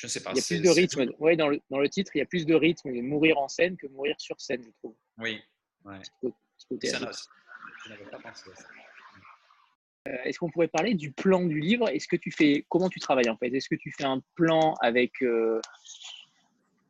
je 0.00 0.06
ne 0.06 0.08
sais 0.08 0.22
pas. 0.22 0.30
Il 0.30 0.38
y 0.38 0.40
a 0.40 0.42
plus 0.42 0.62
de 0.62 0.70
rythme. 0.70 1.12
Ouais, 1.18 1.36
dans, 1.36 1.48
le, 1.48 1.60
dans 1.68 1.78
le 1.78 1.86
titre, 1.86 2.10
il 2.14 2.20
y 2.20 2.22
a 2.22 2.24
plus 2.24 2.46
de 2.46 2.54
rythme 2.54 2.90
de 2.90 3.02
mourir 3.02 3.36
en 3.36 3.48
scène 3.48 3.76
que 3.76 3.86
mourir 3.88 4.14
sur 4.18 4.40
scène, 4.40 4.62
je 4.64 4.70
trouve. 4.78 4.94
Oui. 5.18 5.42
Ouais. 5.84 5.98
Je 6.22 7.90
n'avais 7.90 8.04
pas 8.06 8.18
pensé 8.18 8.50
à 8.50 8.54
ça. 8.54 8.64
Euh, 10.08 10.16
est-ce 10.24 10.38
qu'on 10.38 10.50
pourrait 10.50 10.68
parler 10.68 10.94
du 10.94 11.12
plan 11.12 11.44
du 11.44 11.60
livre? 11.60 11.90
Est-ce 11.90 12.08
que 12.08 12.16
tu 12.16 12.30
fais 12.30 12.64
comment 12.70 12.88
tu 12.88 12.98
travailles 12.98 13.28
en 13.28 13.36
fait? 13.36 13.48
Est-ce 13.48 13.68
que 13.68 13.74
tu 13.74 13.92
fais 13.92 14.04
un 14.04 14.22
plan 14.36 14.72
avec 14.80 15.20
euh, 15.20 15.60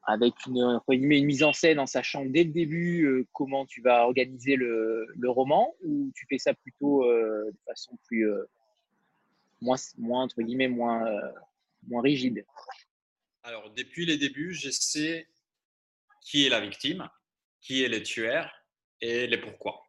avec 0.04 0.34
une, 0.46 0.80
une, 0.88 1.24
mise 1.24 1.42
en 1.42 1.52
scène 1.52 1.80
en 1.80 1.86
sachant 1.86 2.24
dès 2.24 2.44
le 2.44 2.52
début 2.52 3.06
euh, 3.06 3.26
comment 3.32 3.66
tu 3.66 3.82
vas 3.82 4.04
organiser 4.04 4.54
le, 4.54 5.08
le, 5.18 5.30
roman? 5.30 5.74
Ou 5.82 6.12
tu 6.14 6.26
fais 6.28 6.38
ça 6.38 6.54
plutôt 6.54 7.04
de 7.04 7.58
façon 7.66 7.98
plus 8.06 8.30
moins 9.60 9.78
moins 9.98 10.22
entre 10.22 10.42
guillemets 10.42 10.68
moins 10.68 11.04
moins 11.88 12.02
rigide? 12.02 12.44
Alors 13.42 13.70
depuis 13.70 14.04
les 14.04 14.18
débuts, 14.18 14.54
je 14.54 14.70
sais 14.70 15.28
qui 16.22 16.46
est 16.46 16.50
la 16.50 16.60
victime, 16.60 17.08
qui 17.60 17.82
est 17.82 17.88
le 17.88 18.02
tueur 18.02 18.50
et 19.00 19.26
les 19.26 19.38
pourquoi. 19.38 19.82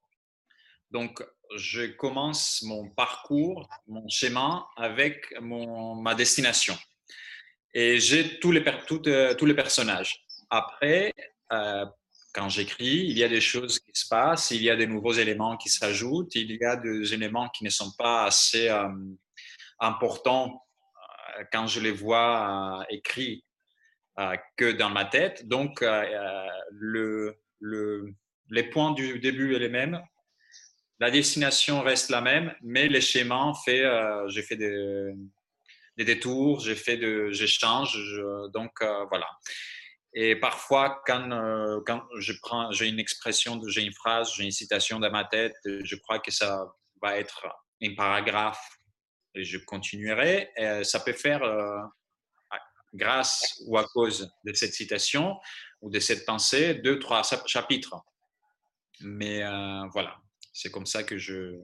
Donc 0.90 1.24
je 1.58 1.86
commence 1.88 2.62
mon 2.62 2.90
parcours, 2.90 3.68
mon 3.88 4.08
schéma 4.08 4.68
avec 4.78 5.34
mon, 5.42 5.96
ma 5.96 6.16
destination. 6.16 6.78
Et 7.74 8.00
j'ai 8.00 8.40
tous 8.40 8.52
les, 8.52 8.64
euh, 9.08 9.34
tous 9.36 9.46
les 9.46 9.54
personnages. 9.54 10.26
Après, 10.50 11.14
euh, 11.52 11.86
quand 12.34 12.48
j'écris, 12.48 13.06
il 13.08 13.18
y 13.18 13.24
a 13.24 13.30
des 13.30 13.42
choses 13.42 13.80
qui 13.80 13.92
se 13.94 14.08
passent, 14.08 14.52
il 14.52 14.62
y 14.62 14.70
a 14.70 14.76
des 14.76 14.88
nouveaux 14.88 15.14
éléments 15.14 15.58
qui 15.58 15.70
s'ajoutent, 15.70 16.36
il 16.36 16.52
y 16.52 16.64
a 16.64 16.78
des 16.78 17.14
éléments 17.14 17.50
qui 17.50 17.66
ne 17.66 17.70
sont 17.70 17.92
pas 17.98 18.26
assez 18.26 18.70
euh, 18.70 18.88
importants 19.80 20.66
quand 21.52 21.68
je 21.68 21.80
les 21.80 21.92
vois 21.92 22.86
écrits 22.90 23.46
que 24.58 24.72
dans 24.72 24.90
ma 24.90 25.06
tête. 25.06 25.48
Donc, 25.48 25.84
le, 26.72 27.38
les 28.50 28.64
points 28.64 28.92
du 28.92 29.20
début 29.20 29.54
sont 29.54 29.60
les 29.60 29.70
mêmes, 29.70 30.02
la 31.02 31.10
destination 31.10 31.82
reste 31.82 32.12
la 32.12 32.22
même, 32.22 32.54
mais 32.62 32.88
les 32.88 33.02
schémas, 33.02 33.56
fait, 33.66 33.84
euh, 33.84 34.28
j'ai 34.30 34.44
fait 34.44 34.56
des, 34.56 35.16
détours, 35.98 36.60
j'ai 36.60 36.76
fait 36.76 36.98
de, 36.98 37.32
j'échange, 37.32 37.98
donc 38.54 38.72
euh, 38.84 39.06
voilà. 39.10 39.28
Et 40.14 40.36
parfois, 40.36 41.02
quand, 41.08 41.32
euh, 41.32 41.80
quand 41.88 42.04
je 42.20 42.34
prends, 42.44 42.72
j'ai 42.72 42.88
une 42.88 43.00
expression, 43.00 43.60
j'ai 43.68 43.82
une 43.82 43.94
phrase, 43.94 44.32
j'ai 44.36 44.44
une 44.44 44.52
citation 44.52 45.00
dans 45.00 45.10
ma 45.10 45.24
tête, 45.24 45.56
je 45.66 45.96
crois 45.96 46.20
que 46.20 46.30
ça 46.30 46.68
va 47.02 47.18
être 47.18 47.48
un 47.82 47.96
paragraphe 47.96 48.64
et 49.36 49.44
je 49.44 49.58
continuerai. 49.58 50.50
Et 50.58 50.84
ça 50.84 51.00
peut 51.00 51.14
faire 51.14 51.42
grâce 52.94 53.62
ou 53.68 53.78
à 53.78 53.86
cause 53.86 54.32
de 54.46 54.54
cette 54.54 54.74
citation 54.74 55.40
ou 55.82 55.90
de 55.90 56.00
cette 56.00 56.26
pensée, 56.26 56.76
deux, 56.76 57.00
trois 57.00 57.24
chapitres. 57.46 57.96
Mais 59.00 59.44
voilà, 59.92 60.18
c'est 60.54 60.72
comme 60.72 60.86
ça 60.86 61.04
que 61.04 61.18
je, 61.18 61.60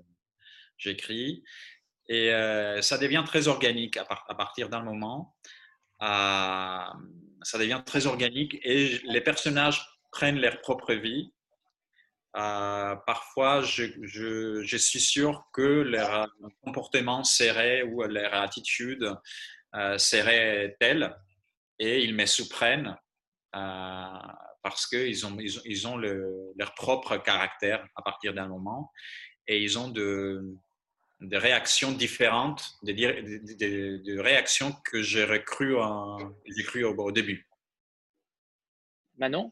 j'écris. 0.77 1.44
Et 2.10 2.34
euh, 2.34 2.81
ça 2.81 2.98
devient 2.98 3.23
très 3.26 3.48
organique 3.48 3.98
à, 3.98 4.06
partir 4.35 4.69
d'un 4.69 4.81
moment. 4.81 5.35
Euh, 6.02 6.85
ça 7.41 7.57
devient 7.57 7.81
très 7.85 8.06
organique 8.06 8.57
et 8.64 8.99
les 9.03 9.22
personnages 9.22 9.85
prennent 10.11 10.39
leur 10.39 10.61
propre 10.61 10.94
vie. 10.94 11.34
Euh, 12.36 12.95
parfois, 13.08 13.62
je, 13.62 14.78
suis 14.78 14.99
sûr 14.99 15.48
que 15.54 15.62
leur 15.62 16.28
comportement 16.62 17.24
serait 17.24 17.84
ou 17.84 18.04
leur 18.04 18.34
attitude 18.34 19.16
serait 19.98 20.76
telle 20.80 21.16
et 21.80 22.04
ils 22.04 22.16
me 22.16 22.26
surprennent 22.26 22.95
parce 23.52 24.86
qu'ils 24.88 25.26
ont, 25.26 25.38
ils, 25.40 25.88
ont 25.88 25.98
leur 25.98 26.74
propre 26.76 27.18
caractère 27.18 27.88
à 27.95 28.02
partir 28.02 28.34
d'un 28.34 28.48
moment 28.48 28.91
et 29.48 29.64
ils 29.64 29.80
ont 29.80 29.90
de, 29.90 30.58
des 31.22 31.38
réactions 31.38 31.91
différentes, 31.91 32.78
des, 32.84 34.20
réactions 34.20 34.74
que 34.84 35.02
j'ai 35.02 35.26
cru, 35.44 35.74
au, 35.74 37.12
début. 37.12 37.48
Manon? 39.18 39.52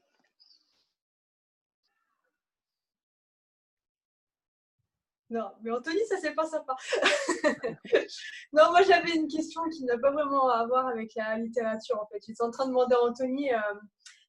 Non, 5.36 5.52
mais 5.62 5.72
Anthony, 5.72 6.00
ça 6.08 6.16
c'est 6.22 6.34
pas 6.34 6.46
sympa. 6.46 6.78
non, 8.54 8.72
moi 8.72 8.84
j'avais 8.84 9.16
une 9.16 9.28
question 9.28 9.62
qui 9.70 9.84
n'a 9.84 9.98
pas 9.98 10.12
vraiment 10.12 10.50
à 10.50 10.66
voir 10.66 10.88
avec 10.88 11.14
la 11.16 11.38
littérature 11.38 12.00
en 12.02 12.08
fait. 12.08 12.22
J'étais 12.26 12.42
en 12.42 12.52
train 12.52 12.64
de 12.64 12.70
demander 12.70 12.96
à 12.96 13.02
Anthony 13.02 13.54
euh, 13.54 13.58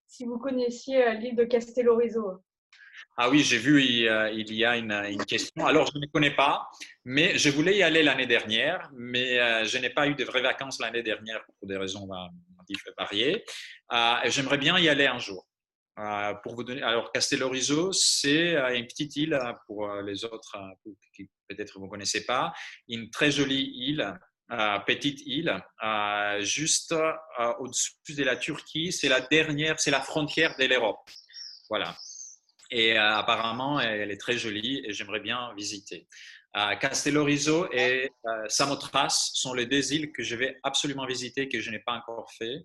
si 0.09 0.24
vous 0.24 0.39
connaissiez 0.39 1.07
euh, 1.07 1.12
l'île 1.12 1.37
de 1.37 1.45
Castellorizo. 1.45 2.43
Ah 3.16 3.31
oui, 3.31 3.45
j'ai 3.45 3.59
vu, 3.59 3.85
il, 3.85 4.53
y 4.53 4.65
a 4.65 4.77
une, 4.77 5.24
question. 5.27 5.65
Alors, 5.65 5.87
je 5.93 5.99
ne 5.99 6.07
connais 6.07 6.35
pas, 6.35 6.69
mais 7.05 7.39
je 7.39 7.51
voulais 7.51 7.77
y 7.77 7.83
aller 7.83 8.03
l'année 8.03 8.27
dernière, 8.27 8.91
mais 8.95 9.39
euh, 9.39 9.65
je 9.65 9.78
n'ai 9.78 9.91
pas 9.91 10.09
eu 10.09 10.15
de 10.15 10.24
vraies 10.24 10.43
vacances 10.43 10.81
l'année 10.81 11.03
dernière 11.03 11.45
pour 11.45 11.69
des 11.69 11.77
raisons 11.77 12.09
variées. 12.99 13.45
Euh, 13.93 14.15
j'aimerais 14.24 14.59
bien 14.59 14.78
y 14.78 14.89
aller 14.89 15.07
un 15.07 15.19
jour. 15.19 15.47
Pour 16.43 16.55
vous 16.55 16.64
donner, 16.64 16.82
alors 16.82 17.10
Castellorizo, 17.10 17.93
c'est 17.93 18.55
une 18.77 18.86
petite 18.86 19.16
île 19.16 19.39
pour 19.66 19.90
les 20.02 20.24
autres 20.24 20.56
qui 21.14 21.28
peut-être 21.48 21.78
vous 21.78 21.89
connaissez 21.89 22.27
pas, 22.27 22.52
une 22.89 23.10
très 23.10 23.31
jolie 23.31 23.73
île 23.74 24.18
petite 24.86 25.23
île, 25.27 25.59
juste 26.40 26.94
au-dessus 27.59 28.14
de 28.14 28.24
la 28.24 28.36
Turquie. 28.36 28.93
C'est 28.93 29.09
la 29.09 29.20
dernière, 29.20 29.81
c'est 29.81 29.90
la 29.90 30.02
frontière 30.02 30.55
de 30.59 30.66
l'Europe. 30.66 31.09
Voilà. 31.68 31.97
Et 32.70 32.98
euh, 32.98 33.16
apparemment, 33.16 33.81
elle 33.81 34.10
est 34.10 34.20
très 34.20 34.39
jolie 34.39 34.82
et 34.85 34.93
j'aimerais 34.93 35.20
bien 35.20 35.52
visiter. 35.56 36.06
Castellorizo 36.81 37.70
et 37.70 38.10
euh, 38.24 38.48
Samothrace 38.48 39.31
sont 39.35 39.52
les 39.52 39.66
deux 39.66 39.93
îles 39.93 40.10
que 40.10 40.23
je 40.23 40.35
vais 40.36 40.59
absolument 40.62 41.05
visiter 41.05 41.51
que 41.51 41.60
je 41.60 41.70
n'ai 41.70 41.81
pas 41.81 41.93
encore 41.93 42.32
fait. 42.32 42.64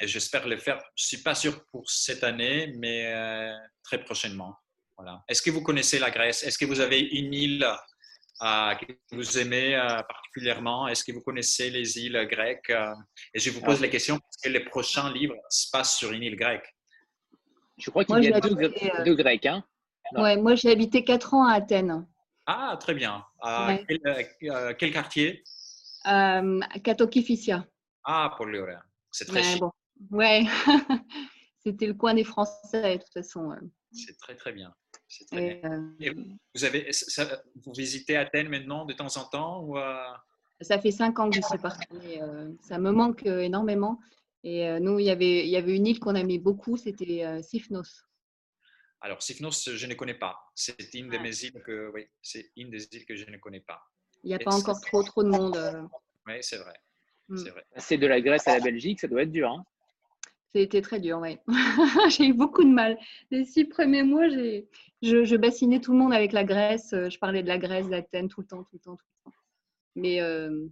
Euh, 0.00 0.04
et 0.04 0.08
j'espère 0.08 0.46
les 0.46 0.58
faire. 0.58 0.78
Je 0.94 1.06
suis 1.06 1.22
pas 1.22 1.34
sûr 1.34 1.64
pour 1.70 1.88
cette 1.90 2.24
année, 2.24 2.72
mais 2.78 3.52
très 3.82 4.02
prochainement. 4.02 4.56
Voilà. 4.96 5.22
Est-ce 5.28 5.42
que 5.42 5.50
vous 5.50 5.62
connaissez 5.62 5.98
la 5.98 6.10
Grèce? 6.10 6.42
Est-ce 6.42 6.58
que 6.58 6.64
vous 6.64 6.80
avez 6.80 7.00
une 7.00 7.34
île 7.34 7.66
euh, 8.42 8.74
que 8.74 8.92
vous 9.12 9.38
aimez 9.38 9.76
euh, 9.76 10.02
particulièrement? 10.02 10.88
Est-ce 10.88 11.04
que 11.04 11.12
vous 11.12 11.20
connaissez 11.20 11.70
les 11.70 11.98
îles 11.98 12.26
grecques? 12.30 12.72
Et 13.34 13.38
je 13.38 13.50
vous 13.50 13.60
pose 13.60 13.80
la 13.80 13.88
question 13.88 14.18
parce 14.18 14.36
que 14.42 14.48
les 14.48 14.64
prochains 14.64 15.12
livres 15.12 15.36
se 15.50 15.70
passent 15.70 15.96
sur 15.96 16.12
une 16.12 16.22
île 16.22 16.36
grecque. 16.36 16.74
Je 17.78 17.90
crois 17.90 18.04
qu'il 18.04 18.24
y 18.24 18.32
a 18.32 18.40
deux, 18.40 18.54
deux, 19.04 19.14
Grecs. 19.14 19.44
Hein 19.44 19.62
ouais, 20.12 20.36
moi, 20.36 20.54
j'ai 20.54 20.70
habité 20.70 21.04
quatre 21.04 21.34
ans 21.34 21.46
à 21.46 21.54
Athènes. 21.54 22.06
Ah, 22.46 22.78
très 22.80 22.94
bien. 22.94 23.22
quel, 24.78 24.92
quartier? 24.92 25.44
Euh, 26.06 26.60
Katokifisia. 26.82 27.66
Ah, 28.04 28.32
pour 28.36 28.46
l'heure. 28.46 28.80
C'est 29.10 29.26
très 29.26 29.40
ouais, 29.40 29.58
bon. 29.58 29.72
Ouais, 30.10 30.44
c'était 31.62 31.86
le 31.86 31.94
coin 31.94 32.14
des 32.14 32.24
Français, 32.24 32.96
de 32.96 33.02
toute 33.02 33.12
façon. 33.12 33.56
C'est 33.92 34.16
très, 34.18 34.34
très 34.34 34.52
bien. 34.52 34.74
Très 35.30 35.60
bien. 35.60 35.72
Euh, 36.02 36.12
vous, 36.54 36.64
avez, 36.64 36.90
vous 37.64 37.72
visitez 37.72 38.16
Athènes 38.16 38.48
maintenant 38.48 38.84
de 38.84 38.92
temps 38.92 39.16
en 39.16 39.24
temps 39.24 39.62
ou 39.62 39.78
euh? 39.78 40.12
Ça 40.60 40.80
fait 40.80 40.90
cinq 40.90 41.18
ans 41.18 41.28
que 41.30 41.36
je 41.36 41.42
suis 41.42 41.58
partie. 41.58 42.20
Euh, 42.20 42.50
ça 42.60 42.78
me 42.78 42.90
manque 42.90 43.26
énormément. 43.26 44.00
Et 44.42 44.78
nous, 44.78 45.00
il 45.00 45.06
y, 45.06 45.10
avait, 45.10 45.44
il 45.44 45.50
y 45.50 45.56
avait 45.56 45.74
une 45.74 45.86
île 45.86 45.98
qu'on 45.98 46.14
aimait 46.14 46.38
beaucoup, 46.38 46.76
c'était 46.76 47.42
Sifnos. 47.42 48.04
Alors, 49.00 49.20
Sifnos, 49.20 49.74
je 49.74 49.86
ne 49.86 49.94
connais 49.94 50.14
pas. 50.14 50.38
C'est 50.54 50.94
une 50.94 51.10
de 51.10 51.18
mes 51.18 51.36
îles 51.42 51.60
que, 51.64 51.90
oui, 51.92 52.06
c'est 52.22 52.52
une 52.56 52.70
des 52.70 52.84
îles 52.92 53.04
que 53.04 53.16
je 53.16 53.28
ne 53.28 53.38
connais 53.38 53.60
pas. 53.60 53.82
Il 54.22 54.28
n'y 54.28 54.34
a 54.34 54.38
pas 54.38 54.54
encore 54.54 54.80
trop, 54.80 55.02
trop 55.02 55.24
de 55.24 55.30
monde. 55.30 55.88
Oui, 56.28 56.34
c'est 56.42 56.58
vrai. 56.58 56.74
Mm. 57.28 57.48
C'est 57.76 57.98
de 57.98 58.06
la 58.06 58.20
Grèce 58.20 58.46
à 58.46 58.56
la 58.56 58.64
Belgique, 58.64 59.00
ça 59.00 59.08
doit 59.08 59.22
être 59.22 59.32
dur. 59.32 59.50
Hein 59.50 59.64
C'était 60.56 60.80
très 60.80 61.00
dur, 61.00 61.18
oui. 61.20 61.36
j'ai 62.08 62.28
eu 62.28 62.32
beaucoup 62.32 62.64
de 62.64 62.70
mal. 62.70 62.98
Les 63.30 63.44
six 63.44 63.66
premiers 63.66 64.02
mois, 64.02 64.26
je, 64.30 64.62
je, 65.02 65.36
bassinais 65.36 65.80
tout 65.80 65.92
le 65.92 65.98
monde 65.98 66.14
avec 66.14 66.32
la 66.32 66.44
Grèce. 66.44 66.94
Euh, 66.94 67.10
je 67.10 67.18
parlais 67.18 67.42
de 67.42 67.48
la 67.48 67.58
Grèce, 67.58 67.90
d'Athènes 67.90 68.28
tout 68.28 68.40
le 68.40 68.46
temps, 68.46 68.62
tout 68.62 68.70
le 68.72 68.78
temps, 68.78 68.96
tout 68.96 69.04
le 69.26 69.30
temps. 69.30 69.36
Mais 69.96 70.22
euh, 70.22 70.66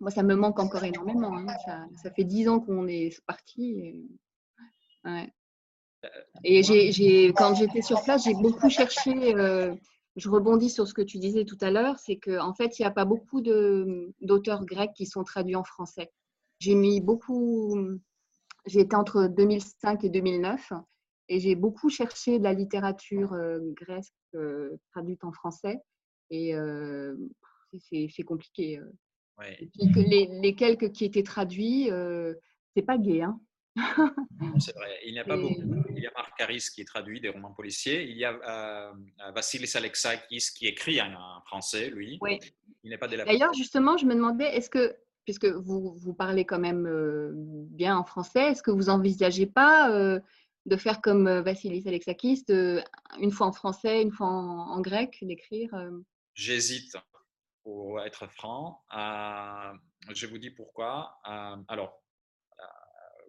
moi, 0.00 0.10
ça 0.10 0.22
me 0.22 0.34
manque 0.34 0.58
encore 0.58 0.84
énormément. 0.84 1.34
Hein. 1.34 1.46
Ça, 2.02 2.10
fait 2.10 2.24
dix 2.24 2.46
ans 2.46 2.60
qu'on 2.60 2.86
est 2.86 3.18
parti. 3.24 3.70
Et, 3.70 4.04
ouais. 5.06 5.32
et 6.44 6.62
j'ai, 6.62 7.32
quand 7.32 7.54
j'étais 7.54 7.80
sur 7.80 8.02
place, 8.02 8.24
j'ai 8.24 8.34
beaucoup 8.34 8.68
cherché. 8.68 9.34
Euh, 9.34 9.74
je 10.16 10.28
rebondis 10.28 10.68
sur 10.68 10.86
ce 10.86 10.92
que 10.92 11.00
tu 11.00 11.16
disais 11.18 11.46
tout 11.46 11.58
à 11.62 11.70
l'heure, 11.70 11.98
c'est 11.98 12.16
qu'en 12.16 12.50
en 12.50 12.54
fait, 12.54 12.78
il 12.78 12.82
n'y 12.82 12.86
a 12.86 12.90
pas 12.90 13.06
beaucoup 13.06 13.40
d'auteurs 13.40 14.66
grecs 14.66 14.92
qui 14.92 15.06
sont 15.06 15.24
traduits 15.24 15.56
en 15.56 15.64
français. 15.64 16.12
J'ai 16.58 16.74
mis 16.74 17.00
beaucoup, 17.00 17.98
j'ai 18.66 18.80
été 18.80 18.96
entre 18.96 19.26
2005 19.26 20.04
et 20.04 20.08
2009 20.08 20.72
et 21.28 21.40
j'ai 21.40 21.54
beaucoup 21.54 21.88
cherché 21.88 22.38
de 22.38 22.44
la 22.44 22.52
littérature 22.52 23.32
euh, 23.32 23.58
grecque 23.74 24.04
euh, 24.34 24.76
traduite 24.92 25.24
en 25.24 25.32
français 25.32 25.80
et 26.30 26.54
euh, 26.54 27.14
c'est 27.90 28.22
compliqué. 28.24 28.80
les, 29.40 30.28
les, 30.30 30.54
quelques 30.54 30.92
qui 30.92 31.04
étaient 31.04 31.22
traduits, 31.22 31.88
c'est 32.74 32.82
pas 32.82 32.98
gay. 32.98 33.22
Hein 33.22 33.40
c'est 34.58 34.74
vrai. 34.74 34.98
Il 35.06 35.12
n'y 35.12 35.18
a 35.18 35.24
pas 35.24 35.36
beaucoup. 35.36 35.62
Il 35.90 36.02
y 36.02 36.06
a 36.06 36.12
Marc 36.14 36.40
Harris 36.40 36.68
qui 36.74 36.84
traduit 36.84 37.20
des 37.20 37.30
romans 37.30 37.52
policiers. 37.52 38.04
Il 38.04 38.16
y 38.16 38.24
a 38.24 38.32
euh, 38.32 38.92
Vassilis 39.34 39.70
Alexakis 39.74 40.48
qui 40.54 40.66
écrit 40.66 41.00
en, 41.00 41.40
français, 41.46 41.90
lui. 41.90 42.18
Oui. 42.20 42.38
Il 42.84 42.90
n'est 42.90 42.98
pas. 42.98 43.08
D'ailleurs, 43.08 43.54
justement, 43.54 43.96
je 43.96 44.06
me 44.06 44.14
demandais, 44.14 44.56
est-ce 44.56 44.68
que, 44.68 44.96
puisque 45.24 45.46
vous, 45.46 45.94
vous 45.96 46.14
parlez 46.14 46.44
quand 46.44 46.58
même 46.58 46.86
euh, 46.86 47.32
bien 47.34 47.96
en 47.96 48.04
français, 48.04 48.50
est-ce 48.50 48.62
que 48.62 48.70
vous 48.70 48.88
envisagez 48.88 49.46
pas 49.46 49.90
euh, 49.90 50.20
de 50.66 50.76
faire 50.76 51.00
comme 51.00 51.28
Vassilis 51.40 51.86
Alexakis, 51.86 52.44
une 53.18 53.32
fois 53.32 53.48
en 53.48 53.52
français, 53.52 54.02
une 54.02 54.12
fois 54.12 54.28
en, 54.28 54.80
grec, 54.80 55.18
d'écrire 55.22 55.70
J'hésite, 56.34 56.96
pour 57.64 58.00
être 58.00 58.28
franc. 58.28 58.80
je 58.92 60.26
vous 60.26 60.38
dis 60.38 60.50
pourquoi. 60.50 61.18
alors, 61.66 62.00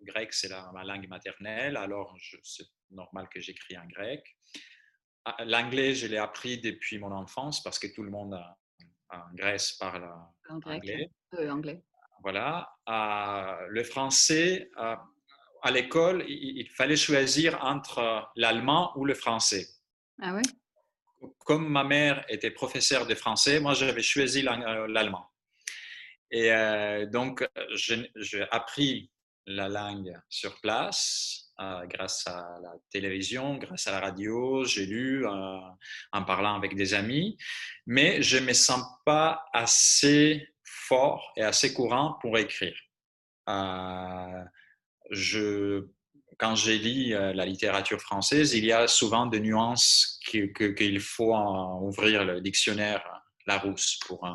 grec, 0.04 0.32
c'est 0.32 0.50
ma 0.74 0.84
langue 0.84 1.08
maternelle, 1.08 1.76
alors 1.76 2.16
c'est 2.44 2.68
normal 2.92 3.28
que 3.30 3.40
j'écris 3.40 3.78
en 3.80 3.88
grec. 3.88 4.24
L'anglais, 5.40 5.96
je 5.96 6.06
l'ai 6.08 6.18
appris 6.18 6.60
depuis 6.60 7.00
mon 7.00 7.12
enfance 7.12 7.64
parce 7.64 7.80
que 7.80 7.88
tout 7.88 8.04
le 8.04 8.12
monde 8.12 8.40
en 9.10 9.34
Grèce 9.34 9.74
parle 9.74 10.10
anglais. 10.50 11.10
Euh, 11.10 11.23
anglais. 11.50 11.84
Voilà. 12.22 12.70
Euh, 12.90 13.68
le 13.70 13.84
français, 13.84 14.70
euh, 14.78 14.96
à 15.62 15.72
l'école, 15.72 16.24
il, 16.28 16.68
fallait 16.70 16.96
choisir 16.96 17.64
entre 17.64 18.30
l'allemand 18.36 18.92
ou 18.96 19.06
le 19.06 19.14
français. 19.14 19.68
Ah 20.22 20.34
ouais? 20.34 20.42
Comme 21.40 21.70
ma 21.70 21.84
mère 21.84 22.26
était 22.28 22.52
professeure 22.52 23.08
de 23.08 23.16
français, 23.16 23.60
moi 23.60 23.74
j'avais 23.74 24.02
choisi 24.02 24.42
l'allemand. 24.42 25.30
Et 26.32 26.52
donc, 27.12 27.48
j'ai 27.76 28.46
appris 28.52 29.10
la 29.46 29.70
langue 29.70 30.20
sur 30.30 30.60
place 30.60 31.44
euh, 31.60 31.86
grâce 31.86 32.26
à 32.26 32.58
la 32.64 32.72
télévision, 32.92 33.58
grâce 33.58 33.86
à 33.86 33.92
la 33.92 34.00
radio, 34.00 34.64
j'ai 34.66 34.88
lu 34.88 35.28
euh, 35.28 35.60
en 36.12 36.24
parlant 36.24 36.56
avec 36.56 36.76
des 36.76 36.96
amis, 36.96 37.38
mais 37.86 38.24
je 38.24 38.38
ne 38.38 38.48
me 38.48 38.54
sens 38.54 38.84
pas 39.06 39.46
assez 39.54 40.48
fort 40.84 41.34
et 41.36 41.44
assez 41.44 41.74
courant 41.74 42.18
pour 42.22 42.38
écrire. 42.38 42.76
Euh, 43.50 44.44
je, 45.12 45.88
quand 46.38 46.56
j'ai 46.56 46.78
lu 46.78 47.10
la 47.12 47.46
littérature 47.46 48.00
française, 48.00 48.54
il 48.54 48.66
y 48.66 48.72
a 48.72 48.88
souvent 48.88 49.26
des 49.26 49.40
nuances 49.40 50.20
qu'il 50.26 51.00
faut 51.00 51.36
ouvrir 51.82 52.26
le 52.26 52.42
dictionnaire 52.42 53.04
Larousse 53.46 54.00
pour, 54.08 54.26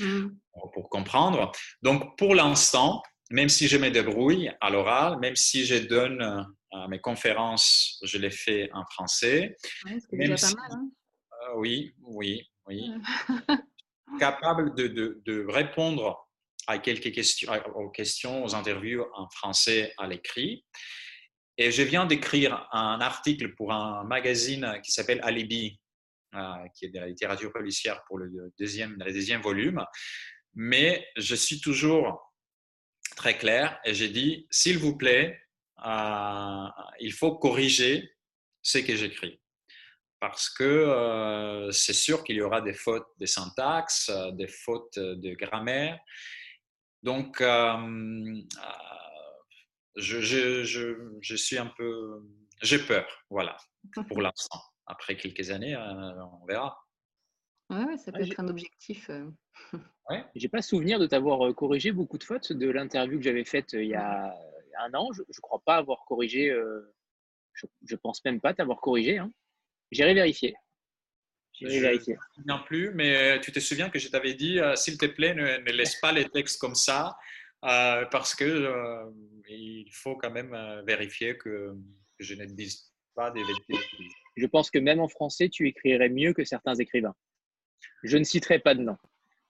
mmh. 0.00 0.28
pour 0.72 0.88
comprendre. 0.88 1.50
Donc, 1.82 2.16
pour 2.16 2.34
l'instant, 2.34 3.02
même 3.30 3.48
si 3.48 3.68
je 3.68 3.76
me 3.76 3.90
débrouille 3.90 4.50
à 4.60 4.70
l'oral, 4.70 5.18
même 5.18 5.36
si 5.36 5.66
je 5.66 5.76
donne 5.76 6.46
euh, 6.74 6.88
mes 6.88 7.00
conférences, 7.00 7.98
je 8.02 8.18
les 8.18 8.30
fais 8.30 8.70
en 8.72 8.84
français. 8.84 9.56
Ouais, 9.84 9.98
c'est 9.98 10.16
déjà 10.16 10.36
pas 10.36 10.54
mal. 10.54 10.72
Hein 10.72 10.90
euh, 11.32 11.54
oui, 11.56 11.94
oui, 12.02 12.42
oui. 12.66 12.90
Capable 14.18 14.74
de, 14.74 15.46
répondre 15.48 16.26
à 16.66 16.78
quelques 16.78 17.12
questions, 17.12 17.52
aux 17.74 17.90
questions, 17.90 18.44
aux 18.44 18.54
interviews 18.54 19.04
en 19.14 19.28
français 19.28 19.92
à 19.98 20.06
l'écrit. 20.06 20.64
Et 21.58 21.70
je 21.70 21.82
viens 21.82 22.06
d'écrire 22.06 22.68
un 22.72 23.00
article 23.00 23.54
pour 23.54 23.72
un 23.72 24.04
magazine 24.04 24.80
qui 24.82 24.90
s'appelle 24.90 25.20
Alibi, 25.22 25.80
euh, 26.34 26.40
qui 26.74 26.86
est 26.86 26.90
de 26.90 26.98
la 26.98 27.06
littérature 27.06 27.52
policière 27.52 28.02
pour 28.06 28.18
le 28.18 28.52
deuxième, 28.58 28.96
le 28.98 29.12
deuxième 29.12 29.40
volume. 29.40 29.84
Mais 30.54 31.06
je 31.16 31.34
suis 31.34 31.60
toujours 31.60 32.32
très 33.16 33.36
clair 33.38 33.78
et 33.84 33.94
j'ai 33.94 34.08
dit, 34.08 34.46
s'il 34.50 34.78
vous 34.78 34.96
plaît, 34.96 35.40
euh, 35.84 36.66
il 37.00 37.12
faut 37.12 37.36
corriger 37.36 38.10
ce 38.62 38.78
que 38.78 38.96
j'écris. 38.96 39.40
Parce 40.20 40.48
que 40.48 40.64
euh, 40.64 41.70
c'est 41.70 41.92
sûr 41.92 42.24
qu'il 42.24 42.36
y 42.36 42.40
aura 42.40 42.60
des 42.62 42.72
fautes 42.72 43.08
de 43.18 43.26
syntaxe, 43.26 44.08
euh, 44.08 44.30
des 44.32 44.48
fautes 44.48 44.98
de 44.98 45.34
grammaire. 45.34 45.98
Donc, 47.02 47.40
je, 49.96 50.20
je, 50.20 50.64
je, 51.20 51.36
suis 51.36 51.58
un 51.58 51.72
peu... 51.76 52.22
J'ai 52.62 52.78
peur, 52.78 53.06
voilà, 53.30 53.56
pour 54.08 54.20
l'instant. 54.22 54.60
Après 54.86 55.16
quelques 55.16 55.50
années, 55.50 55.76
on 55.76 56.46
verra. 56.46 56.78
Oui, 57.70 57.98
ça 57.98 58.12
peut 58.12 58.22
être 58.22 58.40
un 58.40 58.48
objectif. 58.48 59.10
Ouais. 60.08 60.24
J'ai 60.36 60.48
pas 60.48 60.62
souvenir 60.62 61.00
de 61.00 61.06
t'avoir 61.06 61.46
euh, 61.46 61.52
corrigé 61.52 61.90
beaucoup 61.90 62.16
de 62.16 62.22
fautes 62.22 62.52
de 62.52 62.70
l'interview 62.70 63.18
que 63.18 63.24
j'avais 63.24 63.44
faite 63.44 63.74
euh, 63.74 63.82
il 63.82 63.90
y 63.90 63.94
a 63.94 64.32
un 64.78 64.94
an. 64.94 65.12
Je 65.12 65.22
ne 65.22 65.40
crois 65.42 65.60
pas 65.64 65.76
avoir 65.76 66.04
corrigé. 66.04 66.48
Euh, 66.48 66.94
je, 67.54 67.66
ne 67.90 67.96
pense 67.96 68.24
même 68.24 68.40
pas 68.40 68.54
t'avoir 68.54 68.80
corrigé. 68.80 69.18
Hein. 69.18 69.32
J'irai 69.90 70.14
vérifier. 70.14 70.54
J'irai 71.52 71.80
vérifier. 71.80 72.16
Non 72.44 72.62
plus, 72.64 72.92
mais 72.94 73.40
tu 73.40 73.52
te 73.52 73.60
souviens 73.60 73.88
que 73.88 73.98
je 73.98 74.08
t'avais 74.08 74.34
dit, 74.34 74.58
s'il 74.74 74.98
te 74.98 75.06
plaît, 75.06 75.34
ne, 75.34 75.70
laisse 75.70 75.96
pas 75.96 76.12
les 76.12 76.28
textes 76.28 76.60
comme 76.60 76.74
ça, 76.74 77.16
parce 77.62 78.34
que 78.34 78.70
il 79.48 79.88
faut 79.92 80.16
quand 80.16 80.30
même 80.30 80.54
vérifier 80.86 81.36
que, 81.38 81.74
que, 82.18 82.24
je 82.24 82.34
ne 82.34 82.44
dise 82.46 82.92
pas 83.14 83.30
des 83.30 83.42
bêtises. 83.42 83.84
Je 84.36 84.46
pense 84.46 84.70
que 84.70 84.78
même 84.78 85.00
en 85.00 85.08
français, 85.08 85.48
tu 85.48 85.66
écrirais 85.66 86.10
mieux 86.10 86.32
que 86.34 86.44
certains 86.44 86.74
écrivains. 86.74 87.14
Je 88.02 88.18
ne 88.18 88.24
citerai 88.24 88.58
pas 88.58 88.74
de 88.74 88.82
nom. 88.82 88.96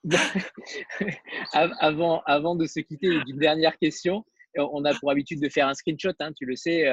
avant, 1.53 2.23
avant 2.27 2.55
de 2.55 2.67
se 2.67 2.81
quitter, 2.81 3.09
une 3.09 3.39
dernière 3.39 3.77
question. 3.79 4.25
On 4.57 4.85
a 4.85 4.95
pour 4.95 5.11
habitude 5.11 5.41
de 5.41 5.49
faire 5.49 5.69
un 5.69 5.75
screenshot, 5.75 6.15
hein, 6.21 6.33
tu 6.33 6.47
le 6.47 6.57
sais, 6.57 6.89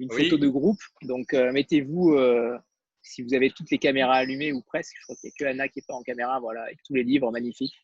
euh, 0.00 0.04
une 0.04 0.10
photo 0.10 0.38
de 0.38 0.48
groupe. 0.48 0.80
Donc, 1.02 1.34
euh, 1.34 1.52
mettez-vous, 1.52 2.14
euh, 2.14 2.58
si 3.02 3.22
vous 3.22 3.34
avez 3.34 3.50
toutes 3.50 3.70
les 3.70 3.78
caméras 3.78 4.14
allumées 4.16 4.52
ou 4.52 4.62
presque, 4.62 4.94
je 4.98 5.02
crois 5.04 5.16
qu'il 5.16 5.28
n'y 5.28 5.32
a 5.32 5.36
que 5.38 5.44
Anna 5.50 5.68
qui 5.68 5.78
n'est 5.78 5.84
pas 5.86 5.94
en 5.94 6.02
caméra, 6.02 6.40
voilà, 6.40 6.62
avec 6.64 6.82
tous 6.82 6.94
les 6.94 7.04
livres 7.04 7.30
magnifiques. 7.30 7.74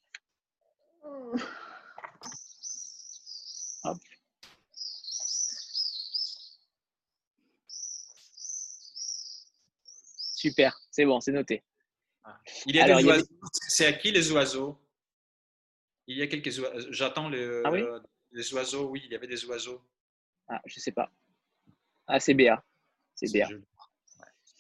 Super, 10.35 10.81
c'est 10.91 11.05
bon, 11.05 11.21
c'est 11.21 11.33
noté. 11.33 11.63
Il 12.67 12.77
y 12.77 12.81
a 12.81 12.97
des 12.97 13.05
oiseaux, 13.05 13.27
c'est 13.69 13.87
à 13.87 13.93
qui 13.93 14.11
les 14.11 14.33
oiseaux? 14.33 14.79
Il 16.07 16.17
y 16.17 16.23
a 16.23 16.27
quelques 16.27 16.59
oiseaux. 16.59 16.93
J'attends 16.93 17.29
le- 17.29 17.63
Ah 17.65 17.71
oui? 17.71 17.85
les 18.33 18.55
oiseaux. 18.55 18.89
Oui, 18.89 19.03
il 19.05 19.13
y 19.13 19.15
avait 19.15 19.27
des 19.27 19.45
oiseaux. 19.45 19.83
Ah, 20.49 20.61
je 20.65 20.81
sais 20.81 20.93
pas. 20.93 21.13
Ah. 22.11 23.51
Je- 23.51 23.55
ouais, 23.57 23.63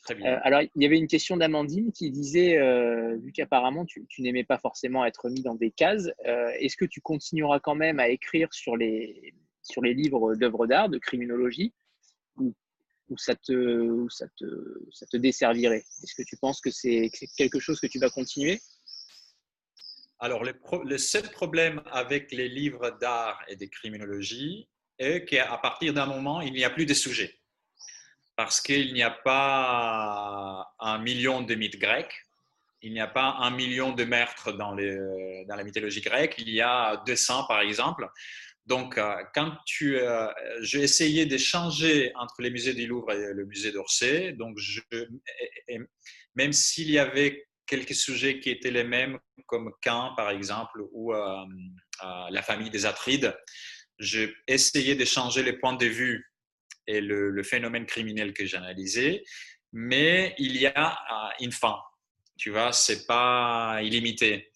Très 0.04 0.14
bien. 0.14 0.32
Euh, 0.32 0.38
alors, 0.42 0.62
il 0.62 0.82
y 0.82 0.86
avait 0.86 0.98
une 0.98 1.06
question 1.08 1.36
d'Amandine 1.36 1.92
qui 1.92 2.10
disait, 2.10 2.56
euh, 2.58 3.16
vu 3.16 3.32
qu'apparemment 3.32 3.84
tu, 3.84 4.06
tu 4.08 4.22
n'aimais 4.22 4.44
pas 4.44 4.58
forcément 4.58 5.04
être 5.04 5.28
mis 5.30 5.42
dans 5.42 5.54
des 5.54 5.70
cases, 5.70 6.08
euh, 6.26 6.48
est-ce 6.58 6.76
que 6.76 6.84
tu 6.84 7.00
continueras 7.00 7.60
quand 7.60 7.74
même 7.74 8.00
à 8.00 8.08
écrire 8.08 8.52
sur 8.52 8.76
les, 8.76 9.34
sur 9.62 9.82
les 9.82 9.94
livres 9.94 10.34
d'œuvres 10.34 10.66
d'art, 10.66 10.88
de 10.88 10.98
criminologie, 10.98 11.72
ou, 12.36 12.54
ou 13.08 13.18
ça, 13.18 13.34
te, 13.34 13.52
ou 13.52 14.08
ça, 14.10 14.26
te, 14.36 14.44
ça 14.92 15.06
te 15.06 15.16
desservirait? 15.16 15.84
Est-ce 16.02 16.14
que 16.14 16.22
tu 16.22 16.36
penses 16.36 16.60
que 16.60 16.70
c'est 16.70 17.08
que 17.10 17.18
c'est 17.18 17.26
quelque 17.36 17.58
chose 17.60 17.80
que 17.80 17.86
tu 17.86 17.98
vas 17.98 18.10
continuer? 18.10 18.60
Alors, 20.18 20.44
le, 20.44 20.52
pro- 20.52 20.84
le 20.84 20.98
seul 20.98 21.30
problème 21.30 21.82
avec 21.90 22.30
les 22.32 22.48
livres 22.48 22.96
d'art 23.00 23.42
et 23.48 23.56
de 23.56 23.64
criminologie 23.66 24.68
est 24.98 25.24
qu'à 25.24 25.56
partir 25.58 25.94
d'un 25.94 26.04
moment, 26.06 26.42
il 26.42 26.52
n'y 26.52 26.62
a 26.64 26.68
plus 26.70 26.84
de 26.84 26.92
sujets. 26.92 27.39
Parce 28.42 28.62
qu'il 28.62 28.94
n'y 28.94 29.02
a 29.02 29.10
pas 29.10 30.72
un 30.80 30.96
million 30.96 31.42
de 31.42 31.54
mythes 31.54 31.78
grecs, 31.78 32.24
il 32.80 32.94
n'y 32.94 33.00
a 33.00 33.06
pas 33.06 33.36
un 33.38 33.50
million 33.50 33.92
de 33.92 34.04
meurtres 34.04 34.52
dans, 34.52 34.74
la 34.74 35.62
mythologie 35.62 36.00
grecque, 36.00 36.36
il 36.38 36.48
y 36.48 36.62
a 36.62 37.02
200 37.04 37.44
par 37.46 37.60
exemple. 37.60 38.08
Donc, 38.64 38.96
euh, 38.96 39.14
quand 39.34 39.52
tu, 39.66 39.98
euh, 39.98 40.26
j'ai 40.62 40.80
essayé 40.80 41.26
de 41.26 41.36
changer 41.36 42.12
entre 42.14 42.40
les 42.40 42.48
musées 42.48 42.72
du 42.72 42.86
Louvre 42.86 43.12
et 43.12 43.34
le 43.34 43.44
musée 43.44 43.72
d'Orsay, 43.72 44.32
donc 44.32 44.56
même 46.34 46.54
s'il 46.54 46.90
y 46.90 46.98
avait 46.98 47.46
quelques 47.66 47.94
sujets 47.94 48.40
qui 48.40 48.48
étaient 48.48 48.70
les 48.70 48.84
mêmes, 48.84 49.18
comme 49.44 49.70
Cain 49.82 50.14
par 50.16 50.30
exemple, 50.30 50.80
ou 50.92 51.12
euh, 51.12 51.44
la 52.30 52.40
famille 52.42 52.70
des 52.70 52.86
Atrides, 52.86 53.36
j'ai 53.98 54.34
essayé 54.46 54.94
de 54.94 55.04
changer 55.04 55.42
les 55.42 55.52
points 55.52 55.76
de 55.76 55.84
vue 55.84 56.29
et 56.90 57.00
le, 57.00 57.30
le 57.30 57.42
phénomène 57.42 57.86
criminel 57.86 58.32
que 58.32 58.44
j'analysais, 58.44 59.22
mais 59.72 60.34
il 60.38 60.56
y 60.56 60.66
a 60.66 60.92
euh, 60.92 61.44
une 61.44 61.52
fin. 61.52 61.78
Tu 62.36 62.50
vois, 62.50 62.72
c'est 62.72 63.06
pas 63.06 63.80
illimité. 63.82 64.50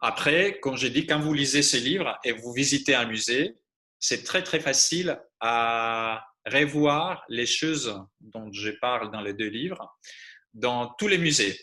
Après, 0.00 0.58
comme 0.60 0.76
je 0.76 0.86
dis, 0.86 1.06
quand 1.06 1.20
vous 1.20 1.34
lisez 1.34 1.62
ces 1.62 1.80
livres 1.80 2.18
et 2.24 2.32
vous 2.32 2.52
visitez 2.52 2.94
un 2.94 3.06
musée, 3.06 3.56
c'est 3.98 4.22
très 4.24 4.42
très 4.42 4.60
facile 4.60 5.18
à 5.40 6.24
revoir 6.46 7.24
les 7.28 7.46
choses 7.46 8.04
dont 8.20 8.52
je 8.52 8.70
parle 8.70 9.10
dans 9.10 9.20
les 9.20 9.32
deux 9.32 9.48
livres 9.48 9.98
dans 10.54 10.88
tous 10.98 11.08
les 11.08 11.18
musées. 11.18 11.58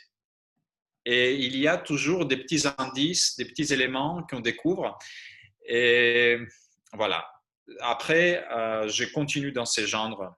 Et 1.05 1.35
il 1.35 1.55
y 1.57 1.67
a 1.67 1.77
toujours 1.77 2.25
des 2.25 2.37
petits 2.37 2.63
indices, 2.77 3.35
des 3.37 3.45
petits 3.45 3.73
éléments 3.73 4.25
qu'on 4.29 4.39
découvre. 4.39 4.97
Et 5.65 6.37
voilà. 6.93 7.25
Après, 7.81 8.45
euh, 8.51 8.87
je 8.87 9.05
continue 9.05 9.51
dans 9.51 9.65
ces 9.65 9.87
genres, 9.87 10.35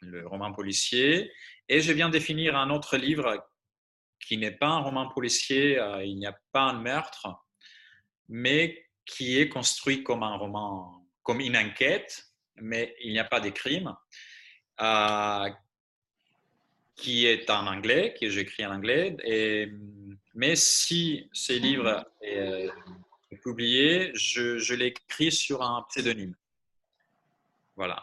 le 0.00 0.26
roman 0.26 0.52
policier, 0.52 1.30
et 1.68 1.80
je 1.80 1.92
viens 1.92 2.08
de 2.08 2.18
finir 2.18 2.56
un 2.56 2.70
autre 2.70 2.96
livre 2.96 3.46
qui 4.20 4.36
n'est 4.36 4.50
pas 4.50 4.68
un 4.68 4.80
roman 4.80 5.08
policier, 5.08 5.78
euh, 5.78 6.04
il 6.04 6.16
n'y 6.16 6.26
a 6.26 6.36
pas 6.52 6.62
un 6.62 6.80
meurtre, 6.80 7.28
mais 8.28 8.86
qui 9.04 9.38
est 9.38 9.48
construit 9.48 10.02
comme 10.02 10.22
un 10.22 10.36
roman, 10.36 11.06
comme 11.22 11.40
une 11.40 11.56
enquête, 11.56 12.24
mais 12.56 12.94
il 13.02 13.12
n'y 13.12 13.18
a 13.18 13.24
pas 13.24 13.40
de 13.40 13.50
crime, 13.50 13.94
euh, 14.80 15.50
qui 16.96 17.26
est 17.26 17.50
en 17.50 17.66
anglais, 17.66 18.14
que 18.20 18.28
j'écris 18.28 18.64
en 18.66 18.74
anglais. 18.76 19.16
Mais 20.34 20.54
si 20.54 21.28
ce 21.32 21.54
livre 21.54 22.04
est 22.20 22.38
euh, 22.38 22.70
publié, 23.38 24.10
je, 24.14 24.58
je 24.58 24.74
l'écris 24.74 25.32
sur 25.32 25.62
un 25.62 25.82
pseudonyme. 25.88 26.34
Voilà. 27.76 27.96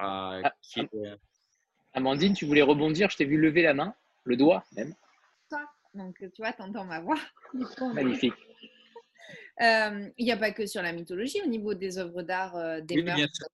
Euh, 0.00 0.42
Ah, 0.44 0.52
qui 0.62 0.80
est- 0.80 0.90
Amandine, 1.94 2.34
tu 2.34 2.46
voulais 2.46 2.62
rebondir, 2.62 3.10
je 3.10 3.16
t'ai 3.16 3.24
vu 3.24 3.36
lever 3.38 3.62
la 3.62 3.74
main, 3.74 3.94
le 4.24 4.36
doigt 4.36 4.64
même. 4.72 4.94
toi. 5.50 5.60
Donc, 5.94 6.16
tu 6.18 6.28
vois, 6.42 6.52
tu 6.52 6.62
entends 6.62 6.84
ma 6.84 7.00
voix. 7.00 7.18
Magnifique. 7.94 8.34
Euh, 9.60 10.08
Il 10.16 10.24
n'y 10.24 10.32
a 10.32 10.36
pas 10.36 10.52
que 10.52 10.66
sur 10.66 10.82
la 10.82 10.92
mythologie, 10.92 11.40
au 11.42 11.46
niveau 11.48 11.74
des 11.74 11.98
œuvres 11.98 12.22
d'art, 12.22 12.56
euh, 12.56 12.80
des 12.80 12.94
Oui, 12.96 13.04
sûr. 13.32 13.46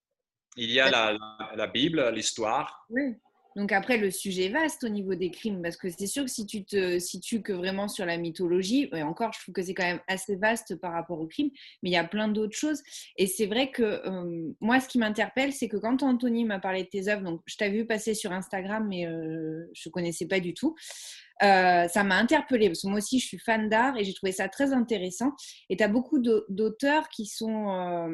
Il 0.57 0.71
y 0.71 0.79
a 0.79 0.89
la, 0.89 1.13
la- 1.13 1.51
la 1.55 1.67
Bible, 1.67 2.09
l'histoire. 2.11 2.85
Oui. 2.89 3.15
Donc 3.55 3.71
après, 3.71 3.97
le 3.97 4.11
sujet 4.11 4.45
est 4.45 4.49
vaste 4.49 4.83
au 4.83 4.89
niveau 4.89 5.15
des 5.15 5.31
crimes, 5.31 5.61
parce 5.61 5.77
que 5.77 5.89
c'est 5.89 6.07
sûr 6.07 6.25
que 6.25 6.29
si 6.29 6.45
tu 6.45 6.65
te 6.65 6.99
situes 6.99 7.41
que 7.41 7.53
vraiment 7.53 7.87
sur 7.87 8.05
la 8.05 8.17
mythologie, 8.17 8.89
et 8.93 9.01
encore, 9.01 9.31
je 9.33 9.39
trouve 9.39 9.53
que 9.53 9.61
c'est 9.61 9.73
quand 9.73 9.85
même 9.85 10.01
assez 10.07 10.35
vaste 10.35 10.75
par 10.75 10.91
rapport 10.91 11.19
aux 11.21 11.27
crimes, 11.27 11.51
mais 11.81 11.89
il 11.89 11.93
y 11.93 11.97
a 11.97 12.03
plein 12.03 12.27
d'autres 12.27 12.57
choses. 12.57 12.83
Et 13.17 13.27
c'est 13.27 13.45
vrai 13.45 13.71
que 13.71 13.83
euh, 13.83 14.51
moi, 14.59 14.79
ce 14.79 14.87
qui 14.89 14.97
m'interpelle, 14.97 15.53
c'est 15.53 15.69
que 15.69 15.77
quand 15.77 16.03
Anthony 16.03 16.43
m'a 16.43 16.59
parlé 16.59 16.83
de 16.83 16.89
tes 16.89 17.07
œuvres, 17.07 17.23
donc 17.23 17.41
je 17.45 17.55
t'avais 17.55 17.77
vu 17.77 17.85
passer 17.85 18.13
sur 18.13 18.31
Instagram, 18.33 18.87
mais 18.89 19.07
euh, 19.07 19.65
je 19.73 19.87
ne 19.87 19.91
connaissais 19.91 20.27
pas 20.27 20.39
du 20.39 20.53
tout, 20.53 20.75
euh, 21.43 21.87
ça 21.89 22.03
m'a 22.03 22.15
interpellée, 22.15 22.67
parce 22.67 22.81
que 22.81 22.87
moi 22.87 22.97
aussi, 22.97 23.19
je 23.19 23.27
suis 23.27 23.39
fan 23.39 23.67
d'art 23.69 23.97
et 23.97 24.03
j'ai 24.03 24.13
trouvé 24.13 24.31
ça 24.31 24.47
très 24.47 24.73
intéressant. 24.73 25.33
Et 25.69 25.77
tu 25.77 25.83
as 25.83 25.89
beaucoup 25.89 26.19
d'au- 26.19 26.43
d'auteurs 26.49 27.09
qui 27.09 27.25
sont... 27.25 28.09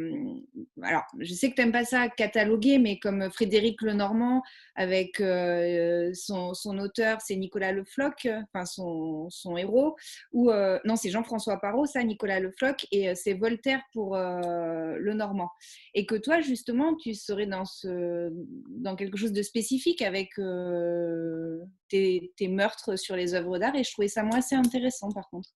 euh, 0.81 0.85
alors, 0.87 1.03
je 1.19 1.33
sais 1.33 1.49
que 1.49 1.55
tu 1.55 1.61
n'aimes 1.61 1.71
pas 1.71 1.85
ça 1.85 2.09
cataloguer, 2.09 2.79
mais 2.79 2.99
comme 2.99 3.31
Frédéric 3.31 3.81
Lenormand, 3.81 4.41
avec 4.75 5.19
euh, 5.19 6.11
son, 6.13 6.53
son 6.53 6.77
auteur, 6.79 7.19
c'est 7.21 7.35
Nicolas 7.35 7.71
Le 7.71 7.83
Floch, 7.83 8.27
enfin 8.27 8.65
son, 8.65 9.29
son 9.29 9.57
héros, 9.57 9.95
ou 10.31 10.51
euh, 10.51 10.79
non, 10.85 10.95
c'est 10.95 11.09
Jean-François 11.09 11.57
Parot, 11.59 11.85
ça, 11.85 12.03
Nicolas 12.03 12.39
Le 12.39 12.51
Floch, 12.51 12.85
et 12.91 13.09
euh, 13.09 13.13
c'est 13.15 13.33
Voltaire 13.33 13.81
pour 13.93 14.15
euh, 14.15 14.95
Le 14.97 15.13
Normand. 15.13 15.49
Et 15.93 16.05
que 16.05 16.15
toi, 16.15 16.41
justement, 16.41 16.95
tu 16.95 17.13
serais 17.13 17.45
dans, 17.45 17.65
ce, 17.65 18.29
dans 18.69 18.95
quelque 18.95 19.17
chose 19.17 19.33
de 19.33 19.41
spécifique 19.41 20.01
avec 20.01 20.37
euh, 20.39 21.59
tes, 21.89 22.33
tes 22.37 22.47
meurtres 22.47 22.97
sur 22.97 23.15
les 23.15 23.33
œuvres 23.33 23.57
d'art, 23.57 23.75
et 23.75 23.83
je 23.83 23.91
trouvais 23.91 24.07
ça 24.07 24.23
moi 24.23 24.37
assez 24.37 24.55
intéressant, 24.55 25.11
par 25.11 25.29
contre. 25.29 25.49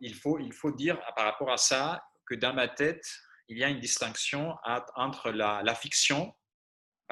il 0.00 0.14
faut, 0.14 0.38
il 0.38 0.52
faut 0.52 0.70
dire 0.70 1.00
par 1.16 1.24
rapport 1.24 1.50
à 1.50 1.56
ça 1.56 2.02
que 2.26 2.34
dans 2.34 2.54
ma 2.54 2.68
tête, 2.68 3.04
il 3.48 3.58
y 3.58 3.64
a 3.64 3.68
une 3.68 3.80
distinction 3.80 4.54
entre 4.96 5.30
la, 5.30 5.74
fiction. 5.74 6.34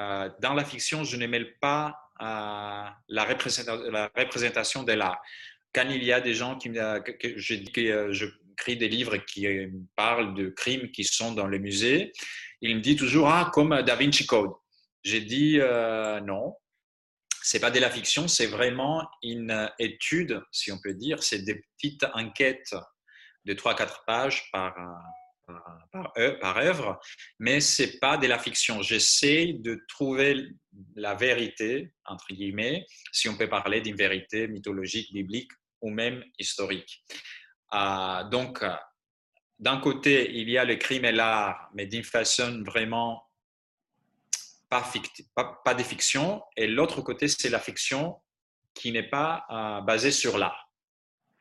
Euh, 0.01 0.31
dans 0.41 0.55
la 0.55 0.65
fiction, 0.65 1.05
je 1.05 1.17
ne 1.17 1.27
mêle 1.27 1.59
pas 1.59 1.97
euh, 2.21 2.89
la, 3.09 3.25
représentation, 3.25 4.83
de 4.83 4.93
l'art. 4.93 5.21
Quand 5.75 5.89
il 5.89 6.05
y 6.05 6.13
a 6.13 6.21
des 6.21 6.35
gens 6.35 6.57
qui 6.57 6.71
me, 6.71 7.01
que, 7.01 7.39
je 7.39 7.55
que 7.71 7.81
euh, 7.81 8.13
je 8.13 8.27
écris 8.53 8.77
des 8.77 8.89
livres 8.89 9.17
qui 9.17 9.47
euh, 9.47 9.69
parlent 9.97 10.35
de 10.35 10.49
crimes 10.49 10.91
qui 10.91 11.05
sont 11.05 11.33
dans 11.33 11.49
les 11.49 11.59
musées, 11.59 12.13
ils 12.61 12.77
me 12.77 12.81
disent 12.81 12.97
toujours 12.97 13.29
ah 13.29 13.51
comme 13.53 13.83
Da 13.83 13.97
Vinci 13.97 14.27
Code. 14.27 14.53
J'ai 15.03 15.21
dit 15.21 15.59
euh, 15.59 16.21
non, 16.21 16.55
c'est 17.43 17.61
pas 17.61 17.71
de 17.71 17.81
la 17.81 17.91
fiction, 17.91 18.29
c'est 18.29 18.47
vraiment 18.47 19.09
une 19.23 19.69
étude, 19.79 20.43
si 20.53 20.71
on 20.71 20.79
peut 20.79 20.95
dire. 20.95 21.23
C'est 21.23 21.41
des 21.41 21.65
petites 21.77 22.05
enquêtes 22.15 22.75
de 23.45 23.55
3-4 23.55 24.05
pages 24.07 24.49
par, 24.53 24.75
par, 26.41 26.57
œuvre- 26.59 27.01
mais 27.39 27.61
c'est 27.61 27.99
pas 27.99 28.16
de 28.16 28.27
la 28.27 28.39
fiction. 28.39 28.83
J'essaie 28.83 29.55
de 29.59 29.85
trouver 29.89 30.49
la 30.97 31.15
vérité, 31.15 31.93
entre 32.05 32.33
guillemets, 32.33 32.87
si 33.12 33.29
on 33.29 33.37
peut 33.37 33.49
parler 33.49 33.81
d'une 33.81 33.97
vérité 33.97 34.49
mythologique, 34.49 35.12
biblique 35.12 35.51
ou 35.81 35.91
même 35.91 36.24
historique. 36.39 37.05
Euh, 37.74 38.24
donc, 38.24 38.65
d'un 39.59 39.79
côté, 39.79 40.31
il 40.35 40.49
y 40.51 40.59
a 40.59 40.65
le 40.65 40.77
crime 40.77 41.05
et 41.05 41.12
l'art, 41.12 41.70
mais 41.74 41.87
d'une 41.87 42.05
façon 42.05 42.62
vraiment 42.65 43.23
pas, 44.69 44.83
pas, 45.65 45.74
de 45.74 45.83
fiction, 45.83 46.43
et 46.57 46.66
l'autre 46.66 47.03
côté, 47.03 47.29
c'est 47.29 47.51
la 47.51 47.59
fiction 47.61 48.20
qui 48.74 48.91
n'est 48.91 49.09
pas 49.09 49.45
euh, 49.51 49.81
basée 49.83 50.12
sur 50.12 50.39
l'art, 50.39 50.70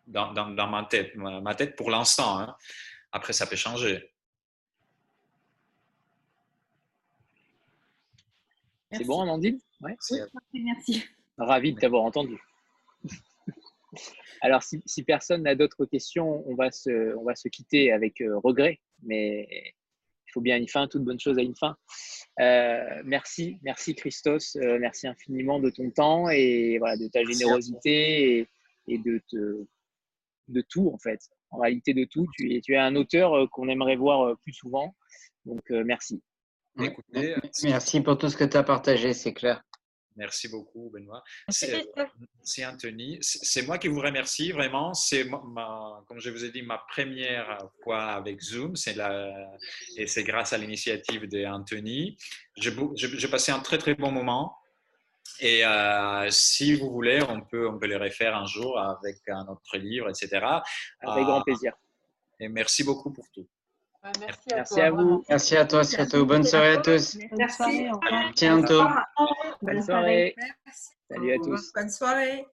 dans, 0.05 0.33
dans, 0.33 0.49
dans 0.49 0.67
ma 0.67 0.83
tête, 0.83 1.15
ma 1.15 1.55
tête 1.55 1.77
pour 1.77 1.89
l'instant. 1.89 2.39
hein. 2.39 2.55
Après, 3.11 3.33
ça 3.33 3.45
peut 3.45 3.55
changer. 3.55 4.11
C'est 8.91 9.05
bon, 9.05 9.21
Amandine? 9.21 9.59
Ouais. 9.81 9.95
C'est- 9.99 10.21
Merci. 10.53 11.03
Ravi 11.38 11.73
de 11.73 11.79
t'avoir 11.79 12.03
entendu. 12.03 12.38
Alors, 14.41 14.63
si, 14.63 14.81
si 14.85 15.03
personne 15.03 15.43
n'a 15.43 15.55
d'autres 15.55 15.85
questions, 15.85 16.43
on 16.47 16.55
va 16.55 16.71
se, 16.71 17.15
on 17.15 17.23
va 17.23 17.35
se 17.35 17.47
quitter 17.47 17.91
avec 17.91 18.21
euh, 18.21 18.38
regret, 18.39 18.79
mais 19.03 19.47
il 20.27 20.31
faut 20.33 20.41
bien 20.41 20.57
une 20.57 20.67
fin, 20.67 20.88
toute 20.88 21.03
bonne 21.03 21.19
chose 21.19 21.38
a 21.38 21.41
une 21.41 21.55
fin. 21.55 21.77
Euh, 22.39 23.01
merci, 23.05 23.59
merci 23.63 23.95
Christos, 23.95 24.55
euh, 24.57 24.79
merci 24.79 25.07
infiniment 25.07 25.59
de 25.59 25.69
ton 25.69 25.89
temps 25.91 26.29
et 26.29 26.77
voilà, 26.79 26.97
de 26.97 27.07
ta 27.07 27.19
générosité 27.23 28.39
et, 28.39 28.49
et 28.88 28.97
de, 28.97 29.21
te- 29.29 29.65
de 30.47 30.61
tout 30.69 30.89
en 30.93 30.97
fait. 30.97 31.19
En 31.51 31.59
réalité, 31.59 31.93
de 31.93 32.05
tout. 32.05 32.25
Tu 32.37 32.55
es, 32.55 32.61
tu 32.61 32.73
es 32.73 32.77
un 32.77 32.95
auteur 32.95 33.33
euh, 33.37 33.47
qu'on 33.47 33.67
aimerait 33.69 33.95
voir 33.97 34.27
euh, 34.27 34.35
plus 34.43 34.53
souvent. 34.53 34.95
Donc, 35.45 35.61
euh, 35.71 35.83
merci. 35.85 36.21
Écoutez, 36.79 37.35
Merci 37.63 37.99
pour 38.01 38.17
tout 38.17 38.29
ce 38.29 38.37
que 38.37 38.45
tu 38.45 38.55
as 38.57 38.63
partagé, 38.63 39.13
c'est 39.13 39.33
clair. 39.33 39.61
Merci 40.17 40.49
beaucoup, 40.49 40.89
Benoît. 40.93 41.23
Merci, 41.47 41.67
C'est 42.43 42.65
Anthony. 42.65 43.17
C'est 43.21 43.65
moi 43.65 43.77
qui 43.77 43.87
vous 43.87 43.99
remercie 44.01 44.51
vraiment. 44.51 44.93
C'est 44.93 45.29
comme 45.29 46.19
je 46.19 46.29
vous 46.29 46.43
ai 46.43 46.51
dit, 46.51 46.61
ma 46.61 46.77
première 46.89 47.57
fois 47.83 48.03
avec 48.07 48.41
Zoom. 48.41 48.75
C'est 48.75 48.93
la, 48.93 49.31
et 49.97 50.07
c'est 50.07 50.23
grâce 50.23 50.51
à 50.53 50.57
l'initiative 50.57 51.27
d'Anthony. 51.27 52.17
J'ai 52.57 52.71
beau- 52.71 52.91
j'ai- 52.95 53.17
j'ai 53.17 53.27
passé 53.29 53.51
un 53.53 53.59
très 53.59 53.77
très 53.77 53.95
bon 53.95 54.11
moment. 54.11 54.57
Et 55.43 55.65
euh, 55.65 56.27
si 56.30 56.76
vous 56.76 56.91
voulez, 56.91 57.19
on 57.27 57.41
peut, 57.41 57.68
on 57.68 57.80
peut 57.80 57.88
les 57.88 57.97
refaire 57.97 58.35
un 58.35 58.45
jour 58.45 58.80
avec 58.80 59.18
un 59.27 59.47
autre 59.47 59.76
livre, 59.77 60.07
etc. 60.07 60.30
Avec 61.01 61.23
Euh, 61.23 61.26
grand 61.26 61.41
plaisir. 61.41 61.73
Et 62.39 62.47
merci 62.47 62.84
beaucoup 62.84 63.11
pour 63.11 63.26
tout. 63.34 63.47
Ouais, 64.03 64.11
merci 64.19 64.51
à 64.51 64.55
Merci 64.57 64.73
toi, 64.76 64.84
à 64.84 64.89
vraiment. 64.91 65.15
vous. 65.18 65.26
Merci 65.30 65.57
à 65.57 65.65
toi 65.65 65.84
surtout. 65.84 66.26
Bonne 66.27 66.43
soirée 66.43 66.73
à 66.73 66.77
tous. 66.77 67.18
À 67.18 68.31
bientôt. 68.35 68.84
Bonne 69.61 69.81
soirée. 69.81 70.35
Salut 71.09 71.34
à 71.34 71.38
tous. 71.38 71.72
Bonne 71.73 71.89
soirée. 71.89 72.45